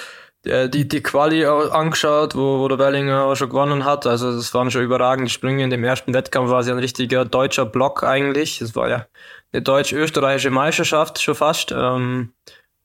äh, 0.43 0.69
die, 0.69 0.87
die 0.87 1.01
Quali 1.01 1.45
angeschaut, 1.45 2.35
wo, 2.35 2.59
wo 2.59 2.67
der 2.67 2.79
Wellinger 2.79 3.23
auch 3.23 3.35
schon 3.35 3.49
gewonnen 3.49 3.85
hat. 3.85 4.05
Also 4.05 4.35
das 4.35 4.53
waren 4.53 4.71
schon 4.71 4.83
überragende 4.83 5.29
Sprünge. 5.29 5.63
In 5.63 5.69
dem 5.69 5.83
ersten 5.83 6.13
Wettkampf 6.13 6.49
war 6.49 6.59
es 6.59 6.67
ja 6.67 6.73
ein 6.73 6.79
richtiger 6.79 7.25
deutscher 7.25 7.65
Block 7.65 8.03
eigentlich. 8.03 8.59
Das 8.59 8.75
war 8.75 8.89
ja 8.89 9.05
eine 9.51 9.61
deutsch-österreichische 9.61 10.51
Meisterschaft 10.51 11.21
schon 11.21 11.35
fast. 11.35 11.71
Ähm, 11.71 12.33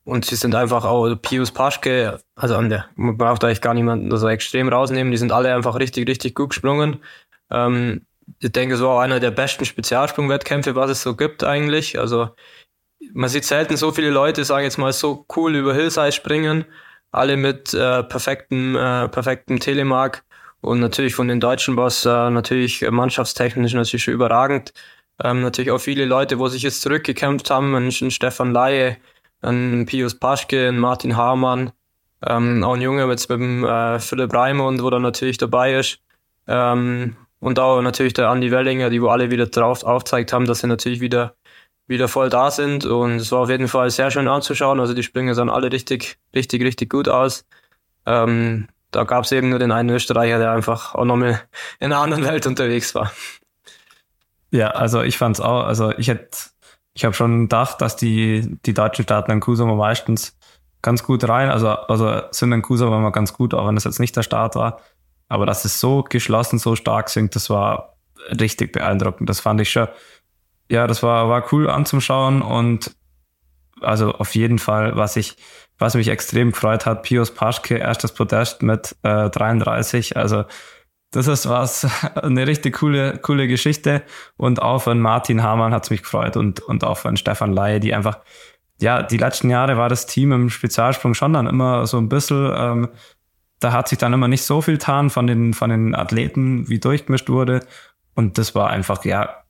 und 0.05 0.25
sie 0.25 0.37
sind 0.37 0.55
einfach 0.55 0.85
auch 0.85 1.15
Pius 1.15 1.53
Paschke, 1.53 2.19
also 2.35 2.57
an 2.57 2.69
der, 2.69 2.87
man 2.97 3.17
braucht 3.17 3.45
eigentlich 3.45 3.61
gar 3.61 3.75
niemanden 3.75 4.17
so 4.17 4.29
extrem 4.29 4.69
rausnehmen, 4.69 5.13
die 5.13 5.17
sind 5.17 5.31
alle 5.31 5.55
einfach 5.55 5.79
richtig, 5.79 6.09
richtig 6.09 6.35
gut 6.35 6.51
gesprungen. 6.51 6.99
Ähm, 7.51 8.05
ich 8.41 8.51
denke, 8.51 8.75
es 8.75 8.81
war 8.81 8.97
auch 8.97 9.01
einer 9.01 9.21
der 9.21 9.31
besten 9.31 9.65
Spezialsprungwettkämpfe, 9.65 10.75
was 10.75 10.91
es 10.91 11.03
so 11.03 11.15
gibt 11.15 11.45
eigentlich. 11.45 11.99
Also 11.99 12.31
man 13.13 13.29
sieht 13.29 13.45
selten 13.45 13.77
so 13.77 13.93
viele 13.93 14.11
Leute, 14.11 14.45
sagen 14.45 14.65
jetzt 14.65 14.79
mal, 14.79 14.93
so 14.93 15.27
cool 15.37 15.55
über 15.55 15.75
Hillside 15.75 16.13
springen. 16.13 16.65
Alle 17.11 17.37
mit 17.37 17.75
äh, 17.75 18.03
perfektem, 18.05 18.75
äh, 18.77 19.09
perfektem 19.09 19.61
Telemark. 19.61 20.25
Und 20.61 20.81
natürlich 20.81 21.15
von 21.15 21.29
den 21.29 21.41
Deutschen 21.41 21.77
war 21.77 21.89
äh, 21.89 22.31
natürlich 22.31 22.89
mannschaftstechnisch 22.89 23.75
natürlich 23.75 24.05
schon 24.05 24.15
überragend. 24.15 24.73
Ähm, 25.23 25.43
natürlich 25.43 25.70
auch 25.70 25.79
viele 25.79 26.05
Leute, 26.05 26.39
wo 26.39 26.49
sich 26.49 26.62
jetzt 26.62 26.83
zurückgekämpft 26.83 27.51
haben, 27.51 27.75
ein, 27.75 27.91
Stefan 27.93 28.53
Laie, 28.53 28.97
ein 29.41 29.87
Pius 29.87 30.18
Paschke, 30.18 30.68
ein 30.68 30.79
Martin 30.79 31.16
Hamann, 31.16 31.73
ähm, 32.27 32.64
auch 32.64 32.75
ein 32.75 32.81
Junge 32.81 33.07
jetzt 33.09 33.29
mit 33.29 33.39
dem 33.39 33.64
äh, 33.64 33.99
Philipp 34.01 34.35
Raimund, 34.35 34.83
wo 34.83 34.91
da 34.91 34.99
natürlich 34.99 35.39
dabei 35.39 35.75
ist. 35.75 35.99
Ähm, 36.47 37.16
und 37.41 37.59
auch 37.59 37.81
natürlich 37.83 38.14
der 38.14 38.29
Andi 38.29 38.51
Wellinger, 38.51 38.91
die 38.91 39.03
wo 39.03 39.09
alle 39.09 39.31
wieder 39.31 39.47
drauf 39.47 39.85
aufzeigt 39.85 40.33
haben, 40.33 40.47
dass 40.47 40.61
sie 40.61 40.68
natürlich 40.68 41.01
wieder 41.01 41.35
wieder 41.89 42.09
voll 42.09 42.31
da 42.31 42.51
sind 42.51 42.85
und 42.85 43.16
es 43.16 43.33
war 43.33 43.41
auf 43.41 43.51
jeden 43.51 43.68
Fall 43.68 43.91
sehr 43.91 44.11
schön 44.11 44.29
anzuschauen. 44.29 44.81
Also 44.81 44.95
die 44.95 45.03
Sprünge 45.03 45.35
sahen 45.35 45.51
alle 45.51 45.70
richtig, 45.70 46.18
richtig, 46.35 46.62
richtig 46.62 46.91
gut 46.91 47.09
aus. 47.09 47.45
Ähm, 48.07 48.68
da 48.91 49.05
gab 49.05 49.25
es 49.25 49.33
eben 49.33 49.51
nur 49.51 49.59
den 49.59 49.73
einen 49.73 49.91
Österreicher, 49.91 50.39
der 50.39 50.53
einfach 50.53 50.95
auch 50.95 51.05
nochmal 51.05 51.43
in 51.81 51.93
einer 51.93 52.01
anderen 52.01 52.25
Welt 52.25 52.47
unterwegs 52.47 52.95
war. 52.95 53.12
Ja, 54.53 54.68
also 54.68 55.03
ich 55.03 55.18
fand's 55.18 55.40
auch, 55.40 55.64
also 55.64 55.90
ich 55.98 56.09
hätte, 56.09 56.36
ich 56.94 57.05
habe 57.05 57.14
schon 57.14 57.42
gedacht, 57.42 57.80
dass 57.80 57.96
die, 57.96 58.59
die 58.64 58.74
deutschen 58.74 59.05
Staaten 59.05 59.30
in 59.32 59.40
Kusama 59.40 59.74
meistens 59.74 60.38
ganz 60.82 61.03
gut 61.03 61.28
rein, 61.28 61.50
also, 61.50 61.68
also 61.68 62.22
sind 62.30 62.53
in 62.53 62.62
Kusama 62.62 62.98
immer 62.98 63.12
ganz 63.12 63.32
gut, 63.32 63.55
auch 63.55 63.66
wenn 63.66 63.74
das 63.74 63.84
jetzt 63.84 64.00
nicht 64.00 64.16
der 64.16 64.22
Start 64.22 64.55
war. 64.55 64.80
Aber 65.28 65.46
dass 65.46 65.64
es 65.64 65.80
so 65.80 66.03
geschlossen, 66.03 66.59
so 66.59 66.76
stark 66.76 67.09
sind, 67.09 67.34
das 67.34 67.48
war 67.48 67.96
richtig 68.38 68.72
beeindruckend. 68.72 69.28
Das 69.28 69.40
fand 69.40 69.61
ich 69.61 69.70
schon 69.70 69.88
ja, 70.72 70.86
das 70.86 71.03
war, 71.03 71.28
war 71.28 71.53
cool 71.53 71.68
anzuschauen 71.68 72.40
und 72.40 72.96
also 73.82 74.12
auf 74.12 74.34
jeden 74.34 74.59
Fall, 74.59 74.96
was 74.96 75.16
ich, 75.16 75.36
was 75.78 75.94
mich 75.94 76.09
extrem 76.09 76.53
gefreut 76.53 76.86
hat, 76.86 77.03
Pius 77.03 77.34
Paschke, 77.34 77.76
erstes 77.76 78.14
Podest 78.14 78.62
mit 78.62 78.96
äh, 79.03 79.28
33. 79.28 80.16
Also 80.16 80.44
das 81.13 81.29
ist 81.29 81.49
was, 81.49 81.87
eine 82.17 82.47
richtig 82.47 82.79
coole, 82.79 83.19
coole 83.19 83.47
Geschichte. 83.47 84.03
Und 84.37 84.61
auch 84.61 84.83
von 84.83 84.99
Martin 84.99 85.43
Hamann 85.43 85.73
hat 85.73 85.85
es 85.85 85.91
mich 85.91 86.03
gefreut 86.03 86.37
und, 86.37 86.61
und 86.61 86.83
auch 86.83 86.99
von 86.99 87.17
Stefan 87.17 87.53
Laie, 87.53 87.79
die 87.79 87.95
einfach, 87.95 88.19
ja, 88.81 89.03
die 89.03 89.19
letzten 89.19 89.51
Jahre 89.51 89.77
war 89.77 89.89
das 89.89 90.07
Team 90.07 90.33
im 90.33 90.51
Spezialsprung 90.51 91.15
schon 91.15 91.35
dann 91.35 91.47
immer 91.47 91.87
so 91.87 91.99
ein 91.99 92.09
bisschen, 92.09 92.53
ähm, 92.57 92.89
da 93.61 93.73
hat 93.73 93.89
sich 93.89 93.99
dann 93.99 94.13
immer 94.13 94.27
nicht 94.27 94.43
so 94.43 94.61
viel 94.61 94.75
getan 94.75 95.11
von 95.11 95.29
den, 95.29 95.55
von 95.55 95.71
den 95.71 95.95
Athleten, 95.95 96.69
wie 96.69 96.81
durchgemischt 96.81 97.29
wurde. 97.29 97.61
Und 98.15 98.39
das 98.39 98.55
war 98.55 98.71
einfach, 98.71 99.05
ja, 99.05 99.43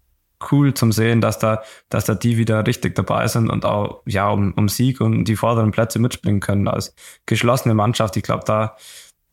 cool 0.50 0.74
zum 0.74 0.90
sehen, 0.90 1.20
dass 1.20 1.38
da, 1.38 1.62
dass 1.88 2.04
da 2.04 2.14
die 2.14 2.36
wieder 2.36 2.66
richtig 2.66 2.96
dabei 2.96 3.28
sind 3.28 3.48
und 3.48 3.64
auch 3.64 4.02
ja 4.06 4.28
um, 4.28 4.52
um 4.54 4.68
Sieg 4.68 5.00
und 5.00 5.24
die 5.24 5.36
vorderen 5.36 5.70
Plätze 5.70 6.00
mitspringen 6.00 6.40
können 6.40 6.66
als 6.66 6.96
geschlossene 7.26 7.74
Mannschaft. 7.74 8.16
Ich 8.16 8.24
glaube, 8.24 8.42
da, 8.44 8.76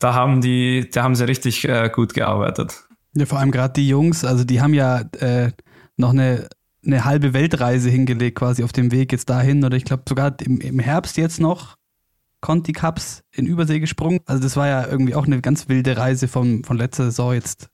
da 0.00 0.14
haben 0.14 0.40
die, 0.40 0.90
da 0.90 1.04
haben 1.04 1.14
sie 1.14 1.28
richtig 1.28 1.68
äh, 1.68 1.88
gut 1.92 2.14
gearbeitet. 2.14 2.88
Ja, 3.14 3.26
vor 3.26 3.38
allem 3.38 3.52
gerade 3.52 3.74
die 3.74 3.88
Jungs, 3.88 4.24
also 4.24 4.44
die 4.44 4.60
haben 4.60 4.74
ja 4.74 5.02
äh, 5.20 5.52
noch 5.96 6.10
eine, 6.10 6.48
eine 6.84 7.04
halbe 7.04 7.32
Weltreise 7.34 7.90
hingelegt, 7.90 8.38
quasi 8.38 8.64
auf 8.64 8.72
dem 8.72 8.90
Weg 8.90 9.12
jetzt 9.12 9.30
dahin. 9.30 9.64
Oder 9.64 9.76
ich 9.76 9.84
glaube 9.84 10.04
sogar 10.08 10.34
im, 10.40 10.60
im 10.60 10.78
Herbst 10.78 11.16
jetzt 11.16 11.40
noch 11.40 11.76
Conti 12.40 12.72
Cups 12.72 13.22
in 13.32 13.46
Übersee 13.46 13.78
gesprungen. 13.78 14.20
Also 14.26 14.42
das 14.42 14.56
war 14.56 14.66
ja 14.66 14.86
irgendwie 14.86 15.14
auch 15.14 15.26
eine 15.26 15.40
ganz 15.40 15.68
wilde 15.68 15.96
Reise 15.96 16.28
vom, 16.28 16.64
von 16.64 16.78
letzter 16.78 17.04
Saison 17.04 17.34
jetzt 17.34 17.68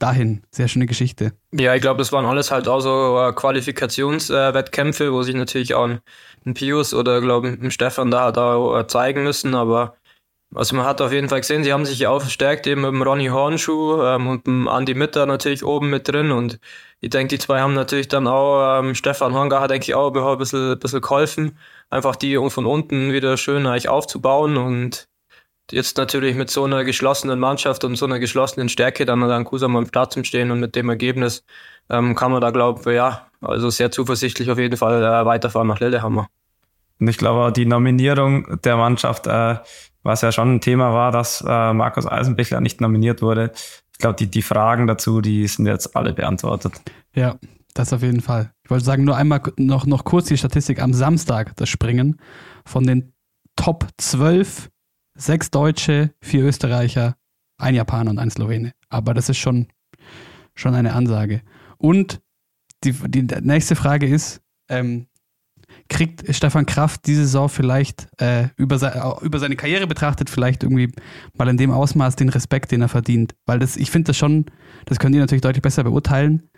dahin. 0.00 0.42
Sehr 0.50 0.66
schöne 0.66 0.86
Geschichte. 0.86 1.32
Ja, 1.52 1.74
ich 1.74 1.80
glaube, 1.80 1.98
das 1.98 2.10
waren 2.10 2.26
alles 2.26 2.50
halt 2.50 2.66
auch 2.66 2.80
so 2.80 3.20
äh, 3.20 3.32
Qualifikationswettkämpfe, 3.32 5.04
äh, 5.04 5.12
wo 5.12 5.22
sich 5.22 5.36
natürlich 5.36 5.74
auch 5.74 5.84
ein, 5.84 6.00
ein 6.44 6.54
Pius 6.54 6.94
oder 6.94 7.20
glaube 7.20 7.48
ein 7.48 7.70
Stefan 7.70 8.10
da, 8.10 8.32
da 8.32 8.80
äh, 8.80 8.86
zeigen 8.88 9.22
müssen, 9.22 9.54
aber 9.54 9.94
also 10.54 10.76
man 10.76 10.86
hat 10.86 11.00
auf 11.00 11.12
jeden 11.12 11.28
Fall 11.28 11.40
gesehen, 11.40 11.64
sie 11.64 11.72
haben 11.72 11.84
sich 11.84 12.06
auch 12.06 12.20
verstärkt, 12.20 12.66
eben 12.66 12.82
mit 12.82 12.90
dem 12.90 13.02
Ronny 13.02 13.26
Hornschuh 13.26 14.02
ähm, 14.02 14.28
und 14.28 14.46
dem 14.46 14.68
Andi 14.68 14.94
Mitter 14.94 15.26
natürlich 15.26 15.64
oben 15.64 15.90
mit 15.90 16.08
drin 16.08 16.30
und 16.30 16.58
ich 17.00 17.10
denke, 17.10 17.36
die 17.36 17.38
zwei 17.38 17.60
haben 17.60 17.74
natürlich 17.74 18.08
dann 18.08 18.26
auch, 18.26 18.80
ähm, 18.80 18.94
Stefan 18.94 19.34
Honga 19.34 19.60
hat 19.60 19.70
denke 19.70 19.84
ich 19.84 19.94
auch 19.94 20.14
ein 20.14 20.38
bisschen, 20.38 20.78
bisschen 20.78 21.00
geholfen, 21.00 21.58
einfach 21.90 22.16
die 22.16 22.36
von 22.48 22.66
unten 22.66 23.12
wieder 23.12 23.36
schön 23.36 23.66
eigentlich 23.66 23.88
aufzubauen 23.88 24.56
und 24.56 25.08
jetzt 25.70 25.96
natürlich 25.96 26.36
mit 26.36 26.50
so 26.50 26.64
einer 26.64 26.84
geschlossenen 26.84 27.38
Mannschaft 27.38 27.84
und 27.84 27.96
so 27.96 28.06
einer 28.06 28.18
geschlossenen 28.18 28.68
Stärke 28.68 29.04
dann 29.06 29.22
an 29.22 29.44
Kusam 29.44 29.76
am 29.76 29.88
Platz 29.88 30.16
stehen 30.26 30.50
und 30.50 30.60
mit 30.60 30.76
dem 30.76 30.88
Ergebnis 30.88 31.44
ähm, 31.90 32.14
kann 32.14 32.32
man 32.32 32.40
da 32.40 32.50
glaube 32.50 32.94
ja, 32.94 33.26
also 33.40 33.70
sehr 33.70 33.90
zuversichtlich 33.90 34.50
auf 34.50 34.58
jeden 34.58 34.76
Fall 34.76 35.02
äh, 35.02 35.26
weiterfahren 35.26 35.68
nach 35.68 35.80
Lillehammer. 35.80 36.28
Und 37.00 37.08
ich 37.08 37.18
glaube, 37.18 37.52
die 37.52 37.66
Nominierung 37.66 38.60
der 38.62 38.76
Mannschaft, 38.76 39.26
äh, 39.26 39.56
was 40.04 40.20
ja 40.20 40.30
schon 40.30 40.56
ein 40.56 40.60
Thema 40.60 40.92
war, 40.92 41.10
dass 41.10 41.40
äh, 41.40 41.72
Markus 41.72 42.06
Eisenbichler 42.06 42.60
nicht 42.60 42.80
nominiert 42.80 43.22
wurde. 43.22 43.50
Ich 43.92 43.98
glaube, 43.98 44.16
die, 44.16 44.28
die 44.28 44.42
Fragen 44.42 44.86
dazu, 44.86 45.20
die 45.20 45.46
sind 45.48 45.66
jetzt 45.66 45.96
alle 45.96 46.12
beantwortet. 46.12 46.80
Ja, 47.14 47.36
das 47.74 47.92
auf 47.92 48.02
jeden 48.02 48.20
Fall. 48.20 48.52
Ich 48.62 48.70
wollte 48.70 48.84
sagen, 48.84 49.04
nur 49.04 49.16
einmal 49.16 49.40
noch, 49.56 49.86
noch 49.86 50.04
kurz 50.04 50.28
die 50.28 50.36
Statistik 50.36 50.80
am 50.80 50.94
Samstag, 50.94 51.56
das 51.56 51.68
Springen. 51.68 52.20
Von 52.64 52.86
den 52.86 53.12
Top 53.56 53.88
12 53.98 54.70
sechs 55.16 55.50
Deutsche, 55.50 56.12
vier 56.20 56.44
Österreicher, 56.44 57.16
ein 57.58 57.74
Japaner 57.74 58.10
und 58.10 58.18
ein 58.18 58.30
Slowene. 58.30 58.72
Aber 58.88 59.14
das 59.14 59.28
ist 59.28 59.38
schon, 59.38 59.68
schon 60.54 60.74
eine 60.74 60.92
Ansage. 60.92 61.42
Und 61.78 62.20
die, 62.82 62.92
die 62.92 63.22
nächste 63.40 63.76
Frage 63.76 64.06
ist, 64.06 64.42
ähm, 64.68 65.06
kriegt 65.88 66.34
Stefan 66.34 66.66
Kraft 66.66 67.06
diese 67.06 67.22
Saison 67.22 67.48
vielleicht 67.48 68.08
äh, 68.20 68.48
über, 68.56 68.78
se 68.78 69.16
über 69.22 69.38
seine 69.38 69.56
Karriere 69.56 69.86
betrachtet, 69.86 70.30
vielleicht 70.30 70.62
irgendwie 70.62 70.92
mal 71.36 71.48
in 71.48 71.56
dem 71.56 71.70
Ausmaß 71.70 72.16
den 72.16 72.28
Respekt, 72.28 72.72
den 72.72 72.82
er 72.82 72.88
verdient? 72.88 73.34
Weil 73.46 73.58
das, 73.58 73.76
ich 73.76 73.90
finde 73.90 74.08
das 74.08 74.16
schon, 74.16 74.46
das 74.86 74.98
könnt 74.98 75.14
ihr 75.14 75.20
natürlich 75.20 75.42
deutlich 75.42 75.62
besser 75.62 75.84
beurteilen, 75.84 76.48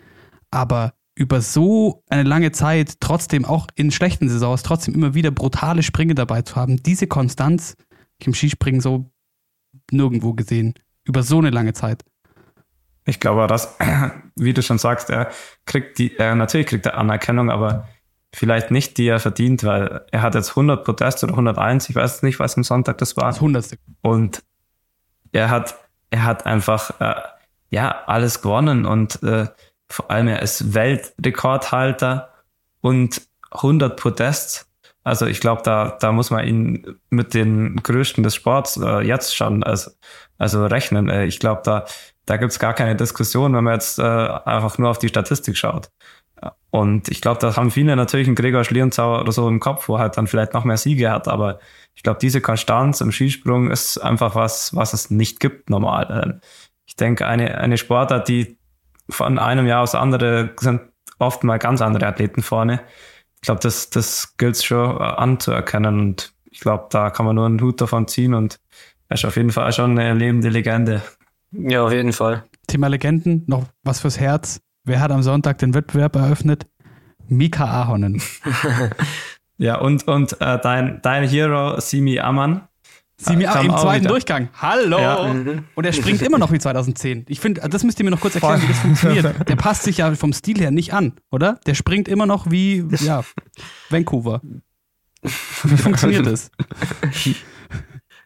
aber 0.51 0.93
über 1.15 1.41
so 1.41 2.03
eine 2.09 2.23
lange 2.23 2.51
Zeit 2.51 2.99
trotzdem 2.99 3.43
auch 3.43 3.67
in 3.75 3.91
schlechten 3.91 4.29
Saisons 4.29 4.63
trotzdem 4.63 4.93
immer 4.93 5.13
wieder 5.13 5.31
brutale 5.31 5.83
Sprünge 5.83 6.15
dabei 6.15 6.43
zu 6.43 6.55
haben, 6.55 6.81
diese 6.83 7.07
Konstanz, 7.07 7.75
ich 8.19 8.27
im 8.27 8.33
Skispringen 8.33 8.81
so 8.81 9.11
nirgendwo 9.91 10.33
gesehen. 10.33 10.73
Über 11.03 11.23
so 11.23 11.39
eine 11.39 11.49
lange 11.49 11.73
Zeit. 11.73 12.03
Ich 13.05 13.19
glaube, 13.19 13.47
dass, 13.47 13.77
wie 14.35 14.53
du 14.53 14.61
schon 14.61 14.77
sagst, 14.77 15.09
er 15.09 15.31
kriegt 15.65 15.97
die, 15.97 16.15
er 16.17 16.35
natürlich 16.35 16.67
kriegt 16.67 16.85
er 16.85 16.97
Anerkennung, 16.97 17.49
aber 17.49 17.87
vielleicht 18.33 18.71
nicht, 18.71 18.97
die 18.97 19.07
er 19.07 19.19
verdient, 19.19 19.63
weil 19.63 20.05
er 20.11 20.21
hat 20.21 20.35
jetzt 20.35 20.51
100 20.51 20.83
Proteste 20.83 21.25
oder 21.25 21.33
101, 21.33 21.89
ich 21.89 21.95
weiß 21.95 22.23
nicht, 22.23 22.39
was 22.39 22.57
am 22.57 22.63
Sonntag 22.63 22.97
das 22.97 23.17
war. 23.17 23.25
Das 23.25 23.37
100. 23.37 23.77
Und 24.01 24.43
er 25.31 25.49
hat, 25.49 25.75
er 26.09 26.23
hat 26.23 26.45
einfach, 26.45 26.99
äh, 26.99 27.15
ja, 27.69 28.03
alles 28.05 28.41
gewonnen 28.41 28.85
und 28.85 29.21
äh, 29.23 29.47
vor 29.89 30.11
allem 30.11 30.27
er 30.27 30.41
ist 30.41 30.73
Weltrekordhalter 30.73 32.33
und 32.81 33.21
100 33.51 33.99
Protests 33.99 34.67
also 35.07 35.25
ich 35.25 35.39
glaube, 35.39 35.61
da, 35.63 35.95
da 36.01 36.11
muss 36.11 36.31
man 36.31 36.45
ihn 36.45 36.99
mit 37.09 37.33
den 37.33 37.77
Größten 37.77 38.25
des 38.25 38.35
Sports 38.35 38.75
äh, 38.75 38.99
jetzt 39.07 39.33
schon 39.33 39.63
also, 39.63 39.91
also 40.37 40.65
rechnen. 40.65 41.07
Äh, 41.07 41.27
ich 41.27 41.39
glaube, 41.39 41.61
da, 41.63 41.85
da 42.25 42.35
gibt's 42.35 42.59
gar 42.59 42.73
keine 42.73 42.97
Diskussion, 42.97 43.55
wenn 43.55 43.63
man 43.63 43.75
jetzt 43.75 43.99
äh, 43.99 44.01
einfach 44.01 44.77
nur 44.77 44.89
auf 44.89 44.99
die 44.99 45.07
Statistik 45.07 45.55
schaut. 45.55 45.91
Und 46.69 47.09
ich 47.09 47.21
glaube, 47.21 47.39
da 47.39 47.55
haben 47.55 47.71
viele 47.71 47.95
natürlich 47.95 48.27
einen 48.27 48.35
Gregor 48.35 48.63
Schlierenzauer 48.63 49.21
oder 49.21 49.31
so 49.31 49.47
im 49.47 49.59
Kopf, 49.59 49.87
wo 49.87 49.99
halt 49.99 50.17
dann 50.17 50.27
vielleicht 50.27 50.53
noch 50.53 50.65
mehr 50.65 50.77
Siege 50.77 51.09
hat. 51.11 51.27
Aber 51.27 51.59
ich 51.95 52.03
glaube, 52.03 52.19
diese 52.19 52.41
Konstanz 52.41 53.01
im 53.01 53.11
Skisprung 53.11 53.71
ist 53.71 53.97
einfach 53.97 54.35
was, 54.35 54.75
was 54.75 54.93
es 54.93 55.09
nicht 55.09 55.39
gibt 55.39 55.69
normal. 55.69 56.23
Ähm, 56.23 56.41
ich 56.85 56.95
denke, 56.95 57.25
eine, 57.25 57.57
eine 57.57 57.77
Sportart, 57.77 58.27
die 58.27 58.57
von 59.09 59.39
einem 59.39 59.65
Jahr 59.65 59.83
aufs 59.83 59.95
andere 59.95 60.51
sind 60.59 60.81
oft 61.19 61.43
mal 61.43 61.57
ganz 61.57 61.81
andere 61.81 62.05
Athleten 62.05 62.41
vorne 62.41 62.81
ich 63.37 63.41
glaube, 63.41 63.61
das, 63.61 63.89
das 63.89 64.35
gilt 64.37 64.61
schon 64.63 64.97
anzuerkennen 64.97 65.99
und 65.99 66.33
ich 66.49 66.59
glaube, 66.59 66.87
da 66.89 67.09
kann 67.09 67.25
man 67.25 67.35
nur 67.35 67.45
einen 67.45 67.61
Hut 67.61 67.79
davon 67.79 68.07
ziehen 68.07 68.33
und 68.33 68.59
er 69.09 69.15
ist 69.15 69.25
auf 69.25 69.37
jeden 69.37 69.51
Fall 69.51 69.71
schon 69.71 69.97
eine 69.97 70.13
lebende 70.13 70.49
Legende. 70.49 71.01
Ja, 71.51 71.83
auf 71.83 71.91
jeden 71.91 72.13
Fall. 72.13 72.43
Thema 72.67 72.87
Legenden, 72.87 73.43
noch 73.47 73.65
was 73.83 74.01
fürs 74.01 74.19
Herz. 74.19 74.59
Wer 74.87 75.01
hat 75.01 75.11
am 75.11 75.21
Sonntag 75.21 75.57
den 75.57 75.73
Wettbewerb 75.73 76.15
eröffnet? 76.15 76.65
Mika 77.27 77.65
Ahonen. 77.65 78.21
ja, 79.57 79.79
und, 79.79 80.07
und 80.07 80.39
äh, 80.39 80.57
dein, 80.59 81.01
dein 81.01 81.27
Hero, 81.27 81.77
Simi 81.81 82.19
Aman, 82.19 82.61
Sie 83.17 83.35
mir 83.35 83.47
Kam 83.47 83.65
im 83.65 83.71
zweiten 83.71 84.03
wieder. 84.03 84.11
Durchgang. 84.11 84.49
Hallo! 84.61 84.99
Ja. 84.99 85.15
Und 85.75 85.85
er 85.85 85.91
springt 85.91 86.21
immer 86.21 86.37
noch 86.37 86.51
wie 86.51 86.59
2010. 86.59 87.25
Ich 87.27 87.39
finde, 87.39 87.67
das 87.67 87.83
müsst 87.83 87.99
ihr 87.99 88.05
mir 88.05 88.11
noch 88.11 88.21
kurz 88.21 88.35
erklären, 88.35 88.61
wie 88.61 88.67
das 88.67 88.77
funktioniert. 88.77 89.49
Der 89.49 89.55
passt 89.55 89.83
sich 89.83 89.97
ja 89.97 90.13
vom 90.13 90.31
Stil 90.31 90.59
her 90.59 90.71
nicht 90.71 90.93
an, 90.93 91.13
oder? 91.31 91.59
Der 91.65 91.73
springt 91.73 92.07
immer 92.07 92.27
noch 92.27 92.49
wie, 92.49 92.85
ja, 92.99 93.23
Vancouver. 93.89 94.39
Wie 95.21 95.77
funktioniert 95.77 96.25
das? 96.25 96.49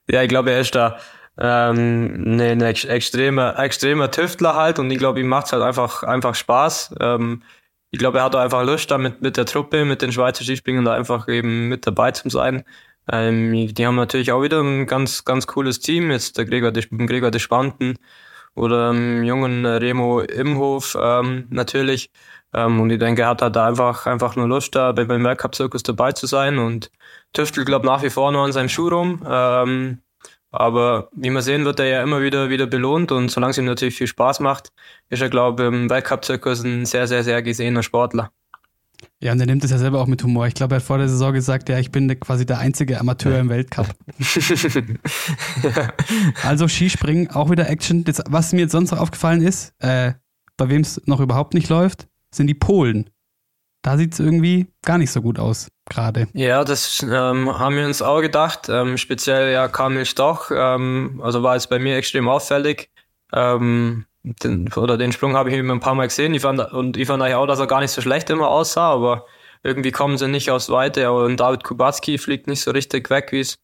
Ja, 0.09 0.24
ich 0.24 0.30
glaube, 0.30 0.51
er 0.51 0.59
ist 0.59 0.76
da 0.76 0.97
ähm, 1.41 2.21
ne, 2.35 2.55
ne 2.55 2.67
ex 2.67 2.85
extremer, 2.85 3.57
extremer 3.59 4.11
Tüftler 4.11 4.55
halt 4.55 4.79
und 4.79 4.91
ich 4.91 4.99
glaube, 4.99 5.19
ihm 5.19 5.27
macht's 5.27 5.51
halt 5.53 5.63
einfach, 5.63 6.03
einfach 6.03 6.35
Spaß. 6.35 6.95
Ähm, 7.01 7.41
ich 7.89 7.99
glaube, 7.99 8.19
er 8.19 8.25
hat 8.25 8.35
einfach 8.35 8.63
Lust, 8.63 8.91
da 8.91 8.97
mit, 8.97 9.21
mit 9.21 9.37
der 9.37 9.45
Truppe, 9.45 9.83
mit 9.85 10.01
den 10.01 10.11
Schweizer 10.11 10.43
Skispringern 10.43 10.85
da 10.85 10.93
einfach 10.93 11.27
eben 11.27 11.67
mit 11.67 11.85
dabei 11.87 12.11
zu 12.11 12.29
sein. 12.29 12.63
Ähm, 13.11 13.73
die 13.73 13.85
haben 13.87 13.95
natürlich 13.95 14.31
auch 14.31 14.43
wieder 14.43 14.61
ein 14.61 14.85
ganz, 14.85 15.25
ganz 15.25 15.47
cooles 15.47 15.79
Team. 15.79 16.11
Jetzt 16.11 16.37
der 16.37 16.45
Gregor, 16.45 16.71
de, 16.71 16.85
Gregor 17.07 17.31
de 17.31 17.39
Spanten 17.41 17.95
oder 18.55 18.91
ähm, 18.91 19.23
jungen 19.23 19.65
Remo 19.65 20.21
Imhof 20.21 20.95
ähm, 21.01 21.47
natürlich. 21.49 22.11
Ähm, 22.53 22.79
und 22.81 22.89
ich 22.91 22.99
denke, 22.99 23.23
er 23.23 23.29
hat 23.29 23.41
halt 23.41 23.55
da 23.55 23.67
einfach, 23.67 24.05
einfach 24.05 24.35
nur 24.35 24.47
Lust, 24.47 24.75
da 24.75 24.91
bei- 24.91 25.05
beim 25.05 25.23
Weltcup-Zirkus 25.23 25.83
dabei 25.83 26.11
zu 26.11 26.27
sein 26.27 26.59
und 26.59 26.91
tüftelt, 27.33 27.65
glaube 27.65 27.85
nach 27.87 28.03
wie 28.03 28.09
vor 28.09 28.31
noch 28.31 28.43
an 28.43 28.51
seinem 28.51 28.69
Schuh 28.69 28.89
rum. 28.89 29.25
Ähm, 29.27 29.99
aber 30.52 31.10
wie 31.14 31.30
wir 31.30 31.41
sehen, 31.41 31.66
wird 31.66 31.80
er 31.80 31.86
ja 31.86 32.04
immer 32.04 32.22
wieder, 32.22 32.49
wieder 32.49 32.68
belohnt 32.68 33.12
und 33.12 33.32
solange 33.32 33.52
es 33.52 33.58
ihm 33.58 33.66
natürlich 33.66 33.95
viel 33.95 34.08
Spaß 34.08 34.41
macht, 34.41 34.72
ist 35.10 35.22
er, 35.22 35.30
glaube 35.30 35.64
ich, 35.64 35.68
im 35.70 35.89
Weltcup-Zirkus 35.89 36.64
ein 36.64 36.86
sehr, 36.86 37.08
sehr, 37.08 37.24
sehr 37.24 37.41
gesehener 37.41 37.84
Sportler. 37.84 38.32
Ja, 39.20 39.32
und 39.32 39.39
er 39.39 39.45
nimmt 39.45 39.64
es 39.64 39.72
ja 39.72 39.78
selber 39.78 39.99
auch 40.02 40.08
mit 40.08 40.24
Humor. 40.24 40.47
Ich 40.47 40.54
glaube, 40.54 40.76
er 40.76 40.78
hat 40.78 40.84
vor 40.84 40.97
der 40.97 41.08
Saison 41.08 41.34
gesagt, 41.34 41.70
ja, 41.70 41.80
ich 41.80 41.91
bin 41.91 42.20
quasi 42.20 42.45
der 42.45 42.60
einzige 42.60 42.99
Amateur 42.99 43.39
im 43.39 43.49
Weltcup. 43.49 43.88
Also 46.43 46.68
Skispringen, 46.68 47.30
auch 47.30 47.49
wieder 47.49 47.70
Action. 47.70 48.04
Das, 48.04 48.22
was 48.28 48.52
mir 48.52 48.62
jetzt 48.62 48.72
sonst 48.72 48.91
noch 48.91 48.99
aufgefallen 48.99 49.41
ist, 49.41 49.74
äh, 49.80 50.14
bei 50.58 50.70
wem 50.70 50.82
es 50.82 51.02
noch 51.06 51.20
überhaupt 51.20 51.54
nicht 51.54 51.70
läuft, 51.70 52.08
sind 52.32 52.47
die 52.47 52.54
Polen. 52.54 53.10
Da 53.84 53.97
sieht 53.97 54.14
es 54.14 54.20
irgendwie 54.20 54.68
gar 54.84 54.97
nicht 54.97 55.12
so 55.12 55.22
gut 55.22 55.39
aus, 55.39 55.70
gerade. 55.91 56.27
Ja, 56.33 56.63
das 56.63 57.03
ähm, 57.03 57.57
haben 57.59 57.75
wir 57.75 57.85
uns 57.85 58.01
auch 58.01 58.21
gedacht. 58.21 58.69
Ähm, 58.69 58.97
speziell 58.97 59.51
ja 59.51 59.67
Kamil 59.67 60.05
Stoch, 60.05 60.51
ähm, 60.53 61.21
also 61.23 61.43
war 61.43 61.55
jetzt 61.55 61.69
bei 61.69 61.79
mir 61.79 61.97
extrem 61.97 62.27
auffällig. 62.29 62.89
Ähm, 63.33 64.05
den, 64.23 64.71
oder 64.73 64.97
den 64.97 65.11
Sprung 65.11 65.35
habe 65.35 65.49
ich 65.49 65.55
eben 65.55 65.71
ein 65.71 65.79
paar 65.79 65.95
Mal 65.95 66.07
gesehen. 66.07 66.33
Ich 66.33 66.41
fand, 66.41 66.59
und 66.73 66.97
ich 66.97 67.07
fand 67.07 67.21
eigentlich 67.21 67.35
auch, 67.35 67.47
dass 67.47 67.59
er 67.59 67.67
gar 67.67 67.81
nicht 67.81 67.91
so 67.91 68.01
schlecht 68.01 68.29
immer 68.29 68.49
aussah, 68.49 68.91
aber 68.91 69.25
irgendwie 69.63 69.91
kommen 69.91 70.17
sie 70.17 70.27
nicht 70.27 70.51
aufs 70.51 70.69
Weite. 70.69 71.11
Und 71.11 71.39
David 71.39 71.63
Kubacki 71.63 72.17
fliegt 72.17 72.47
nicht 72.47 72.61
so 72.61 72.71
richtig 72.71 73.09
weg, 73.09 73.31
wie 73.31 73.41
es 73.41 73.59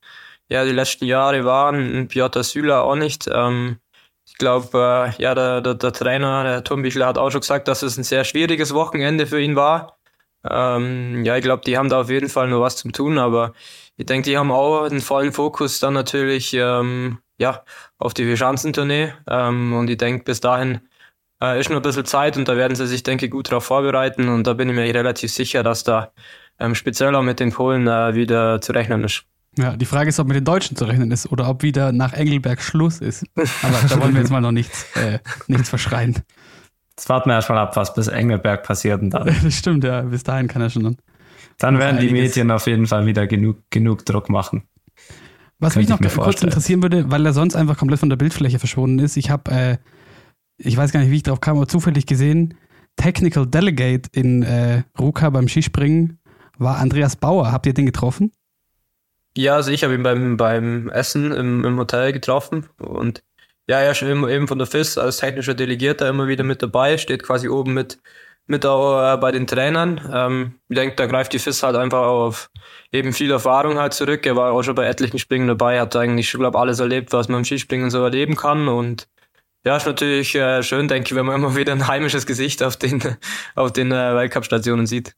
ja 0.50 0.66
die 0.66 0.72
letzten 0.72 1.06
Jahre 1.06 1.46
waren. 1.46 2.08
Piotr 2.08 2.44
Süler 2.44 2.84
auch 2.84 2.96
nicht. 2.96 3.30
Ähm, 3.32 3.78
ich 4.26 4.36
glaube, 4.36 5.14
äh, 5.18 5.22
ja, 5.22 5.34
der, 5.34 5.62
der, 5.62 5.76
der 5.76 5.94
Trainer, 5.94 6.44
der 6.44 6.64
Tom 6.64 6.84
hat 6.84 7.18
auch 7.18 7.32
schon 7.32 7.42
gesagt, 7.42 7.68
dass 7.68 7.82
es 7.82 7.98
ein 7.98 8.04
sehr 8.04 8.24
schwieriges 8.24 8.74
Wochenende 8.74 9.26
für 9.26 9.40
ihn 9.40 9.56
war. 9.56 9.97
Ähm, 10.50 11.24
ja, 11.26 11.36
ich 11.38 11.44
glaube, 11.44 11.64
die 11.66 11.78
haben 11.78 11.90
da 11.90 12.02
auf 12.02 12.10
jeden 12.10 12.30
Fall 12.30 12.48
nur 12.48 12.62
was 12.62 12.78
zum 12.78 12.92
tun, 12.94 13.18
aber 13.18 13.54
ich 13.96 14.06
denke, 14.06 14.30
die 14.30 14.38
haben 14.38 14.52
auch 14.52 14.88
den 14.88 15.02
vollen 15.02 15.32
Fokus 15.34 15.80
dann 15.80 15.94
natürlich 15.94 16.54
ähm, 16.54 17.20
ja, 17.38 17.64
auf 17.98 18.14
die 18.14 18.26
Vierschanzentournee. 18.26 19.14
Ähm, 19.28 19.74
und 19.74 19.90
ich 19.90 19.98
denke, 19.98 20.24
bis 20.24 20.40
dahin 20.40 20.82
äh, 21.42 21.60
ist 21.60 21.70
noch 21.70 21.78
ein 21.78 21.82
bisschen 21.82 22.06
Zeit 22.06 22.38
und 22.38 22.48
da 22.48 22.56
werden 22.56 22.76
sie 22.76 22.88
sich, 22.88 23.04
denke 23.04 23.26
ich, 23.26 23.32
gut 23.32 23.50
darauf 23.50 23.66
vorbereiten. 23.66 24.30
Und 24.30 24.46
da 24.46 24.54
bin 24.54 24.70
ich 24.70 24.76
mir 24.76 24.94
relativ 24.94 25.32
sicher, 25.32 25.64
dass 25.64 25.84
da 25.84 26.12
ähm, 26.60 26.76
speziell 26.76 27.16
auch 27.16 27.24
mit 27.24 27.40
den 27.40 27.52
Polen 27.52 27.88
äh, 27.88 28.16
wieder 28.16 28.62
zu 28.62 28.72
rechnen 28.72 29.04
ist. 29.04 29.24
Ja, 29.58 29.76
die 29.76 29.86
Frage 29.86 30.10
ist, 30.10 30.20
ob 30.20 30.28
mit 30.28 30.36
den 30.36 30.46
Deutschen 30.46 30.78
zu 30.78 30.86
rechnen 30.86 31.10
ist 31.10 31.32
oder 31.32 31.50
ob 31.50 31.64
wieder 31.64 31.92
nach 31.92 32.14
Engelberg 32.14 32.62
Schluss 32.62 33.00
ist. 33.00 33.26
Aber 33.36 33.78
da 33.90 34.00
wollen 34.00 34.14
wir 34.14 34.22
jetzt 34.22 34.30
mal 34.30 34.42
noch 34.42 34.52
nichts, 34.52 34.86
äh, 34.96 35.20
nichts 35.48 35.70
verschreien. 35.70 36.16
Jetzt 36.98 37.10
warten 37.10 37.30
wir 37.30 37.36
erstmal 37.36 37.60
ab, 37.60 37.76
was 37.76 37.94
bis 37.94 38.08
Engelberg 38.08 38.64
passiert 38.64 39.02
und 39.02 39.12
dann, 39.12 39.28
Das 39.44 39.54
stimmt, 39.54 39.84
ja. 39.84 40.02
Bis 40.02 40.24
dahin 40.24 40.48
kann 40.48 40.64
er 40.64 40.72
schon. 40.72 40.84
Dann. 40.84 40.98
dann 41.60 41.78
werden 41.78 42.00
die. 42.00 42.10
Medien 42.10 42.50
auf 42.50 42.66
jeden 42.66 42.88
Fall 42.88 43.06
wieder 43.06 43.28
genug, 43.28 43.58
genug 43.70 44.04
Druck 44.06 44.30
machen. 44.30 44.64
Was 45.60 45.74
Könnte 45.74 45.80
mich 45.80 45.90
noch 45.90 46.00
kurz 46.00 46.14
vorstellen. 46.14 46.50
interessieren 46.50 46.82
würde, 46.82 47.10
weil 47.12 47.26
er 47.26 47.34
sonst 47.34 47.56
einfach 47.56 47.78
komplett 47.78 48.00
von 48.00 48.10
der 48.10 48.18
Bildfläche 48.18 48.58
verschwunden 48.58 49.00
ist. 49.00 49.16
Ich 49.16 49.30
habe, 49.30 49.52
äh, 49.52 49.78
ich 50.58 50.76
weiß 50.76 50.92
gar 50.92 51.00
nicht, 51.00 51.12
wie 51.12 51.18
ich 51.18 51.24
drauf 51.24 51.40
kam, 51.40 51.58
aber 51.58 51.68
zufällig 51.68 52.08
gesehen, 52.08 52.56
Technical 52.96 53.46
Delegate 53.46 54.10
in 54.14 54.42
äh, 54.42 54.82
Ruka 55.00 55.30
beim 55.30 55.48
Skispringen 55.48 56.20
war 56.58 56.78
Andreas 56.78 57.16
Bauer. 57.16 57.52
Habt 57.52 57.68
ihr 57.68 57.74
den 57.76 57.86
getroffen? 57.86 58.32
Ja, 59.36 59.56
also 59.56 59.70
ich 59.70 59.84
habe 59.84 59.94
ihn 59.94 60.02
beim, 60.02 60.36
beim 60.36 60.90
Essen 60.90 61.32
im, 61.32 61.64
im 61.64 61.78
Hotel 61.78 62.12
getroffen 62.12 62.66
und 62.80 63.22
ja, 63.68 63.80
er 63.80 63.92
ist 63.92 64.02
eben 64.02 64.28
eben 64.30 64.48
von 64.48 64.58
der 64.58 64.68
FIS 64.68 64.98
als 64.98 65.18
technischer 65.18 65.54
Delegierter 65.54 66.08
immer 66.10 66.28
wieder 66.28 66.44
mit 66.44 66.62
dabei, 66.62 66.98
steht 66.98 67.24
quasi 67.24 67.50
oben 67.50 67.74
mit, 67.74 68.00
mit 68.46 68.66
auch, 68.66 69.14
äh, 69.14 69.18
bei 69.18 69.32
den 69.32 69.46
Trainern. 69.46 70.02
Ähm, 70.12 70.56
ich 70.70 70.78
denke, 70.78 70.96
da 70.96 71.06
greift 71.06 71.34
die 71.34 71.40
FIS 71.40 71.64
halt 71.64 71.76
einfach 71.76 72.06
auf 72.06 72.50
eben 72.92 73.12
viel 73.14 73.30
Erfahrung 73.30 73.78
halt 73.78 73.94
zurück. 73.94 74.26
Er 74.26 74.38
war 74.38 74.54
auch 74.54 74.64
schon 74.64 74.76
bei 74.76 74.86
etlichen 74.86 75.20
Springen 75.20 75.48
dabei, 75.48 75.82
hat 75.82 75.96
eigentlich 75.96 76.30
schon, 76.30 76.40
glaube 76.40 76.58
alles 76.58 76.80
erlebt, 76.80 77.12
was 77.12 77.28
man 77.28 77.40
im 77.40 77.46
Skispringen 77.46 77.90
so 77.90 78.02
erleben 78.04 78.36
kann 78.36 78.68
und 78.68 79.08
ja, 79.66 79.76
ist 79.76 79.86
natürlich 79.86 80.34
äh, 80.36 80.64
schön, 80.64 80.88
denke 80.88 81.10
ich, 81.10 81.16
wenn 81.16 81.26
man 81.26 81.36
immer 81.36 81.58
wieder 81.58 81.74
ein 81.74 81.88
heimisches 81.90 82.26
Gesicht 82.26 82.64
auf 82.64 82.78
den, 82.78 83.02
auf 83.56 83.74
den 83.74 83.92
äh, 83.92 84.16
Weltcup-Stationen 84.16 84.86
sieht. 84.86 85.14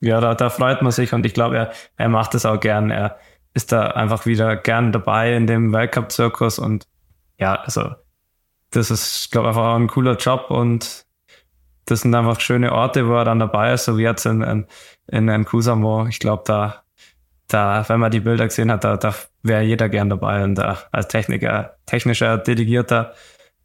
Ja, 0.00 0.20
da, 0.20 0.34
da 0.34 0.50
freut 0.50 0.82
man 0.82 0.92
sich 0.92 1.14
und 1.14 1.24
ich 1.24 1.32
glaube, 1.32 1.56
er, 1.56 1.72
er 1.96 2.10
macht 2.10 2.34
es 2.34 2.44
auch 2.44 2.60
gern. 2.60 2.90
Er 2.90 3.18
ist 3.54 3.72
da 3.72 3.86
einfach 3.86 4.26
wieder 4.26 4.56
gern 4.56 4.92
dabei 4.92 5.34
in 5.34 5.46
dem 5.46 5.72
Weltcup-Zirkus 5.72 6.58
und 6.58 6.84
ja, 7.38 7.54
also 7.54 7.94
das 8.70 8.90
ist, 8.90 9.30
glaube 9.30 9.48
ich, 9.48 9.56
einfach 9.56 9.74
ein 9.74 9.86
cooler 9.86 10.16
Job 10.16 10.50
und 10.50 11.06
das 11.86 12.00
sind 12.00 12.14
einfach 12.14 12.40
schöne 12.40 12.72
Orte, 12.72 13.06
wo 13.08 13.14
er 13.14 13.24
dann 13.24 13.38
dabei 13.38 13.74
ist, 13.74 13.84
so 13.84 13.98
wie 13.98 14.02
jetzt 14.02 14.26
in, 14.26 14.42
in, 14.42 14.66
in, 15.06 15.28
in 15.28 15.44
Kusamo. 15.44 16.06
Ich 16.06 16.18
glaube, 16.18 16.42
da, 16.46 16.82
da, 17.48 17.86
wenn 17.88 18.00
man 18.00 18.10
die 18.10 18.20
Bilder 18.20 18.44
gesehen 18.44 18.70
hat, 18.70 18.84
da, 18.84 18.96
da 18.96 19.14
wäre 19.42 19.62
jeder 19.62 19.88
gern 19.88 20.08
dabei 20.08 20.44
und 20.44 20.54
da 20.56 20.78
als 20.92 21.08
Techniker, 21.08 21.76
technischer 21.86 22.38
Delegierter 22.38 23.14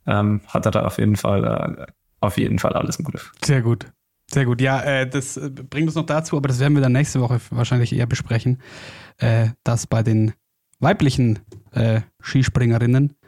ähm, 0.06 0.42
hat 0.48 0.66
er 0.66 0.72
da 0.72 0.86
auf 0.86 0.98
jeden 0.98 1.16
Fall, 1.16 1.46
äh, 1.46 1.92
auf 2.20 2.38
jeden 2.38 2.60
Fall 2.60 2.74
alles 2.74 2.98
im 2.98 3.06
Griff. 3.06 3.32
Sehr 3.44 3.62
gut. 3.62 3.86
Sehr 4.32 4.46
gut. 4.46 4.62
Ja, 4.62 4.82
äh, 4.82 5.10
das 5.10 5.38
äh, 5.38 5.50
bringt 5.50 5.88
uns 5.88 5.96
noch 5.96 6.06
dazu, 6.06 6.38
aber 6.38 6.48
das 6.48 6.60
werden 6.60 6.76
wir 6.76 6.82
dann 6.82 6.92
nächste 6.92 7.22
Woche 7.22 7.40
wahrscheinlich 7.50 7.96
eher 7.96 8.06
besprechen, 8.06 8.62
äh, 9.18 9.50
dass 9.64 9.88
bei 9.88 10.04
den 10.04 10.34
weiblichen 10.80 11.40
äh, 11.72 12.02
Skispringerinnen 12.22 13.12
äh, 13.12 13.19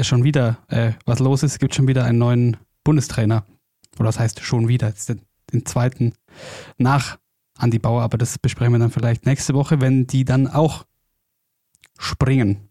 schon 0.00 0.24
wieder 0.24 0.58
äh, 0.68 0.92
was 1.04 1.18
los 1.18 1.42
ist. 1.42 1.52
Es 1.52 1.58
gibt 1.58 1.74
schon 1.74 1.88
wieder 1.88 2.04
einen 2.04 2.18
neuen 2.18 2.56
Bundestrainer. 2.84 3.44
Oder 3.96 4.06
das 4.06 4.18
heißt 4.18 4.40
schon 4.40 4.68
wieder, 4.68 4.88
jetzt 4.88 5.08
den, 5.08 5.22
den 5.52 5.66
zweiten 5.66 6.14
nach 6.78 7.18
Andi 7.58 7.78
Bauer, 7.78 8.02
aber 8.02 8.18
das 8.18 8.38
besprechen 8.38 8.72
wir 8.72 8.78
dann 8.78 8.90
vielleicht 8.90 9.26
nächste 9.26 9.54
Woche, 9.54 9.80
wenn 9.80 10.06
die 10.06 10.24
dann 10.24 10.46
auch 10.46 10.86
springen. 11.98 12.70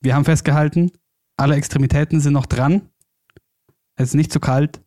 Wir 0.00 0.14
haben 0.14 0.24
festgehalten, 0.24 0.90
alle 1.36 1.56
Extremitäten 1.56 2.20
sind 2.20 2.32
noch 2.32 2.46
dran. 2.46 2.90
Es 3.96 4.08
ist 4.08 4.14
nicht 4.14 4.32
zu 4.32 4.40
kalt. 4.40 4.83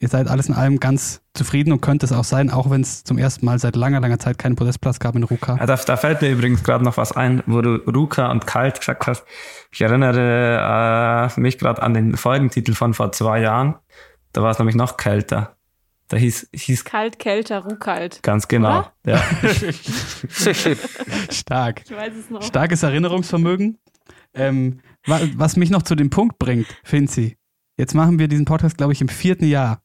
Ihr 0.00 0.08
seid 0.08 0.28
alles 0.28 0.48
in 0.48 0.54
allem 0.54 0.78
ganz 0.78 1.22
zufrieden 1.34 1.72
und 1.72 1.80
könnt 1.80 2.04
es 2.04 2.12
auch 2.12 2.22
sein, 2.22 2.50
auch 2.50 2.70
wenn 2.70 2.82
es 2.82 3.02
zum 3.02 3.18
ersten 3.18 3.44
Mal 3.44 3.58
seit 3.58 3.74
langer, 3.74 3.98
langer 4.00 4.20
Zeit 4.20 4.38
keinen 4.38 4.54
Podestplatz 4.54 5.00
gab 5.00 5.16
in 5.16 5.24
Ruka. 5.24 5.56
Ja, 5.56 5.66
da, 5.66 5.74
da 5.74 5.96
fällt 5.96 6.22
mir 6.22 6.30
übrigens 6.30 6.62
gerade 6.62 6.84
noch 6.84 6.96
was 6.96 7.10
ein, 7.12 7.42
wo 7.46 7.60
du 7.62 7.76
Ruka 7.90 8.30
und 8.30 8.46
Kalt 8.46 8.78
gesagt 8.78 9.08
hast. 9.08 9.24
Ich 9.72 9.80
erinnere 9.80 11.30
äh, 11.36 11.40
mich 11.40 11.58
gerade 11.58 11.82
an 11.82 11.94
den 11.94 12.16
Folgentitel 12.16 12.74
von 12.74 12.94
vor 12.94 13.10
zwei 13.10 13.40
Jahren. 13.40 13.74
Da 14.32 14.42
war 14.42 14.52
es 14.52 14.58
nämlich 14.58 14.76
noch 14.76 14.96
kälter. 14.96 15.56
Da 16.06 16.16
hieß, 16.16 16.50
hieß 16.54 16.84
Kalt, 16.84 17.18
kälter, 17.18 17.64
ruhkalt. 17.64 18.22
ganz 18.22 18.46
genau. 18.46 18.86
Ja. 19.04 19.20
Stark. 21.30 21.82
Ich 21.84 21.90
weiß 21.94 22.14
es 22.14 22.30
noch. 22.30 22.42
Starkes 22.42 22.84
Erinnerungsvermögen. 22.84 23.78
Ähm, 24.32 24.80
wa 25.06 25.20
was 25.34 25.56
mich 25.56 25.70
noch 25.70 25.82
zu 25.82 25.96
dem 25.96 26.08
Punkt 26.08 26.38
bringt, 26.38 26.66
Finzi. 26.84 27.36
Jetzt 27.76 27.94
machen 27.94 28.18
wir 28.18 28.28
diesen 28.28 28.44
Podcast, 28.44 28.78
glaube 28.78 28.92
ich, 28.92 29.00
im 29.00 29.08
vierten 29.08 29.44
Jahr. 29.44 29.82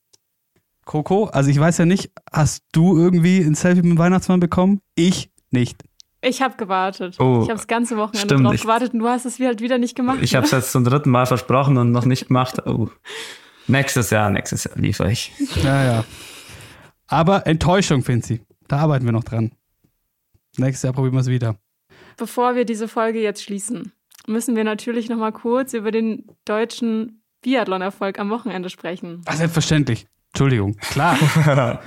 Coco, 0.86 1.26
also 1.26 1.50
ich 1.50 1.60
weiß 1.60 1.78
ja 1.78 1.86
nicht, 1.86 2.12
hast 2.32 2.64
du 2.72 2.98
irgendwie 2.98 3.40
ein 3.40 3.56
Selfie 3.56 3.82
mit 3.82 3.92
dem 3.92 3.98
Weihnachtsmann 3.98 4.40
bekommen? 4.40 4.82
Ich 4.96 5.32
nicht. 5.52 5.82
Ich 6.22 6.42
habe 6.42 6.56
gewartet. 6.58 7.20
Oh, 7.20 7.42
ich 7.44 7.50
habe 7.50 7.58
das 7.60 7.68
ganze 7.68 7.98
Wochenende 7.98 8.20
stimmt, 8.20 8.46
drauf 8.46 8.54
ich- 8.54 8.62
gewartet 8.62 8.94
und 8.94 9.00
du 9.00 9.08
hast 9.08 9.26
es 9.26 9.40
halt 9.40 9.62
wieder 9.62 9.78
nicht 9.78 9.96
gemacht. 9.96 10.20
Ich 10.22 10.36
habe 10.36 10.46
es 10.46 10.52
jetzt 10.52 10.72
zum 10.72 10.84
dritten 10.84 11.10
Mal 11.10 11.26
versprochen 11.26 11.78
und 11.78 11.92
noch 11.92 12.06
nicht 12.06 12.28
gemacht. 12.28 12.66
Oh. 12.66 12.88
Nächstes 13.68 14.10
Jahr, 14.10 14.30
nächstes 14.30 14.64
Jahr 14.66 14.78
liefere 14.78 15.12
ich. 15.12 15.32
Ja, 15.64 15.84
ja. 15.84 16.06
Aber 17.08 17.46
Enttäuschung, 17.48 18.04
Finzi. 18.04 18.42
Da 18.68 18.78
arbeiten 18.78 19.06
wir 19.06 19.12
noch 19.12 19.24
dran. 19.24 19.52
Nächstes 20.58 20.84
Jahr 20.84 20.94
probieren 20.94 21.14
wir 21.14 21.20
es 21.22 21.28
wieder. 21.28 21.56
Bevor 22.18 22.56
wir 22.56 22.66
diese 22.66 22.88
Folge 22.88 23.22
jetzt 23.22 23.44
schließen, 23.44 23.92
müssen 24.28 24.56
wir 24.56 24.64
natürlich 24.64 25.10
noch 25.10 25.18
mal 25.18 25.32
kurz 25.32 25.74
über 25.74 25.92
den 25.92 26.26
deutschen 26.46 27.22
Biathlon-Erfolg 27.42 28.20
am 28.20 28.30
Wochenende 28.30 28.70
sprechen. 28.70 29.22
Ah, 29.26 29.36
selbstverständlich. 29.36 30.08
Entschuldigung. 30.34 30.76
Klar. 30.78 31.16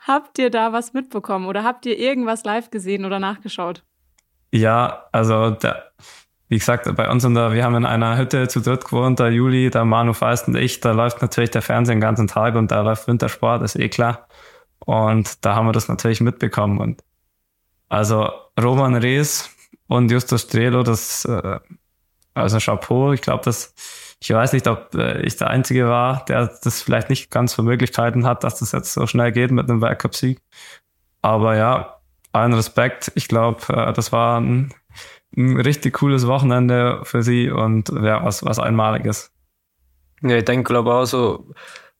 Habt 0.00 0.38
ihr 0.38 0.50
da 0.50 0.72
was 0.72 0.94
mitbekommen 0.94 1.46
oder 1.46 1.62
habt 1.62 1.86
ihr 1.86 1.98
irgendwas 1.98 2.42
live 2.44 2.70
gesehen 2.70 3.04
oder 3.04 3.20
nachgeschaut? 3.20 3.84
Ja, 4.50 5.04
also 5.12 5.50
der, 5.50 5.92
wie 6.48 6.58
gesagt, 6.58 6.92
bei 6.96 7.08
uns 7.08 7.22
in 7.24 7.34
der, 7.34 7.52
wir 7.52 7.64
haben 7.64 7.76
in 7.76 7.86
einer 7.86 8.16
Hütte 8.18 8.48
zu 8.48 8.60
dritt 8.60 8.86
gewohnt, 8.86 9.20
der 9.20 9.30
Juli, 9.30 9.70
der 9.70 9.84
Manu 9.84 10.12
Feist 10.12 10.48
und 10.48 10.56
ich, 10.56 10.80
da 10.80 10.92
läuft 10.92 11.22
natürlich 11.22 11.50
der 11.50 11.62
Fernseher 11.62 11.94
den 11.94 12.00
ganzen 12.00 12.26
Tag 12.26 12.56
und 12.56 12.70
da 12.70 12.80
läuft 12.80 13.06
Wintersport, 13.06 13.62
ist 13.62 13.76
eh 13.76 13.88
klar. 13.88 14.26
Und 14.80 15.44
da 15.44 15.54
haben 15.54 15.66
wir 15.66 15.72
das 15.72 15.88
natürlich 15.88 16.20
mitbekommen. 16.20 16.80
Und 16.80 17.04
also 17.88 18.28
Roman 18.60 18.96
Rees 18.96 19.50
und 19.86 20.10
Justus 20.10 20.42
Strelo, 20.42 20.82
das, 20.82 21.24
äh, 21.26 21.60
also 22.34 22.58
Chapeau, 22.58 23.12
ich 23.12 23.20
glaube, 23.20 23.44
das, 23.44 23.74
ich 24.22 24.30
weiß 24.32 24.52
nicht, 24.52 24.66
ob 24.68 24.94
äh, 24.94 25.20
ich 25.22 25.36
der 25.36 25.50
Einzige 25.50 25.88
war, 25.88 26.24
der 26.26 26.50
das 26.62 26.82
vielleicht 26.82 27.10
nicht 27.10 27.30
ganz 27.30 27.54
für 27.54 27.62
Möglichkeiten 27.62 28.26
hat, 28.26 28.44
dass 28.44 28.60
das 28.60 28.72
jetzt 28.72 28.92
so 28.92 29.06
schnell 29.06 29.32
geht 29.32 29.50
mit 29.50 29.68
einem 29.68 29.82
Weltcup-Sieg. 29.82 30.40
Aber 31.22 31.56
ja, 31.56 31.98
allen 32.32 32.54
Respekt. 32.54 33.12
Ich 33.14 33.28
glaube, 33.28 33.60
äh, 33.68 33.92
das 33.92 34.12
war 34.12 34.40
ein 34.40 34.72
ein 35.36 35.60
richtig 35.60 35.94
cooles 35.94 36.26
Wochenende 36.26 37.00
für 37.04 37.22
sie 37.22 37.50
und 37.50 37.88
ja, 37.88 38.24
was, 38.24 38.44
was 38.44 38.58
Einmaliges. 38.58 39.30
Ja, 40.22 40.36
ich 40.36 40.44
denke, 40.44 40.72
glaube 40.72 40.92
auch 40.92 41.04
so, 41.04 41.46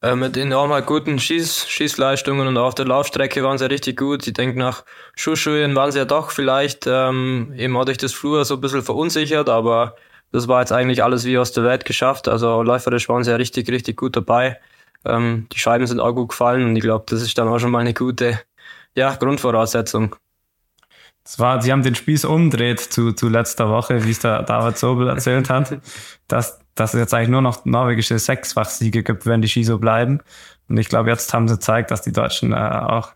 äh, 0.02 0.14
mit 0.14 0.36
enorm 0.36 0.70
guten 0.84 1.18
Schieß, 1.18 1.66
Schießleistungen 1.68 2.46
und 2.46 2.56
auf 2.56 2.74
der 2.74 2.86
Laufstrecke 2.86 3.42
waren 3.42 3.58
sie 3.58 3.70
richtig 3.70 3.98
gut. 3.98 4.26
Ich 4.26 4.34
denke, 4.34 4.58
nach 4.58 4.84
Schuhschuhen 5.16 5.74
waren 5.74 5.90
sie 5.90 5.98
ja 5.98 6.04
doch 6.04 6.30
vielleicht 6.30 6.86
ähm, 6.86 7.54
eben 7.56 7.76
auch 7.76 7.84
durch 7.84 7.98
das 7.98 8.12
Flur 8.12 8.44
so 8.44 8.54
ein 8.54 8.60
bisschen 8.60 8.82
verunsichert, 8.82 9.48
aber 9.48 9.96
das 10.32 10.48
war 10.48 10.60
jetzt 10.60 10.72
eigentlich 10.72 11.04
alles 11.04 11.24
wie 11.24 11.38
aus 11.38 11.52
der 11.52 11.64
Welt 11.64 11.84
geschafft. 11.84 12.26
Also 12.26 12.62
läuferisch 12.62 13.08
waren 13.08 13.22
sie 13.22 13.30
ja 13.30 13.36
richtig, 13.36 13.70
richtig 13.70 13.96
gut 13.98 14.16
dabei. 14.16 14.58
Ähm, 15.04 15.46
die 15.52 15.58
Scheiben 15.58 15.86
sind 15.86 16.00
auch 16.00 16.12
gut 16.12 16.30
gefallen 16.30 16.64
und 16.64 16.76
ich 16.76 16.82
glaube, 16.82 17.04
das 17.08 17.22
ist 17.22 17.36
dann 17.36 17.48
auch 17.48 17.58
schon 17.58 17.70
mal 17.70 17.80
eine 17.80 17.94
gute 17.94 18.40
ja, 18.96 19.14
Grundvoraussetzung. 19.14 20.16
Das 21.24 21.38
war, 21.38 21.62
sie 21.62 21.70
haben 21.70 21.82
den 21.82 21.94
Spieß 21.94 22.24
umdreht 22.24 22.80
zu, 22.80 23.12
zu 23.12 23.28
letzter 23.28 23.68
Woche, 23.68 24.04
wie 24.04 24.10
es 24.10 24.18
der 24.18 24.42
David 24.42 24.76
Sobel 24.76 25.08
erzählt 25.08 25.50
hat, 25.50 25.78
dass, 26.26 26.58
dass 26.74 26.94
es 26.94 27.00
jetzt 27.00 27.14
eigentlich 27.14 27.28
nur 27.28 27.42
noch 27.42 27.64
norwegische 27.64 28.18
Sechsfachsiege 28.18 29.04
gibt, 29.04 29.26
wenn 29.26 29.42
die 29.42 29.48
Ski 29.48 29.62
so 29.62 29.78
bleiben. 29.78 30.20
Und 30.68 30.78
ich 30.78 30.88
glaube, 30.88 31.10
jetzt 31.10 31.32
haben 31.32 31.46
sie 31.46 31.54
gezeigt, 31.54 31.90
dass 31.90 32.02
die 32.02 32.12
Deutschen 32.12 32.52
äh, 32.52 32.56
auch, 32.56 33.12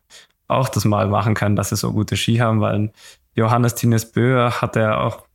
auch 0.47 0.68
das 0.68 0.84
mal 0.84 1.09
machen 1.09 1.34
können, 1.34 1.56
dass 1.56 1.70
sie 1.70 1.76
so 1.76 1.93
gute 1.93 2.16
Ski 2.16 2.36
haben, 2.36 2.60
weil 2.60 2.93
Johannes 3.34 3.74
Tines 3.74 4.12
Böhr 4.12 4.60
hat 4.60 4.76
ja 4.76 4.98
auch 4.98 5.26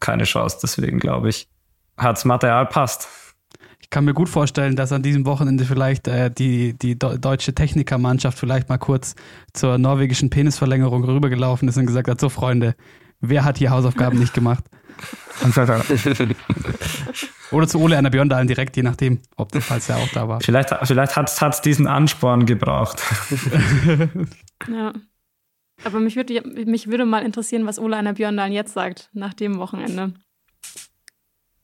keine 0.00 0.24
Chance. 0.24 0.58
Deswegen 0.62 0.98
glaube 0.98 1.28
ich, 1.28 1.48
hat's 1.96 2.24
Material 2.24 2.66
passt. 2.66 3.08
Ich 3.80 3.90
kann 3.90 4.04
mir 4.04 4.14
gut 4.14 4.28
vorstellen, 4.28 4.76
dass 4.76 4.92
an 4.92 5.02
diesem 5.02 5.26
Wochenende 5.26 5.64
vielleicht 5.64 6.08
äh, 6.08 6.30
die, 6.30 6.72
die 6.76 6.98
deutsche 6.98 7.54
Technikermannschaft 7.54 8.38
vielleicht 8.38 8.68
mal 8.68 8.78
kurz 8.78 9.14
zur 9.52 9.78
norwegischen 9.78 10.30
Penisverlängerung 10.30 11.04
rübergelaufen 11.04 11.68
ist 11.68 11.76
und 11.76 11.86
gesagt 11.86 12.08
hat, 12.08 12.20
so 12.20 12.28
Freunde, 12.28 12.74
wer 13.20 13.44
hat 13.44 13.58
hier 13.58 13.70
Hausaufgaben 13.70 14.18
nicht 14.18 14.34
gemacht? 14.34 14.64
Oder 17.50 17.68
zu 17.68 17.80
Ole 17.80 17.98
einer 17.98 18.10
Björndalen 18.10 18.48
direkt, 18.48 18.76
je 18.76 18.82
nachdem, 18.82 19.20
ob 19.36 19.52
der 19.52 19.60
falls 19.60 19.88
er 19.88 19.96
auch 19.96 20.08
da 20.08 20.28
war. 20.28 20.40
Vielleicht, 20.40 20.74
vielleicht 20.82 21.16
hat 21.16 21.54
es 21.54 21.60
diesen 21.60 21.86
Ansporn 21.86 22.46
gebraucht. 22.46 23.02
ja. 24.68 24.92
Aber 25.84 26.00
mich 26.00 26.16
würde, 26.16 26.42
mich 26.66 26.86
würde 26.86 27.04
mal 27.04 27.24
interessieren, 27.24 27.66
was 27.66 27.78
Ole 27.78 27.96
einer 27.96 28.14
Björndalen 28.14 28.52
jetzt 28.52 28.74
sagt, 28.74 29.10
nach 29.12 29.34
dem 29.34 29.58
Wochenende. 29.58 30.14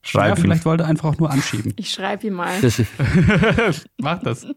Schreib 0.03 0.29
ja, 0.29 0.35
vielleicht 0.35 0.65
wollte 0.65 0.83
er 0.83 0.89
einfach 0.89 1.09
auch 1.09 1.17
nur 1.19 1.29
anschieben. 1.29 1.73
Ich 1.77 1.91
schreibe 1.91 2.27
ihm 2.27 2.33
mal. 2.33 2.53
Mach 3.97 4.19
das. 4.19 4.47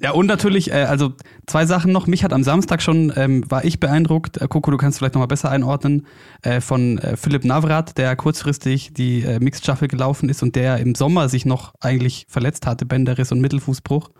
Ja, 0.00 0.12
und 0.12 0.26
natürlich, 0.26 0.70
äh, 0.70 0.84
also 0.84 1.14
zwei 1.46 1.66
Sachen 1.66 1.90
noch. 1.90 2.06
Mich 2.06 2.22
hat 2.22 2.32
am 2.32 2.44
Samstag 2.44 2.80
schon, 2.82 3.12
ähm, 3.16 3.50
war 3.50 3.64
ich 3.64 3.80
beeindruckt, 3.80 4.40
äh, 4.40 4.46
Coco, 4.46 4.70
du 4.70 4.76
kannst 4.76 4.98
vielleicht 4.98 5.14
nochmal 5.14 5.26
besser 5.26 5.50
einordnen, 5.50 6.06
äh, 6.42 6.60
von 6.60 6.98
äh, 6.98 7.16
Philipp 7.16 7.44
Navrat, 7.44 7.98
der 7.98 8.14
kurzfristig 8.14 8.94
die 8.94 9.22
äh, 9.22 9.40
Mixed 9.40 9.64
Staffel 9.64 9.88
gelaufen 9.88 10.28
ist 10.28 10.44
und 10.44 10.54
der 10.54 10.78
im 10.78 10.94
Sommer 10.94 11.28
sich 11.28 11.44
noch 11.44 11.74
eigentlich 11.80 12.26
verletzt 12.28 12.64
hatte, 12.64 12.86
Bänderriss 12.86 13.32
und 13.32 13.40
Mittelfußbruch 13.40 14.10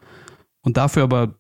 und 0.63 0.77
dafür 0.77 1.05
aber 1.05 1.35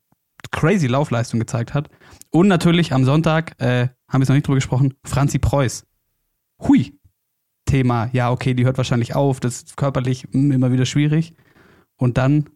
crazy 0.52 0.86
Laufleistung 0.86 1.40
gezeigt 1.40 1.74
hat. 1.74 1.88
Und 2.30 2.48
natürlich 2.48 2.92
am 2.92 3.04
Sonntag, 3.04 3.54
äh, 3.60 3.88
haben 4.08 4.20
wir 4.20 4.22
es 4.22 4.28
noch 4.28 4.36
nicht 4.36 4.46
drüber 4.46 4.56
gesprochen, 4.56 4.94
Franzi 5.04 5.38
Preuß. 5.38 5.86
Hui, 6.60 6.98
Thema, 7.64 8.10
ja, 8.12 8.30
okay, 8.30 8.54
die 8.54 8.64
hört 8.64 8.78
wahrscheinlich 8.78 9.14
auf, 9.14 9.40
das 9.40 9.62
ist 9.62 9.76
körperlich 9.76 10.26
hm, 10.32 10.52
immer 10.52 10.72
wieder 10.72 10.86
schwierig. 10.86 11.34
Und 11.96 12.18
dann 12.18 12.48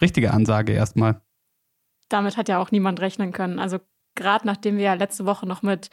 richtige 0.00 0.32
Ansage 0.32 0.72
erstmal. 0.72 1.20
Damit 2.08 2.36
hat 2.36 2.48
ja 2.48 2.58
auch 2.58 2.70
niemand 2.70 3.00
rechnen 3.00 3.32
können. 3.32 3.58
Also 3.58 3.78
gerade 4.14 4.46
nachdem 4.46 4.76
wir 4.76 4.84
ja 4.84 4.94
letzte 4.94 5.26
Woche 5.26 5.46
noch 5.46 5.62
mit 5.62 5.90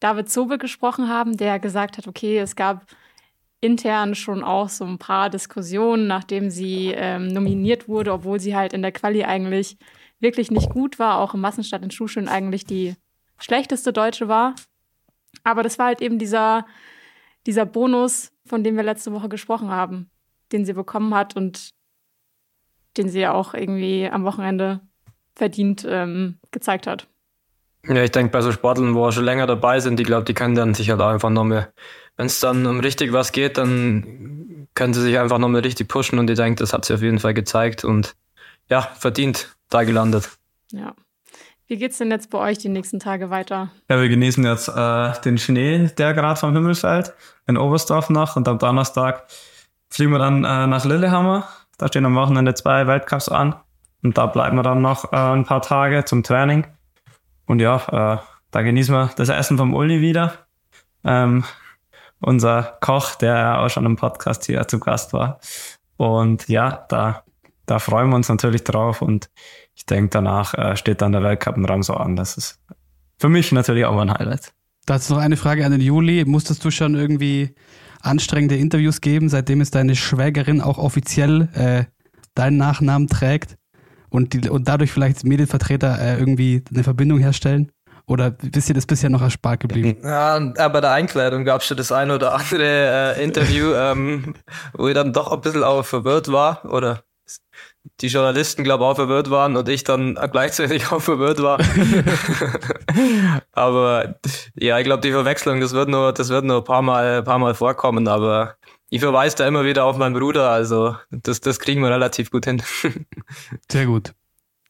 David 0.00 0.30
Zobe 0.30 0.58
gesprochen 0.58 1.08
haben, 1.08 1.36
der 1.36 1.58
gesagt 1.58 1.98
hat, 1.98 2.08
okay, 2.08 2.38
es 2.38 2.56
gab 2.56 2.86
intern 3.60 4.14
schon 4.14 4.44
auch 4.44 4.68
so 4.68 4.84
ein 4.84 4.98
paar 4.98 5.30
Diskussionen, 5.30 6.06
nachdem 6.06 6.50
sie 6.50 6.92
ähm, 6.94 7.28
nominiert 7.28 7.88
wurde, 7.88 8.12
obwohl 8.12 8.38
sie 8.38 8.54
halt 8.54 8.72
in 8.72 8.82
der 8.82 8.92
Quali 8.92 9.24
eigentlich 9.24 9.78
wirklich 10.24 10.50
nicht 10.50 10.70
gut 10.70 10.98
war, 10.98 11.18
auch 11.20 11.34
im 11.34 11.40
Massenstart 11.40 11.84
in 11.84 11.92
Schuhschön 11.92 12.26
eigentlich 12.26 12.64
die 12.64 12.96
schlechteste 13.38 13.92
Deutsche 13.92 14.26
war. 14.26 14.56
Aber 15.44 15.62
das 15.62 15.78
war 15.78 15.86
halt 15.86 16.02
eben 16.02 16.18
dieser 16.18 16.66
dieser 17.46 17.66
Bonus, 17.66 18.32
von 18.46 18.64
dem 18.64 18.76
wir 18.76 18.82
letzte 18.82 19.12
Woche 19.12 19.28
gesprochen 19.28 19.70
haben, 19.70 20.10
den 20.52 20.64
sie 20.64 20.72
bekommen 20.72 21.14
hat 21.14 21.36
und 21.36 21.70
den 22.96 23.08
sie 23.08 23.20
ja 23.20 23.32
auch 23.32 23.54
irgendwie 23.54 24.08
am 24.10 24.24
Wochenende 24.24 24.80
verdient 25.34 25.84
ähm, 25.88 26.38
gezeigt 26.52 26.86
hat. 26.86 27.08
Ja, 27.86 28.02
ich 28.02 28.12
denke, 28.12 28.30
bei 28.30 28.40
so 28.40 28.52
Sportlern, 28.52 28.94
wo 28.94 29.10
schon 29.10 29.24
länger 29.24 29.46
dabei 29.46 29.80
sind, 29.80 29.98
die 29.98 30.04
glaube, 30.04 30.24
die 30.24 30.32
können 30.32 30.54
dann 30.54 30.74
sich 30.74 30.90
halt 30.90 31.00
einfach 31.00 31.28
noch 31.28 31.44
mehr, 31.44 31.72
wenn 32.16 32.26
es 32.26 32.40
dann 32.40 32.66
um 32.66 32.80
richtig 32.80 33.12
was 33.12 33.32
geht, 33.32 33.58
dann 33.58 34.68
können 34.74 34.94
sie 34.94 35.02
sich 35.02 35.18
einfach 35.18 35.38
noch 35.38 35.48
mehr 35.48 35.64
richtig 35.64 35.88
pushen 35.88 36.18
und 36.18 36.30
ich 36.30 36.36
denke, 36.36 36.60
das 36.60 36.72
hat 36.72 36.84
sie 36.84 36.94
auf 36.94 37.02
jeden 37.02 37.18
Fall 37.18 37.34
gezeigt 37.34 37.84
und 37.84 38.14
ja, 38.70 38.80
verdient 38.80 39.53
da 39.70 39.84
gelandet. 39.84 40.30
Ja. 40.72 40.94
Wie 41.66 41.76
geht's 41.76 41.98
denn 41.98 42.10
jetzt 42.10 42.30
bei 42.30 42.38
euch 42.38 42.58
die 42.58 42.68
nächsten 42.68 43.00
Tage 43.00 43.30
weiter? 43.30 43.70
Ja, 43.88 44.00
wir 44.00 44.08
genießen 44.08 44.44
jetzt 44.44 44.68
äh, 44.68 45.12
den 45.22 45.38
Schnee, 45.38 45.88
der 45.96 46.12
gerade 46.12 46.38
vom 46.38 46.52
Himmel 46.52 46.74
fällt, 46.74 47.14
in 47.46 47.56
Oberstdorf 47.56 48.10
noch 48.10 48.36
und 48.36 48.46
am 48.48 48.58
Donnerstag 48.58 49.26
fliegen 49.88 50.12
wir 50.12 50.18
dann 50.18 50.44
äh, 50.44 50.66
nach 50.66 50.84
Lillehammer. 50.84 51.48
Da 51.78 51.88
stehen 51.88 52.04
am 52.04 52.14
Wochenende 52.14 52.54
zwei 52.54 52.86
Weltcups 52.86 53.28
an 53.28 53.54
und 54.02 54.18
da 54.18 54.26
bleiben 54.26 54.56
wir 54.56 54.62
dann 54.62 54.82
noch 54.82 55.12
äh, 55.12 55.16
ein 55.16 55.46
paar 55.46 55.62
Tage 55.62 56.04
zum 56.04 56.22
Training. 56.22 56.66
Und 57.46 57.60
ja, 57.60 57.76
äh, 57.76 58.18
da 58.50 58.62
genießen 58.62 58.94
wir 58.94 59.10
das 59.16 59.30
Essen 59.30 59.56
vom 59.56 59.74
Uli 59.74 60.00
wieder. 60.00 60.34
Ähm, 61.02 61.44
unser 62.20 62.78
Koch, 62.80 63.14
der 63.14 63.60
auch 63.60 63.68
schon 63.70 63.86
im 63.86 63.96
Podcast 63.96 64.44
hier 64.44 64.66
zu 64.68 64.78
Gast 64.78 65.12
war. 65.12 65.40
Und 65.96 66.48
ja, 66.48 66.84
da, 66.88 67.24
da 67.66 67.78
freuen 67.78 68.10
wir 68.10 68.16
uns 68.16 68.28
natürlich 68.28 68.64
drauf 68.64 69.02
und 69.02 69.30
ich 69.74 69.86
denke, 69.86 70.10
danach 70.10 70.54
äh, 70.54 70.76
steht 70.76 71.02
dann 71.02 71.12
der 71.12 71.22
Weltcup 71.22 71.56
in 71.56 71.64
Ramsau 71.64 71.94
an. 71.94 72.16
Das 72.16 72.36
ist 72.36 72.60
für 73.18 73.28
mich 73.28 73.52
natürlich 73.52 73.84
auch 73.84 73.98
ein 73.98 74.12
Highlight. 74.12 74.52
Dazu 74.86 75.14
noch 75.14 75.20
eine 75.20 75.36
Frage 75.36 75.64
an 75.64 75.72
den 75.72 75.80
Juli. 75.80 76.24
Musstest 76.26 76.64
du 76.64 76.70
schon 76.70 76.94
irgendwie 76.94 77.54
anstrengende 78.00 78.56
Interviews 78.56 79.00
geben, 79.00 79.28
seitdem 79.28 79.60
es 79.60 79.70
deine 79.70 79.96
Schwägerin 79.96 80.60
auch 80.60 80.78
offiziell 80.78 81.48
äh, 81.54 81.84
deinen 82.34 82.58
Nachnamen 82.58 83.08
trägt 83.08 83.56
und, 84.10 84.34
die, 84.34 84.50
und 84.50 84.68
dadurch 84.68 84.92
vielleicht 84.92 85.24
Medienvertreter 85.24 85.98
äh, 85.98 86.18
irgendwie 86.18 86.62
eine 86.72 86.84
Verbindung 86.84 87.18
herstellen? 87.18 87.72
Oder 88.06 88.32
bist 88.32 88.68
dir 88.68 88.74
das 88.74 88.84
bisher 88.84 89.08
noch 89.08 89.22
erspart 89.22 89.60
geblieben? 89.60 89.96
Ja, 90.02 90.38
bei 90.68 90.80
der 90.82 90.92
Einkleidung 90.92 91.44
gab 91.44 91.62
es 91.62 91.66
schon 91.66 91.78
das 91.78 91.90
ein 91.90 92.10
oder 92.10 92.34
andere 92.34 93.16
äh, 93.16 93.24
Interview, 93.24 93.72
ähm, 93.74 94.34
wo 94.74 94.88
ich 94.88 94.94
dann 94.94 95.14
doch 95.14 95.32
ein 95.32 95.40
bisschen 95.40 95.64
auch 95.64 95.82
verwirrt 95.84 96.30
war 96.30 96.64
oder 96.66 97.02
die 98.00 98.08
Journalisten, 98.08 98.64
glaube 98.64 98.84
ich, 98.84 98.90
auch 98.90 98.94
verwirrt 98.94 99.30
waren 99.30 99.56
und 99.56 99.68
ich 99.68 99.84
dann 99.84 100.14
gleichzeitig 100.32 100.90
auch 100.90 101.00
verwirrt 101.00 101.42
war. 101.42 101.58
aber 103.52 104.16
ja, 104.54 104.78
ich 104.78 104.84
glaube, 104.84 105.02
die 105.02 105.12
Verwechslung, 105.12 105.60
das 105.60 105.72
wird 105.72 105.88
nur, 105.88 106.12
das 106.12 106.28
wird 106.28 106.44
nur 106.44 106.58
ein 106.58 106.64
paar 106.64 106.82
Mal, 106.82 107.18
ein 107.18 107.24
paar 107.24 107.38
Mal 107.38 107.54
vorkommen, 107.54 108.08
aber 108.08 108.56
ich 108.90 109.00
verweise 109.00 109.36
da 109.36 109.48
immer 109.48 109.64
wieder 109.64 109.84
auf 109.84 109.96
meinen 109.96 110.14
Bruder, 110.14 110.50
also 110.50 110.96
das, 111.10 111.40
das 111.40 111.58
kriegen 111.58 111.82
wir 111.82 111.90
relativ 111.90 112.30
gut 112.30 112.46
hin. 112.46 112.62
Sehr 113.70 113.86
gut. 113.86 114.12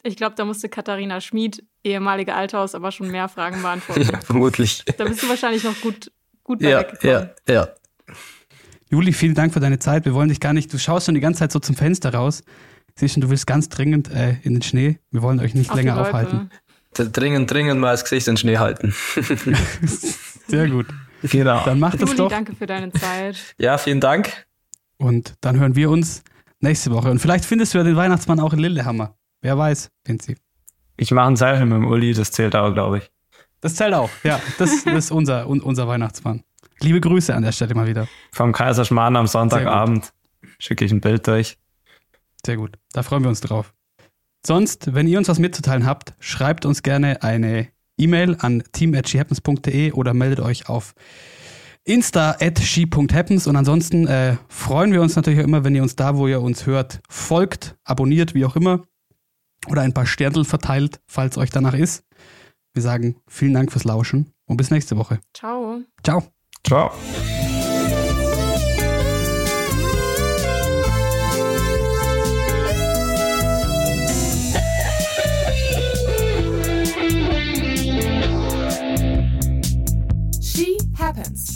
Ich 0.03 0.15
glaube, 0.17 0.35
da 0.35 0.45
musste 0.45 0.69
Katharina 0.69 1.19
Schmid, 1.19 1.63
ehemalige 1.83 2.35
Althaus, 2.35 2.75
aber 2.75 2.91
schon 2.91 3.09
mehr 3.09 3.27
Fragen 3.27 3.61
beantworten. 3.61 4.09
Ja, 4.11 4.19
vermutlich. 4.21 4.83
Da 4.97 5.05
bist 5.05 5.23
du 5.23 5.29
wahrscheinlich 5.29 5.63
noch 5.63 5.79
gut, 5.81 6.11
gut 6.43 6.61
ja, 6.61 6.85
ja, 7.01 7.31
ja. 7.47 7.67
Juli, 8.91 9.13
vielen 9.13 9.33
Dank 9.33 9.51
für 9.51 9.59
deine 9.59 9.79
Zeit. 9.79 10.05
Wir 10.05 10.13
wollen 10.13 10.29
dich 10.29 10.39
gar 10.39 10.53
nicht, 10.53 10.71
du 10.71 10.77
schaust 10.77 11.07
schon 11.07 11.15
die 11.15 11.21
ganze 11.21 11.39
Zeit 11.39 11.51
so 11.51 11.59
zum 11.59 11.75
Fenster 11.75 12.13
raus. 12.13 12.43
Siehst 12.97 13.17
du, 13.17 13.21
du 13.21 13.29
willst 13.29 13.45
ganz 13.45 13.67
dringend 13.67 14.09
äh, 14.09 14.37
in 14.43 14.53
den 14.53 14.61
Schnee. 14.61 14.99
Wir 15.11 15.21
wollen 15.21 15.39
euch 15.41 15.53
nicht 15.53 15.69
Auf 15.69 15.75
länger 15.75 15.99
aufhalten. 15.99 16.49
Dringend, 16.93 17.51
dringend 17.51 17.81
mal 17.81 17.91
das 17.91 18.03
Gesicht 18.03 18.27
in 18.27 18.33
den 18.33 18.37
Schnee 18.37 18.57
halten. 18.57 18.95
Sehr 20.47 20.69
gut. 20.69 20.85
Genau. 21.23 21.61
Dann 21.65 21.79
macht 21.79 22.01
es 22.01 22.15
doch. 22.15 22.29
Danke 22.29 22.55
für 22.55 22.67
deine 22.67 22.93
Zeit. 22.93 23.35
Ja, 23.57 23.77
vielen 23.77 23.99
Dank. 23.99 24.45
Und 24.97 25.33
dann 25.41 25.59
hören 25.59 25.75
wir 25.75 25.89
uns 25.89 26.23
nächste 26.61 26.91
Woche. 26.91 27.11
Und 27.11 27.19
vielleicht 27.19 27.43
findest 27.43 27.73
du 27.73 27.79
ja 27.79 27.83
den 27.83 27.97
Weihnachtsmann 27.97 28.39
auch 28.39 28.53
in 28.53 28.59
Lillehammer. 28.59 29.17
Wer 29.41 29.57
weiß, 29.57 29.89
Vinci. 30.05 30.37
Ich 30.95 31.11
mache 31.11 31.27
ein 31.27 31.35
Zeichen 31.35 31.67
mit 31.67 31.75
dem 31.75 31.87
Uli, 31.87 32.13
das 32.13 32.31
zählt 32.31 32.55
auch, 32.55 32.73
glaube 32.73 32.99
ich. 32.99 33.11
Das 33.59 33.75
zählt 33.75 33.93
auch, 33.93 34.09
ja. 34.23 34.39
Das, 34.57 34.85
das 34.85 34.95
ist 34.95 35.11
unser, 35.11 35.49
un, 35.49 35.59
unser 35.59 35.89
Weihnachtsmann. 35.89 36.43
Liebe 36.79 37.01
Grüße 37.01 37.35
an 37.35 37.43
der 37.43 37.51
Stelle 37.51 37.75
mal 37.75 37.87
wieder. 37.87 38.07
Vom 38.31 38.53
Kaiserschmarrn 38.53 39.17
am 39.17 39.27
Sonntagabend 39.27 40.13
schicke 40.59 40.85
ich 40.85 40.91
ein 40.91 41.01
Bild 41.01 41.27
durch. 41.27 41.57
Sehr 42.45 42.57
gut. 42.57 42.77
Da 42.93 43.03
freuen 43.03 43.23
wir 43.23 43.29
uns 43.29 43.41
drauf. 43.41 43.73
Sonst, 44.45 44.93
wenn 44.93 45.07
ihr 45.07 45.17
uns 45.17 45.27
was 45.27 45.39
mitzuteilen 45.39 45.85
habt, 45.85 46.13
schreibt 46.19 46.65
uns 46.65 46.83
gerne 46.83 47.23
eine 47.23 47.67
E-Mail 47.97 48.37
an 48.39 48.63
team.shehappens.de 48.71 49.93
oder 49.93 50.13
meldet 50.13 50.39
euch 50.39 50.69
auf 50.69 50.93
insta 51.83 52.35
at 52.39 52.59
she.happens 52.59 53.47
und 53.47 53.55
ansonsten 53.55 54.07
äh, 54.07 54.37
freuen 54.47 54.91
wir 54.91 55.01
uns 55.01 55.15
natürlich 55.15 55.39
auch 55.39 55.45
immer, 55.45 55.63
wenn 55.63 55.75
ihr 55.75 55.83
uns 55.83 55.95
da, 55.95 56.17
wo 56.17 56.27
ihr 56.27 56.41
uns 56.41 56.65
hört, 56.65 56.99
folgt, 57.09 57.75
abonniert, 57.83 58.33
wie 58.33 58.45
auch 58.45 58.55
immer 58.55 58.81
oder 59.67 59.81
ein 59.81 59.93
paar 59.93 60.05
Sterndl 60.05 60.45
verteilt, 60.45 60.99
falls 61.07 61.37
euch 61.37 61.49
danach 61.49 61.73
ist. 61.73 62.03
Wir 62.73 62.81
sagen 62.81 63.15
vielen 63.27 63.53
Dank 63.53 63.71
fürs 63.71 63.85
Lauschen 63.85 64.33
und 64.45 64.57
bis 64.57 64.71
nächste 64.71 64.97
Woche. 64.97 65.19
Ciao. 65.33 65.81
Ciao. 66.03 66.23
Ciao. 66.63 66.91
happens. 80.95 81.54